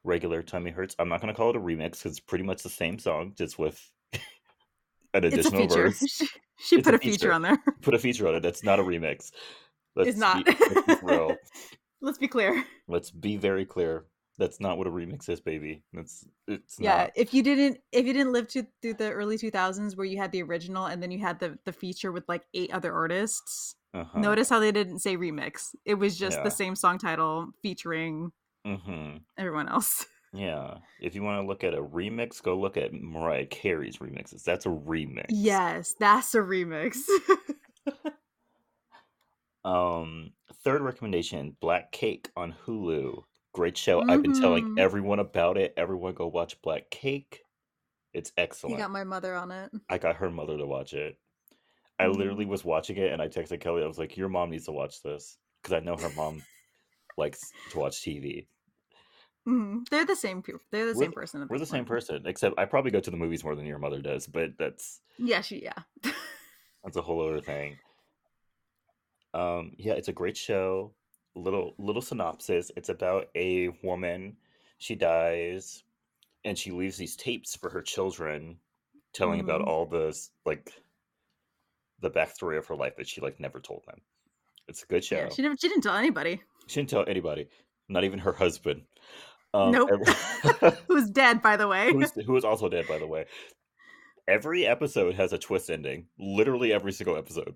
regular 0.05 0.43
Tummy 0.43 0.71
Hurts. 0.71 0.97
I'm 0.99 1.09
not 1.09 1.21
going 1.21 1.33
to 1.33 1.37
call 1.37 1.51
it 1.51 1.57
a 1.57 1.61
remix 1.61 1.93
because 1.93 2.13
it's 2.13 2.21
pretty 2.21 2.45
much 2.45 2.63
the 2.63 2.69
same 2.71 2.99
song, 2.99 3.33
just 3.37 3.59
with 3.59 3.91
an 4.13 5.25
It's 5.31 5.45
a 5.45 5.51
additional 5.51 5.63
feature. 5.63 5.91
verse. 5.91 6.05
She, 6.07 6.29
she 6.59 6.79
put 6.79 6.95
a 6.95 6.99
a 6.99 6.99
feature 6.99 7.29
feature. 7.29 7.33
on 7.33 7.43
there. 7.43 7.59
Put 7.83 7.95
a 7.95 7.99
feature 7.99 8.27
on 8.29 8.35
it. 8.35 8.43
That's 8.43 8.65
not 8.65 8.81
a 8.81 8.83
remix. 8.83 9.31
Let's 9.95 10.11
It's 10.11 10.19
not. 10.19 10.45
Be, 10.45 10.57
let's 10.69 10.83
be 10.83 10.97
real. 11.03 11.37
Let's 12.03 12.19
be 12.19 12.29
clear. 12.29 12.65
Let's 12.89 13.11
be 13.11 13.37
very 13.37 13.65
clear. 13.65 14.05
That's 14.39 14.61
not 14.61 14.77
what 14.79 14.87
a 14.87 14.91
remix 14.91 15.29
is, 15.29 15.41
baby. 15.41 15.83
That's 15.93 16.27
it's 16.47 16.79
Yeah, 16.79 17.07
not. 17.07 17.13
if 17.17 17.33
you 17.33 17.43
didn't 17.43 17.81
if 17.91 18.07
you 18.07 18.13
didn't 18.13 18.33
live 18.33 18.49
to, 18.49 18.67
through 18.83 18.95
the 18.95 19.11
early 19.11 19.39
2000s 19.39 19.97
where 19.97 20.07
you 20.07 20.19
had 20.19 20.31
the 20.31 20.43
original 20.43 20.87
and 20.87 21.03
then 21.03 21.11
you 21.11 21.19
had 21.21 21.39
the 21.41 21.59
the 21.65 21.73
feature 21.73 22.13
with 22.13 22.29
like 22.29 22.45
eight 22.55 22.71
other 22.73 22.93
artists, 22.93 23.77
Uh-huh. 24.01 24.19
notice 24.19 24.49
how 24.49 24.59
they 24.61 24.73
didn't 24.73 24.99
say 25.01 25.17
remix. 25.17 25.75
It 25.85 25.95
was 25.95 26.19
just 26.19 26.37
Yeah. 26.39 26.45
the 26.45 26.51
same 26.51 26.77
song 26.77 26.99
title 26.99 27.49
featuring 27.63 28.33
Mm-hmm. 28.67 29.19
everyone 29.39 29.69
else. 29.69 30.05
Yeah. 30.33 30.79
If 31.01 31.15
you 31.15 31.23
want 31.23 31.41
to 31.43 31.47
look 31.47 31.65
at 31.65 31.73
a 31.73 31.81
remix, 31.81 32.43
go 32.43 32.59
look 32.59 32.77
at 32.77 32.93
Mariah 32.93 33.47
Carey's 33.47 33.99
remixes. 33.99 34.43
That's 34.43 34.67
a 34.67 34.71
remix. 34.71 35.27
Yes, 35.31 35.95
that's 35.99 36.35
a 36.35 36.41
remix. 36.41 36.99
Um, 39.65 40.33
third 40.63 40.81
recommendation, 40.83 41.57
Black 41.61 41.91
Cake 41.91 42.31
on 42.37 42.55
Hulu. 42.67 43.23
Great 43.53 43.77
show. 43.77 44.03
I've 44.09 44.23
been 44.23 44.39
telling 44.39 44.65
Mhm. 44.77 44.79
everyone 44.79 45.19
about 45.19 45.57
it. 45.59 45.73
Everyone 45.77 46.15
go 46.15 46.27
watch 46.29 46.61
Black 46.63 46.91
Cake. 46.91 47.43
It's 48.13 48.33
excellent. 48.37 48.73
you 48.77 48.79
got 48.83 48.91
my 48.91 49.05
mother 49.05 49.35
on 49.35 49.51
it. 49.51 49.73
I 49.91 49.99
got 49.99 50.17
her 50.17 50.31
mother 50.31 50.57
to 50.57 50.67
watch 50.67 50.93
it. 50.95 51.19
I 51.99 52.07
literally 52.09 52.45
Mhm. 52.45 52.49
was 52.51 52.65
watching 52.65 52.97
it 52.99 53.13
and 53.13 53.23
I 53.23 53.29
texted 53.29 53.61
Kelley. 53.61 53.83
I 53.83 53.87
was 53.87 53.99
like, 53.99 54.17
"Your 54.17 54.29
mom 54.29 54.51
needs 54.51 54.67
to 54.67 54.73
watch 54.73 55.03
this 55.03 55.39
because 55.63 55.73
I 55.73 55.81
know 55.81 55.97
her 55.97 56.11
mom 56.11 56.43
likes 57.17 57.53
to 57.71 57.79
watch 57.79 58.03
TV." 58.03 58.47
Mhm. 59.47 59.89
They're 59.89 60.05
the 60.05 60.17
same. 60.17 60.43
pe- 60.43 60.53
They're 60.71 60.87
the 60.87 60.99
We're 60.99 61.05
same 61.05 61.13
person. 61.13 61.47
We're 61.49 61.59
the 61.59 61.67
same 61.67 61.85
person, 61.85 62.27
except 62.27 62.59
I 62.59 62.65
probably 62.65 62.91
go 62.91 63.01
to 63.01 63.11
the 63.11 63.17
movies 63.17 63.45
more 63.45 63.55
than 63.55 63.65
your 63.67 63.79
mother 63.79 64.03
does, 64.03 64.27
but 64.27 64.59
that's 64.59 65.01
Yeah, 65.19 65.41
she. 65.41 65.63
Yeah. 65.63 65.83
that's 66.83 66.97
a 66.97 67.03
whole 67.03 67.21
other 67.27 67.41
thing. 67.41 67.79
Um, 69.35 69.75
yeah, 69.79 69.93
it's 69.95 70.09
a 70.09 70.13
great 70.13 70.37
show. 70.37 70.95
Little 71.35 71.75
little 71.79 72.03
synopsis. 72.03 72.71
It's 72.77 72.89
about 72.89 73.29
a 73.35 73.69
woman. 73.83 74.37
She 74.79 74.95
dies, 74.95 75.85
and 76.45 76.59
she 76.59 76.71
leaves 76.71 76.97
these 76.97 77.17
tapes 77.17 77.55
for 77.57 77.71
her 77.71 77.83
children, 77.83 78.61
telling 79.13 79.41
about 79.41 79.61
Mhm. 79.63 79.67
all 79.67 79.87
the 79.87 80.29
like 80.45 80.73
the 82.09 82.19
backstory 82.19 82.59
of 82.59 82.67
her 82.67 82.77
life 82.77 82.97
that 82.97 83.09
she 83.09 83.21
like 83.21 83.41
never 83.41 83.61
told 83.61 83.83
them. 83.87 84.01
It's 84.69 84.83
a 84.83 84.87
good 84.87 85.05
show. 85.05 85.17
yeah. 85.17 85.29
She 85.29 85.43
never. 85.43 85.57
She 85.61 85.69
didn't 85.69 85.83
tell 85.83 85.95
anybody. 85.97 86.41
She 86.67 86.81
didn't 86.81 86.91
tell 86.91 87.05
anybody, 87.07 87.49
not 87.89 88.05
even 88.05 88.19
her 88.21 88.33
husband. 88.33 88.83
Um, 89.55 89.73
Nope. 89.73 89.91
every- 89.93 90.77
Who's 90.89 91.09
dead, 91.11 91.41
by 91.41 91.57
the 91.57 91.69
way. 91.69 91.93
who's, 91.93 92.11
who 92.13 92.37
is 92.37 92.45
also 92.51 92.69
dead, 92.69 92.87
by 92.89 92.99
the 92.99 93.07
way. 93.07 93.27
Every 94.29 94.67
episode 94.67 95.15
has 95.15 95.33
a 95.33 95.39
twist 95.39 95.71
ending. 95.71 96.07
Literally 96.19 96.73
every 96.73 96.93
single 96.93 97.17
episode. 97.17 97.55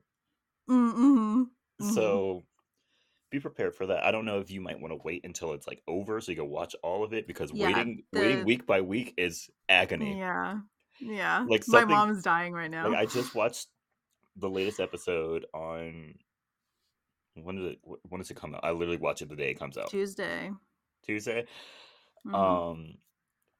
Mm-hmm. 0.71 1.43
Mhm. 1.83 1.95
So 1.95 2.45
be 3.31 3.41
prepared 3.41 3.75
for 3.75 3.87
that. 3.87 4.05
I 4.05 4.13
don't 4.13 4.25
know 4.25 4.39
if 4.41 4.51
you 4.51 4.61
might 4.61 4.81
want 4.81 4.93
to 4.93 5.01
wait 5.05 5.25
until 5.25 5.53
it's 5.53 5.67
like 5.67 5.83
over 5.89 6.21
so 6.21 6.31
you 6.33 6.37
can 6.39 6.49
watch 6.49 6.75
all 6.83 7.03
of 7.05 7.13
it 7.13 7.27
because 7.27 7.51
Yeah, 7.53 7.67
waiting 7.67 8.03
waiting 8.13 8.45
week 8.45 8.67
by 8.67 8.81
week 8.83 9.15
is 9.17 9.51
agony. 9.69 10.19
Yeah. 10.19 10.59
Yeah. 11.01 11.45
Like 11.49 11.65
my 11.69 11.85
mom's 11.85 12.23
dying 12.23 12.53
right 12.53 12.71
now. 12.71 12.89
Like 12.89 12.99
I 12.99 13.07
just 13.07 13.35
watched 13.35 13.67
the 14.37 14.49
latest 14.51 14.81
episode 14.81 15.47
on 15.53 16.15
when 17.35 17.57
did 17.57 17.65
it 17.73 17.79
when 18.09 18.21
does 18.21 18.31
it 18.31 18.37
come 18.37 18.55
out? 18.55 18.65
I 18.65 18.71
literally 18.71 18.97
watch 18.99 19.23
it 19.23 19.29
the 19.29 19.37
day 19.37 19.51
it 19.51 19.59
comes 19.59 19.77
out. 19.79 19.91
Tuesday. 19.91 20.51
Tuesday. 21.05 21.47
Mhm. 22.27 22.35
Um 22.35 22.99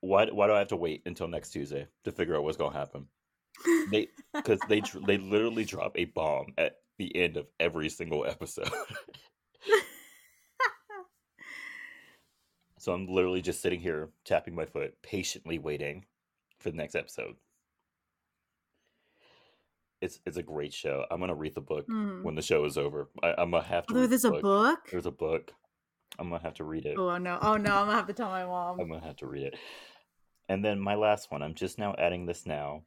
why 0.01 0.27
why 0.27 0.47
do 0.47 0.55
I 0.55 0.59
have 0.59 0.69
to 0.69 0.77
wait 0.77 1.03
until 1.07 1.29
next 1.29 1.51
Tuesday 1.51 1.87
to 2.05 2.13
figure 2.13 2.37
out 2.37 2.45
what's 2.45 2.57
going 2.57 2.73
to 2.73 2.79
happen? 2.79 3.09
They 3.91 4.09
cuz 4.45 4.59
they 4.69 4.83
they 5.07 5.19
literally 5.19 5.65
drop 5.65 5.97
a 5.97 6.07
bomb 6.07 6.55
at 6.59 6.81
the 6.99 7.15
end 7.17 7.37
of 7.37 7.47
every 7.59 7.89
single 7.89 8.25
episode. 8.27 8.71
so 12.79 12.93
I'm 12.93 13.07
literally 13.07 13.43
just 13.43 13.61
sitting 13.61 13.81
here 13.81 14.11
tapping 14.25 14.55
my 14.55 14.65
foot 14.67 15.01
patiently 15.03 15.59
waiting 15.59 16.07
for 16.59 16.71
the 16.71 16.77
next 16.77 16.95
episode. 16.95 17.37
It's 20.01 20.19
it's 20.25 20.37
a 20.39 20.43
great 20.43 20.73
show. 20.73 21.05
I'm 21.11 21.19
going 21.19 21.29
to 21.29 21.35
read 21.35 21.55
the 21.55 21.61
book 21.61 21.87
Mhm. 21.89 22.23
when 22.23 22.35
the 22.35 22.43
show 22.43 22.65
is 22.65 22.79
over. 22.79 23.11
I, 23.23 23.35
I'm 23.37 23.51
going 23.51 23.63
to 23.63 23.69
have 23.69 23.87
to 23.89 23.95
Oh, 23.95 24.01
read 24.01 24.11
there's 24.11 24.23
the 24.23 24.33
a 24.33 24.41
book. 24.41 24.89
There's 24.91 25.07
a 25.07 25.11
book. 25.11 25.53
I'm 26.19 26.31
to 26.31 26.39
have 26.39 26.55
to 26.55 26.65
read 26.65 26.87
it. 26.87 26.99
Oh 26.99 27.17
no! 27.19 27.39
Oh 27.41 27.57
no! 27.57 27.73
I'm 27.75 27.87
gonna 27.87 27.93
have 27.93 28.07
to 28.09 28.13
tell 28.13 28.29
my 28.29 28.45
mom. 28.45 28.81
I'm 28.81 28.89
gonna 28.89 29.05
have 29.07 29.17
to 29.19 29.27
read 29.27 29.45
it. 29.45 29.55
And 30.49 30.65
then 30.65 30.79
my 30.81 30.97
last 30.97 31.31
one, 31.31 31.41
I'm 31.43 31.55
just 31.55 31.79
now 31.79 31.95
adding 31.99 32.27
this 32.27 32.45
now. 32.47 32.83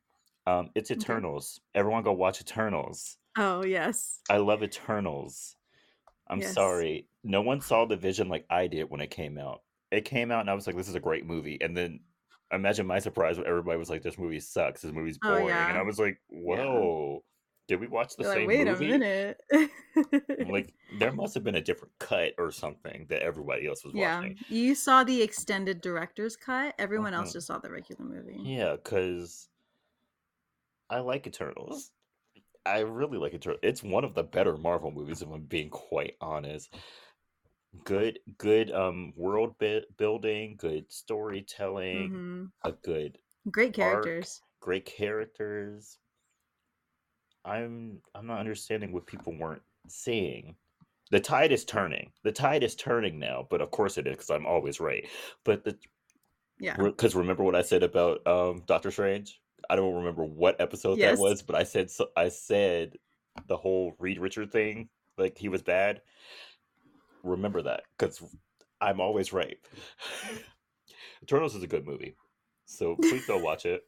Um, 0.46 0.70
it's 0.76 0.92
Okay. 0.92 1.00
Eternals. 1.00 1.62
Everyone 1.74 2.04
go 2.04 2.12
watch 2.12 2.42
Eternals. 2.42 3.18
Oh 3.38 3.64
yes. 3.64 4.20
I 4.30 4.38
love 4.38 4.62
Eternals. 4.62 5.56
I'm 6.28 6.42
Yes. 6.42 6.54
sorry. 6.54 7.08
No 7.24 7.42
one 7.42 7.62
saw 7.62 7.86
the 7.86 7.96
vision 7.96 8.28
like 8.28 8.46
I 8.50 8.68
did 8.68 8.90
when 8.90 9.00
it 9.02 9.10
came 9.10 9.38
out. 9.38 9.62
It 9.90 10.02
came 10.06 10.30
out 10.30 10.42
and 10.42 10.50
I 10.50 10.54
was 10.54 10.68
like, 10.68 10.76
this 10.76 10.90
is 10.90 10.96
a 10.96 11.00
great 11.00 11.26
movie. 11.26 11.58
And 11.62 11.76
then 11.76 12.02
imagine 12.54 12.86
my 12.88 13.00
surprise 13.00 13.38
when 13.38 13.48
everybody 13.48 13.78
was 13.78 13.90
like, 13.90 14.02
this 14.04 14.18
movie 14.18 14.40
sucks. 14.40 14.82
This 14.82 14.92
movie's 14.92 15.18
Oh, 15.24 15.30
boring. 15.40 15.50
And 15.50 15.78
I 15.78 15.82
was 15.84 16.00
like, 16.00 16.20
whoa. 16.30 17.24
Did 17.68 17.80
we 17.80 17.88
watch 17.88 18.18
the 18.18 18.24
You're 18.24 18.32
like, 18.32 18.40
same 18.40 18.48
wait 18.48 18.68
movie? 18.68 18.92
a 18.92 18.98
minute. 19.00 19.42
Like, 20.50 20.74
there 21.00 21.14
must 21.14 21.34
have 21.34 21.46
been 21.46 21.56
a 21.56 21.62
different 21.62 21.94
cut 21.98 22.34
or 22.38 22.52
something 22.52 23.06
that 23.10 23.22
everybody 23.22 23.68
else 23.68 23.86
was 23.86 23.94
yeah, 23.96 24.18
watching. 24.18 24.38
you 24.50 24.76
saw 24.76 25.06
the 25.06 25.22
extended 25.22 25.80
director's 25.80 26.36
cut. 26.36 26.76
Everyone 26.78 27.14
else 27.14 27.30
Mhm. 27.30 27.34
just 27.34 27.48
saw 27.48 27.60
the 27.60 27.72
regular 27.72 28.04
movie. 28.04 28.36
Yeah, 28.38 28.74
because 28.76 29.48
I 30.90 31.00
like 31.00 31.26
Eternals. 31.26 31.92
I 32.66 32.80
really 32.80 33.18
like 33.18 33.34
Eternals. 33.34 33.62
It's 33.64 33.82
one 33.82 34.04
of 34.04 34.14
the 34.14 34.24
better 34.24 34.58
Marvel 34.58 34.92
movies, 34.92 35.22
if 35.22 35.30
I'm 35.30 35.44
being 35.44 35.70
quite 35.70 36.16
honest. 36.20 36.76
Good, 37.82 38.20
good 38.38 38.72
um 38.72 39.14
world 39.16 39.58
bit 39.58 39.96
building, 39.96 40.58
good 40.58 40.92
storytelling, 40.92 42.20
Mhm. 42.20 42.52
a 42.64 42.74
good, 42.74 43.20
Great 43.50 43.74
arc. 43.80 44.26
characters. 44.26 44.42
great 44.60 44.86
characters. 44.86 46.00
I'm 47.46 48.02
I'm 48.16 48.26
not 48.28 48.40
understanding 48.40 48.92
what 48.92 49.08
people 49.08 49.38
weren't 49.38 49.64
seeing. 49.88 50.58
The 51.12 51.20
tide 51.20 51.52
is 51.52 51.66
turning. 51.66 52.14
The 52.24 52.32
tide 52.32 52.64
is 52.64 52.76
turning 52.76 53.20
now, 53.20 53.48
but 53.50 53.62
of 53.62 53.72
course 53.72 53.98
it 53.98 54.08
is 54.08 54.14
because 54.18 54.32
I'm 54.32 54.46
always 54.48 54.80
right. 54.80 55.08
But 55.46 55.64
the 55.64 55.80
Yeah. 56.58 56.78
because 56.78 57.16
remember 57.16 57.44
what 57.44 57.56
I 57.56 57.62
said 57.62 57.84
about 57.84 58.26
um 58.28 58.64
Doctor 58.66 58.92
Strange? 58.92 59.42
I 59.70 59.76
don't 59.76 59.96
remember 59.96 60.26
what 60.26 60.60
episode 60.62 61.00
Yes. 61.00 61.02
that 61.02 61.18
was, 61.18 61.42
but 61.44 61.56
I 61.56 61.64
said 61.64 61.90
so, 61.92 62.10
I 62.18 62.30
said 62.30 62.98
the 63.48 63.58
whole 63.58 63.96
Reed 64.00 64.20
Richard 64.20 64.52
thing, 64.52 64.90
like 65.18 65.38
he 65.38 65.50
was 65.50 65.64
bad. 65.64 66.02
Remember 67.24 67.62
that 67.62 67.84
because 67.98 68.22
I'm 68.82 69.00
always 69.00 69.34
right. 69.34 69.58
Eternals 71.24 71.56
is 71.56 71.64
a 71.64 71.68
good 71.68 71.86
movie, 71.86 72.16
so 72.66 72.96
please 72.98 73.26
go 73.26 73.38
watch 73.38 73.66
it. 73.66 73.84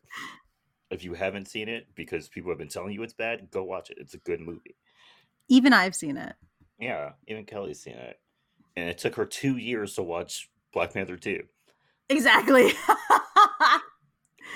If 0.90 1.04
you 1.04 1.14
haven't 1.14 1.48
seen 1.48 1.68
it, 1.68 1.88
because 1.96 2.30
people 2.30 2.52
have 2.52 2.58
been 2.58 2.70
telling 2.70 2.94
you 2.94 3.04
it's 3.04 3.14
bad, 3.14 3.50
go 3.52 3.64
watch 3.64 3.90
it. 3.90 3.98
It's 4.00 4.14
a 4.14 4.20
good 4.20 4.40
movie. 4.40 4.76
Even 5.50 5.74
I've 5.74 5.96
seen 5.96 6.16
it. 6.16 6.36
Yeah, 6.80 7.12
even 7.28 7.46
Kelley's 7.46 7.82
seen 7.82 7.96
it, 7.96 8.20
and 8.76 8.90
it 8.90 8.98
took 8.98 9.16
her 9.16 9.26
two 9.26 9.58
years 9.58 9.96
to 9.96 10.04
watch 10.04 10.50
Black 10.72 10.94
Panther 10.94 11.18
two. 11.18 11.44
Exactly. 12.10 12.72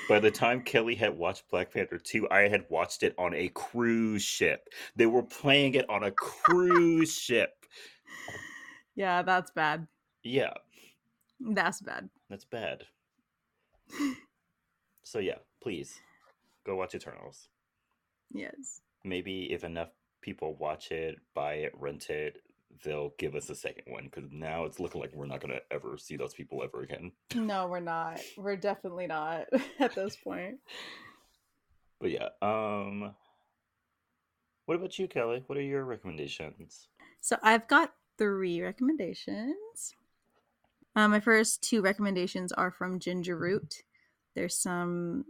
By 0.08 0.20
the 0.20 0.32
time 0.32 0.62
Kelley 0.62 0.96
had 0.96 1.18
watched 1.18 1.50
Black 1.50 1.72
Panther 1.72 2.00
2, 2.00 2.30
I 2.30 2.48
had 2.48 2.66
watched 2.70 3.04
it 3.04 3.14
on 3.18 3.34
a 3.36 3.50
cruise 3.50 4.24
ship. 4.24 4.68
They 4.96 5.06
were 5.06 5.24
playing 5.24 5.76
it 5.76 5.88
on 5.90 6.04
a 6.04 6.12
cruise 6.12 7.14
ship. 7.14 7.52
Yeah, 9.00 9.22
that's 9.22 9.50
bad. 9.52 9.88
Yeah, 10.24 10.52
That's 11.40 11.80
bad. 11.80 12.10
that's 12.30 12.44
bad. 12.46 12.84
So, 15.06 15.18
yeah, 15.18 15.38
please 15.64 16.00
go 16.68 16.76
watch 16.76 16.94
Eternals. 16.94 17.48
Yes. 18.32 18.82
Maybe 19.04 19.52
if 19.52 19.64
enough 19.64 19.90
people 20.22 20.56
watch 20.60 20.92
it, 20.92 21.18
buy 21.34 21.54
it, 21.54 21.72
rent 21.80 22.12
it, 22.12 22.44
they'll 22.84 23.14
give 23.18 23.34
us 23.34 23.50
a 23.50 23.56
second 23.56 23.86
one 23.88 24.04
because 24.14 24.30
now 24.32 24.66
it's 24.66 24.80
looking 24.80 25.02
like 25.02 25.12
we're 25.16 25.26
not 25.26 25.40
going 25.42 25.54
to 25.56 25.62
ever 25.72 25.98
see 25.98 26.16
those 26.16 26.36
people 26.36 26.62
ever 26.62 26.84
again. 26.84 27.12
No, 27.34 27.66
we're 27.66 27.80
not. 27.80 28.20
We're 28.38 28.56
definitely 28.58 29.08
not 29.08 29.46
at 29.80 29.96
this 29.96 30.16
point. 30.18 30.58
But 32.02 32.12
yeah, 32.12 32.30
um, 32.42 33.16
what 34.68 34.76
about 34.76 34.98
you, 35.00 35.08
Kelley? 35.08 35.44
What 35.48 35.58
are 35.58 35.62
your 35.62 35.84
recommendations? 35.86 36.88
So 37.20 37.36
I've 37.42 37.68
got 37.68 37.94
three 38.20 38.62
recommendations. 38.62 39.96
Um, 40.96 41.12
my 41.12 41.20
first 41.20 41.64
two 41.64 41.82
recommendations 41.82 42.52
are 42.52 42.70
from 42.70 43.00
Ginger 43.00 43.38
Root. 43.38 43.84
There's 44.36 44.56
some, 44.56 45.26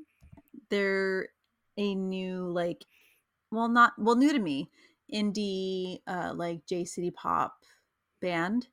they're 0.69 1.29
a 1.77 1.95
new 1.95 2.49
like, 2.49 2.85
well, 3.51 3.69
not 3.69 3.93
well, 3.97 4.15
new 4.15 4.33
to 4.33 4.39
me, 4.39 4.69
indie 5.13 6.01
uh, 6.07 6.33
like 6.35 6.65
J 6.65 6.83
City 6.85 7.11
pop 7.11 7.63
band. 8.21 8.67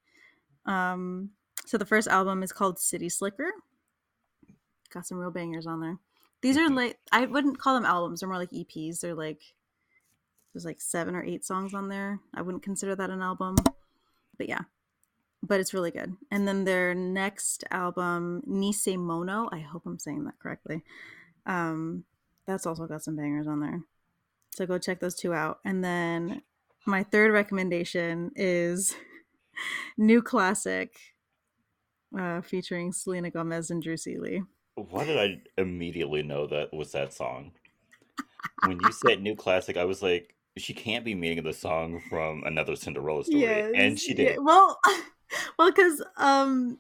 Um, 0.65 1.31
so 1.67 1.79
the 1.79 1.87
first 1.87 2.09
album 2.09 2.43
is 2.43 2.53
called 2.53 2.79
City 2.79 3.09
Slicker. 3.09 3.53
Got 4.93 5.07
some 5.07 5.19
real 5.19 5.31
bangers 5.31 5.67
on 5.67 5.81
there. 5.81 5.99
These 6.43 6.57
are 6.57 6.69
like 6.69 6.99
I 7.13 7.27
wouldn't 7.27 7.59
call 7.59 7.75
them 7.75 7.85
albums. 7.85 8.21
They're 8.21 8.29
more 8.29 8.39
like 8.39 8.51
EPs. 8.51 9.01
They're 9.01 9.15
like 9.15 9.43
there's 10.53 10.65
like 10.65 10.81
seven 10.81 11.15
or 11.15 11.23
eight 11.23 11.45
songs 11.45 11.75
on 11.75 11.89
there. 11.89 12.21
I 12.35 12.43
wouldn't 12.43 12.63
consider 12.63 12.97
that 12.97 13.11
an 13.11 13.23
album. 13.23 13.57
But 14.39 14.49
yeah. 14.49 14.63
but 15.43 15.61
it's 15.61 15.75
really 15.75 15.91
good. 15.91 16.17
And 16.31 16.47
then 16.47 16.65
their 16.65 16.95
next 16.95 17.65
album, 17.71 18.43
Nisemono, 18.49 19.49
I 19.53 19.61
hope 19.61 19.83
I'm 19.87 19.99
saying 19.99 20.25
that 20.25 20.39
correctly. 20.39 20.83
Um, 21.47 22.05
that's 22.47 22.67
also 22.67 22.87
got 22.87 23.03
some 23.03 23.17
bangers 23.17 23.47
on 23.47 23.61
there. 23.61 23.83
So 24.51 24.67
go 24.67 24.79
check 24.79 25.01
those 25.01 25.15
two 25.15 25.35
out. 25.35 25.59
And 25.65 25.85
then 25.85 26.43
my 26.87 27.03
third 27.03 27.33
recommendation 27.33 28.31
is 28.37 28.95
New 29.99 30.23
Classic, 30.23 30.95
uh, 32.19 32.41
featuring 32.41 32.93
Selena 32.93 33.31
Gomez 33.31 33.71
and 33.71 33.83
Drew 33.83 33.97
Seeley. 33.97 34.43
Why 34.75 35.05
did 35.05 35.19
I 35.19 35.61
immediately 35.61 36.23
know 36.23 36.47
that 36.47 36.73
was 36.73 36.93
that 36.93 37.13
song? 37.13 37.53
when 38.65 38.79
you 38.81 38.93
said 38.93 39.23
New 39.23 39.35
Classic, 39.35 39.77
I 39.77 39.85
was 39.85 40.03
like, 40.03 40.35
she 40.57 40.75
can't 40.75 41.05
be 41.05 41.15
meaning 41.15 41.43
the 41.45 41.53
song 41.53 42.01
from 42.09 42.43
another 42.45 42.77
Cinderella 42.77 43.25
story. 43.25 43.43
Yes, 43.43 43.73
and 43.75 43.99
she 43.99 44.15
did. 44.15 44.33
yeah. 44.33 44.37
Well, 44.39 44.79
well, 45.59 45.71
because 45.71 46.03
um, 46.17 46.79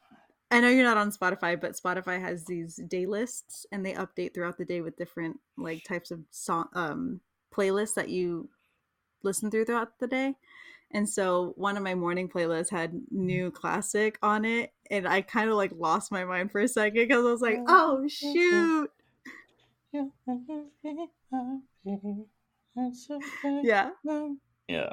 I 0.51 0.61
know 0.61 0.69
you're 0.69 0.85
not 0.85 0.97
on 0.97 1.11
Spotify, 1.11 1.61
but 1.61 1.73
Spotify 1.73 2.21
has 2.21 2.45
these 2.45 2.77
day 2.89 3.07
lists, 3.07 3.67
and 3.73 3.85
they 3.85 3.93
update 3.93 4.35
throughout 4.35 4.57
the 4.57 4.65
day 4.65 4.81
with 4.81 4.97
different 4.97 5.39
like 5.57 5.85
types 5.85 6.11
of 6.11 6.21
song 6.31 6.69
um 6.75 7.21
playlists 7.55 7.95
that 7.95 8.09
you 8.09 8.49
listen 9.23 9.51
through 9.51 9.67
throughout 9.67 9.99
the 9.99 10.07
day. 10.07 10.35
And 10.93 11.09
so 11.09 11.53
one 11.57 11.77
of 11.77 11.83
my 11.83 11.95
morning 11.95 12.29
playlists 12.29 12.71
had 12.71 12.99
new 13.11 13.51
classic 13.51 14.19
on 14.23 14.45
it, 14.45 14.73
and 14.91 15.07
I 15.07 15.21
kind 15.21 15.51
of 15.51 15.57
like 15.57 15.73
lost 15.77 16.13
my 16.13 16.25
mind 16.25 16.53
for 16.53 16.61
a 16.61 16.69
second 16.69 16.95
because 16.95 17.27
I 17.27 17.31
was 17.31 17.43
like, 17.43 17.59
"Oh 17.67 18.07
shoot!" 18.09 18.91
Yeah, 23.63 23.91
Yeah. 24.69 24.93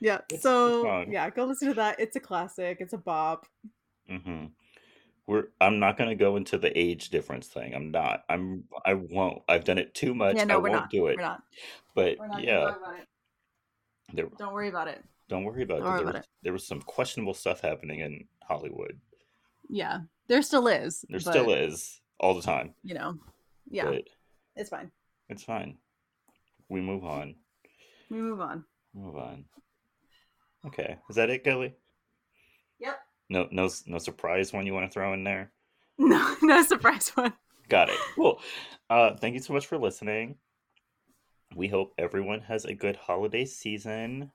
yeah. 0.00 0.18
It's 0.30 0.42
So 0.42 0.82
song. 0.82 1.12
yeah, 1.12 1.28
go 1.30 1.44
listen 1.44 1.68
to 1.68 1.74
that. 1.74 2.00
It's 2.00 2.16
a 2.16 2.20
classic. 2.20 2.78
It's 2.80 2.92
a 2.92 2.98
bop. 2.98 3.46
hmm 4.08 4.46
We're. 5.26 5.48
I'm 5.60 5.78
not 5.78 5.96
gonna 5.98 6.14
go 6.14 6.36
into 6.36 6.56
the 6.58 6.76
age 6.78 7.10
difference 7.10 7.48
thing. 7.48 7.74
I'm 7.74 7.90
not. 7.90 8.24
I'm. 8.28 8.64
I 8.86 8.94
won't. 8.94 9.42
I've 9.48 9.64
done 9.64 9.78
it 9.78 9.94
too 9.94 10.14
much. 10.14 10.36
Yeah, 10.36 10.42
I 10.42 10.46
no, 10.46 10.60
we're 10.60 10.70
won't 10.70 10.82
not. 10.82 10.90
do 10.90 11.08
it. 11.08 11.16
We're 11.16 11.22
not. 11.22 11.42
But 11.94 12.18
We're 12.18 12.28
not. 12.28 12.42
yeah, 12.42 12.60
Don't, 12.60 12.98
it. 12.98 13.08
there. 14.14 14.26
don't 14.38 14.52
worry 14.54 14.68
about 14.68 14.88
it. 14.88 15.04
Don't 15.28 15.44
worry 15.44 15.62
about 15.64 15.78
it. 15.78 15.82
Don't 15.82 15.88
'cause 15.88 15.90
worry 15.90 15.98
There 16.04 16.10
about 16.10 16.18
was, 16.20 16.28
there 16.42 16.52
was 16.54 16.66
some 16.66 16.80
questionable 16.80 17.34
stuff 17.34 17.60
happening 17.60 18.00
in 18.00 18.24
Hollywood. 18.42 18.98
Yeah, 19.68 20.00
there 20.28 20.40
still 20.40 20.66
is. 20.68 21.04
There 21.10 21.20
but, 21.20 21.30
still 21.30 21.50
is 21.50 22.00
all 22.18 22.34
the 22.34 22.40
time. 22.40 22.72
You 22.82 22.94
know, 22.94 23.18
yeah, 23.70 23.84
But 23.84 24.04
it's 24.56 24.70
fine. 24.70 24.90
it's 25.28 25.42
fine. 25.44 25.76
We 26.68 26.80
move 26.80 27.04
on. 27.04 27.34
We 28.10 28.18
move 28.18 28.40
on. 28.40 28.64
Move 28.94 29.16
on. 29.16 29.44
Okay. 30.66 30.96
Is 31.08 31.16
that 31.16 31.30
it, 31.30 31.44
Kelley? 31.44 31.74
Yep. 32.80 32.98
No, 33.30 33.48
no, 33.50 33.68
no 33.86 33.98
surprise 33.98 34.52
one 34.52 34.66
you 34.66 34.74
want 34.74 34.86
to 34.86 34.92
throw 34.92 35.12
in 35.12 35.24
there. 35.24 35.50
No, 36.00 36.36
no 36.42 36.62
surprise 36.62 37.08
one. 37.16 37.32
Got 37.68 37.88
it. 37.88 37.98
Cool. 38.14 38.40
Uh, 38.88 39.16
thank 39.16 39.34
you 39.34 39.40
so 39.40 39.52
much 39.52 39.66
for 39.66 39.76
listening. 39.76 40.36
We 41.56 41.66
hope 41.66 41.92
everyone 41.98 42.40
has 42.42 42.64
a 42.64 42.72
good 42.72 42.94
holiday 42.94 43.44
season. 43.44 44.30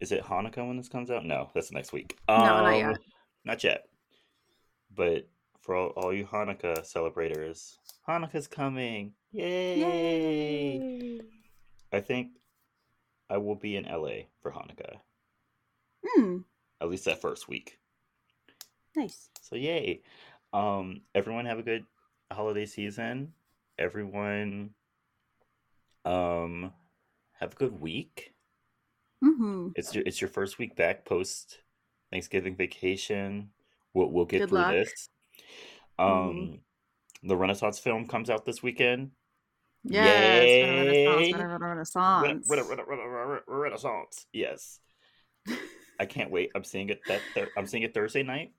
Is 0.00 0.12
it 0.12 0.22
Hanukkah 0.22 0.66
when 0.66 0.76
this 0.76 0.90
comes 0.90 1.10
out? 1.10 1.24
No, 1.24 1.50
that's 1.54 1.72
next 1.72 1.94
week. 1.94 2.18
No, 2.28 2.36
not 2.36 2.76
yet. 2.76 2.90
Um, 2.90 2.96
Not 3.46 3.64
yet. 3.64 3.84
But 4.94 5.26
for 5.60 5.74
all, 5.74 5.88
all 5.96 6.12
you 6.12 6.26
Hanukkah 6.26 6.84
celebrators, 6.84 7.78
Hanukkah's 8.06 8.46
coming. 8.46 9.12
Yay! 9.32 11.20
I 11.92 12.00
think 12.00 12.30
I 13.28 13.36
will 13.38 13.54
be 13.56 13.76
in 13.76 13.84
LA 13.84 14.24
for 14.42 14.50
Hanukkah, 14.52 15.00
Hmm. 16.04 16.38
at 16.80 16.88
least 16.88 17.04
that 17.04 17.20
first 17.20 17.48
week. 17.48 17.78
Nice. 18.96 19.28
So 19.40 19.56
yay. 19.56 20.02
Um 20.52 21.02
everyone 21.14 21.46
have 21.46 21.58
a 21.58 21.62
good 21.62 21.84
holiday 22.32 22.66
season. 22.66 23.32
Everyone 23.78 24.74
um 26.04 26.72
have 27.38 27.52
a 27.52 27.56
good 27.56 27.80
week. 27.80 28.34
Mm-hmm. 29.22 29.68
It's 29.76 29.94
your 29.94 30.02
it's 30.06 30.20
your 30.20 30.28
first 30.30 30.58
week 30.58 30.74
back 30.74 31.04
post 31.04 31.58
Thanksgiving 32.10 32.56
vacation. 32.56 33.50
We'll 33.94 34.10
we'll 34.10 34.24
get 34.24 34.40
Good 34.40 34.48
through 34.48 34.58
luck. 34.58 34.72
this. 34.72 35.08
Um 35.98 36.08
Mhm. 36.08 36.60
the 37.22 37.36
Renaissance 37.36 37.78
film 37.78 38.08
comes 38.08 38.28
out 38.30 38.44
this 38.44 38.62
weekend. 38.62 39.12
Yes. 39.84 40.68
Renaissance. 41.36 41.62
Renaissance. 41.62 42.46
Rena- 42.48 42.64
Rena- 42.64 42.84
Rena- 42.84 43.08
Rena- 43.08 43.26
Rena- 43.26 43.42
Renaissance. 43.46 44.26
Yes. 44.32 44.80
I 45.98 46.06
can't 46.06 46.30
wait. 46.30 46.50
I'm 46.54 46.64
seeing 46.64 46.88
it 46.90 47.00
that 47.08 47.20
thir- 47.34 47.50
I'm 47.56 47.66
seeing 47.66 47.82
it 47.82 47.92
Thursday 47.94 48.22
night 48.22 48.52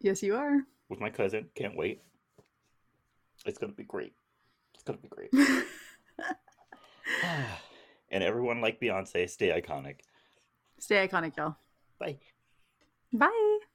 Yes, 0.00 0.22
you 0.22 0.36
are. 0.36 0.58
with 0.88 1.00
my 1.00 1.10
cousin. 1.10 1.48
Can't 1.54 1.76
wait. 1.76 2.02
It's 3.46 3.58
gonna 3.58 3.72
be 3.72 3.84
great. 3.84 4.14
It's 4.74 4.82
gonna 4.84 4.98
be 4.98 5.08
great. 5.08 5.30
and 8.10 8.22
everyone 8.24 8.60
like 8.60 8.80
Beyonce, 8.80 9.28
stay 9.30 9.48
iconic. 9.60 10.00
Stay 10.78 11.06
iconic, 11.06 11.36
y'all. 11.36 11.56
Bye. 11.98 12.18
Bye. 13.12 13.57